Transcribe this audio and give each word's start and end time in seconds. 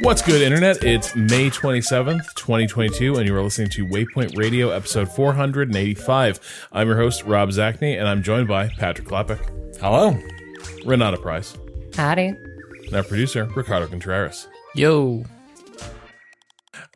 What's 0.00 0.22
good, 0.22 0.40
Internet? 0.42 0.84
It's 0.84 1.16
May 1.16 1.50
27th, 1.50 2.34
2022, 2.34 3.16
and 3.16 3.26
you 3.26 3.34
are 3.34 3.42
listening 3.42 3.70
to 3.70 3.86
Waypoint 3.86 4.36
Radio, 4.36 4.70
episode 4.70 5.10
485. 5.10 6.68
I'm 6.70 6.86
your 6.86 6.96
host, 6.96 7.24
Rob 7.24 7.48
Zacny, 7.50 7.98
and 7.98 8.06
I'm 8.06 8.22
joined 8.22 8.46
by 8.46 8.68
Patrick 8.68 9.08
Klepek. 9.08 9.80
Hello. 9.80 10.16
Renata 10.84 11.16
Price. 11.16 11.56
Howdy. 11.96 12.26
and 12.26 12.94
our 12.94 13.02
producer, 13.02 13.46
Ricardo 13.56 13.86
Contreras. 13.86 14.48
Yo. 14.74 15.24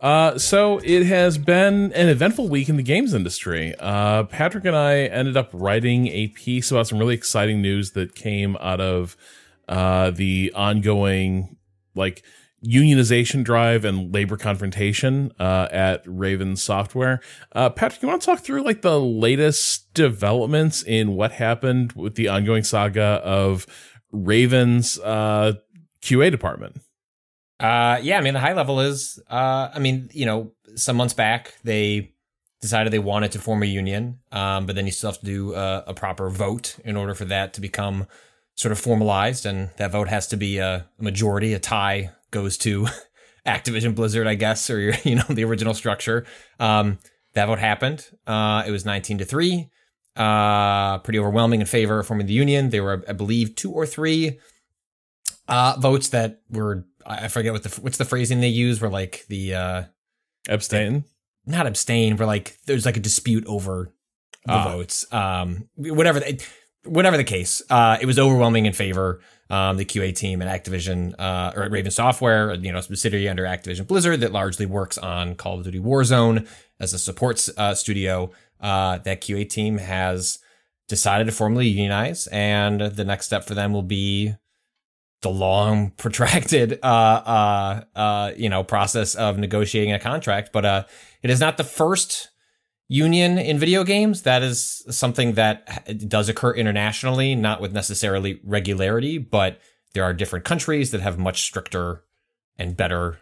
Uh, 0.02 0.36
so 0.38 0.78
it 0.84 1.06
has 1.06 1.38
been 1.38 1.90
an 1.94 2.10
eventful 2.10 2.48
week 2.50 2.68
in 2.68 2.76
the 2.76 2.82
games 2.82 3.14
industry. 3.14 3.74
Uh, 3.78 4.24
Patrick 4.24 4.66
and 4.66 4.76
I 4.76 5.04
ended 5.04 5.38
up 5.38 5.48
writing 5.54 6.08
a 6.08 6.28
piece 6.28 6.70
about 6.70 6.86
some 6.86 6.98
really 6.98 7.14
exciting 7.14 7.62
news 7.62 7.92
that 7.92 8.14
came 8.14 8.58
out 8.60 8.82
of 8.82 9.16
uh, 9.68 10.10
the 10.10 10.52
ongoing 10.54 11.56
like 11.94 12.22
unionization 12.64 13.42
drive 13.42 13.86
and 13.86 14.12
labor 14.12 14.36
confrontation 14.36 15.32
uh, 15.40 15.66
at 15.70 16.02
Raven 16.04 16.56
Software. 16.56 17.20
Uh, 17.52 17.70
Patrick, 17.70 18.02
you 18.02 18.08
want 18.08 18.20
to 18.20 18.26
talk 18.26 18.40
through 18.40 18.62
like 18.62 18.82
the 18.82 19.00
latest 19.00 19.92
developments 19.94 20.82
in 20.82 21.14
what 21.14 21.32
happened 21.32 21.92
with 21.92 22.16
the 22.16 22.28
ongoing 22.28 22.62
saga 22.62 23.22
of 23.24 23.66
Raven's 24.12 24.98
uh, 24.98 25.54
QA 26.02 26.30
department? 26.30 26.80
Uh, 27.58 27.98
yeah, 28.02 28.18
I 28.18 28.22
mean, 28.22 28.34
the 28.34 28.40
high 28.40 28.54
level 28.54 28.80
is, 28.80 29.20
uh, 29.30 29.68
I 29.74 29.78
mean, 29.78 30.08
you 30.12 30.24
know, 30.24 30.52
some 30.76 30.96
months 30.96 31.14
back, 31.14 31.54
they 31.62 32.14
decided 32.60 32.92
they 32.92 32.98
wanted 32.98 33.32
to 33.32 33.38
form 33.38 33.62
a 33.62 33.66
union, 33.66 34.18
um, 34.32 34.66
but 34.66 34.76
then 34.76 34.86
you 34.86 34.92
still 34.92 35.10
have 35.10 35.20
to 35.20 35.26
do 35.26 35.54
uh, 35.54 35.84
a 35.86 35.94
proper 35.94 36.30
vote 36.30 36.76
in 36.84 36.96
order 36.96 37.14
for 37.14 37.26
that 37.26 37.54
to 37.54 37.60
become 37.60 38.06
sort 38.54 38.72
of 38.72 38.78
formalized. 38.78 39.46
And 39.46 39.70
that 39.76 39.92
vote 39.92 40.08
has 40.08 40.26
to 40.28 40.36
be 40.36 40.58
a, 40.58 40.86
a 40.98 41.02
majority, 41.02 41.52
a 41.52 41.58
tie 41.58 42.10
goes 42.30 42.56
to 42.58 42.86
Activision 43.46 43.94
Blizzard, 43.94 44.26
I 44.26 44.34
guess, 44.34 44.70
or, 44.70 44.92
you 45.04 45.16
know, 45.16 45.24
the 45.28 45.44
original 45.44 45.74
structure. 45.74 46.26
Um, 46.58 46.98
that 47.34 47.46
vote 47.46 47.58
happened. 47.58 48.06
Uh, 48.26 48.64
it 48.66 48.70
was 48.70 48.84
19 48.84 49.18
to 49.18 49.24
3. 49.24 49.68
Uh, 50.16 50.98
pretty 50.98 51.18
overwhelming 51.18 51.60
in 51.60 51.66
favor 51.66 52.00
of 52.00 52.06
forming 52.06 52.26
the 52.26 52.32
union. 52.32 52.70
There 52.70 52.82
were, 52.82 53.04
I 53.08 53.12
believe, 53.12 53.54
two 53.54 53.72
or 53.72 53.86
three 53.86 54.38
uh, 55.48 55.76
votes 55.78 56.08
that 56.10 56.40
were 56.50 56.84
I 57.06 57.28
forget 57.28 57.52
what 57.52 57.62
the 57.62 57.80
what's 57.80 57.96
the 57.98 58.04
phrasing 58.04 58.40
they 58.40 58.48
use 58.48 58.80
Were 58.80 58.88
like 58.90 59.24
the 59.28 59.54
uh 59.54 59.82
Abstain. 60.48 61.04
not 61.46 61.66
abstain 61.66 62.16
where 62.16 62.26
like 62.26 62.58
there's 62.66 62.84
like 62.86 62.96
a 62.96 63.00
dispute 63.00 63.46
over 63.46 63.92
the 64.46 64.52
Ah. 64.52 64.64
votes 64.72 65.10
um 65.12 65.68
whatever 65.76 66.20
the, 66.20 66.42
whatever 66.84 67.16
the 67.16 67.24
case 67.24 67.62
uh 67.70 67.96
it 68.00 68.06
was 68.06 68.18
overwhelming 68.18 68.66
in 68.66 68.72
favor 68.72 69.20
um 69.48 69.76
the 69.76 69.84
QA 69.84 70.14
team 70.14 70.40
at 70.42 70.48
Activision 70.64 71.14
uh 71.18 71.52
or 71.56 71.62
at 71.64 71.70
Raven 71.70 71.90
Software 71.90 72.54
you 72.54 72.70
know 72.72 72.78
a 72.78 72.82
subsidiary 72.82 73.28
under 73.28 73.44
Activision 73.44 73.86
Blizzard 73.86 74.20
that 74.20 74.32
largely 74.32 74.66
works 74.66 74.98
on 74.98 75.34
Call 75.34 75.58
of 75.58 75.64
Duty 75.64 75.80
Warzone 75.80 76.46
as 76.78 76.92
a 76.92 76.98
support 76.98 77.46
uh, 77.56 77.74
studio 77.74 78.30
uh 78.60 78.98
that 78.98 79.20
QA 79.20 79.48
team 79.48 79.78
has 79.78 80.38
decided 80.88 81.24
to 81.24 81.32
formally 81.32 81.68
unionize. 81.68 82.26
And 82.28 82.80
the 82.80 83.04
next 83.04 83.26
step 83.26 83.44
for 83.44 83.54
them 83.54 83.72
will 83.72 83.82
be 83.82 84.34
the 85.22 85.30
long 85.30 85.90
protracted 85.96 86.78
uh 86.82 86.86
uh 86.86 87.84
uh 87.94 88.32
you 88.36 88.48
know 88.48 88.64
process 88.64 89.14
of 89.14 89.38
negotiating 89.38 89.92
a 89.92 89.98
contract. 89.98 90.50
But 90.52 90.64
uh 90.64 90.84
it 91.22 91.30
is 91.30 91.40
not 91.40 91.56
the 91.56 91.64
first 91.64 92.30
union 92.88 93.38
in 93.38 93.58
video 93.58 93.84
games. 93.84 94.22
That 94.22 94.42
is 94.42 94.84
something 94.90 95.34
that 95.34 96.08
does 96.08 96.28
occur 96.28 96.52
internationally 96.52 97.34
not 97.34 97.60
with 97.60 97.72
necessarily 97.72 98.40
regularity 98.44 99.18
but 99.18 99.60
there 99.92 100.04
are 100.04 100.12
different 100.12 100.44
countries 100.44 100.90
that 100.90 101.00
have 101.00 101.18
much 101.18 101.42
stricter 101.42 102.04
and 102.58 102.76
better 102.76 103.18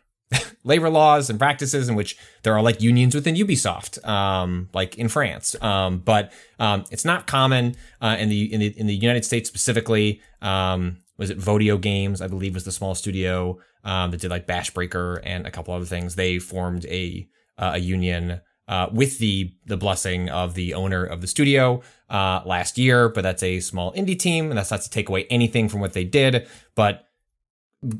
labor 0.64 0.90
laws 0.90 1.30
and 1.30 1.38
practices 1.38 1.88
in 1.88 1.94
which 1.94 2.16
there 2.42 2.54
are 2.54 2.62
like 2.62 2.80
unions 2.80 3.14
within 3.14 3.34
Ubisoft, 3.34 4.06
um, 4.06 4.68
like 4.72 4.96
in 4.96 5.08
France. 5.08 5.56
Um, 5.62 5.98
but 5.98 6.32
um, 6.58 6.84
it's 6.90 7.04
not 7.04 7.26
common 7.26 7.76
uh, 8.00 8.16
in 8.18 8.28
the 8.28 8.52
in 8.52 8.60
the 8.60 8.78
in 8.78 8.86
the 8.86 8.96
United 8.96 9.24
States 9.24 9.48
specifically. 9.48 10.20
Um, 10.42 10.98
was 11.16 11.30
it 11.30 11.38
Vodeo 11.38 11.80
Games? 11.80 12.22
I 12.22 12.28
believe 12.28 12.54
was 12.54 12.64
the 12.64 12.72
small 12.72 12.94
studio 12.94 13.58
um, 13.84 14.10
that 14.10 14.20
did 14.20 14.30
like 14.30 14.46
Beast 14.46 14.74
Breaker 14.74 15.20
and 15.24 15.46
a 15.46 15.50
couple 15.50 15.74
other 15.74 15.84
things. 15.84 16.14
They 16.14 16.38
formed 16.38 16.84
a 16.86 17.28
uh, 17.58 17.72
a 17.74 17.78
union 17.78 18.40
uh, 18.68 18.88
with 18.92 19.18
the 19.18 19.52
the 19.66 19.76
blessing 19.76 20.28
of 20.28 20.54
the 20.54 20.74
owner 20.74 21.04
of 21.04 21.20
the 21.20 21.26
studio 21.26 21.82
uh, 22.10 22.42
last 22.44 22.78
year. 22.78 23.08
But 23.08 23.22
that's 23.22 23.42
a 23.42 23.60
small 23.60 23.92
indie 23.94 24.18
team, 24.18 24.50
and 24.50 24.58
that's 24.58 24.70
not 24.70 24.82
to 24.82 24.90
take 24.90 25.08
away 25.08 25.26
anything 25.30 25.68
from 25.68 25.80
what 25.80 25.92
they 25.92 26.04
did, 26.04 26.46
but 26.74 27.07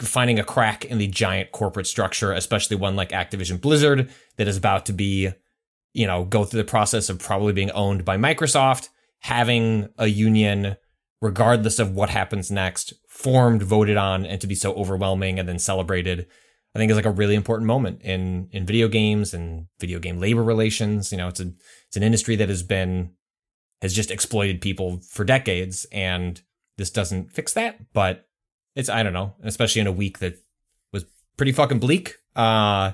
finding 0.01 0.39
a 0.39 0.45
crack 0.45 0.85
in 0.85 0.99
the 0.99 1.07
giant 1.07 1.53
corporate 1.53 1.87
structure, 1.87 2.33
especially 2.33 2.77
one 2.77 2.97
like 2.97 3.11
Activision 3.11 3.61
Blizzard 3.61 4.11
that 4.37 4.49
is 4.49 4.57
about 4.57 4.87
to 4.87 4.93
be, 4.93 5.31
you 5.93 6.07
know, 6.07 6.25
go 6.25 6.45
through 6.45 6.59
the 6.59 6.69
process 6.69 7.09
of 7.09 7.19
probably 7.19 7.53
being 7.53 7.71
owned 7.71 8.05
by 8.05 8.17
Microsoft, 8.17 8.89
having 9.21 9.89
a 9.97 10.07
union, 10.07 10.77
regardless 11.21 11.79
of 11.79 11.95
what 11.95 12.11
happens 12.11 12.51
next, 12.51 12.93
formed, 13.09 13.63
voted 13.63 13.97
on, 13.97 14.27
and 14.27 14.41
to 14.41 14.47
be 14.47 14.55
so 14.55 14.75
overwhelming 14.75 15.39
and 15.39 15.49
then 15.49 15.59
celebrated. 15.59 16.27
I 16.75 16.79
think 16.79 16.91
is 16.91 16.97
like 16.97 17.07
a 17.07 17.11
really 17.11 17.35
important 17.35 17.67
moment 17.67 18.03
in 18.03 18.49
in 18.53 18.67
video 18.67 18.89
games 18.89 19.33
and 19.33 19.67
video 19.81 19.99
game 19.99 20.19
labor 20.19 20.43
relations. 20.43 21.11
You 21.11 21.19
know, 21.19 21.29
it's 21.29 21.41
a 21.41 21.53
it's 21.87 21.97
an 21.97 22.03
industry 22.03 22.37
that 22.37 22.49
has 22.49 22.63
been 22.63 23.15
has 23.81 23.95
just 23.95 24.11
exploited 24.11 24.61
people 24.61 25.01
for 25.09 25.25
decades, 25.25 25.87
and 25.91 26.41
this 26.77 26.91
doesn't 26.91 27.33
fix 27.33 27.55
that. 27.55 27.93
But 27.93 28.28
it's 28.79 28.89
I 28.89 29.03
don't 29.03 29.13
know, 29.13 29.35
especially 29.43 29.81
in 29.81 29.89
a 29.89 29.93
week 29.93 30.21
that 30.21 30.39
was 30.93 31.05
pretty 31.37 31.53
fucking 31.53 31.81
bleak. 31.81 32.15
Uh, 32.37 32.93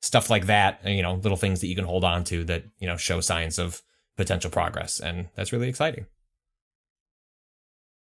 stuff 0.00 0.30
like 0.30 0.46
that, 0.46 0.80
you 0.86 1.02
know, 1.02 1.14
little 1.14 1.36
things 1.36 1.60
that 1.60 1.66
you 1.66 1.76
can 1.76 1.84
hold 1.84 2.04
on 2.04 2.24
to 2.24 2.42
that 2.44 2.64
you 2.78 2.86
know 2.86 2.96
show 2.96 3.20
signs 3.20 3.58
of 3.58 3.82
potential 4.16 4.50
progress, 4.50 4.98
and 4.98 5.28
that's 5.36 5.52
really 5.52 5.68
exciting. 5.68 6.06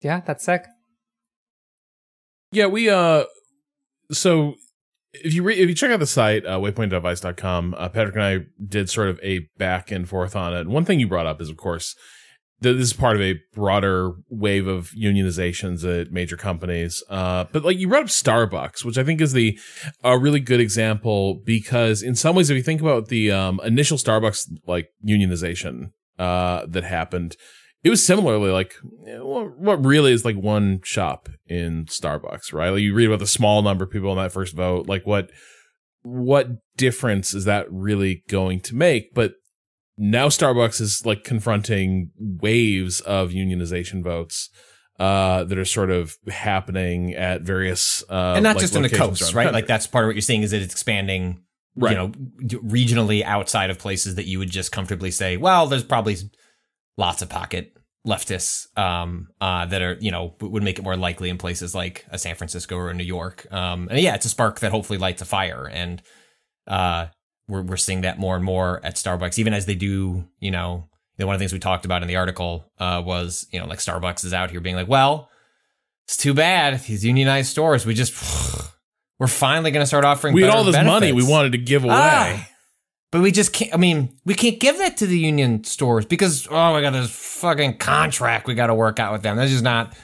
Yeah, 0.01 0.22
that's 0.22 0.45
sick. 0.45 0.66
Yeah, 2.51 2.67
we 2.67 2.88
uh 2.88 3.23
so 4.11 4.53
if 5.11 5.33
you 5.33 5.41
re- 5.41 5.57
if 5.57 5.67
you 5.67 5.73
check 5.73 5.89
out 5.89 6.00
the 6.00 6.06
site 6.06 6.45
uh, 6.45 6.59
waypointdevice.com, 6.59 7.75
uh, 7.75 7.89
Patrick 7.89 8.16
and 8.16 8.23
I 8.23 8.39
did 8.63 8.91
sort 8.91 9.09
of 9.09 9.19
a 9.23 9.50
back 9.57 9.89
and 9.89 10.07
forth 10.07 10.35
on 10.35 10.53
it. 10.53 10.67
One 10.67 10.85
thing 10.85 11.00
you 11.00 11.07
brought 11.07 11.25
up 11.25 11.41
is 11.41 11.50
of 11.50 11.57
course 11.57 11.95
that 11.95 11.95
this 12.59 12.75
is 12.78 12.94
part 12.94 13.16
of 13.16 13.22
a 13.22 13.40
broader 13.53 14.13
wave 14.29 14.68
of 14.68 14.91
unionizations 14.91 15.83
at 15.83 16.12
major 16.12 16.38
companies. 16.38 17.04
Uh 17.09 17.45
but 17.51 17.63
like 17.63 17.77
you 17.77 17.88
brought 17.88 18.04
up 18.04 18.07
Starbucks, 18.09 18.83
which 18.83 18.98
I 18.98 19.04
think 19.04 19.21
is 19.21 19.33
the 19.33 19.57
a 20.04 20.18
really 20.18 20.39
good 20.39 20.59
example 20.59 21.42
because 21.45 22.01
in 22.01 22.15
some 22.15 22.36
ways 22.36 22.50
if 22.50 22.57
you 22.57 22.63
think 22.63 22.81
about 22.81 23.07
the 23.07 23.31
um 23.31 23.59
initial 23.63 23.98
Starbucks 23.98 24.48
like 24.65 24.89
unionization 25.06 25.92
uh 26.18 26.65
that 26.68 26.83
happened 26.83 27.36
it 27.83 27.89
was 27.89 28.06
similarly 28.06 28.51
like 28.51 28.75
eh, 29.07 29.19
what 29.19 29.57
what 29.57 29.86
really 29.86 30.12
is 30.12 30.25
like 30.25 30.36
one 30.36 30.81
shop 30.83 31.30
in 31.48 31.86
Starbucks, 31.86 32.53
right? 32.53 32.69
Like 32.69 32.81
you 32.81 32.94
read 32.94 33.07
about 33.07 33.19
the 33.19 33.27
small 33.27 33.62
number 33.62 33.86
of 33.86 33.92
people 33.92 34.12
in 34.12 34.18
that 34.18 34.31
first 34.31 34.56
vote, 34.56 34.88
like 34.88 35.06
what 35.06 35.30
what 36.01 36.50
difference 36.75 37.33
is 37.33 37.45
that 37.45 37.71
really 37.71 38.24
going 38.27 38.60
to 38.62 38.75
make? 38.75 39.13
But 39.13 39.33
now 39.97 40.27
Starbucks 40.27 40.79
is 40.81 41.05
like 41.05 41.23
confronting 41.23 42.11
waves 42.17 43.01
of 43.01 43.31
unionization 43.31 44.03
votes 44.03 44.49
uh 44.99 45.44
that 45.44 45.57
are 45.57 45.65
sort 45.65 45.91
of 45.91 46.15
happening 46.27 47.13
at 47.13 47.41
various 47.41 48.03
uh 48.09 48.33
and 48.35 48.44
not 48.44 48.55
like, 48.55 48.61
just 48.61 48.75
in 48.75 48.81
the 48.81 48.89
coast, 48.89 49.33
right? 49.33 49.47
the 49.47 49.53
Like 49.53 49.67
that's 49.67 49.85
part 49.88 50.05
of 50.05 50.07
what 50.09 50.15
you're 50.15 50.21
seeing 50.21 50.41
is 50.44 50.51
that 50.51 50.61
it's 50.61 50.73
expanding, 50.73 51.41
Right. 51.75 51.91
you 51.91 51.97
know, 51.97 52.09
regionally 52.61 53.21
outside 53.23 53.69
of 53.69 53.77
places 53.77 54.15
that 54.15 54.25
you 54.25 54.39
would 54.39 54.49
just 54.49 54.71
comfortably 54.71 55.11
say, 55.11 55.38
well, 55.38 55.67
there's 55.67 55.83
probably 55.83 56.17
lots 56.97 57.21
of 57.21 57.29
pocket 57.29 57.73
leftists 58.07 58.65
um, 58.77 59.27
uh, 59.41 59.65
that 59.67 59.81
are 59.83 59.97
you 60.00 60.09
know 60.09 60.35
would 60.41 60.63
make 60.63 60.79
it 60.79 60.81
more 60.81 60.95
likely 60.97 61.29
in 61.29 61.38
places 61.38 61.75
like 61.75 62.05
a 62.09 62.17
San 62.17 62.33
Francisco 62.35 62.75
or 62.77 62.91
New 62.93 63.03
York. 63.03 63.45
Um, 63.51 63.88
and 63.91 64.00
yeah, 64.00 64.15
it's 64.15 64.25
a 64.25 64.29
spark 64.29 64.61
that 64.61 64.71
hopefully 64.71 64.97
lights 64.97 65.21
a 65.21 65.25
fire, 65.25 65.69
and 65.71 66.01
uh, 66.65 67.07
we're 67.47 67.61
we're 67.61 67.77
seeing 67.77 68.01
that 68.01 68.19
more 68.19 68.35
and 68.35 68.44
more 68.44 68.81
at 68.83 68.95
Starbucks, 68.95 69.39
even 69.39 69.53
as 69.53 69.65
they 69.65 69.75
do. 69.75 70.25
You 70.39 70.51
know, 70.51 70.88
one 71.17 71.33
of 71.33 71.39
the 71.39 71.44
things 71.44 71.53
we 71.53 71.59
talked 71.59 71.85
about 71.85 72.01
in 72.01 72.07
the 72.07 72.17
article 72.17 72.65
uh, 72.79 73.01
was 73.05 73.47
you 73.51 73.59
know 73.59 73.65
like 73.65 73.79
Starbucks 73.79 74.25
is 74.25 74.33
out 74.33 74.51
here 74.51 74.59
being 74.59 74.75
like, 74.75 74.88
well, 74.88 75.29
it's 76.05 76.17
too 76.17 76.33
bad 76.33 76.79
these 76.81 77.03
unionized 77.03 77.49
stores. 77.49 77.85
We 77.85 77.94
just 77.94 78.13
we're 79.19 79.27
finally 79.27 79.71
going 79.71 79.83
to 79.83 79.88
start 79.88 80.05
offering. 80.05 80.33
We 80.33 80.41
had 80.41 80.51
all 80.51 80.63
this 80.63 80.75
money 80.75 81.11
we 81.11 81.23
wanted 81.23 81.53
to 81.53 81.57
give 81.57 81.83
away. 81.83 81.94
Ah. 81.94 82.49
But 83.09 83.21
we 83.21 83.31
just 83.31 83.53
can't. 83.53 83.73
I 83.73 83.77
mean, 83.77 84.17
we 84.25 84.33
can't 84.33 84.59
give 84.59 84.77
that 84.79 84.97
to 84.97 85.07
the 85.07 85.17
union 85.17 85.63
stores 85.63 86.05
because 86.05 86.45
oh, 86.51 86.73
my 86.73 86.81
god, 86.81 86.93
this 86.93 87.09
fucking 87.09 87.77
contract 87.77 88.47
we 88.47 88.53
got 88.53 88.67
to 88.67 88.75
work 88.75 89.00
out 89.00 89.13
with 89.13 89.21
them. 89.21 89.38
That's 89.38 89.51
just 89.51 89.63
not. 89.63 89.95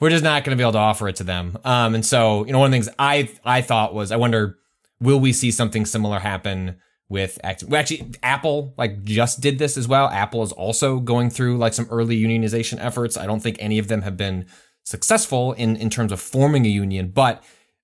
We're 0.00 0.10
just 0.10 0.24
not 0.24 0.44
going 0.44 0.56
to 0.56 0.60
be 0.60 0.62
able 0.62 0.72
to 0.72 0.78
offer 0.78 1.08
it 1.08 1.16
to 1.16 1.24
them. 1.24 1.56
Um, 1.64 1.94
and 1.94 2.04
so 2.04 2.44
you 2.46 2.52
know, 2.52 2.58
one 2.58 2.66
of 2.66 2.72
the 2.72 2.76
things 2.76 2.88
I 2.98 3.30
I 3.44 3.62
thought 3.62 3.94
was, 3.94 4.10
I 4.10 4.16
wonder, 4.16 4.58
will 5.00 5.20
we 5.20 5.32
see 5.32 5.52
something 5.52 5.86
similar 5.86 6.18
happen 6.18 6.76
with 7.10 7.38
well, 7.66 7.80
actually 7.80 8.12
Apple 8.22 8.74
like 8.76 9.04
just 9.04 9.40
did 9.40 9.58
this 9.58 9.76
as 9.76 9.88
well. 9.88 10.08
Apple 10.08 10.42
is 10.42 10.52
also 10.52 10.98
going 11.00 11.30
through 11.30 11.56
like 11.58 11.74
some 11.74 11.86
early 11.90 12.20
unionization 12.20 12.78
efforts. 12.78 13.16
I 13.16 13.26
don't 13.26 13.40
think 13.40 13.56
any 13.58 13.78
of 13.78 13.88
them 13.88 14.02
have 14.02 14.16
been 14.16 14.46
successful 14.84 15.52
in 15.54 15.76
in 15.76 15.90
terms 15.90 16.12
of 16.12 16.20
forming 16.20 16.66
a 16.66 16.70
union, 16.70 17.10
but 17.10 17.42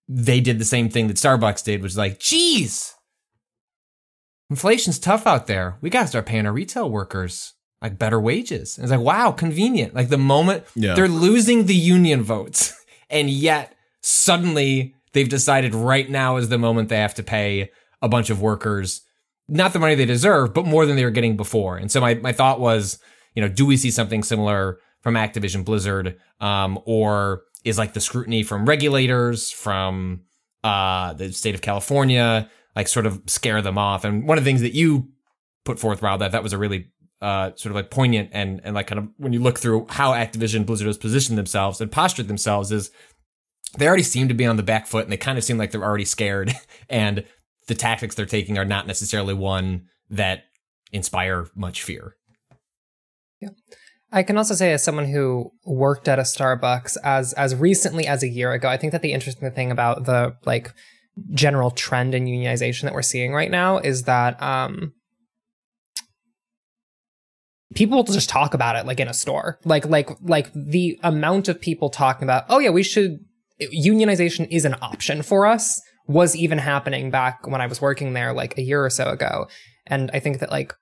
they 0.09 0.41
did 0.41 0.59
the 0.59 0.65
same 0.67 0.91
thing 0.91 1.09
that 1.09 1.17
Starbucks 1.17 1.65
did, 1.65 1.81
which 1.82 1.93
is 1.93 1.99
like, 1.99 2.19
geez, 2.19 2.94
inflation's 4.50 4.99
tough 4.99 5.27
out 5.27 5.47
there. 5.47 5.79
We 5.81 5.91
got 5.91 6.03
to 6.03 6.09
start 6.09 6.27
paying 6.27 6.47
our 6.47 6.53
retail 6.53 6.91
workers 6.91 7.55
like 7.81 7.99
better 7.99 8.20
wages. 8.20 8.77
And 8.79 8.85
it's 8.85 8.91
like, 8.91 9.00
wow, 9.00 9.32
convenient. 9.32 9.94
Like 9.94 10.09
the 10.09 10.19
moment 10.19 10.65
Yeah. 10.75 10.94
they're 10.94 11.09
losing 11.09 11.67
the 11.67 11.75
union 11.75 12.23
votes, 12.23 12.75
and 13.11 13.29
yet 13.31 13.75
suddenly 14.00 14.94
they've 15.12 15.29
decided 15.29 15.75
right 15.75 16.09
now 16.09 16.37
is 16.37 16.49
the 16.49 16.59
moment 16.59 16.88
they 16.88 16.99
have 16.99 17.15
to 17.15 17.23
pay 17.23 17.70
a 18.03 18.09
bunch 18.09 18.29
of 18.31 18.41
workers 18.43 19.03
not 19.49 19.73
the 19.73 19.79
money 19.79 19.94
they 19.94 20.06
deserve, 20.06 20.55
but 20.55 20.67
more 20.67 20.87
than 20.87 20.96
they 20.96 21.05
were 21.05 21.11
getting 21.11 21.37
before. 21.37 21.76
And 21.76 21.91
so 21.91 22.00
my, 22.00 22.14
my 22.14 22.32
thought 22.32 22.61
was, 22.61 22.99
you 23.35 23.43
know, 23.43 23.49
do 23.49 23.67
we 23.67 23.76
see 23.76 23.91
something 23.91 24.23
similar 24.23 24.79
from 25.00 25.14
Activision 25.14 25.64
Blizzard? 25.64 26.17
Um, 26.41 26.79
or 26.87 27.43
is 27.64 27.79
like 27.79 27.93
the 27.93 28.00
scrutiny 28.00 28.43
from 28.43 28.67
regulators, 28.67 29.50
from 29.50 30.23
uh, 30.62 31.12
the 31.14 31.32
state 31.32 31.55
of 31.55 31.61
California, 31.62 32.49
like 32.75 32.88
sort 32.88 33.06
of 33.06 33.20
scare 33.26 33.61
them 33.61 33.79
off? 33.79 34.05
And 34.05 34.26
one 34.26 34.38
of 34.38 34.44
the 34.44 34.49
things 34.49 34.62
that 34.62 34.75
you 34.75 35.08
put 35.64 35.79
forth, 35.79 36.02
Rob, 36.02 36.20
that 36.20 36.32
that 36.32 36.43
was 36.43 36.52
a 36.52 36.58
really 36.58 36.91
uh, 37.20 37.52
sort 37.56 37.70
of 37.70 37.76
like 37.76 37.91
poignant 37.91 38.29
and 38.32 38.61
and 38.64 38.75
like 38.75 38.87
kind 38.87 38.99
of 38.99 39.08
when 39.17 39.32
you 39.32 39.41
look 39.41 39.58
through 39.58 39.87
how 39.88 40.12
Activision 40.12 40.67
Blizzard 40.67 40.87
has 40.87 40.99
positioned 40.99 41.38
themselves 41.38 41.81
and 41.81 41.91
postured 41.91 42.29
themselves 42.29 42.70
is 42.70 42.91
they 43.79 43.87
already 43.87 44.02
seem 44.02 44.29
to 44.29 44.35
be 44.35 44.44
on 44.44 44.56
the 44.56 44.62
back 44.62 44.87
foot 44.87 45.05
and 45.05 45.12
they 45.12 45.17
kind 45.17 45.38
of 45.38 45.44
seem 45.44 45.56
like 45.56 45.70
they're 45.70 45.82
already 45.82 46.05
scared 46.05 46.52
and 46.91 47.25
the 47.66 47.75
tactics 47.75 48.14
they're 48.14 48.26
taking 48.26 48.58
are 48.58 48.64
not 48.64 48.87
necessarily 48.87 49.34
one 49.34 49.87
that 50.11 50.44
inspire 50.93 51.46
much 51.55 51.82
fear. 51.82 52.16
Yeah. 53.40 53.50
I 54.12 54.22
can 54.22 54.37
also 54.38 54.55
say, 54.55 54.72
as 54.72 54.84
someone 54.84 55.06
who 55.06 55.50
worked 55.64 56.06
at 56.06 56.20
a 56.20 56.22
Starbucks 56.22 56.96
as 57.02 57.32
as 57.32 57.55
recently 57.55 58.06
as 58.06 58.22
a 58.22 58.28
year 58.28 58.52
ago, 58.52 58.69
I 58.69 58.76
think 58.76 58.93
that 58.93 59.02
the 59.02 59.12
interesting 59.12 59.50
thing 59.50 59.72
about 59.72 60.05
the 60.05 60.37
like 60.44 60.72
general 61.32 61.70
trend 61.70 62.14
in 62.14 62.26
unionization 62.26 62.82
that 62.82 62.94
we're 62.94 63.02
seeing 63.02 63.32
right 63.32 63.50
now 63.50 63.78
is 63.78 64.05
that 64.05 64.40
um 64.43 64.93
people 67.75 68.02
just 68.05 68.28
talk 68.28 68.55
about 68.55 68.76
it 68.76 68.87
like 68.87 69.00
in 69.00 69.08
a 69.08 69.14
store 69.14 69.58
like 69.64 69.87
like 69.87 70.10
like 70.22 70.52
the 70.55 70.99
amount 71.02 71.49
of 71.49 71.60
people 71.60 71.88
talking 71.88 72.25
about 72.25 72.44
oh 72.49 72.58
yeah 72.58 72.70
we 72.70 72.82
should 72.82 73.19
unionization 73.60 74.46
is 74.50 74.64
an 74.64 74.75
option 74.82 75.22
for 75.22 75.46
us 75.46 75.81
was 76.06 76.37
even 76.37 76.59
happening 76.59 77.11
back 77.11 77.47
when 77.47 77.61
i 77.61 77.67
was 77.67 77.81
working 77.81 78.12
there 78.12 78.33
like 78.33 78.56
a 78.59 78.62
year 78.62 78.85
or 78.85 78.91
so 78.91 79.09
ago. 79.09 79.47
And 79.87 80.11
i 80.12 80.21
think 80.21 80.41
that 80.41 80.51
like 80.51 80.75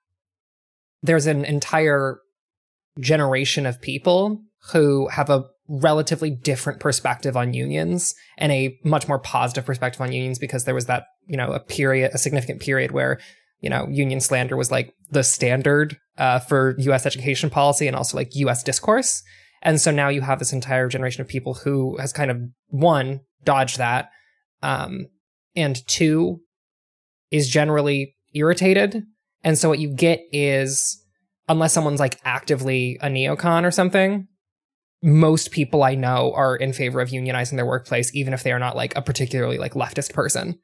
there's 1.01 1.27
an 1.27 1.45
entire 1.45 2.19
generation 2.99 3.65
of 3.65 3.81
people 3.81 4.41
who 4.71 5.07
have 5.09 5.29
a 5.29 5.45
relatively 5.67 6.29
different 6.29 6.79
perspective 6.79 7.37
on 7.37 7.53
unions 7.53 8.13
and 8.37 8.51
a 8.51 8.77
much 8.83 9.07
more 9.07 9.19
positive 9.19 9.65
perspective 9.65 10.01
on 10.01 10.11
unions 10.11 10.37
because 10.37 10.65
there 10.65 10.75
was 10.75 10.85
that 10.87 11.05
you 11.27 11.37
know 11.37 11.51
a 11.51 11.59
period 11.59 12.11
a 12.13 12.17
significant 12.17 12.61
period 12.61 12.91
where 12.91 13.19
you 13.61 13.69
know 13.69 13.87
union 13.89 14.19
slander 14.19 14.57
was 14.57 14.71
like 14.71 14.93
the 15.09 15.23
standard 15.23 15.97
uh, 16.17 16.39
for 16.39 16.75
us 16.79 17.05
education 17.05 17.49
policy 17.49 17.87
and 17.87 17.95
also 17.95 18.17
like 18.17 18.35
us 18.35 18.63
discourse. 18.63 19.23
And 19.61 19.79
so 19.79 19.91
now 19.91 20.09
you 20.09 20.21
have 20.21 20.39
this 20.39 20.53
entire 20.53 20.89
generation 20.89 21.21
of 21.21 21.27
people 21.27 21.53
who 21.53 21.97
has 21.97 22.11
kind 22.11 22.29
of 22.29 22.37
one 22.67 23.21
dodged 23.43 23.77
that 23.77 24.09
um, 24.63 25.05
and 25.55 25.87
two 25.87 26.39
is 27.29 27.47
generally 27.47 28.15
irritated 28.33 29.03
and 29.43 29.57
so 29.57 29.69
what 29.69 29.79
you 29.79 29.89
get 29.89 30.21
is 30.31 31.03
unless 31.49 31.73
someone's 31.73 31.99
like 31.99 32.19
actively 32.23 32.97
a 33.01 33.07
neocon 33.07 33.65
or 33.65 33.71
something, 33.71 34.27
most 35.01 35.51
people 35.51 35.83
I 35.83 35.95
know 35.95 36.33
are 36.33 36.55
in 36.55 36.71
favor 36.71 37.01
of 37.01 37.09
unionizing 37.09 37.57
their 37.57 37.65
workplace, 37.65 38.15
even 38.15 38.33
if 38.33 38.43
they 38.43 38.53
are 38.53 38.59
not 38.59 38.77
like 38.77 38.95
a 38.95 39.01
particularly 39.01 39.57
like 39.57 39.73
leftist 39.73 40.13
person, 40.13 40.57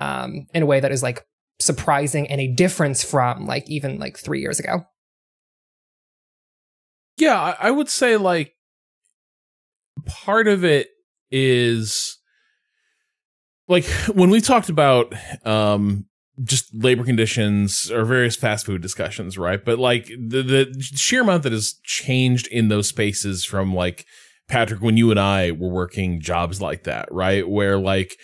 um, 0.00 0.46
in 0.52 0.64
a 0.64 0.66
way 0.66 0.80
that 0.80 0.90
is 0.90 1.02
like 1.02 1.24
surprising 1.60 2.26
and 2.28 2.40
a 2.40 2.52
difference 2.52 3.04
from 3.04 3.46
like 3.46 3.70
even 3.70 3.98
like 3.98 4.18
three 4.18 4.40
years 4.40 4.58
ago. 4.58 4.84
Yeah, 7.16 7.40
I, 7.40 7.68
I 7.68 7.70
would 7.70 7.88
say 7.88 8.16
like 8.16 8.54
part 10.04 10.48
of 10.48 10.64
it 10.64 10.88
is 11.30 12.18
like 13.68 13.84
when 14.12 14.30
we 14.30 14.40
talked 14.40 14.68
about 14.68 15.12
um 15.44 16.06
just 16.42 16.74
labor 16.74 17.04
conditions 17.04 17.90
or 17.90 18.04
various 18.04 18.36
fast 18.36 18.66
food 18.66 18.82
discussions, 18.82 19.38
right? 19.38 19.64
But 19.64 19.78
like 19.78 20.06
the 20.06 20.42
the 20.42 20.82
sheer 20.82 21.22
amount 21.22 21.44
that 21.44 21.52
has 21.52 21.74
changed 21.82 22.46
in 22.48 22.68
those 22.68 22.88
spaces 22.88 23.44
from 23.44 23.74
like 23.74 24.04
Patrick 24.48 24.80
when 24.80 24.96
you 24.96 25.10
and 25.10 25.18
I 25.18 25.52
were 25.52 25.70
working 25.70 26.20
jobs 26.20 26.60
like 26.60 26.84
that, 26.84 27.08
right? 27.10 27.48
Where 27.48 27.78
like 27.78 28.16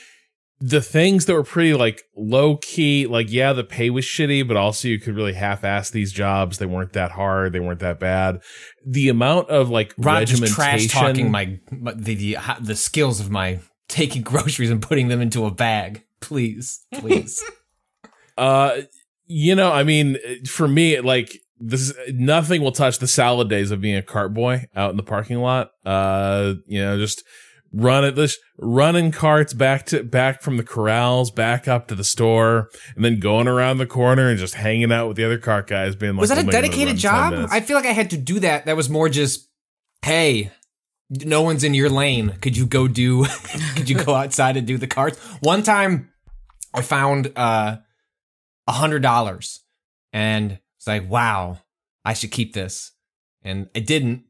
the 0.60 0.80
things 0.80 1.26
that 1.26 1.34
were 1.34 1.42
pretty 1.42 1.74
like 1.74 2.02
low 2.16 2.56
key, 2.58 3.06
like 3.06 3.32
yeah, 3.32 3.52
the 3.52 3.64
pay 3.64 3.90
was 3.90 4.04
shitty, 4.04 4.46
but 4.46 4.56
also 4.56 4.88
you 4.88 5.00
could 5.00 5.16
really 5.16 5.32
half 5.32 5.64
ass 5.64 5.90
these 5.90 6.12
jobs. 6.12 6.58
They 6.58 6.66
weren't 6.66 6.92
that 6.92 7.12
hard. 7.12 7.52
They 7.52 7.60
weren't 7.60 7.80
that 7.80 7.98
bad. 7.98 8.40
The 8.86 9.08
amount 9.08 9.48
of 9.48 9.70
like 9.70 9.88
just 9.96 9.98
regimentation, 9.98 10.54
trash 10.54 10.86
talking 10.88 11.30
my, 11.30 11.58
my 11.70 11.94
the, 11.94 12.14
the 12.14 12.38
the 12.60 12.76
skills 12.76 13.20
of 13.20 13.31
my 13.31 13.58
taking 13.93 14.22
groceries 14.32 14.70
and 14.70 14.82
putting 14.82 15.08
them 15.08 15.20
into 15.20 15.44
a 15.44 15.51
bag. 15.51 16.05
Please, 16.20 16.84
please. 16.94 17.43
Uh, 18.39 18.81
you 19.27 19.55
know, 19.55 19.70
I 19.70 19.82
mean, 19.82 20.17
for 20.46 20.67
me, 20.67 20.99
like 21.01 21.39
this, 21.61 21.93
nothing 22.08 22.63
will 22.63 22.72
touch 22.72 22.99
the 22.99 23.06
salad 23.06 23.51
days 23.51 23.70
of 23.70 23.82
being 23.82 23.94
a 23.94 24.03
cart 24.03 24.32
boy 24.32 24.65
out 24.75 24.91
in 24.91 24.96
the 24.96 25.03
parking 25.03 25.37
lot. 25.37 25.72
Uh, 25.84 26.55
you 26.67 26.82
know, 26.82 26.96
just 26.96 27.22
run 27.75 28.05
at 28.05 28.17
this, 28.17 28.39
running 28.58 29.13
carts 29.13 29.53
back 29.53 29.84
to 29.87 30.03
back 30.03 30.41
from 30.41 30.56
the 30.56 30.65
corrals 30.65 31.31
back 31.31 31.69
up 31.69 31.89
to 31.89 31.94
the 31.94 32.05
store, 32.05 32.70
and 32.96 33.05
then 33.05 33.20
going 33.20 33.46
around 33.46 33.77
the 33.77 33.87
corner 33.87 34.31
and 34.31 34.39
just 34.39 34.55
hanging 34.55 34.91
out 34.91 35.08
with 35.08 35.19
the 35.19 35.25
other 35.25 35.39
cart 35.39 35.67
guys, 35.67 35.94
being 35.94 36.15
like, 36.15 36.22
was 36.22 36.31
that 36.31 36.39
a 36.39 36.41
"We'll 36.41 36.46
make 36.46 36.53
dedicated 36.53 37.05
run 37.05 37.32
in 37.34 37.41
10 37.41 37.41
job? 37.43 37.49
I 37.53 37.61
feel 37.61 37.77
like 37.77 37.87
I 37.87 37.93
had 37.93 38.08
to 38.11 38.17
do 38.17 38.41
that. 38.41 38.65
That 38.65 38.77
was 38.79 38.89
more 38.89 39.11
just, 39.11 39.46
hey, 40.01 40.51
no 41.12 41.42
one's 41.42 41.62
in 41.62 41.74
your 41.74 41.90
lane. 41.90 42.36
Could 42.40 42.56
you 42.56 42.66
go 42.66 42.88
do? 42.88 43.24
could 43.76 43.88
you 43.88 44.02
go 44.02 44.14
outside 44.22 44.56
and 44.56 44.66
do 44.66 44.78
the 44.78 44.86
carts? 44.86 45.19
One 45.40 45.62
time, 45.62 46.10
I 46.74 46.82
found 46.82 47.32
uh 47.36 47.76
a 48.66 48.72
hundred 48.72 49.02
dollars, 49.02 49.60
and 50.12 50.58
it's 50.78 50.86
like, 50.86 51.08
wow, 51.08 51.58
I 52.04 52.14
should 52.14 52.31
keep 52.31 52.54
this, 52.54 52.92
and 53.42 53.69
I 53.74 53.81
didn't. 53.81 54.24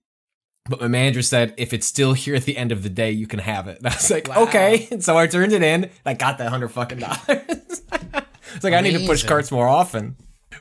But 0.69 0.81
my 0.81 0.89
manager 0.89 1.23
said, 1.23 1.55
if 1.57 1.73
it's 1.73 1.89
still 1.89 2.13
here 2.13 2.37
at 2.37 2.45
the 2.45 2.57
end 2.57 2.71
of 2.71 2.85
the 2.85 2.89
day, 2.89 3.11
you 3.11 3.27
can 3.27 3.41
have 3.41 3.67
it. 3.67 3.79
And 3.83 3.89
I 3.89 3.95
was 3.95 4.11
like, 4.13 4.29
okay. 4.29 4.87
And 4.93 5.03
so 5.03 5.19
I 5.19 5.27
turned 5.27 5.53
it 5.53 5.63
in. 5.63 5.85
And 5.85 5.91
I 6.07 6.15
got 6.15 6.39
that 6.39 6.51
hundred 6.51 6.69
fucking 6.69 7.01
dollars. 7.01 7.19
it's 7.29 8.63
like 8.63 8.73
I 8.73 8.81
need 8.81 8.97
to 8.97 9.07
push 9.07 9.25
carts 9.25 9.51
more 9.51 9.67
often. 9.67 10.17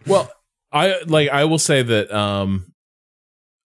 Well, 0.08 0.32
I 0.72 1.02
like 1.06 1.30
I 1.30 1.46
will 1.46 1.60
say 1.60 1.84
that 1.84 2.12
um 2.12 2.71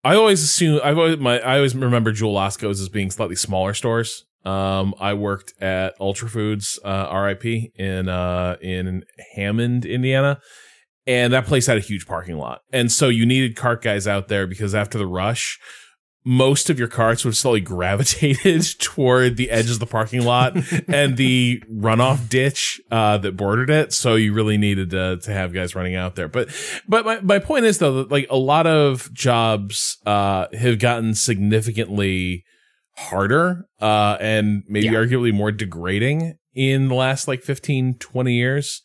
I 0.05 0.17
always 0.17 0.43
assume 0.43 0.81
I've 0.85 0.99
always 0.99 1.19
my 1.19 1.41
I 1.41 1.57
always 1.57 1.75
remember 1.75 2.13
Jewel 2.13 2.35
Osco's 2.35 2.81
as 2.81 2.89
being 2.89 3.11
slightly 3.11 3.37
smaller 3.37 3.73
stores. 3.73 4.25
Um 4.45 4.95
I 5.01 5.15
worked 5.15 5.55
at 5.63 5.95
Ultra 5.99 6.29
Foods 6.29 6.79
uh 6.85 7.11
RIP 7.13 7.73
in 7.77 8.09
uh 8.09 8.57
in 8.61 9.05
Hammond, 9.35 9.87
Indiana. 9.87 10.41
And 11.07 11.33
that 11.33 11.47
place 11.47 11.67
had 11.67 11.77
a 11.77 11.81
huge 11.81 12.07
parking 12.07 12.39
lot. 12.39 12.61
And 12.73 12.91
so 12.91 13.09
you 13.09 13.27
needed 13.27 13.57
cart 13.57 13.83
guys 13.83 14.07
out 14.07 14.29
there 14.29 14.47
because 14.47 14.75
after 14.75 14.97
the 14.97 15.07
rush, 15.07 15.59
most 16.27 16.71
of 16.71 16.79
your 16.79 16.89
carts 16.89 17.23
would 17.25 17.31
have 17.31 17.37
slowly 17.37 17.61
gravitated 17.75 18.63
toward 18.79 19.37
the 19.37 19.51
edge 19.51 19.71
of 19.71 19.79
the 19.79 19.87
parking 19.87 20.25
lot 20.25 20.57
and 20.89 21.17
the 21.19 21.63
runoff 21.71 22.29
ditch 22.31 22.81
uh, 22.91 23.19
that 23.19 23.37
bordered 23.37 23.69
it. 23.69 23.93
So 23.93 24.15
you 24.15 24.33
really 24.33 24.57
needed 24.57 24.91
to, 24.91 25.19
to 25.19 25.31
have 25.33 25.53
guys 25.53 25.75
running 25.75 25.97
out 25.97 26.15
there. 26.15 26.29
But 26.29 26.49
but 26.89 27.05
my, 27.05 27.21
my 27.21 27.39
point 27.39 27.67
is 27.67 27.79
though 27.79 27.95
that 27.99 28.11
like 28.11 28.27
a 28.31 28.37
lot 28.39 28.67
of 28.67 29.13
jobs 29.13 29.99
uh, 30.07 30.47
have 30.55 30.79
gotten 30.79 31.15
significantly 31.15 32.45
harder 32.97 33.67
uh, 33.81 34.17
and 34.21 34.63
maybe 34.69 34.87
Yeah. 34.87 34.95
arguably 34.95 35.33
more 35.33 35.53
degrading 35.53 36.37
in 36.55 36.89
the 36.89 36.95
last 36.95 37.27
like 37.29 37.43
15 37.43 37.99
20 37.99 38.33
years. 38.33 38.83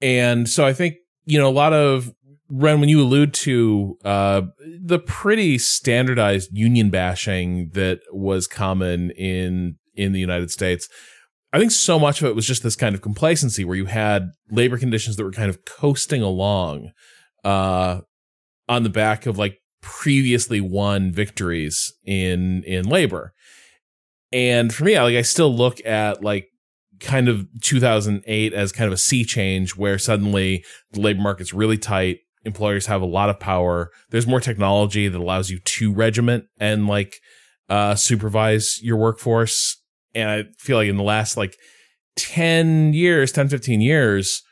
And 0.00 0.48
so 0.48 0.66
I 0.66 0.72
think 0.72 0.96
you 1.24 1.38
know 1.38 1.48
a 1.48 1.52
lot 1.52 1.72
of 1.72 2.10
Ren, 2.50 2.80
when 2.80 2.88
you 2.88 3.02
allude 3.02 3.34
to 3.34 3.98
uh, 4.04 4.42
the 4.80 4.98
pretty 4.98 5.58
standardized 5.58 6.50
union 6.52 6.88
bashing 6.88 7.70
that 7.74 8.00
was 8.12 8.46
common 8.46 9.10
in 9.10 9.76
in 9.94 10.12
the 10.12 10.20
United 10.20 10.50
States, 10.50 10.88
I 11.52 11.58
think 11.58 11.72
so 11.72 11.98
much 11.98 12.22
of 12.22 12.28
it 12.28 12.36
was 12.36 12.46
just 12.46 12.62
this 12.62 12.76
kind 12.76 12.94
of 12.94 13.02
complacency 13.02 13.64
where 13.64 13.76
you 13.76 13.86
had 13.86 14.30
labor 14.50 14.78
conditions 14.78 15.16
that 15.16 15.24
were 15.24 15.32
kind 15.32 15.50
of 15.50 15.64
coasting 15.64 16.22
along 16.22 16.92
uh, 17.44 18.00
on 18.68 18.82
the 18.82 18.90
back 18.90 19.26
of 19.26 19.38
like 19.38 19.58
previously 19.82 20.60
won 20.60 21.12
victories 21.12 21.92
in 22.04 22.62
in 22.64 22.88
labor. 22.88 23.34
And 24.32 24.74
for 24.74 24.84
me, 24.84 24.98
like 24.98 25.16
I 25.16 25.22
still 25.22 25.54
look 25.54 25.84
at 25.84 26.22
like 26.22 26.48
kind 27.00 27.28
of 27.28 27.46
2008 27.62 28.52
as 28.52 28.72
kind 28.72 28.86
of 28.86 28.92
a 28.92 28.98
sea 28.98 29.24
change 29.24 29.76
where 29.76 29.98
suddenly 29.98 30.64
the 30.92 31.00
labor 31.00 31.20
market's 31.20 31.54
really 31.54 31.78
tight 31.78 32.18
employers 32.48 32.86
have 32.86 33.02
a 33.02 33.06
lot 33.06 33.30
of 33.30 33.38
power. 33.38 33.90
There's 34.10 34.26
more 34.26 34.40
technology 34.40 35.08
that 35.08 35.18
allows 35.18 35.50
you 35.50 35.60
to 35.60 35.92
regiment 35.92 36.44
and 36.58 36.86
like 36.86 37.16
uh 37.68 37.94
supervise 37.94 38.80
your 38.82 38.96
workforce. 38.96 39.76
And 40.14 40.30
i 40.30 40.44
feel 40.58 40.76
like 40.76 40.88
in 40.88 40.96
the 40.96 41.02
last 41.02 41.36
like 41.36 41.56
10 42.16 42.92
years 42.94 43.30
10 43.30 43.48
15 43.48 43.80
years 43.80 44.42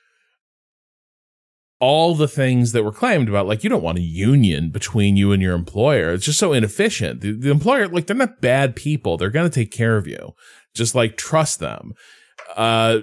all 1.78 2.14
the 2.14 2.28
things 2.28 2.72
that 2.72 2.84
were 2.84 2.92
claimed 2.92 3.28
about 3.28 3.46
like 3.46 3.62
you 3.62 3.70
don't 3.70 3.82
want 3.82 3.98
a 3.98 4.02
union 4.02 4.70
between 4.70 5.16
you 5.16 5.32
and 5.32 5.42
your 5.42 5.54
employer. 5.54 6.12
It's 6.12 6.24
just 6.24 6.38
so 6.38 6.52
inefficient. 6.52 7.20
The, 7.20 7.32
the 7.32 7.50
employer 7.50 7.86
like 7.88 8.06
they're 8.06 8.16
not 8.16 8.40
bad 8.40 8.76
people. 8.76 9.16
They're 9.16 9.30
going 9.30 9.48
to 9.48 9.54
take 9.54 9.72
care 9.72 9.96
of 9.96 10.06
you. 10.06 10.32
Just 10.74 10.94
like 10.94 11.16
trust 11.16 11.60
them. 11.60 11.92
Uh 12.56 13.00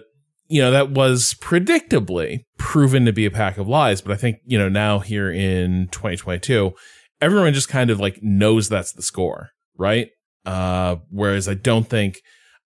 you 0.53 0.62
know 0.62 0.69
that 0.69 0.91
was 0.91 1.33
predictably 1.41 2.43
proven 2.60 3.05
to 3.05 3.12
be 3.12 3.25
a 3.25 3.31
pack 3.31 3.57
of 3.57 3.67
lies 3.67 4.01
but 4.01 4.12
i 4.12 4.15
think 4.15 4.38
you 4.45 4.55
know 4.55 4.69
now 4.69 5.00
here 5.00 5.31
in 5.31 5.88
2022 5.88 6.72
everyone 7.19 7.51
just 7.53 7.69
kind 7.69 7.89
of 7.89 8.00
like 8.00 8.22
knows 8.22 8.69
that's 8.69 8.93
the 8.93 9.01
score 9.01 9.50
right? 9.75 10.10
Uh 10.45 10.98
whereas 11.10 11.50
i 11.50 11.55
don't 11.55 11.89
think 11.89 12.22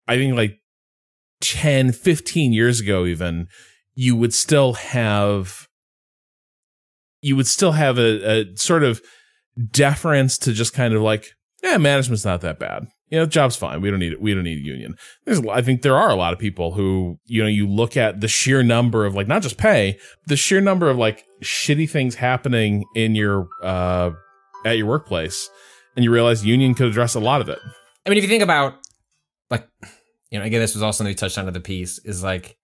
i 0.10 0.18
think 0.18 0.36
like 0.36 0.60
10 1.40 1.94
15 1.94 2.52
years 2.52 2.82
ago 2.82 3.06
even 3.06 3.48
you 3.96 4.14
would 4.14 4.34
still 4.34 4.74
have 4.74 5.70
you 7.22 7.38
would 7.38 7.48
still 7.48 7.72
have 7.72 7.98
a, 7.98 8.42
a 8.42 8.58
sort 8.58 8.84
of 8.84 9.02
deference 9.72 10.38
to 10.38 10.52
just 10.52 10.74
kind 10.74 10.94
of 10.94 11.02
like 11.02 11.28
yeah 11.64 11.78
management's 11.78 12.26
not 12.26 12.42
that 12.42 12.60
bad 12.60 12.88
you 13.10 13.18
know, 13.18 13.26
job's 13.26 13.56
fine. 13.56 13.82
We 13.82 13.90
don't 13.90 14.00
need 14.00 14.14
it. 14.14 14.22
We 14.22 14.34
don't 14.34 14.44
need 14.44 14.60
a 14.60 14.66
union. 14.66 14.96
There's, 15.26 15.42
I 15.48 15.62
think 15.62 15.82
there 15.82 15.98
are 15.98 16.10
a 16.10 16.16
lot 16.16 16.34
of 16.34 16.40
people 16.40 16.74
who, 16.74 17.20
you 17.26 17.42
know, 17.42 17.50
you 17.50 17.68
look 17.68 17.98
at 17.98 18.22
the 18.22 18.28
sheer 18.28 18.64
number 18.64 19.06
of 19.06 19.16
like, 19.16 19.28
not 19.28 19.42
just 19.42 19.58
pay, 19.58 19.98
the 20.28 20.36
sheer 20.36 20.62
number 20.62 20.90
of 20.90 20.98
like 20.98 21.26
shitty 21.44 21.90
things 21.90 22.16
happening 22.16 22.86
in 22.96 23.16
your, 23.16 23.48
uh, 23.64 24.12
at 24.66 24.78
your 24.78 24.86
workplace. 24.86 25.50
And 25.96 26.04
you 26.04 26.12
realize 26.12 26.46
union 26.46 26.76
could 26.76 26.88
address 26.88 27.16
a 27.16 27.20
lot 27.20 27.42
of 27.42 27.50
it. 27.50 27.60
I 28.06 28.10
mean, 28.10 28.18
if 28.18 28.24
you 28.24 28.30
think 28.30 28.44
about 28.44 28.76
like, 29.50 29.68
you 30.30 30.38
know, 30.40 30.46
again, 30.46 30.62
this 30.62 30.76
was 30.76 30.84
also 30.84 31.00
something 31.00 31.16
touched 31.16 31.38
on 31.38 31.48
in 31.48 31.54
the 31.54 31.60
piece 31.60 32.00
is 32.06 32.24
like, 32.24 32.58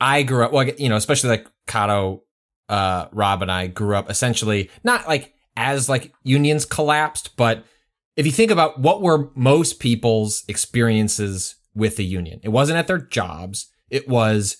I 0.00 0.22
grew 0.22 0.44
up, 0.44 0.52
well, 0.52 0.66
you 0.66 0.88
know, 0.88 0.96
especially 0.96 1.30
like 1.30 1.46
Kato, 1.66 2.24
uh, 2.68 3.06
Rob 3.12 3.42
and 3.42 3.52
I 3.52 3.68
grew 3.68 3.94
up 3.94 4.10
essentially 4.10 4.70
not 4.82 5.06
like 5.06 5.34
as 5.56 5.88
like 5.88 6.12
unions 6.24 6.64
collapsed, 6.64 7.36
but 7.36 7.64
if 8.16 8.26
you 8.26 8.32
think 8.32 8.50
about 8.50 8.80
what 8.80 9.02
were 9.02 9.30
most 9.34 9.78
people's 9.78 10.44
experiences 10.48 11.56
with 11.74 11.96
the 11.96 12.04
union, 12.04 12.40
it 12.42 12.48
wasn't 12.48 12.78
at 12.78 12.86
their 12.86 12.98
jobs. 12.98 13.70
It 13.90 14.08
was 14.08 14.56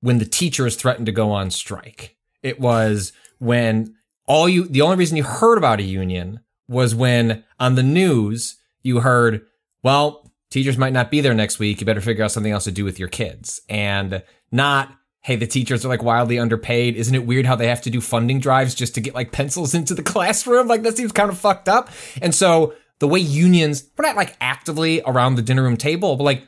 when 0.00 0.18
the 0.18 0.26
teachers 0.26 0.76
threatened 0.76 1.06
to 1.06 1.12
go 1.12 1.30
on 1.30 1.50
strike. 1.50 2.16
It 2.42 2.60
was 2.60 3.12
when 3.38 3.94
all 4.26 4.48
you, 4.48 4.66
the 4.66 4.82
only 4.82 4.96
reason 4.96 5.16
you 5.16 5.24
heard 5.24 5.58
about 5.58 5.80
a 5.80 5.84
union 5.84 6.40
was 6.68 6.94
when 6.94 7.44
on 7.58 7.76
the 7.76 7.82
news 7.82 8.56
you 8.82 9.00
heard, 9.00 9.42
well, 9.82 10.30
teachers 10.50 10.76
might 10.76 10.92
not 10.92 11.10
be 11.10 11.20
there 11.20 11.34
next 11.34 11.58
week. 11.58 11.80
You 11.80 11.86
better 11.86 12.00
figure 12.00 12.24
out 12.24 12.32
something 12.32 12.52
else 12.52 12.64
to 12.64 12.72
do 12.72 12.84
with 12.84 12.98
your 12.98 13.08
kids 13.08 13.60
and 13.68 14.22
not, 14.50 14.94
hey, 15.22 15.36
the 15.36 15.46
teachers 15.46 15.84
are 15.84 15.88
like 15.88 16.02
wildly 16.02 16.38
underpaid. 16.38 16.96
Isn't 16.96 17.14
it 17.14 17.26
weird 17.26 17.46
how 17.46 17.56
they 17.56 17.68
have 17.68 17.82
to 17.82 17.90
do 17.90 18.00
funding 18.00 18.38
drives 18.38 18.74
just 18.74 18.94
to 18.96 19.00
get 19.00 19.14
like 19.14 19.32
pencils 19.32 19.74
into 19.74 19.94
the 19.94 20.02
classroom? 20.02 20.66
Like 20.66 20.82
that 20.82 20.96
seems 20.96 21.12
kind 21.12 21.30
of 21.30 21.38
fucked 21.38 21.68
up. 21.68 21.90
And 22.20 22.34
so 22.34 22.74
the 23.02 23.08
way 23.08 23.18
unions, 23.18 23.90
we're 23.98 24.06
not 24.06 24.14
like 24.14 24.36
actively 24.40 25.02
around 25.04 25.34
the 25.34 25.42
dinner 25.42 25.64
room 25.64 25.76
table, 25.76 26.14
but 26.14 26.22
like 26.22 26.46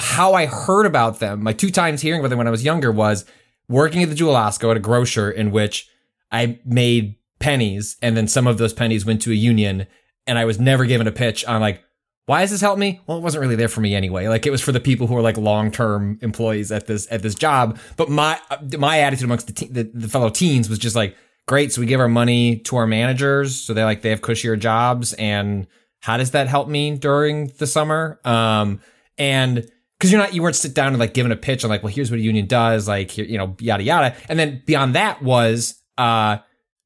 how 0.00 0.34
I 0.34 0.46
heard 0.46 0.84
about 0.84 1.20
them, 1.20 1.44
my 1.44 1.52
two 1.52 1.70
times 1.70 2.02
hearing 2.02 2.18
about 2.18 2.30
them 2.30 2.38
when 2.38 2.48
I 2.48 2.50
was 2.50 2.64
younger 2.64 2.90
was 2.90 3.24
working 3.68 4.02
at 4.02 4.08
the 4.08 4.16
Jewel 4.16 4.34
Osco 4.34 4.68
at 4.72 4.76
a 4.76 4.80
grocer 4.80 5.30
in 5.30 5.52
which 5.52 5.88
I 6.32 6.58
made 6.64 7.14
pennies 7.38 7.96
and 8.02 8.16
then 8.16 8.26
some 8.26 8.48
of 8.48 8.58
those 8.58 8.72
pennies 8.72 9.06
went 9.06 9.22
to 9.22 9.30
a 9.30 9.36
union 9.36 9.86
and 10.26 10.40
I 10.40 10.44
was 10.44 10.58
never 10.58 10.86
given 10.86 11.06
a 11.06 11.12
pitch 11.12 11.44
on 11.44 11.60
like, 11.60 11.84
why 12.24 12.40
does 12.40 12.50
this 12.50 12.60
help 12.60 12.80
me? 12.80 13.00
Well, 13.06 13.18
it 13.18 13.22
wasn't 13.22 13.42
really 13.42 13.54
there 13.54 13.68
for 13.68 13.80
me 13.80 13.94
anyway. 13.94 14.26
Like 14.26 14.44
it 14.44 14.50
was 14.50 14.60
for 14.60 14.72
the 14.72 14.80
people 14.80 15.06
who 15.06 15.14
were 15.14 15.22
like 15.22 15.36
long-term 15.36 16.18
employees 16.20 16.72
at 16.72 16.88
this, 16.88 17.06
at 17.12 17.22
this 17.22 17.36
job. 17.36 17.78
But 17.96 18.10
my, 18.10 18.40
uh, 18.50 18.56
my 18.76 18.98
attitude 18.98 19.26
amongst 19.26 19.46
the, 19.46 19.52
te- 19.52 19.68
the, 19.68 19.84
the 19.94 20.08
fellow 20.08 20.30
teens 20.30 20.68
was 20.68 20.80
just 20.80 20.96
like, 20.96 21.16
great. 21.46 21.72
So 21.72 21.80
we 21.80 21.86
give 21.86 22.00
our 22.00 22.08
money 22.08 22.56
to 22.58 22.76
our 22.76 22.86
managers. 22.86 23.56
So 23.60 23.72
they 23.74 23.84
like, 23.84 24.02
they 24.02 24.10
have 24.10 24.20
cushier 24.20 24.58
jobs. 24.58 25.12
And 25.14 25.66
how 26.00 26.16
does 26.16 26.32
that 26.32 26.48
help 26.48 26.68
me 26.68 26.96
during 26.96 27.48
the 27.58 27.66
summer? 27.66 28.20
Um, 28.24 28.80
and 29.16 29.68
cause 30.00 30.10
you're 30.10 30.20
not, 30.20 30.34
you 30.34 30.42
weren't 30.42 30.56
sit 30.56 30.74
down 30.74 30.88
and 30.88 30.98
like 30.98 31.14
given 31.14 31.32
a 31.32 31.36
pitch 31.36 31.64
on 31.64 31.70
like, 31.70 31.82
well, 31.82 31.92
here's 31.92 32.10
what 32.10 32.18
a 32.18 32.22
union 32.22 32.46
does, 32.46 32.86
like, 32.86 33.10
here, 33.10 33.24
you 33.24 33.38
know, 33.38 33.56
yada, 33.60 33.82
yada. 33.82 34.16
And 34.28 34.38
then 34.38 34.62
beyond 34.66 34.94
that 34.94 35.22
was, 35.22 35.80
uh, 35.98 36.38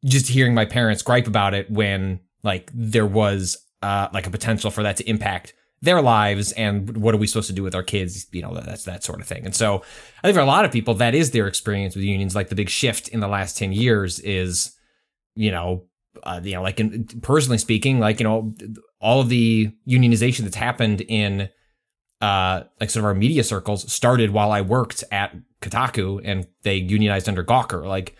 just 0.04 0.28
hearing 0.28 0.54
my 0.54 0.64
parents 0.64 1.02
gripe 1.02 1.26
about 1.26 1.52
it 1.54 1.70
when 1.70 2.20
like 2.42 2.70
there 2.72 3.06
was, 3.06 3.58
uh, 3.82 4.08
like 4.12 4.26
a 4.26 4.30
potential 4.30 4.70
for 4.70 4.82
that 4.82 4.96
to 4.98 5.08
impact 5.08 5.54
their 5.82 6.02
lives 6.02 6.52
and 6.52 6.96
what 6.98 7.14
are 7.14 7.18
we 7.18 7.26
supposed 7.26 7.46
to 7.46 7.54
do 7.54 7.62
with 7.62 7.74
our 7.74 7.82
kids 7.82 8.26
you 8.32 8.42
know 8.42 8.54
that's 8.54 8.84
that 8.84 9.02
sort 9.02 9.20
of 9.20 9.26
thing 9.26 9.44
and 9.44 9.54
so 9.54 9.82
i 10.18 10.26
think 10.26 10.34
for 10.34 10.40
a 10.40 10.46
lot 10.46 10.64
of 10.64 10.72
people 10.72 10.94
that 10.94 11.14
is 11.14 11.30
their 11.30 11.46
experience 11.46 11.94
with 11.94 12.04
unions 12.04 12.34
like 12.34 12.48
the 12.48 12.54
big 12.54 12.68
shift 12.68 13.08
in 13.08 13.20
the 13.20 13.28
last 13.28 13.56
10 13.56 13.72
years 13.72 14.18
is 14.20 14.76
you 15.34 15.50
know 15.50 15.84
uh, 16.24 16.40
you 16.42 16.54
know 16.54 16.62
like 16.62 16.80
in, 16.80 17.04
personally 17.22 17.58
speaking 17.58 17.98
like 17.98 18.20
you 18.20 18.24
know 18.24 18.54
all 19.00 19.20
of 19.20 19.28
the 19.30 19.70
unionization 19.88 20.40
that's 20.40 20.56
happened 20.56 21.00
in 21.02 21.48
uh 22.20 22.62
like 22.78 22.90
sort 22.90 23.00
of 23.00 23.06
our 23.06 23.14
media 23.14 23.42
circles 23.42 23.90
started 23.90 24.30
while 24.30 24.52
i 24.52 24.60
worked 24.60 25.02
at 25.10 25.34
kotaku 25.62 26.20
and 26.24 26.46
they 26.62 26.74
unionized 26.74 27.28
under 27.28 27.42
gawker 27.42 27.86
like 27.86 28.16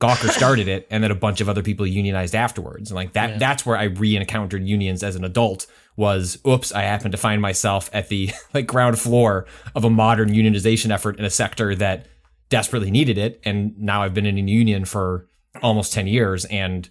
Gawker 0.00 0.28
started 0.36 0.68
it, 0.68 0.86
and 0.90 1.02
then 1.02 1.10
a 1.10 1.14
bunch 1.14 1.40
of 1.40 1.48
other 1.48 1.62
people 1.62 1.86
unionized 1.86 2.34
afterwards. 2.34 2.90
And 2.90 2.96
like 2.96 3.12
that, 3.14 3.38
that's 3.38 3.64
where 3.64 3.76
I 3.76 3.84
re-encountered 3.84 4.66
unions 4.66 5.02
as 5.02 5.16
an 5.16 5.24
adult. 5.24 5.66
Was 5.96 6.38
oops, 6.46 6.72
I 6.72 6.82
happened 6.82 7.12
to 7.12 7.18
find 7.18 7.40
myself 7.40 7.88
at 7.92 8.08
the 8.08 8.30
like 8.54 8.66
ground 8.66 8.98
floor 8.98 9.46
of 9.74 9.84
a 9.84 9.90
modern 9.90 10.30
unionization 10.30 10.90
effort 10.90 11.18
in 11.18 11.24
a 11.24 11.30
sector 11.30 11.74
that 11.76 12.06
desperately 12.48 12.90
needed 12.90 13.16
it, 13.18 13.40
and 13.44 13.78
now 13.78 14.02
I've 14.02 14.14
been 14.14 14.26
in 14.26 14.38
a 14.38 14.42
union 14.42 14.84
for 14.84 15.28
almost 15.62 15.92
ten 15.92 16.06
years, 16.06 16.44
and 16.46 16.88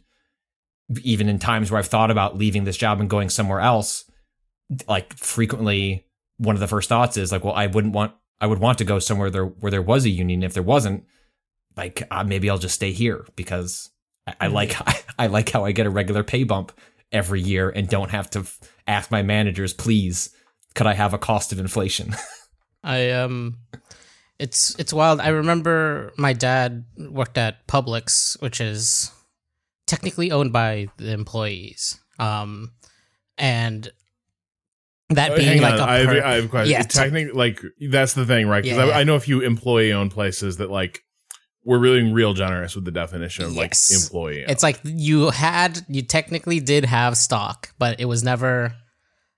even 1.01 1.29
in 1.29 1.39
times 1.39 1.71
where 1.71 1.79
I've 1.79 1.87
thought 1.87 2.11
about 2.11 2.37
leaving 2.37 2.63
this 2.63 2.77
job 2.77 2.99
and 2.99 3.09
going 3.09 3.29
somewhere 3.29 3.59
else, 3.59 4.09
like 4.87 5.13
frequently 5.13 6.05
one 6.37 6.55
of 6.55 6.59
the 6.59 6.67
first 6.67 6.89
thoughts 6.89 7.17
is 7.17 7.31
like, 7.31 7.43
well, 7.43 7.53
I 7.53 7.67
wouldn't 7.67 7.93
want, 7.93 8.13
I 8.41 8.47
would 8.47 8.59
want 8.59 8.77
to 8.79 8.85
go 8.85 8.99
somewhere 8.99 9.29
there 9.29 9.45
where 9.45 9.71
there 9.71 9.81
was 9.81 10.05
a 10.05 10.09
union. 10.09 10.43
If 10.43 10.53
there 10.53 10.63
wasn't, 10.63 11.05
like 11.75 12.03
uh, 12.11 12.23
maybe 12.23 12.49
I'll 12.49 12.57
just 12.57 12.75
stay 12.75 12.91
here 12.91 13.25
because 13.35 13.89
I, 14.27 14.35
I 14.41 14.47
like 14.47 14.75
I 15.19 15.27
like 15.27 15.49
how 15.49 15.65
I 15.65 15.71
get 15.71 15.85
a 15.85 15.91
regular 15.91 16.23
pay 16.23 16.43
bump 16.43 16.71
every 17.11 17.41
year 17.41 17.69
and 17.69 17.87
don't 17.87 18.11
have 18.11 18.29
to 18.31 18.39
f- 18.39 18.59
ask 18.87 19.11
my 19.11 19.21
managers, 19.23 19.73
please, 19.73 20.29
could 20.75 20.87
I 20.87 20.93
have 20.93 21.13
a 21.13 21.17
cost 21.17 21.51
of 21.51 21.59
inflation? 21.59 22.15
I 22.83 23.11
um 23.11 23.57
it's 24.39 24.77
it's 24.79 24.91
wild. 24.93 25.21
I 25.21 25.29
remember 25.29 26.11
my 26.17 26.33
dad 26.33 26.83
worked 26.97 27.37
at 27.37 27.65
Publix, 27.67 28.41
which 28.41 28.59
is 28.59 29.11
technically 29.87 30.31
owned 30.31 30.51
by 30.51 30.87
the 30.97 31.11
employees. 31.13 31.99
Um 32.19 32.71
and 33.37 33.89
that 35.09 35.31
Oh, 35.31 35.35
being 35.35 35.47
hang 35.47 35.61
like 35.61 35.73
on. 35.73 35.79
a 35.79 35.83
I 35.91 35.95
have, 35.99 36.07
perk- 36.07 36.23
I 36.23 36.33
have 36.35 36.45
a 36.45 36.47
question. 36.47 36.71
Yeah, 36.71 36.81
so- 36.81 37.01
Technically, 37.03 37.33
like 37.33 37.61
that's 37.89 38.13
the 38.13 38.25
thing, 38.25 38.47
right? 38.47 38.63
Because 38.63 38.77
Yeah, 38.77 38.83
I, 38.85 38.87
yeah. 38.87 38.97
I 38.97 39.03
know 39.03 39.15
a 39.15 39.19
few 39.19 39.41
employee-owned 39.41 40.11
places 40.11 40.57
that 40.57 40.69
like 40.69 41.03
we're 41.65 41.79
being 41.79 42.13
real 42.13 42.33
generous 42.33 42.75
with 42.75 42.85
the 42.85 42.91
definition 42.91 43.45
of 43.45 43.53
Yes. 43.53 43.91
like 43.91 44.01
employee. 44.03 44.45
It's 44.47 44.63
like 44.63 44.79
you 44.83 45.29
had, 45.29 45.85
you 45.87 46.01
technically 46.01 46.59
did 46.59 46.85
have 46.85 47.15
stock, 47.17 47.73
but 47.79 47.99
it 47.99 48.05
was 48.05 48.23
never 48.23 48.75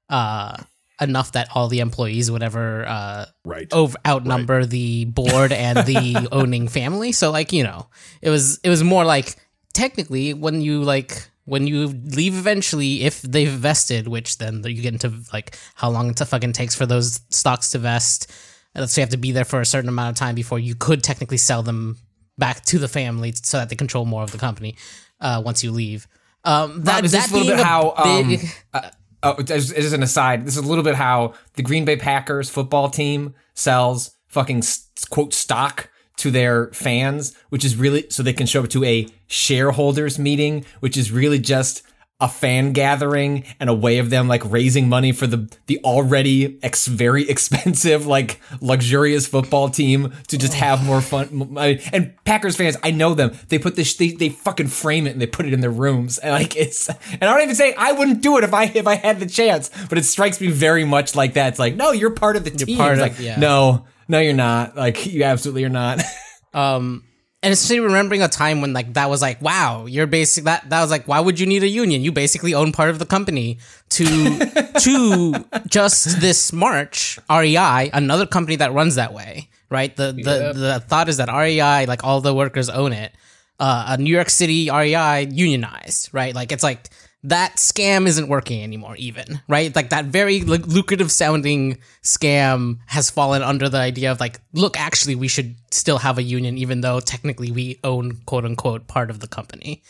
uh, 0.09 0.57
enough 0.99 1.33
that 1.33 1.49
all 1.53 1.67
the 1.67 1.79
employees 1.79 2.31
would 2.31 2.43
ever 2.43 2.85
uh, 2.87 3.25
right. 3.43 3.71
over 3.73 3.97
outnumber 4.07 4.65
the 4.65 5.05
board 5.05 5.51
and 5.51 5.79
the 5.85 6.27
owning 6.31 6.67
family. 6.67 7.11
So 7.11 7.31
like 7.31 7.51
you 7.51 7.63
know, 7.63 7.87
it 8.21 8.29
was 8.29 8.59
it 8.63 8.69
was 8.69 8.83
more 8.83 9.05
like 9.05 9.35
technically 9.73 10.33
when 10.33 10.61
you 10.61 10.83
like 10.83 11.29
when 11.45 11.67
you 11.67 11.87
leave 11.87 12.35
eventually, 12.35 13.03
if 13.03 13.21
they've 13.21 13.51
vested, 13.51 14.07
which 14.07 14.39
then 14.39 14.63
you 14.65 14.81
get 14.81 14.93
into 14.93 15.13
like 15.31 15.55
how 15.75 15.89
long 15.89 16.09
it 16.09 16.17
fucking 16.19 16.53
takes 16.53 16.73
for 16.73 16.85
those 16.85 17.19
stocks 17.29 17.71
to 17.71 17.77
vest. 17.77 18.31
So 18.75 18.99
you 18.99 19.03
have 19.03 19.11
to 19.11 19.17
be 19.17 19.31
there 19.31 19.45
for 19.45 19.61
a 19.61 19.65
certain 19.65 19.87
amount 19.87 20.09
of 20.09 20.19
time 20.19 20.35
before 20.35 20.59
you 20.59 20.75
could 20.75 21.01
technically 21.01 21.37
sell 21.37 21.63
them 21.63 21.97
back 22.37 22.63
to 22.65 22.79
the 22.79 22.87
family 22.87 23.33
so 23.43 23.57
that 23.57 23.69
they 23.69 23.75
control 23.75 24.05
more 24.05 24.23
of 24.23 24.31
the 24.31 24.37
company 24.37 24.75
uh, 25.21 25.41
once 25.43 25.63
you 25.63 25.71
leave. 25.71 26.07
Um, 26.43 26.83
that, 26.83 26.95
Rob, 26.95 27.05
is 27.05 27.11
this 27.11 27.27
that 27.27 27.31
a 27.31 27.37
little 27.37 27.55
bit 27.55 27.65
how 27.65 27.93
um, 27.97 28.37
uh, 28.73 28.89
oh, 29.23 29.35
as, 29.49 29.71
as 29.71 29.93
an 29.93 30.03
aside, 30.03 30.45
this 30.45 30.55
is 30.57 30.63
a 30.63 30.67
little 30.67 30.83
bit 30.83 30.95
how 30.95 31.33
the 31.53 31.63
Green 31.63 31.85
Bay 31.85 31.95
Packers 31.95 32.49
football 32.49 32.89
team 32.89 33.33
sells 33.53 34.11
fucking 34.27 34.61
quote 35.09 35.33
stock 35.33 35.89
to 36.17 36.31
their 36.31 36.67
fans, 36.67 37.35
which 37.49 37.65
is 37.65 37.75
really 37.75 38.05
so 38.09 38.23
they 38.23 38.33
can 38.33 38.47
show 38.47 38.63
up 38.63 38.69
to 38.69 38.83
a 38.83 39.07
shareholders 39.27 40.19
meeting, 40.19 40.65
which 40.79 40.97
is 40.97 41.11
really 41.11 41.39
just 41.39 41.81
a 42.21 42.29
fan 42.29 42.71
gathering 42.71 43.43
and 43.59 43.69
a 43.69 43.73
way 43.73 43.97
of 43.97 44.09
them 44.09 44.29
like 44.29 44.41
raising 44.49 44.87
money 44.87 45.11
for 45.11 45.27
the 45.27 45.53
the 45.67 45.77
already 45.83 46.57
ex- 46.63 46.87
very 46.87 47.29
expensive 47.29 48.05
like 48.05 48.39
luxurious 48.61 49.27
football 49.27 49.67
team 49.69 50.13
to 50.29 50.37
just 50.37 50.53
have 50.53 50.81
more 50.85 51.01
fun 51.01 51.55
I- 51.57 51.81
and 51.91 52.13
Packers 52.23 52.55
fans 52.55 52.77
I 52.83 52.91
know 52.91 53.13
them. 53.15 53.33
They 53.49 53.59
put 53.59 53.75
this 53.75 53.93
they, 53.95 54.11
they 54.11 54.29
fucking 54.29 54.67
frame 54.67 55.07
it 55.07 55.11
and 55.11 55.21
they 55.21 55.27
put 55.27 55.45
it 55.45 55.51
in 55.53 55.59
their 55.59 55.69
rooms. 55.69 56.17
And 56.23 56.31
like 56.31 56.55
it's 56.55 56.87
and 56.87 57.21
I 57.23 57.33
don't 57.33 57.41
even 57.41 57.55
say 57.55 57.73
I 57.77 57.91
wouldn't 57.91 58.21
do 58.21 58.37
it 58.37 58.45
if 58.45 58.53
I 58.53 58.63
if 58.65 58.87
I 58.87 58.95
had 58.95 59.19
the 59.19 59.25
chance 59.27 59.69
but 59.89 59.97
it 59.97 60.05
strikes 60.05 60.39
me 60.39 60.47
very 60.47 60.85
much 60.85 61.15
like 61.15 61.33
that. 61.33 61.49
It's 61.49 61.59
like 61.59 61.75
no 61.75 61.91
you're 61.91 62.11
part 62.11 62.37
of 62.37 62.45
the 62.45 62.51
team. 62.51 62.77
part 62.77 62.93
of- 62.93 62.99
like 62.99 63.19
yeah. 63.19 63.37
no 63.37 63.85
no 64.07 64.19
you're 64.19 64.31
not. 64.33 64.77
Like 64.77 65.05
you 65.05 65.23
absolutely 65.25 65.65
are 65.65 65.69
not. 65.69 66.01
Um, 66.53 67.03
and 67.45 67.53
especially 67.53 67.79
remembering 67.79 68.23
a 68.23 68.27
time 68.27 68.59
when 68.59 68.73
like 68.73 68.93
that 68.95 69.07
was 69.07 69.21
like, 69.21 69.39
wow, 69.39 69.85
you're 69.85 70.07
basic 70.07 70.45
that 70.45 70.67
that 70.71 70.81
was 70.81 70.89
like, 70.89 71.07
why 71.07 71.19
would 71.19 71.39
you 71.39 71.45
need 71.45 71.61
a 71.61 71.67
union? 71.67 72.03
You 72.03 72.11
basically 72.11 72.55
own 72.55 72.71
part 72.71 72.89
of 72.89 72.97
the 72.97 73.05
company. 73.05 73.59
To 73.89 74.05
to 74.79 75.45
just 75.67 76.19
this 76.19 76.51
March, 76.51 77.19
REI, 77.29 77.91
another 77.93 78.25
company 78.25 78.55
that 78.55 78.73
runs 78.73 78.95
that 78.95 79.13
way, 79.13 79.47
right? 79.69 79.95
The 79.95 80.11
the 80.11 80.53
the 80.59 80.83
thought 80.87 81.07
is 81.07 81.17
that 81.17 81.29
REI, 81.29 81.85
like 81.85 82.03
all 82.03 82.19
the 82.19 82.33
workers 82.33 82.67
own 82.67 82.93
it. 82.93 83.11
Uh, 83.59 83.85
a 83.89 83.97
New 83.97 84.13
York 84.13 84.31
City 84.31 84.71
REI 84.71 85.27
unionized, 85.31 86.09
right? 86.13 86.33
Like 86.33 86.51
it's 86.51 86.63
like 86.63 86.89
that 87.29 87.55
scam 87.57 88.05
isn't 88.07 88.27
working 88.27 88.63
anymore, 88.63 88.95
even 88.97 89.41
right? 89.47 89.75
Like 89.75 89.89
that 89.89 90.05
very 90.05 90.41
lu- 90.41 90.57
lucrative 90.57 91.11
sounding 91.11 91.79
scam 92.03 92.77
has 92.85 93.09
fallen 93.09 93.41
under 93.41 93.67
the 93.67 93.79
idea 93.79 94.11
of 94.11 94.19
like, 94.19 94.39
look, 94.53 94.79
actually, 94.79 95.15
we 95.15 95.27
should 95.27 95.55
still 95.71 95.97
have 95.97 96.17
a 96.17 96.23
union, 96.23 96.57
even 96.57 96.81
though 96.81 96.99
technically 96.99 97.51
we 97.51 97.79
own 97.83 98.17
quote 98.25 98.45
unquote 98.45 98.87
part 98.87 99.09
of 99.09 99.19
the 99.19 99.27
company. 99.27 99.81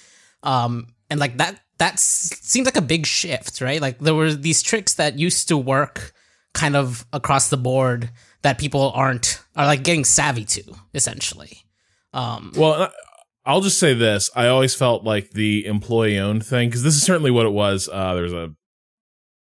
Um, 0.44 0.88
and 1.10 1.20
like 1.20 1.38
that, 1.38 1.60
that 1.78 2.00
seems 2.00 2.66
like 2.66 2.78
a 2.78 2.82
big 2.82 3.06
shift, 3.06 3.60
right? 3.60 3.82
Like 3.82 4.00
there 4.00 4.16
were 4.16 4.34
these 4.34 4.62
tricks 4.64 4.94
that 4.96 5.20
used 5.20 5.50
to 5.50 5.58
work 5.58 6.14
kind 6.54 6.76
of 6.76 7.06
across 7.12 7.50
the 7.50 7.58
board 7.58 8.10
that 8.44 8.58
people 8.58 8.92
aren't 8.96 9.42
are 9.56 9.66
like 9.66 9.84
getting 9.84 10.06
savvy 10.06 10.46
to, 10.46 10.64
essentially. 10.94 11.66
Um, 12.14 12.54
Well, 12.56 12.90
I'll 13.46 13.62
just 13.62 13.80
say 13.80 13.94
this: 13.94 14.30
I 14.36 14.48
always 14.48 14.74
felt 14.74 15.04
like 15.04 15.32
the 15.32 15.66
employee-owned 15.66 16.46
thing 16.46 16.70
because 16.70 16.84
this 16.84 16.96
is 16.96 17.04
certainly 17.04 17.32
what 17.32 17.46
it 17.46 17.52
was. 17.52 17.88
Uh, 17.92 18.14
there 18.16 18.24
was 18.24 18.34
a, 18.34 18.54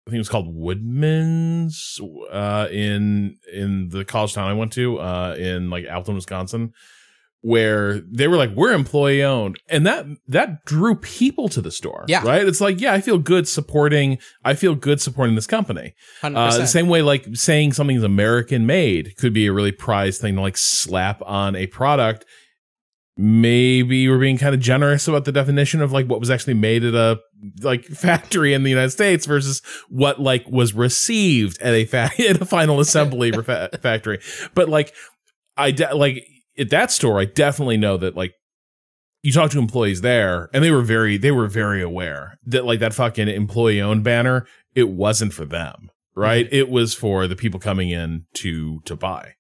I 0.07 0.11
think 0.11 0.17
it 0.17 0.19
was 0.19 0.29
called 0.29 0.55
Woodman's 0.55 2.01
uh, 2.31 2.69
in 2.71 3.37
in 3.53 3.91
the 3.91 4.05
college 4.05 4.35
town 4.35 4.49
I 4.49 4.55
went 4.55 4.73
to 4.73 4.99
uh, 4.99 5.37
in 5.39 5.71
like 5.71 5.87
Alton, 5.89 6.17
Wisconsin, 6.17 6.73
where 7.41 8.01
they 8.01 8.27
were 8.27 8.37
like, 8.37 8.51
"We're 8.51 8.73
employee-owned," 8.73 9.61
and 9.69 9.87
that 9.87 10.07
that 10.27 10.65
drew 10.65 10.97
people 10.97 11.49
to 11.51 11.61
the 11.61 11.71
store. 11.71 12.05
Yeah. 12.09 12.25
right. 12.25 12.47
It's 12.47 12.61
like, 12.61 12.81
yeah, 12.81 12.95
I 12.95 13.01
feel 13.01 13.19
good 13.19 13.47
supporting. 13.47 14.19
I 14.45 14.55
feel 14.55 14.75
good 14.75 15.01
supporting 15.01 15.37
this 15.37 15.47
company. 15.47 15.95
100%. 16.21 16.37
Uh, 16.37 16.59
the 16.59 16.67
same 16.67 16.89
way, 16.89 17.03
like 17.03 17.27
saying 17.35 17.75
something's 17.75 18.03
American 18.03 18.67
made 18.67 19.17
could 19.19 19.33
be 19.33 19.47
a 19.47 19.53
really 19.53 19.73
prized 19.73 20.21
thing 20.21 20.35
to 20.35 20.41
like 20.41 20.57
slap 20.57 21.23
on 21.25 21.55
a 21.55 21.69
product. 21.69 22.25
Maybe 23.17 24.09
we're 24.09 24.19
being 24.19 24.39
kind 24.39 24.55
of 24.55 24.61
generous 24.61 25.07
about 25.07 25.25
the 25.25 25.31
definition 25.31 25.81
of 25.81 25.93
like 25.93 26.07
what 26.07 26.19
was 26.19 26.31
actually 26.31 26.55
made 26.55 26.85
at 26.85 26.95
a 26.95 27.21
like 27.63 27.85
factory 27.85 28.55
in 28.55 28.65
the 28.65 28.71
United 28.71 28.91
States 28.91 29.27
versus 29.27 29.63
what 29.89 30.21
like 30.21 30.47
was 30.49 30.75
received 30.75 31.61
at 31.61 31.75
a 31.75 31.85
fa- 31.85 32.11
at 32.29 32.41
a 32.41 32.45
final 32.45 32.81
assembly 32.81 33.31
fa- 33.31 33.71
factory. 33.83 34.21
But 34.55 34.69
like, 34.69 34.95
I 35.57 35.71
de- 35.71 35.95
like 35.95 36.25
at 36.59 36.71
that 36.71 36.91
store, 36.91 37.21
I 37.21 37.25
definitely 37.25 37.77
know 37.77 37.97
that 37.99 38.17
like 38.17 38.35
you 39.23 39.33
talk 39.33 39.51
to 39.53 39.59
employees 39.59 40.03
there 40.03 40.51
and 40.53 40.63
they 40.63 40.71
were 40.71 40.83
very 40.83 41.17
they 41.17 41.31
were 41.31 41.47
very 41.47 41.83
aware 41.83 42.39
that 42.47 42.65
like 42.65 42.81
that 42.81 42.95
fucking 42.95 43.29
employee 43.29 43.81
owned 43.81 44.05
banner 44.05 44.47
it 44.75 44.91
wasn't 44.91 45.33
for 45.33 45.45
them 45.45 45.91
right. 46.15 46.47
It 46.53 46.69
was 46.69 46.95
for 46.95 47.27
the 47.27 47.35
people 47.35 47.59
coming 47.59 47.91
in 47.91 48.27
to 48.35 48.81
to 48.85 48.95
buy 48.95 49.35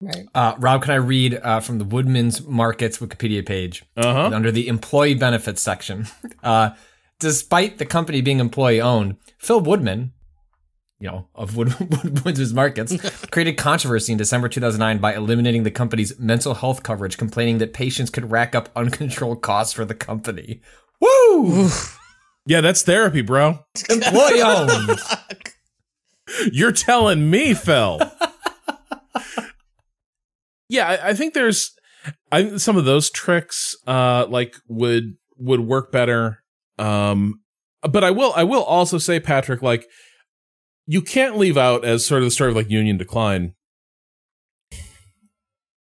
Right. 0.00 0.26
uh, 0.32 0.54
Rob 0.58 0.82
can 0.82 0.92
I 0.92 0.96
read 0.96 1.40
uh, 1.42 1.58
from 1.58 1.78
the 1.78 1.84
Woodman's 1.84 2.46
Markets 2.46 2.98
Wikipedia 2.98 3.44
page 3.44 3.84
uh-huh 3.96 4.30
under 4.32 4.52
the 4.52 4.68
employee 4.68 5.14
benefits 5.14 5.62
section. 5.62 6.06
Uh, 6.40 6.70
despite 7.18 7.78
the 7.78 7.84
company 7.84 8.20
being 8.20 8.38
employee 8.38 8.80
owned, 8.80 9.16
Phil 9.38 9.60
Woodman, 9.60 10.12
you 11.00 11.08
know, 11.08 11.26
of 11.34 11.56
Wood, 11.56 11.74
Wood, 11.80 12.24
Woodman's 12.24 12.54
Markets, 12.54 12.96
created 13.32 13.56
controversy 13.56 14.12
in 14.12 14.18
December 14.18 14.48
2009 14.48 14.98
by 14.98 15.14
eliminating 15.14 15.64
the 15.64 15.72
company's 15.72 16.16
mental 16.18 16.54
health 16.54 16.84
coverage, 16.84 17.18
complaining 17.18 17.58
that 17.58 17.72
patients 17.72 18.08
could 18.08 18.30
rack 18.30 18.54
up 18.54 18.68
uncontrolled 18.76 19.42
costs 19.42 19.72
for 19.72 19.84
the 19.84 19.96
company. 19.96 20.62
Woo! 21.00 21.68
yeah 22.46 22.60
that's 22.62 22.82
therapy 22.82 23.20
bro 23.20 23.58
employee 23.90 24.40
owned. 24.42 24.98
you're 26.52 26.72
telling 26.72 27.28
me 27.30 27.52
phil 27.52 28.00
yeah 30.68 30.86
I, 30.88 31.10
I 31.10 31.14
think 31.14 31.34
there's 31.34 31.72
i 32.32 32.56
some 32.56 32.76
of 32.76 32.84
those 32.84 33.10
tricks 33.10 33.76
uh 33.86 34.26
like 34.28 34.54
would 34.68 35.16
would 35.36 35.60
work 35.60 35.92
better 35.92 36.42
um 36.78 37.40
but 37.82 38.04
i 38.04 38.10
will 38.10 38.32
i 38.36 38.44
will 38.44 38.62
also 38.64 38.98
say 38.98 39.20
patrick 39.20 39.62
like 39.62 39.86
you 40.86 41.02
can't 41.02 41.36
leave 41.36 41.56
out 41.56 41.84
as 41.84 42.04
sort 42.06 42.22
of 42.22 42.26
the 42.26 42.30
story 42.30 42.50
of 42.50 42.56
like 42.56 42.70
union 42.70 42.96
decline 42.96 43.54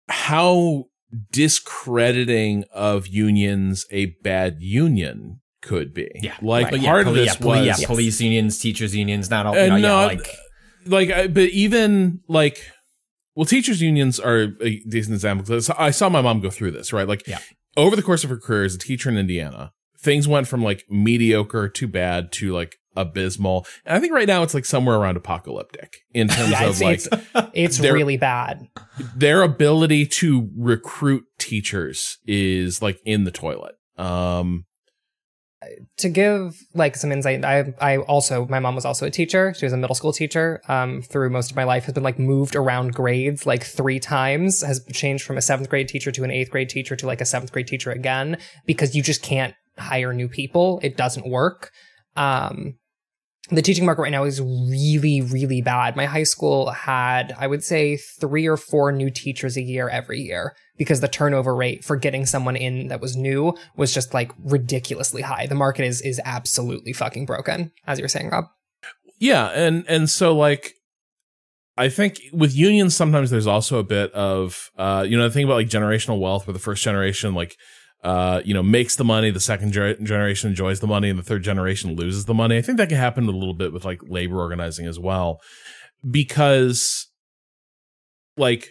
how 0.09 0.85
discrediting 1.31 2.63
of 2.71 3.07
unions 3.07 3.85
a 3.91 4.07
bad 4.23 4.57
union 4.59 5.41
could 5.61 5.93
be 5.93 6.09
Yeah, 6.21 6.35
like 6.41 6.71
yeah, 6.71 6.83
part 6.83 7.07
of 7.07 7.13
this 7.13 7.37
yeah, 7.39 7.45
was 7.45 7.65
yeah, 7.81 7.87
police 7.87 8.21
unions, 8.21 8.59
teachers 8.59 8.95
unions, 8.95 9.29
not 9.29 9.45
all. 9.45 9.55
You 9.55 9.69
know, 9.69 9.77
no, 9.77 9.99
yeah, 9.99 10.05
like 10.05 10.27
like 10.85 11.33
but 11.33 11.49
even 11.49 12.21
like 12.27 12.61
well 13.39 13.45
teachers 13.45 13.81
unions 13.81 14.19
are 14.19 14.53
a 14.61 14.79
decent 14.81 15.13
example 15.13 15.57
i 15.77 15.91
saw 15.91 16.09
my 16.09 16.21
mom 16.21 16.41
go 16.41 16.49
through 16.49 16.71
this 16.71 16.91
right 16.91 17.07
like 17.07 17.25
Yeah. 17.25 17.39
over 17.77 17.95
the 17.95 18.03
course 18.03 18.25
of 18.25 18.29
her 18.29 18.37
career 18.37 18.65
as 18.65 18.75
a 18.75 18.77
teacher 18.77 19.09
in 19.09 19.17
indiana 19.17 19.71
things 19.97 20.27
went 20.27 20.47
from 20.47 20.61
like 20.61 20.83
mediocre 20.89 21.69
to 21.69 21.87
bad 21.87 22.31
to 22.33 22.51
like 22.53 22.75
abysmal 22.97 23.65
and 23.85 23.95
i 23.95 23.99
think 24.01 24.11
right 24.13 24.27
now 24.27 24.43
it's 24.43 24.53
like 24.53 24.65
somewhere 24.65 24.97
around 24.97 25.15
apocalyptic 25.15 25.99
in 26.13 26.27
terms 26.35 26.51
Yeah, 26.51 26.65
of 26.67 26.81
like 26.81 26.95
it's, 26.95 27.07
it's 27.53 27.77
they're- 27.77 27.93
really 27.93 28.17
bad. 28.17 28.67
their 29.15 29.41
ability 29.41 30.05
to 30.07 30.49
recruit 30.57 31.23
teachers 31.37 32.17
is 32.25 32.81
like 32.81 32.99
in 33.05 33.23
the 33.23 33.31
toilet 33.31 33.75
um 33.97 34.65
to 35.97 36.07
give 36.07 36.57
like 36.73 36.95
some 36.95 37.11
insight 37.11 37.43
i 37.43 37.73
i 37.81 37.97
also 37.97 38.45
my 38.47 38.59
mom 38.59 38.75
was 38.75 38.85
also 38.85 39.05
a 39.05 39.11
teacher. 39.11 39.53
She 39.57 39.65
was 39.65 39.73
a 39.73 39.77
middle 39.77 39.95
school 39.95 40.13
teacher 40.13 40.61
um 40.69 41.01
through 41.01 41.29
most 41.29 41.51
of 41.51 41.57
my 41.57 41.65
life 41.65 41.83
has 41.85 41.93
been 41.93 42.03
like 42.03 42.17
moved 42.17 42.55
around 42.55 42.93
grades 42.93 43.45
like 43.45 43.63
three 43.63 43.99
times 43.99 44.61
has 44.61 44.85
changed 44.93 45.25
from 45.25 45.37
a 45.37 45.41
seventh 45.41 45.69
grade 45.69 45.89
teacher 45.89 46.11
to 46.13 46.23
an 46.23 46.31
eighth 46.31 46.51
grade 46.51 46.69
teacher 46.69 46.95
to 46.95 47.05
like 47.05 47.19
a 47.19 47.25
seventh 47.25 47.51
grade 47.51 47.67
teacher 47.67 47.91
again 47.91 48.37
because 48.65 48.95
you 48.95 49.03
just 49.03 49.21
can't 49.21 49.53
hire 49.77 50.13
new 50.13 50.29
people. 50.29 50.79
It 50.81 50.95
doesn't 50.95 51.29
work. 51.29 51.71
Um 52.15 52.75
the 53.51 53.61
teaching 53.61 53.85
market 53.85 54.03
right 54.03 54.11
now 54.11 54.23
is 54.23 54.41
really 54.41 55.21
really 55.21 55.61
bad. 55.61 55.95
My 55.95 56.05
high 56.05 56.23
school 56.23 56.69
had 56.69 57.35
i 57.37 57.47
would 57.47 57.63
say 57.63 57.97
three 57.97 58.47
or 58.47 58.57
four 58.57 58.91
new 58.91 59.09
teachers 59.09 59.57
a 59.57 59.61
year 59.61 59.89
every 59.89 60.19
year 60.19 60.55
because 60.77 61.01
the 61.01 61.07
turnover 61.07 61.55
rate 61.55 61.83
for 61.83 61.95
getting 61.97 62.25
someone 62.25 62.55
in 62.55 62.87
that 62.87 63.01
was 63.01 63.15
new 63.15 63.53
was 63.75 63.93
just 63.93 64.13
like 64.13 64.31
ridiculously 64.43 65.21
high. 65.21 65.47
The 65.47 65.55
market 65.55 65.85
is 65.85 66.01
is 66.01 66.21
absolutely 66.23 66.93
fucking 66.93 67.25
broken 67.25 67.71
as 67.87 67.99
you 67.99 68.03
were 68.03 68.09
saying 68.09 68.29
rob. 68.29 68.45
Yeah 69.19 69.47
and 69.47 69.85
and 69.87 70.09
so 70.09 70.35
like 70.35 70.75
I 71.79 71.87
think 71.87 72.19
with 72.33 72.53
unions, 72.53 72.93
sometimes 72.93 73.29
there's 73.29 73.47
also 73.47 73.79
a 73.79 73.85
bit 73.85 74.11
of, 74.11 74.69
uh, 74.77 75.05
you 75.07 75.17
know, 75.17 75.23
the 75.23 75.31
thing 75.31 75.45
about 75.45 75.53
like 75.53 75.69
generational 75.69 76.19
wealth 76.19 76.45
where 76.45 76.53
the 76.53 76.59
first 76.59 76.83
generation, 76.83 77.33
like, 77.33 77.55
uh, 78.03 78.41
you 78.45 78.53
know, 78.53 78.63
makes 78.63 78.95
the 78.95 79.03
money, 79.03 79.29
the 79.29 79.39
second 79.39 79.73
ger- 79.73 79.95
generation 79.95 80.49
enjoys 80.49 80.79
the 80.79 80.87
money, 80.87 81.09
and 81.09 81.19
the 81.19 81.23
third 81.23 81.43
generation 81.43 81.95
loses 81.95 82.25
the 82.25 82.33
money. 82.33 82.57
I 82.57 82.61
think 82.61 82.77
that 82.77 82.89
can 82.89 82.97
happen 82.97 83.27
a 83.27 83.31
little 83.31 83.53
bit 83.53 83.73
with 83.73 83.85
like 83.85 83.99
labor 84.07 84.39
organizing 84.39 84.87
as 84.87 84.97
well. 84.97 85.39
Because, 86.09 87.09
like, 88.37 88.69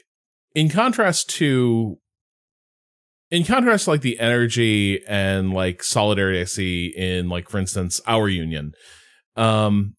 in 0.55 0.71
contrast 0.71 1.29
to 1.37 1.99
in 3.31 3.45
contrast 3.45 3.85
to 3.85 3.91
like 3.91 4.01
the 4.01 4.19
energy 4.19 5.05
and 5.07 5.53
like 5.53 5.83
solidarity 5.83 6.41
I 6.41 6.45
see 6.45 6.87
in 6.97 7.29
like, 7.29 7.51
for 7.51 7.59
instance, 7.59 8.01
our 8.07 8.29
union, 8.29 8.73
um, 9.37 9.95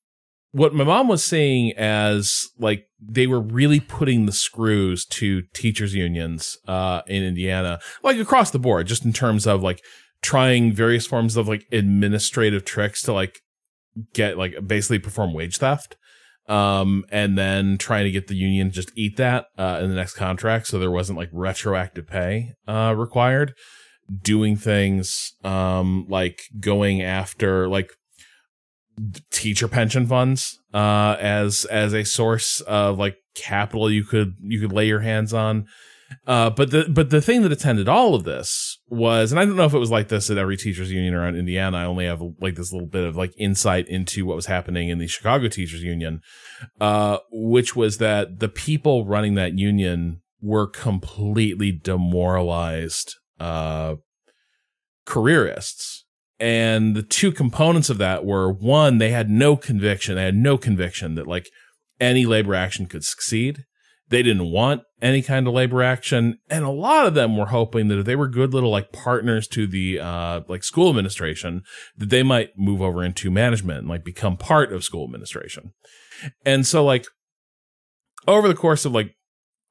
what 0.51 0.73
my 0.73 0.83
mom 0.83 1.07
was 1.07 1.23
saying 1.23 1.73
as 1.77 2.47
like 2.57 2.88
they 3.01 3.27
were 3.27 3.39
really 3.39 3.79
putting 3.79 4.25
the 4.25 4.31
screws 4.31 5.05
to 5.05 5.43
teachers 5.53 5.93
unions 5.93 6.57
uh 6.67 7.01
in 7.07 7.23
Indiana 7.23 7.79
like 8.03 8.17
across 8.17 8.51
the 8.51 8.59
board 8.59 8.87
just 8.87 9.05
in 9.05 9.13
terms 9.13 9.47
of 9.47 9.63
like 9.63 9.81
trying 10.21 10.73
various 10.73 11.05
forms 11.05 11.37
of 11.37 11.47
like 11.47 11.65
administrative 11.71 12.65
tricks 12.65 13.01
to 13.01 13.13
like 13.13 13.39
get 14.13 14.37
like 14.37 14.55
basically 14.67 14.99
perform 14.99 15.33
wage 15.33 15.57
theft 15.57 15.95
um 16.47 17.05
and 17.11 17.37
then 17.37 17.77
trying 17.77 18.03
to 18.03 18.11
get 18.11 18.27
the 18.27 18.35
union 18.35 18.71
just 18.71 18.91
eat 18.95 19.15
that 19.17 19.45
uh 19.57 19.79
in 19.81 19.89
the 19.89 19.95
next 19.95 20.13
contract 20.13 20.67
so 20.67 20.77
there 20.77 20.91
wasn't 20.91 21.17
like 21.17 21.29
retroactive 21.31 22.07
pay 22.07 22.53
uh 22.67 22.93
required. 22.97 23.53
Doing 24.23 24.55
things 24.55 25.33
um 25.43 26.07
like 26.09 26.41
going 26.59 27.01
after 27.01 27.67
like 27.67 27.91
teacher 29.31 29.67
pension 29.67 30.07
funds 30.07 30.58
uh 30.73 31.15
as 31.19 31.65
as 31.65 31.93
a 31.93 32.03
source 32.03 32.61
of 32.61 32.97
like 32.97 33.17
capital 33.35 33.89
you 33.89 34.03
could 34.03 34.35
you 34.41 34.59
could 34.59 34.71
lay 34.71 34.87
your 34.87 34.99
hands 34.99 35.33
on. 35.33 35.67
Uh 36.25 36.49
but 36.49 36.71
the 36.71 36.85
but 36.89 37.09
the 37.09 37.21
thing 37.21 37.43
that 37.43 37.51
attended 37.51 37.87
all 37.87 38.15
of 38.15 38.23
this 38.23 38.79
was 38.87 39.31
and 39.31 39.39
I 39.39 39.45
don't 39.45 39.55
know 39.55 39.65
if 39.65 39.73
it 39.73 39.79
was 39.79 39.91
like 39.91 40.07
this 40.07 40.29
at 40.29 40.37
every 40.37 40.57
teachers 40.57 40.91
union 40.91 41.13
around 41.13 41.35
Indiana. 41.35 41.77
I 41.77 41.85
only 41.85 42.05
have 42.05 42.21
like 42.39 42.55
this 42.55 42.71
little 42.71 42.87
bit 42.87 43.05
of 43.05 43.15
like 43.15 43.33
insight 43.37 43.87
into 43.87 44.25
what 44.25 44.35
was 44.35 44.47
happening 44.47 44.89
in 44.89 44.97
the 44.97 45.07
Chicago 45.07 45.47
teachers 45.47 45.83
union 45.83 46.21
uh 46.81 47.19
which 47.31 47.75
was 47.75 47.97
that 47.97 48.39
the 48.39 48.49
people 48.49 49.05
running 49.05 49.35
that 49.35 49.57
union 49.57 50.21
were 50.41 50.67
completely 50.67 51.71
demoralized 51.71 53.15
uh 53.39 53.95
careerists 55.05 55.98
and 56.39 56.95
the 56.95 57.03
two 57.03 57.31
components 57.31 57.89
of 57.89 57.97
that 57.97 58.25
were 58.25 58.51
one, 58.51 58.97
they 58.97 59.09
had 59.09 59.29
no 59.29 59.57
conviction. 59.57 60.15
They 60.15 60.23
had 60.23 60.35
no 60.35 60.57
conviction 60.57 61.15
that 61.15 61.27
like 61.27 61.49
any 61.99 62.25
labor 62.25 62.55
action 62.55 62.85
could 62.85 63.03
succeed. 63.03 63.65
They 64.07 64.23
didn't 64.23 64.49
want 64.49 64.83
any 65.01 65.21
kind 65.21 65.47
of 65.47 65.53
labor 65.53 65.83
action. 65.83 66.39
And 66.49 66.63
a 66.63 66.71
lot 66.71 67.05
of 67.05 67.13
them 67.13 67.37
were 67.37 67.47
hoping 67.47 67.89
that 67.89 67.99
if 67.99 68.05
they 68.05 68.15
were 68.15 68.27
good 68.27 68.53
little 68.53 68.71
like 68.71 68.91
partners 68.91 69.47
to 69.49 69.67
the, 69.67 69.99
uh, 69.99 70.41
like 70.47 70.63
school 70.63 70.89
administration, 70.89 71.61
that 71.97 72.09
they 72.09 72.23
might 72.23 72.57
move 72.57 72.81
over 72.81 73.03
into 73.03 73.29
management 73.29 73.79
and 73.79 73.89
like 73.89 74.03
become 74.03 74.37
part 74.37 74.73
of 74.73 74.83
school 74.83 75.03
administration. 75.03 75.73
And 76.45 76.65
so 76.65 76.83
like 76.83 77.05
over 78.27 78.47
the 78.47 78.55
course 78.55 78.85
of 78.85 78.93
like, 78.93 79.13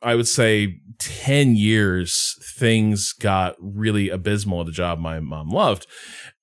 I 0.00 0.14
would 0.14 0.28
say 0.28 0.76
10 1.00 1.56
years, 1.56 2.36
things 2.56 3.12
got 3.12 3.56
really 3.60 4.10
abysmal 4.10 4.60
at 4.60 4.68
a 4.68 4.72
job 4.72 5.00
my 5.00 5.18
mom 5.18 5.48
loved. 5.48 5.88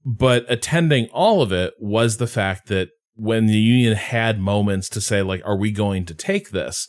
But 0.05 0.45
attending 0.47 1.07
all 1.07 1.41
of 1.41 1.51
it 1.51 1.73
was 1.79 2.17
the 2.17 2.27
fact 2.27 2.67
that 2.67 2.89
when 3.15 3.47
the 3.47 3.57
union 3.57 3.93
had 3.93 4.39
moments 4.39 4.87
to 4.89 5.01
say, 5.01 5.23
like, 5.23 5.41
are 5.45 5.57
we 5.57 5.71
going 5.71 6.05
to 6.05 6.13
take 6.13 6.51
this? 6.51 6.87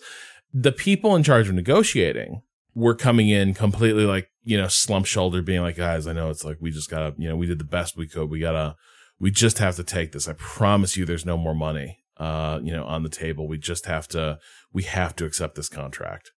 The 0.52 0.72
people 0.72 1.16
in 1.16 1.22
charge 1.22 1.48
of 1.48 1.54
negotiating 1.54 2.42
were 2.74 2.94
coming 2.94 3.30
in 3.30 3.54
completely 3.54 4.04
like, 4.04 4.28
you 4.44 4.58
know, 4.58 4.68
slump 4.68 5.06
shoulder, 5.06 5.40
being 5.40 5.62
like, 5.62 5.76
guys, 5.76 6.06
I 6.06 6.12
know 6.12 6.28
it's 6.28 6.44
like, 6.44 6.58
we 6.60 6.70
just 6.70 6.90
gotta, 6.90 7.14
you 7.16 7.28
know, 7.28 7.36
we 7.36 7.46
did 7.46 7.58
the 7.58 7.64
best 7.64 7.96
we 7.96 8.06
could. 8.06 8.28
We 8.28 8.38
gotta, 8.38 8.76
we 9.18 9.30
just 9.30 9.58
have 9.58 9.76
to 9.76 9.84
take 9.84 10.12
this. 10.12 10.28
I 10.28 10.34
promise 10.34 10.96
you 10.96 11.06
there's 11.06 11.24
no 11.24 11.38
more 11.38 11.54
money, 11.54 12.00
uh, 12.18 12.60
you 12.62 12.72
know, 12.72 12.84
on 12.84 13.02
the 13.02 13.08
table. 13.08 13.48
We 13.48 13.56
just 13.56 13.86
have 13.86 14.08
to, 14.08 14.38
we 14.72 14.82
have 14.82 15.16
to 15.16 15.24
accept 15.24 15.54
this 15.54 15.70
contract. 15.70 16.32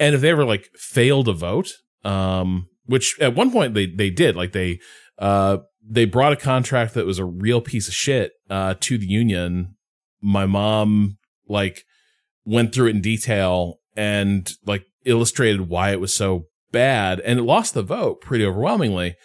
And 0.00 0.14
if 0.14 0.22
they 0.22 0.30
ever 0.30 0.44
like 0.44 0.70
failed 0.74 1.28
a 1.28 1.34
vote, 1.34 1.70
um, 2.04 2.68
which 2.86 3.16
at 3.20 3.36
one 3.36 3.52
point 3.52 3.74
they, 3.74 3.86
they 3.86 4.10
did, 4.10 4.34
like 4.34 4.52
they, 4.52 4.80
uh, 5.18 5.58
they 5.82 6.04
brought 6.04 6.32
a 6.32 6.36
contract 6.36 6.94
that 6.94 7.06
was 7.06 7.18
a 7.18 7.24
real 7.24 7.60
piece 7.60 7.88
of 7.88 7.94
shit 7.94 8.32
uh, 8.48 8.74
to 8.80 8.98
the 8.98 9.06
union. 9.06 9.76
My 10.20 10.46
mom 10.46 11.18
like 11.48 11.84
went 12.44 12.74
through 12.74 12.88
it 12.88 12.96
in 12.96 13.00
detail 13.00 13.80
and 13.96 14.50
like 14.66 14.84
illustrated 15.04 15.68
why 15.68 15.90
it 15.90 16.00
was 16.00 16.14
so 16.14 16.44
bad, 16.72 17.20
and 17.20 17.38
it 17.38 17.42
lost 17.42 17.74
the 17.74 17.82
vote 17.82 18.20
pretty 18.20 18.44
overwhelmingly. 18.44 19.16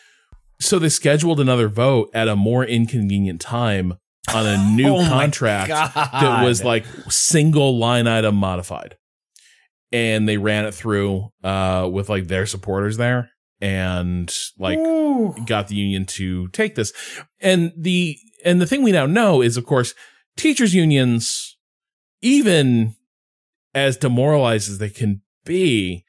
So 0.60 0.80
they 0.80 0.90
scheduled 0.90 1.40
another 1.40 1.68
vote 1.68 2.10
at 2.14 2.28
a 2.28 2.36
more 2.36 2.64
inconvenient 2.64 3.42
time 3.42 3.96
on 4.34 4.46
a 4.46 4.72
new 4.76 4.96
Oh 4.96 5.08
contract 5.08 5.70
that 5.70 6.44
was 6.44 6.64
like 6.64 6.86
single 7.10 7.78
line 7.78 8.08
item 8.08 8.36
modified. 8.36 8.98
And 9.92 10.28
they 10.28 10.38
ran 10.38 10.66
it 10.66 10.74
through 10.74 11.30
uh 11.44 11.88
with 11.92 12.10
like 12.10 12.28
their 12.28 12.46
supporters 12.46 12.98
there 12.98 13.30
and 13.66 14.32
like 14.60 14.78
got 15.48 15.68
the 15.70 15.76
union 15.76 16.06
to 16.06 16.48
take 16.50 16.76
this. 16.76 16.94
And 17.40 17.74
the 17.76 18.18
and 18.46 18.62
the 18.62 18.68
thing 18.68 18.84
we 18.84 18.92
now 18.92 19.08
know 19.08 19.42
is 19.42 19.58
of 19.58 19.66
course 19.66 19.96
teachers 20.38 20.76
unions 20.76 21.58
even 22.22 22.96
as 23.74 23.98
demoralized 23.98 24.70
as 24.70 24.78
they 24.78 24.90
can 24.90 25.22
be 25.46 26.06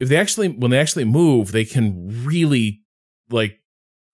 if 0.00 0.08
they 0.08 0.16
actually 0.16 0.48
when 0.48 0.70
they 0.70 0.78
actually 0.78 1.04
move 1.04 1.52
they 1.52 1.64
can 1.66 2.24
really 2.24 2.80
like 3.28 3.58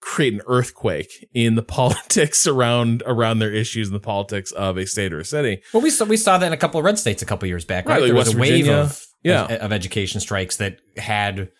create 0.01 0.33
an 0.35 0.41
earthquake 0.49 1.29
in 1.33 1.55
the 1.55 1.63
politics 1.79 2.49
around 2.49 3.05
around 3.07 3.39
their 3.39 3.53
issues 3.53 3.87
in 3.87 3.95
the 3.95 4.01
politics 4.01 4.51
of 4.53 4.77
a 4.77 4.85
state 4.87 5.13
or 5.13 5.21
a 5.21 5.25
city. 5.25 5.63
Well, 5.73 5.83
we 5.85 5.91
saw 5.91 6.05
we 6.05 6.17
saw 6.17 6.37
that 6.39 6.47
in 6.49 6.53
a 6.53 6.57
couple 6.57 6.81
of 6.81 6.85
red 6.85 6.99
states 6.99 7.23
a 7.23 7.27
couple 7.27 7.47
of 7.47 7.49
years 7.49 7.65
back, 7.65 7.87
right? 7.87 7.95
Right, 7.95 8.01
like 8.03 8.09
there 8.09 8.17
was 8.17 8.35
West 8.35 8.39
a 8.39 8.41
wave 8.41 8.69
of, 8.69 9.07
Yeah. 9.23 9.45
of 9.45 9.51
of 9.67 9.73
education 9.73 10.21
strikes 10.21 10.57
that 10.57 10.81
had 10.97 11.51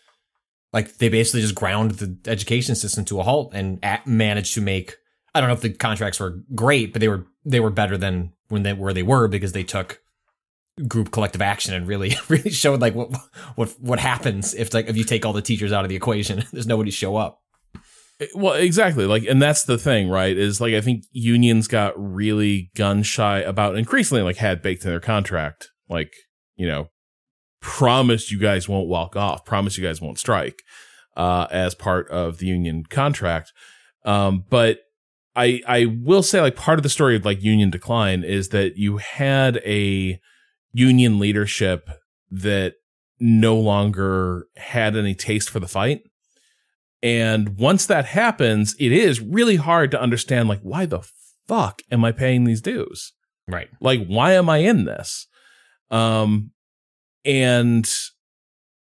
like 0.73 0.99
they 0.99 1.09
basically 1.09 1.43
just 1.43 1.55
ground 1.55 1.93
the 1.93 2.31
education 2.31 2.75
system 2.75 3.05
to 3.07 3.21
a 3.21 3.23
halt 3.23 3.53
and 3.55 3.79
a 3.83 4.01
managed 4.07 4.55
to 4.55 4.61
make. 4.61 4.97
I 5.35 5.41
don't 5.41 5.49
know 5.49 5.55
if 5.55 5.61
the 5.63 5.73
contracts 5.73 6.21
were 6.21 6.41
great, 6.55 6.93
but 6.93 7.01
they 7.01 7.09
were 7.09 7.27
they 7.45 7.61
were 7.61 7.71
better 7.71 7.97
than 7.97 8.33
when 8.49 8.63
they 8.63 8.73
were 8.73 8.93
they 8.93 9.03
were 9.03 9.29
because 9.29 9.53
they 9.53 9.65
took 9.65 10.01
group 10.89 11.11
collective 11.11 11.43
action 11.43 11.75
and 11.75 11.87
really 11.87 12.17
really 12.29 12.51
showed 12.51 12.81
like 12.81 12.95
what 12.95 13.11
what 13.57 13.69
what 13.81 13.99
happens 13.99 14.55
if 14.55 14.73
like 14.73 14.89
if 14.89 14.97
you 14.97 15.05
take 15.05 15.27
all 15.27 15.33
the 15.33 15.43
teachers 15.43 15.73
out 15.73 15.85
of 15.85 15.89
the 15.91 15.97
equation 15.97 16.45
there's 16.53 16.67
nobody 16.67 16.91
show 16.91 17.17
up 17.17 17.41
eh, 18.21 18.27
Well, 18.35 18.55
exactly. 18.55 19.05
Like, 19.05 19.25
and 19.25 19.41
that's 19.41 19.65
the 19.65 19.77
thing, 19.77 20.09
right? 20.09 20.37
Is 20.37 20.61
like, 20.61 20.75
I 20.75 20.81
think 20.81 21.05
unions 21.13 21.69
got 21.69 21.93
really 21.97 22.71
gun 22.75 23.03
shy 23.03 23.41
about 23.41 23.77
increasingly 23.77 24.23
like 24.23 24.37
had 24.37 24.63
baked 24.63 24.85
in 24.85 24.91
their 24.91 25.01
contract, 25.01 25.69
like, 25.91 26.13
you 26.57 26.67
know, 26.67 26.89
promise 27.63 28.31
you 28.31 28.39
guys 28.39 28.69
won't 28.69 28.89
walk 28.89 29.17
off, 29.17 29.47
promise 29.47 29.79
you 29.79 29.85
guys 29.85 30.03
won't 30.03 30.19
strike, 30.19 30.63
uh, 31.17 31.47
as 31.51 31.75
part 31.75 32.07
of 32.11 32.39
the 32.39 32.47
union 32.47 32.85
contract. 32.85 33.53
Um, 34.05 34.45
but 34.51 34.81
I, 35.35 35.63
I 35.67 35.87
will 35.87 36.23
say 36.23 36.43
like 36.43 36.57
part 36.57 36.79
of 36.79 36.83
the 36.83 36.91
story 36.91 37.17
of 37.17 37.25
like 37.25 37.43
union 37.43 37.71
decline 37.71 38.25
is 38.25 38.51
that 38.51 38.77
you 38.77 38.99
had 38.99 39.57
a 39.65 40.21
union 40.73 41.19
leadership 41.19 41.89
that 42.31 42.75
no 43.19 43.57
longer 43.57 44.49
had 44.57 44.97
any 44.97 45.15
taste 45.15 45.49
for 45.49 45.61
the 45.61 45.69
fight. 45.69 46.03
And 47.03 47.59
once 47.59 47.87
that 47.87 48.05
happens, 48.05 48.75
it 48.79 48.93
is 48.93 49.21
really 49.21 49.57
hard 49.57 49.91
to 49.91 50.01
understand, 50.01 50.49
like, 50.49 50.61
why 50.61 50.87
the 50.87 51.03
fuck 51.49 51.83
am 51.91 52.05
I 52.05 52.13
paying 52.13 52.45
these 52.45 52.61
dues? 52.61 53.13
right 53.49 53.69
Like, 53.81 54.07
why 54.07 54.33
am 54.35 54.49
I 54.49 54.59
in 54.59 54.85
this? 54.85 55.27
Um, 55.91 56.53
and 57.25 57.89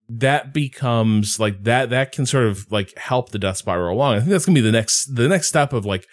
that 0.08 0.52
becomes 0.52 1.38
like 1.38 1.62
that, 1.64 1.90
that 1.90 2.12
can 2.12 2.26
sort 2.26 2.46
of 2.46 2.70
like 2.70 2.96
help 2.96 3.30
the 3.30 3.38
death 3.38 3.58
spiral 3.58 3.94
along. 3.94 4.16
I 4.16 4.18
think 4.18 4.30
that's 4.30 4.46
gonna 4.46 4.54
be 4.54 4.60
the 4.60 4.72
next, 4.72 5.14
the 5.14 5.28
next 5.28 5.48
step 5.48 5.72
of 5.72 5.84
like 5.84 6.06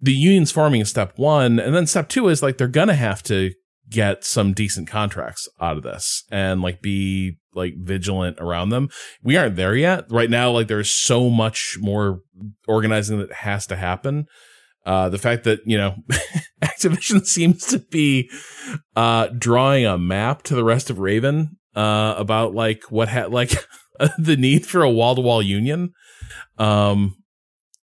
the 0.00 0.12
unions 0.12 0.50
forming 0.50 0.80
is 0.80 0.90
step 0.90 1.18
one. 1.18 1.58
And 1.58 1.74
then 1.74 1.86
step 1.86 2.08
two 2.08 2.28
is 2.28 2.42
like 2.42 2.58
they're 2.58 2.68
gonna 2.68 2.94
have 2.94 3.22
to 3.24 3.52
get 3.90 4.24
some 4.24 4.52
decent 4.52 4.88
contracts 4.88 5.48
out 5.60 5.76
of 5.76 5.82
this 5.82 6.24
and 6.30 6.62
like 6.62 6.80
be 6.80 7.38
like 7.54 7.74
vigilant 7.78 8.38
around 8.40 8.70
them. 8.70 8.88
We 9.22 9.36
aren't 9.36 9.56
there 9.56 9.74
yet. 9.74 10.06
Right 10.10 10.30
now, 10.30 10.50
like 10.50 10.68
there's 10.68 10.90
so 10.90 11.28
much 11.28 11.76
more 11.80 12.20
organizing 12.66 13.18
that 13.18 13.32
has 13.32 13.66
to 13.66 13.76
happen. 13.76 14.26
Uh, 14.84 15.08
the 15.08 15.18
fact 15.18 15.44
that, 15.44 15.60
you 15.64 15.76
know, 15.76 15.94
Activision 16.62 17.24
seems 17.26 17.66
to 17.66 17.78
be, 17.78 18.28
uh, 18.96 19.28
drawing 19.38 19.86
a 19.86 19.96
map 19.96 20.42
to 20.44 20.54
the 20.54 20.64
rest 20.64 20.90
of 20.90 20.98
Raven, 20.98 21.56
uh, 21.74 22.14
about 22.18 22.54
like 22.54 22.84
what 22.90 23.08
had, 23.08 23.32
like 23.32 23.52
the 24.18 24.36
need 24.36 24.66
for 24.66 24.82
a 24.82 24.90
wall 24.90 25.14
to 25.14 25.20
wall 25.20 25.42
union, 25.42 25.92
um, 26.58 27.16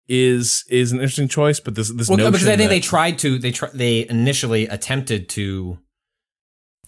is, 0.08 0.64
is 0.68 0.92
an 0.92 0.98
interesting 0.98 1.28
choice, 1.28 1.60
but 1.60 1.74
this, 1.74 1.90
this 1.90 2.08
well, 2.08 2.18
notion 2.18 2.32
because 2.32 2.48
I 2.48 2.56
think 2.56 2.68
that- 2.68 2.74
they 2.74 2.80
tried 2.80 3.18
to 3.20 3.38
they 3.38 3.52
try 3.52 3.68
they 3.72 4.08
initially 4.08 4.66
attempted 4.66 5.28
to 5.30 5.78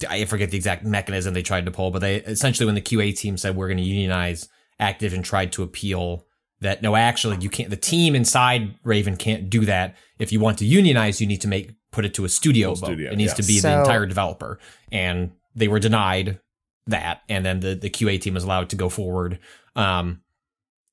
I 0.09 0.25
forget 0.25 0.51
the 0.51 0.57
exact 0.57 0.83
mechanism 0.83 1.33
they 1.33 1.41
tried 1.41 1.65
to 1.65 1.71
pull, 1.71 1.89
but 1.89 1.99
they 1.99 2.17
essentially 2.17 2.65
when 2.65 2.75
the 2.75 2.81
QA 2.81 3.17
team 3.17 3.37
said 3.37 3.55
we're 3.55 3.67
going 3.67 3.77
to 3.77 3.83
unionize, 3.83 4.49
Activision 4.79 5.23
tried 5.23 5.53
to 5.53 5.63
appeal 5.63 6.25
that 6.59 6.81
no, 6.81 6.95
actually 6.95 7.37
you 7.39 7.49
can't. 7.49 7.69
The 7.69 7.77
team 7.77 8.13
inside 8.15 8.75
Raven 8.83 9.15
can't 9.15 9.49
do 9.49 9.65
that. 9.65 9.95
If 10.19 10.31
you 10.33 10.39
want 10.41 10.57
to 10.59 10.65
unionize, 10.65 11.21
you 11.21 11.27
need 11.27 11.41
to 11.41 11.47
make 11.47 11.71
put 11.91 12.03
it 12.03 12.13
to 12.15 12.25
a 12.25 12.29
studio 12.29 12.69
Full 12.69 12.75
vote. 12.75 12.85
studio, 12.87 13.11
it 13.11 13.15
needs 13.15 13.33
to 13.35 13.43
be 13.43 13.59
So- 13.59 13.69
the 13.69 13.79
entire 13.79 14.05
developer, 14.05 14.59
and 14.91 15.31
they 15.55 15.69
were 15.69 15.79
denied 15.79 16.39
that. 16.87 17.21
And 17.29 17.45
then 17.45 17.59
the 17.59 17.75
the 17.75 17.89
QA 17.89 18.19
team 18.19 18.37
is 18.37 18.43
allowed 18.43 18.69
to 18.69 18.75
go 18.75 18.89
forward. 18.89 19.39
Um, 19.75 20.21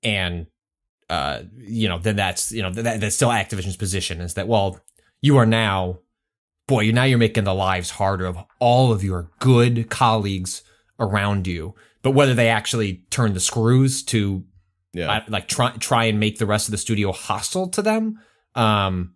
and 0.02 0.46
uh, 1.11 1.42
you 1.59 1.88
know, 1.88 1.98
then 1.98 2.16
that's 2.16 2.52
you 2.52 2.62
know 2.62 2.70
that 2.70 3.00
that's 3.00 3.14
still 3.16 3.28
Activision's 3.28 3.76
position 3.76 4.20
is 4.20 4.35
that 4.35 4.48
well, 4.48 4.81
you 5.20 5.37
are 5.37 5.46
now, 5.46 5.98
boy, 6.66 6.90
now 6.90 7.05
you're 7.05 7.18
making 7.18 7.44
the 7.44 7.55
lives 7.55 7.90
harder 7.90 8.26
of 8.26 8.38
all 8.59 8.92
of 8.92 9.05
your 9.05 9.31
good 9.38 9.90
colleagues 9.90 10.62
around 10.98 11.46
you. 11.46 11.74
But 12.02 12.12
whether 12.12 12.35
they 12.35 12.48
actually 12.48 13.05
turn 13.11 13.35
the 13.35 13.40
screws 13.40 14.02
to 14.05 14.44
Yeah. 14.92 15.11
I- 15.11 15.24
like 15.28 15.48
try 15.48 15.70
try 15.78 16.05
and 16.05 16.18
make 16.18 16.38
the 16.38 16.46
rest 16.46 16.66
of 16.68 16.72
the 16.72 16.78
studio 16.78 17.12
hostile 17.12 17.68
to 17.68 17.83
them, 17.83 18.18
um, 18.55 19.14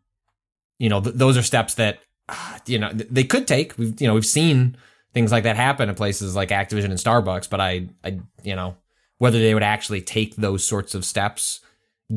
you 0.79 0.89
know, 0.89 1.01
th- 1.01 1.17
those 1.17 1.37
are 1.37 1.43
steps 1.43 1.75
that 1.75 2.01
ah, 2.29 2.61
you 2.67 2.79
know 2.79 2.93
th- 2.93 3.09
they 3.11 3.25
could 3.25 3.47
take. 3.49 3.77
We've 3.79 3.99
you 4.01 4.07
know 4.07 4.15
we've 4.15 4.27
seen 4.27 4.77
things 5.17 5.33
like 5.33 5.45
that 5.45 5.57
happen 5.57 5.89
in 5.89 5.95
places 5.95 6.37
like 6.37 6.51
Activision 6.51 6.91
and 6.91 6.99
Starbucks, 6.99 7.49
but 7.49 7.59
I 7.59 7.89
I 8.05 8.21
you 8.43 8.55
know 8.55 8.77
whether 9.17 9.39
they 9.39 9.55
would 9.55 9.63
actually 9.63 10.03
take 10.03 10.37
those 10.37 10.63
sorts 10.63 10.95
of 10.95 11.07
steps 11.07 11.61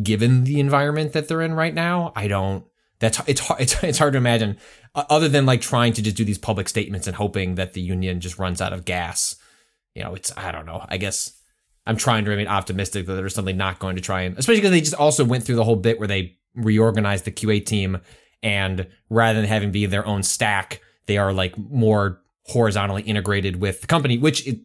given 0.04 0.44
the 0.44 0.60
environment 0.60 1.14
that 1.14 1.30
they're 1.30 1.42
in 1.42 1.54
right 1.54 1.74
now, 1.74 2.12
I 2.14 2.28
don't. 2.28 2.66
That's 3.00 3.22
it's 3.26 3.40
hard. 3.40 3.62
It's, 3.62 3.82
it's 3.84 3.98
hard 3.98 4.12
to 4.14 4.18
imagine, 4.18 4.58
other 4.94 5.30
than 5.30 5.46
like 5.46 5.62
trying 5.62 5.94
to 5.94 6.02
just 6.02 6.18
do 6.18 6.26
these 6.26 6.38
public 6.38 6.68
statements 6.68 7.08
and 7.08 7.16
hoping 7.16 7.56
that 7.56 7.72
the 7.72 7.80
union 7.80 8.20
just 8.20 8.38
runs 8.38 8.60
out 8.60 8.74
of 8.74 8.84
gas. 8.84 9.38
You 9.96 10.04
know, 10.04 10.14
it's 10.14 10.36
I 10.36 10.52
don't 10.52 10.66
know. 10.66 10.86
I 10.90 10.98
guess 10.98 11.32
I'm 11.88 11.96
trying 11.96 12.26
to 12.26 12.32
remain 12.32 12.48
optimistic 12.48 13.06
that 13.06 13.14
they're 13.14 13.30
something 13.30 13.56
not 13.56 13.80
going 13.80 13.96
to 13.96 14.02
try 14.02 14.24
and, 14.24 14.38
especially 14.38 14.60
because 14.60 14.72
they 14.72 14.82
just 14.82 14.94
also 14.94 15.24
went 15.24 15.46
through 15.46 15.56
the 15.56 15.64
whole 15.64 15.78
bit 15.78 16.00
where 16.00 16.08
they 16.10 16.36
reorganized 16.54 17.24
the 17.24 17.32
QA 17.32 17.66
team, 17.66 18.00
and 18.44 18.88
rather 19.10 19.40
than 19.40 19.48
having 19.48 19.72
be 19.72 19.86
their 19.86 20.06
own 20.06 20.22
stack, 20.22 20.82
they 21.06 21.18
are 21.18 21.32
like 21.32 21.58
more 21.58 22.22
horizontally 22.50 23.04
integrated 23.04 23.58
with 23.58 23.82
the 23.82 23.88
company, 23.88 24.18
which 24.18 24.46
it, 24.48 24.60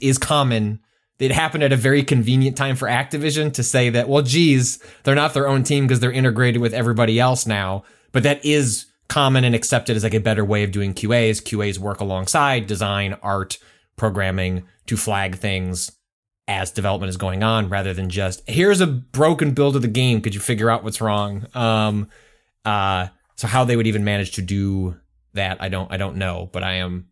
is 0.00 0.18
common. 0.18 0.80
It 1.18 1.32
happened 1.32 1.64
at 1.64 1.72
a 1.72 1.76
very 1.76 2.02
convenient 2.02 2.56
time 2.56 2.76
for 2.76 2.86
Activision 2.86 3.52
to 3.54 3.62
say 3.62 3.90
that, 3.90 4.08
well, 4.08 4.22
geez, 4.22 4.82
they're 5.02 5.14
not 5.14 5.34
their 5.34 5.48
own 5.48 5.64
team 5.64 5.86
because 5.86 6.00
they're 6.00 6.12
integrated 6.12 6.60
with 6.60 6.74
everybody 6.74 7.18
else 7.18 7.46
now. 7.46 7.84
But 8.12 8.22
that 8.22 8.44
is 8.44 8.86
common 9.08 9.44
and 9.44 9.54
accepted 9.54 9.96
as 9.96 10.04
like 10.04 10.14
a 10.14 10.20
better 10.20 10.44
way 10.44 10.62
of 10.62 10.70
doing 10.70 10.94
QAs. 10.94 11.42
QAs 11.42 11.78
work 11.78 12.00
alongside 12.00 12.66
design, 12.66 13.16
art, 13.22 13.58
programming 13.96 14.64
to 14.86 14.96
flag 14.96 15.36
things 15.36 15.92
as 16.46 16.70
development 16.70 17.10
is 17.10 17.18
going 17.18 17.42
on 17.42 17.68
rather 17.68 17.92
than 17.92 18.08
just 18.08 18.42
here's 18.48 18.80
a 18.80 18.86
broken 18.86 19.52
build 19.52 19.76
of 19.76 19.82
the 19.82 19.88
game 19.88 20.22
could 20.22 20.34
you 20.34 20.40
figure 20.40 20.70
out 20.70 20.82
what's 20.82 21.00
wrong 21.02 21.46
um 21.54 22.08
uh 22.64 23.06
so 23.36 23.46
how 23.46 23.64
they 23.64 23.76
would 23.76 23.86
even 23.86 24.02
manage 24.02 24.32
to 24.32 24.40
do 24.40 24.96
that 25.34 25.60
i 25.60 25.68
don't 25.68 25.92
i 25.92 25.98
don't 25.98 26.16
know 26.16 26.48
but 26.52 26.62
i 26.62 26.74
am 26.74 27.06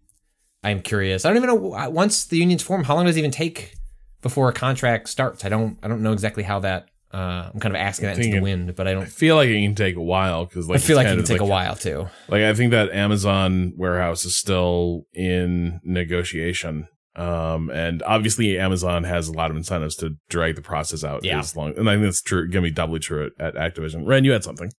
i 0.66 0.70
am 0.70 0.80
curious 0.82 1.24
i 1.24 1.28
don't 1.28 1.36
even 1.42 1.48
know 1.48 1.74
uh, 1.74 1.88
once 1.88 2.26
the 2.26 2.38
unions 2.38 2.62
form 2.62 2.84
how 2.84 2.94
long 2.94 3.06
does 3.06 3.16
it 3.16 3.20
even 3.20 3.30
take 3.30 3.74
before 4.22 4.48
a 4.48 4.52
contract 4.52 5.08
starts 5.08 5.44
i 5.44 5.48
don't 5.48 5.78
i 5.82 5.88
don't 5.88 6.02
know 6.02 6.12
exactly 6.12 6.42
how 6.42 6.58
that 6.60 6.86
uh 7.14 7.50
i'm 7.54 7.60
kind 7.60 7.74
of 7.74 7.80
asking 7.80 8.06
that 8.06 8.12
into 8.16 8.22
the 8.22 8.24
thinking- 8.32 8.42
wind 8.42 8.74
but 8.76 8.86
i 8.86 8.90
I 8.90 8.94
don't 8.94 9.08
feel 9.08 9.36
like 9.36 9.48
it 9.48 9.60
can 9.62 9.74
take 9.74 9.96
a 9.96 10.02
while 10.02 10.44
because 10.44 10.68
like 10.68 10.76
i 10.76 10.80
feel 10.80 10.96
like 10.96 11.06
it 11.06 11.16
can 11.16 11.24
take 11.24 11.40
like- 11.40 11.48
a 11.48 11.52
while 11.56 11.76
too 11.76 12.08
Like 12.28 12.42
I 12.42 12.52
think 12.54 12.70
that 12.72 12.90
Amazon 12.90 13.72
warehouse 13.76 14.24
is 14.24 14.36
still 14.36 15.04
in 15.14 15.80
negotiation. 15.84 16.88
Um, 17.14 17.70
and 17.70 18.02
obviously 18.02 18.58
Amazon 18.58 19.04
has 19.04 19.28
a 19.28 19.32
lot 19.32 19.50
of 19.50 19.56
incentives 19.56 19.96
to 19.96 20.16
drag 20.28 20.54
the 20.56 20.60
process 20.62 21.02
out 21.02 21.24
Yeah. 21.24 21.38
as 21.38 21.56
long. 21.56 21.72
And 21.78 21.88
I 21.88 21.94
think 21.94 22.04
that's 22.04 22.20
true. 22.20 22.46
Gonna 22.50 22.64
be 22.64 22.70
doubly 22.70 22.98
true 22.98 23.30
at, 23.40 23.54
at 23.56 23.74
Activision. 23.74 24.06
Ren, 24.06 24.24
you 24.24 24.32
had 24.32 24.44
something. 24.44 24.70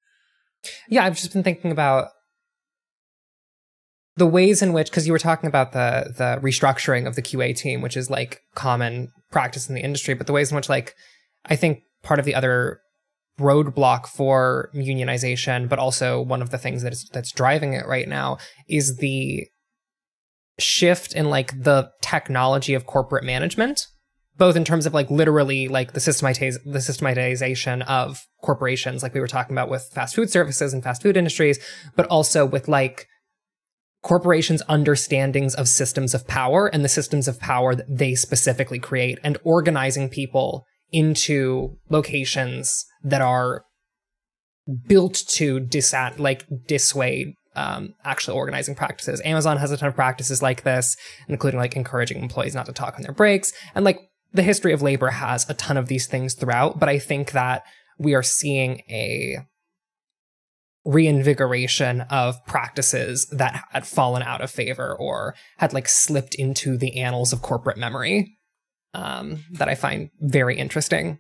Yeah, 0.87 1.03
I've 1.05 1.15
just 1.15 1.33
been 1.33 1.43
thinking 1.43 1.71
about 1.71 2.09
the 4.17 4.25
ways 4.25 4.61
in 4.61 4.73
which 4.73 4.89
because 4.89 5.05
you 5.05 5.13
were 5.13 5.19
talking 5.19 5.47
about 5.47 5.71
the 5.71 6.13
the 6.17 6.39
restructuring 6.41 7.07
of 7.07 7.15
the 7.15 7.21
QA 7.21 7.55
team, 7.55 7.81
which 7.81 7.95
is 7.95 8.09
like 8.09 8.41
common 8.55 9.09
practice 9.31 9.69
in 9.69 9.75
the 9.75 9.81
industry, 9.81 10.13
but 10.13 10.27
the 10.27 10.33
ways 10.33 10.51
in 10.51 10.55
which 10.55 10.69
like 10.69 10.95
I 11.45 11.55
think 11.55 11.83
part 12.03 12.19
of 12.19 12.25
the 12.25 12.35
other 12.35 12.79
roadblock 13.39 14.07
for 14.07 14.71
unionization, 14.75 15.69
but 15.69 15.77
also 15.77 16.19
one 16.19 16.41
of 16.41 16.49
the 16.49 16.57
things 16.57 16.81
that 16.81 16.91
is 16.91 17.07
that's 17.13 17.31
driving 17.31 17.73
it 17.73 17.85
right 17.85 18.07
now 18.07 18.37
is 18.67 18.97
the 18.97 19.47
shift 20.59 21.13
in 21.13 21.29
like 21.29 21.63
the 21.63 21.91
technology 22.01 22.73
of 22.73 22.87
corporate 22.87 23.23
management 23.23 23.85
both 24.37 24.55
in 24.55 24.63
terms 24.63 24.85
of 24.85 24.93
like 24.93 25.09
literally 25.09 25.67
like 25.67 25.93
the 25.93 26.61
the 26.65 26.81
systematization 26.81 27.81
of 27.83 28.25
corporations 28.41 29.03
like 29.03 29.13
we 29.13 29.19
were 29.19 29.27
talking 29.27 29.53
about 29.53 29.69
with 29.69 29.87
fast 29.93 30.15
food 30.15 30.29
services 30.29 30.73
and 30.73 30.83
fast 30.83 31.01
food 31.01 31.17
industries 31.17 31.59
but 31.95 32.07
also 32.07 32.45
with 32.45 32.67
like 32.67 33.07
corporations 34.03 34.61
understandings 34.69 35.55
of 35.55 35.67
systems 35.67 36.13
of 36.13 36.27
power 36.27 36.67
and 36.67 36.83
the 36.83 36.89
systems 36.89 37.27
of 37.27 37.39
power 37.39 37.75
that 37.75 37.97
they 37.97 38.15
specifically 38.15 38.79
create 38.79 39.19
and 39.23 39.37
organizing 39.43 40.09
people 40.09 40.65
into 40.91 41.77
locations 41.89 42.85
that 43.03 43.21
are 43.21 43.65
built 44.87 45.23
to 45.27 45.59
disat 45.59 46.19
like 46.19 46.45
dissuade 46.67 47.33
um, 47.55 47.95
actual 48.03 48.35
organizing 48.35 48.75
practices. 48.75 49.21
Amazon 49.25 49.57
has 49.57 49.71
a 49.71 49.77
ton 49.77 49.89
of 49.89 49.95
practices 49.95 50.41
like 50.41 50.63
this, 50.63 50.95
including 51.27 51.59
like 51.59 51.75
encouraging 51.75 52.21
employees 52.21 52.53
not 52.53 52.67
to 52.67 52.73
talk 52.73 52.95
on 52.95 53.01
their 53.01 53.13
breaks. 53.13 53.51
And 53.73 53.83
like 53.83 53.99
the 54.31 54.43
history 54.43 54.73
of 54.73 54.81
labor 54.81 55.09
has 55.09 55.49
a 55.49 55.55
ton 55.55 55.77
of 55.77 55.87
these 55.87 56.05
things 56.05 56.35
throughout, 56.35 56.79
but 56.79 56.87
I 56.87 56.99
think 56.99 57.31
that 57.31 57.63
we 57.97 58.13
are 58.13 58.23
seeing 58.23 58.83
a 58.89 59.39
reinvigoration 60.87 62.01
of 62.09 62.43
practices 62.45 63.27
that 63.27 63.65
had 63.71 63.85
fallen 63.85 64.23
out 64.23 64.41
of 64.41 64.49
favor 64.49 64.95
or 64.97 65.35
had 65.57 65.73
like 65.73 65.87
slipped 65.87 66.33
into 66.33 66.77
the 66.77 67.01
annals 67.01 67.33
of 67.33 67.41
corporate 67.41 67.77
memory 67.77 68.37
um, 68.93 69.43
that 69.51 69.67
I 69.67 69.75
find 69.75 70.09
very 70.21 70.57
interesting. 70.57 71.19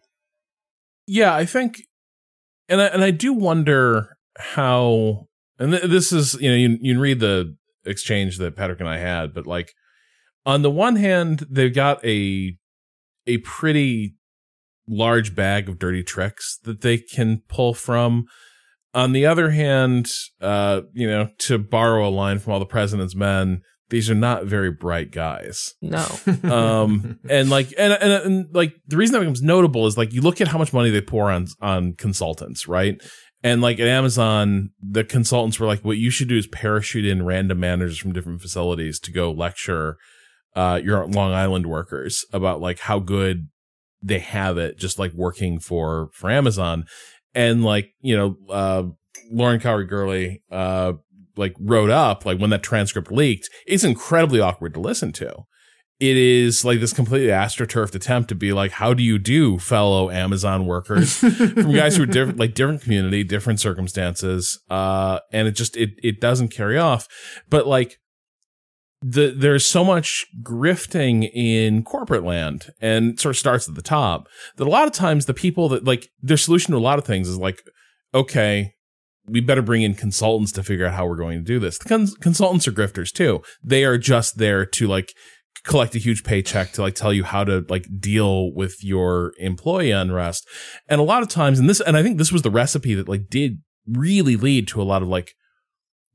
Yeah, 1.05 1.35
I 1.35 1.45
think, 1.45 1.81
and 2.69 2.81
I, 2.81 2.85
and 2.85 3.03
I 3.03 3.11
do 3.11 3.33
wonder 3.33 4.17
how. 4.37 5.27
And 5.59 5.71
th- 5.71 5.83
this 5.83 6.11
is, 6.13 6.35
you 6.35 6.49
know, 6.49 6.55
you 6.55 6.77
you 6.81 6.99
read 6.99 7.19
the 7.19 7.55
exchange 7.85 8.37
that 8.37 8.55
Patrick 8.55 8.79
and 8.79 8.89
I 8.89 8.97
had, 8.97 9.33
but 9.33 9.45
like, 9.45 9.73
on 10.45 10.61
the 10.61 10.71
one 10.71 10.95
hand, 10.95 11.45
they've 11.49 11.73
got 11.73 12.03
a 12.05 12.57
a 13.25 13.37
pretty 13.39 14.15
large 14.87 15.35
bag 15.35 15.67
of 15.67 15.77
dirty 15.79 16.03
tricks 16.03 16.57
that 16.63 16.81
they 16.81 16.97
can 16.97 17.41
pull 17.49 17.73
from. 17.73 18.25
On 18.97 19.11
the 19.11 19.27
other 19.27 19.51
hand, 19.51 20.09
uh, 20.41 20.81
you 20.91 21.07
know, 21.07 21.29
to 21.41 21.59
borrow 21.59 22.07
a 22.07 22.09
line 22.09 22.39
from 22.39 22.53
all 22.53 22.59
the 22.59 22.65
president's 22.65 23.13
men, 23.13 23.61
these 23.89 24.09
are 24.09 24.15
not 24.15 24.45
very 24.45 24.71
bright 24.71 25.11
guys. 25.11 25.75
No. 25.83 26.03
um 26.43 27.19
and 27.29 27.51
like 27.51 27.71
and, 27.77 27.93
and 27.93 28.11
and 28.11 28.55
like 28.55 28.73
the 28.87 28.97
reason 28.97 29.13
that 29.13 29.19
becomes 29.19 29.43
notable 29.43 29.85
is 29.85 29.99
like 29.99 30.13
you 30.13 30.21
look 30.21 30.41
at 30.41 30.47
how 30.47 30.57
much 30.57 30.73
money 30.73 30.89
they 30.89 31.01
pour 31.01 31.29
on 31.31 31.45
on 31.61 31.93
consultants 31.93 32.67
right? 32.67 32.99
And 33.43 33.61
like 33.61 33.79
at 33.79 33.87
amazon 33.87 34.71
the 34.81 35.03
consultants 35.03 35.59
were 35.59 35.67
like 35.67 35.85
what 35.85 35.97
you 35.97 36.09
should 36.09 36.27
do 36.27 36.37
is 36.37 36.47
parachute 36.47 37.05
in 37.05 37.23
random 37.23 37.59
managers 37.59 37.99
from 37.99 38.13
different 38.13 38.41
facilities 38.41 38.99
to 39.01 39.11
go 39.11 39.31
lecture 39.31 39.97
uh 40.55 40.81
your 40.83 41.05
long 41.05 41.33
island 41.33 41.67
workers 41.67 42.25
about 42.33 42.59
like 42.59 42.79
how 42.79 42.97
good 42.97 43.47
they 44.01 44.19
have 44.19 44.57
it 44.57 44.77
just 44.77 44.97
like 44.97 45.13
working 45.13 45.59
for 45.59 46.09
for 46.13 46.31
amazon 46.31 46.85
and 47.37 47.63
like 47.63 47.93
you 48.01 48.17
know 48.17 48.35
uh 48.49 48.83
lauren 49.31 49.61
Kaori 49.61 49.87
Gurley 49.87 50.43
uh 50.51 50.93
like 51.37 51.55
wrote 51.59 51.91
up 51.91 52.25
like 52.25 52.39
when 52.39 52.49
that 52.49 52.63
transcript 52.63 53.11
leaked 53.11 53.49
it's 53.65 53.83
incredibly 53.83 54.41
awkward 54.41 54.73
to 54.73 54.79
listen 54.79 55.13
to 55.13 55.45
it 55.99 56.15
is 56.15 56.63
like 56.63 56.79
this 56.79 56.93
completely 56.93 57.29
astroturfed 57.29 57.95
attempt 57.95 58.29
to 58.29 58.35
be 58.35 58.53
like, 58.53 58.73
how 58.73 58.93
do 58.93 59.01
you 59.01 59.17
do, 59.17 59.57
fellow 59.57 60.11
Amazon 60.11 60.67
workers 60.67 61.17
from 61.17 61.73
guys 61.73 61.97
who 61.97 62.03
are 62.03 62.07
different, 62.07 62.37
like 62.37 62.53
different 62.53 62.83
community, 62.83 63.23
different 63.23 63.59
circumstances. 63.59 64.61
Uh, 64.69 65.19
and 65.31 65.47
it 65.47 65.53
just, 65.53 65.75
it, 65.75 65.91
it 66.03 66.21
doesn't 66.21 66.49
carry 66.49 66.77
off. 66.77 67.07
But 67.49 67.65
like, 67.65 67.97
the, 69.09 69.33
there's 69.35 69.65
so 69.65 69.83
much 69.85 70.25
grifting 70.41 71.29
in 71.33 71.83
corporate 71.83 72.23
land 72.23 72.71
and 72.81 73.19
sort 73.19 73.35
of 73.35 73.39
starts 73.39 73.69
at 73.69 73.75
the 73.75 73.81
top 73.81 74.27
that 74.57 74.67
a 74.67 74.69
lot 74.69 74.87
of 74.87 74.93
times 74.93 75.25
the 75.25 75.33
people 75.33 75.69
that 75.69 75.85
like 75.85 76.09
their 76.21 76.37
solution 76.37 76.71
to 76.71 76.77
a 76.77 76.79
lot 76.79 76.99
of 76.99 77.05
things 77.05 77.27
is 77.29 77.37
like, 77.37 77.61
okay, 78.13 78.73
we 79.25 79.39
better 79.39 79.61
bring 79.61 79.81
in 79.81 79.93
consultants 79.93 80.51
to 80.53 80.63
figure 80.63 80.85
out 80.85 80.93
how 80.93 81.05
we're 81.05 81.15
going 81.15 81.37
to 81.37 81.43
do 81.43 81.59
this. 81.59 81.77
The 81.77 81.89
cons- 81.89 82.15
consultants 82.15 82.67
are 82.67 82.71
grifters 82.71 83.11
too. 83.11 83.41
They 83.63 83.85
are 83.85 83.97
just 83.97 84.37
there 84.37 84.65
to 84.65 84.87
like 84.87 85.13
collect 85.63 85.95
a 85.95 85.99
huge 85.99 86.23
paycheck 86.23 86.71
to 86.73 86.81
like 86.81 86.95
tell 86.95 87.13
you 87.13 87.23
how 87.23 87.43
to 87.43 87.65
like 87.69 87.85
deal 87.99 88.53
with 88.53 88.83
your 88.83 89.33
employee 89.39 89.91
unrest. 89.91 90.47
And 90.87 90.99
a 90.99 91.05
lot 91.05 91.23
of 91.23 91.29
times, 91.29 91.59
and 91.59 91.69
this, 91.69 91.81
and 91.81 91.95
I 91.95 92.03
think 92.03 92.17
this 92.17 92.31
was 92.31 92.41
the 92.41 92.51
recipe 92.51 92.93
that 92.95 93.09
like 93.09 93.29
did 93.29 93.61
really 93.87 94.35
lead 94.35 94.67
to 94.69 94.81
a 94.81 94.83
lot 94.83 95.01
of 95.01 95.07
like 95.07 95.33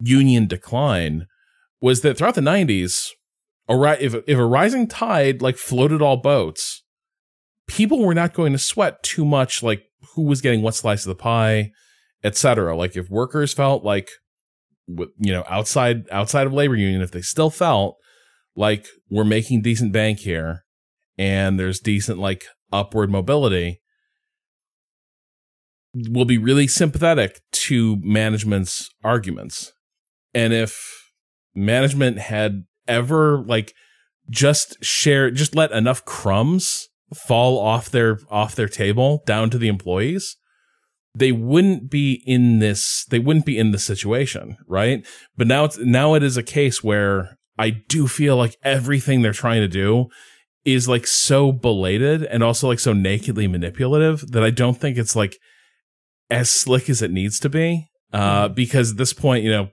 union 0.01 0.47
decline 0.47 1.27
was 1.83 2.01
that 2.01 2.17
throughout 2.17 2.37
the 2.37 2.41
90s, 2.41 3.09
if 3.69 4.15
if 4.15 4.39
a 4.39 4.47
rising 4.47 4.87
tide 4.87 5.43
like 5.43 5.57
floated 5.57 6.01
all 6.01 6.17
boats, 6.17 6.83
people 7.67 8.05
were 8.05 8.15
not 8.15 8.33
going 8.33 8.53
to 8.53 8.59
sweat 8.59 9.03
too 9.03 9.25
much 9.25 9.63
like 9.63 9.83
who 10.15 10.23
was 10.23 10.41
getting 10.41 10.63
what 10.63 10.75
slice 10.75 11.05
of 11.05 11.09
the 11.09 11.23
pie, 11.23 11.73
etc. 12.25 12.77
Like 12.77 12.97
if 12.97 13.11
workers 13.11 13.53
felt 13.53 13.85
like 13.85 14.09
you 14.87 15.33
know 15.33 15.45
outside 15.49 16.09
outside 16.11 16.47
of 16.47 16.53
labor 16.53 16.77
union, 16.77 17.03
if 17.03 17.11
they 17.11 17.21
still 17.21 17.51
felt 17.51 17.97
like 18.55 18.87
we're 19.11 19.25
making 19.25 19.63
decent 19.63 19.93
bank 19.93 20.21
here 20.21 20.65
and 21.19 21.59
there's 21.59 21.81
decent 21.81 22.19
like 22.19 22.45
upward 22.73 23.11
mobility, 23.11 23.81
will 25.95 26.25
be 26.25 26.39
really 26.39 26.67
sympathetic 26.67 27.41
to 27.53 27.97
management's 28.03 28.89
arguments. 29.03 29.73
And 30.35 30.53
if 30.53 31.02
management 31.55 32.19
had 32.19 32.65
ever 32.89 33.39
like 33.39 33.75
just 34.31 34.83
share 34.83 35.31
just 35.31 35.55
let 35.55 35.73
enough 35.73 36.05
crumbs 36.05 36.89
fall 37.15 37.59
off 37.59 37.91
their 37.91 38.19
off 38.31 38.55
their 38.55 38.69
table 38.69 39.23
down 39.27 39.51
to 39.51 39.59
the 39.59 39.69
employees, 39.69 40.37
they 41.15 41.33
wouldn't 41.33 41.91
be 41.91 42.23
in 42.27 42.59
this 42.59 43.05
they 43.11 43.19
wouldn't 43.19 43.47
be 43.47 43.59
in 43.59 43.71
this 43.71 43.85
situation, 43.85 44.57
right? 44.67 45.07
But 45.37 45.47
now 45.47 45.65
it's 45.65 45.79
now 45.79 46.15
it 46.15 46.23
is 46.23 46.37
a 46.37 46.43
case 46.43 46.83
where 46.83 47.39
I 47.59 47.71
do 47.71 48.09
feel 48.09 48.37
like 48.37 48.57
everything 48.63 49.23
they're 49.23 49.33
trying 49.33 49.61
to 49.61 49.69
do 49.69 50.09
is 50.65 50.89
like 50.89 51.07
so 51.07 51.53
belated 51.53 52.23
and 52.25 52.43
also 52.43 52.69
like 52.69 52.79
so 52.79 52.93
nakedly 52.93 53.49
manipulative 53.49 54.31
that 54.31 54.45
I 54.45 54.51
don't 54.51 54.79
think 54.79 54.97
it's 54.97 55.17
like 55.17 55.37
as 56.31 56.51
slick 56.51 56.89
as 56.89 57.03
it 57.03 57.11
needs 57.11 57.39
to 57.41 57.49
be. 57.49 57.89
Uh, 58.13 58.47
because 58.47 58.91
at 58.91 58.99
this 58.99 59.15
point, 59.15 59.43
you 59.43 59.51
know, 59.51 59.71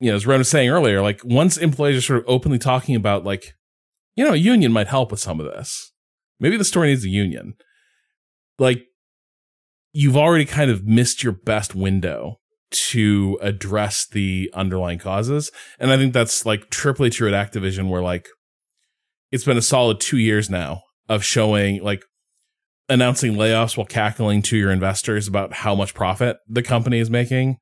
you 0.00 0.10
know, 0.10 0.16
as 0.16 0.26
Ren 0.26 0.38
was 0.38 0.48
saying 0.48 0.70
earlier, 0.70 1.02
like 1.02 1.20
once 1.24 1.56
employees 1.56 1.98
are 1.98 2.00
sort 2.00 2.18
of 2.20 2.24
openly 2.26 2.58
talking 2.58 2.96
about 2.96 3.24
like, 3.24 3.54
you 4.16 4.24
know, 4.24 4.32
a 4.32 4.36
union 4.36 4.72
might 4.72 4.88
help 4.88 5.10
with 5.10 5.20
some 5.20 5.38
of 5.38 5.46
this. 5.46 5.92
Maybe 6.40 6.56
the 6.56 6.64
store 6.64 6.86
needs 6.86 7.04
a 7.04 7.08
union. 7.08 7.54
Like 8.58 8.82
you've 9.92 10.16
already 10.16 10.46
kind 10.46 10.70
of 10.70 10.84
missed 10.84 11.22
your 11.22 11.32
best 11.32 11.74
window 11.74 12.36
to 12.70 13.38
address 13.42 14.06
the 14.06 14.50
underlying 14.54 14.98
causes. 14.98 15.50
And 15.78 15.90
I 15.90 15.96
think 15.96 16.14
that's 16.14 16.46
like 16.46 16.70
triply 16.70 17.10
true 17.10 17.32
at 17.32 17.52
Activision 17.52 17.90
where 17.90 18.02
like 18.02 18.28
it's 19.30 19.44
been 19.44 19.58
a 19.58 19.62
solid 19.62 20.00
two 20.00 20.18
years 20.18 20.48
now 20.48 20.82
of 21.08 21.24
showing 21.24 21.82
like 21.82 22.04
announcing 22.88 23.34
layoffs 23.34 23.76
while 23.76 23.86
cackling 23.86 24.42
to 24.42 24.56
your 24.56 24.70
investors 24.70 25.28
about 25.28 25.52
how 25.52 25.74
much 25.74 25.94
profit 25.94 26.38
the 26.48 26.62
company 26.62 27.00
is 27.00 27.10
making. 27.10 27.56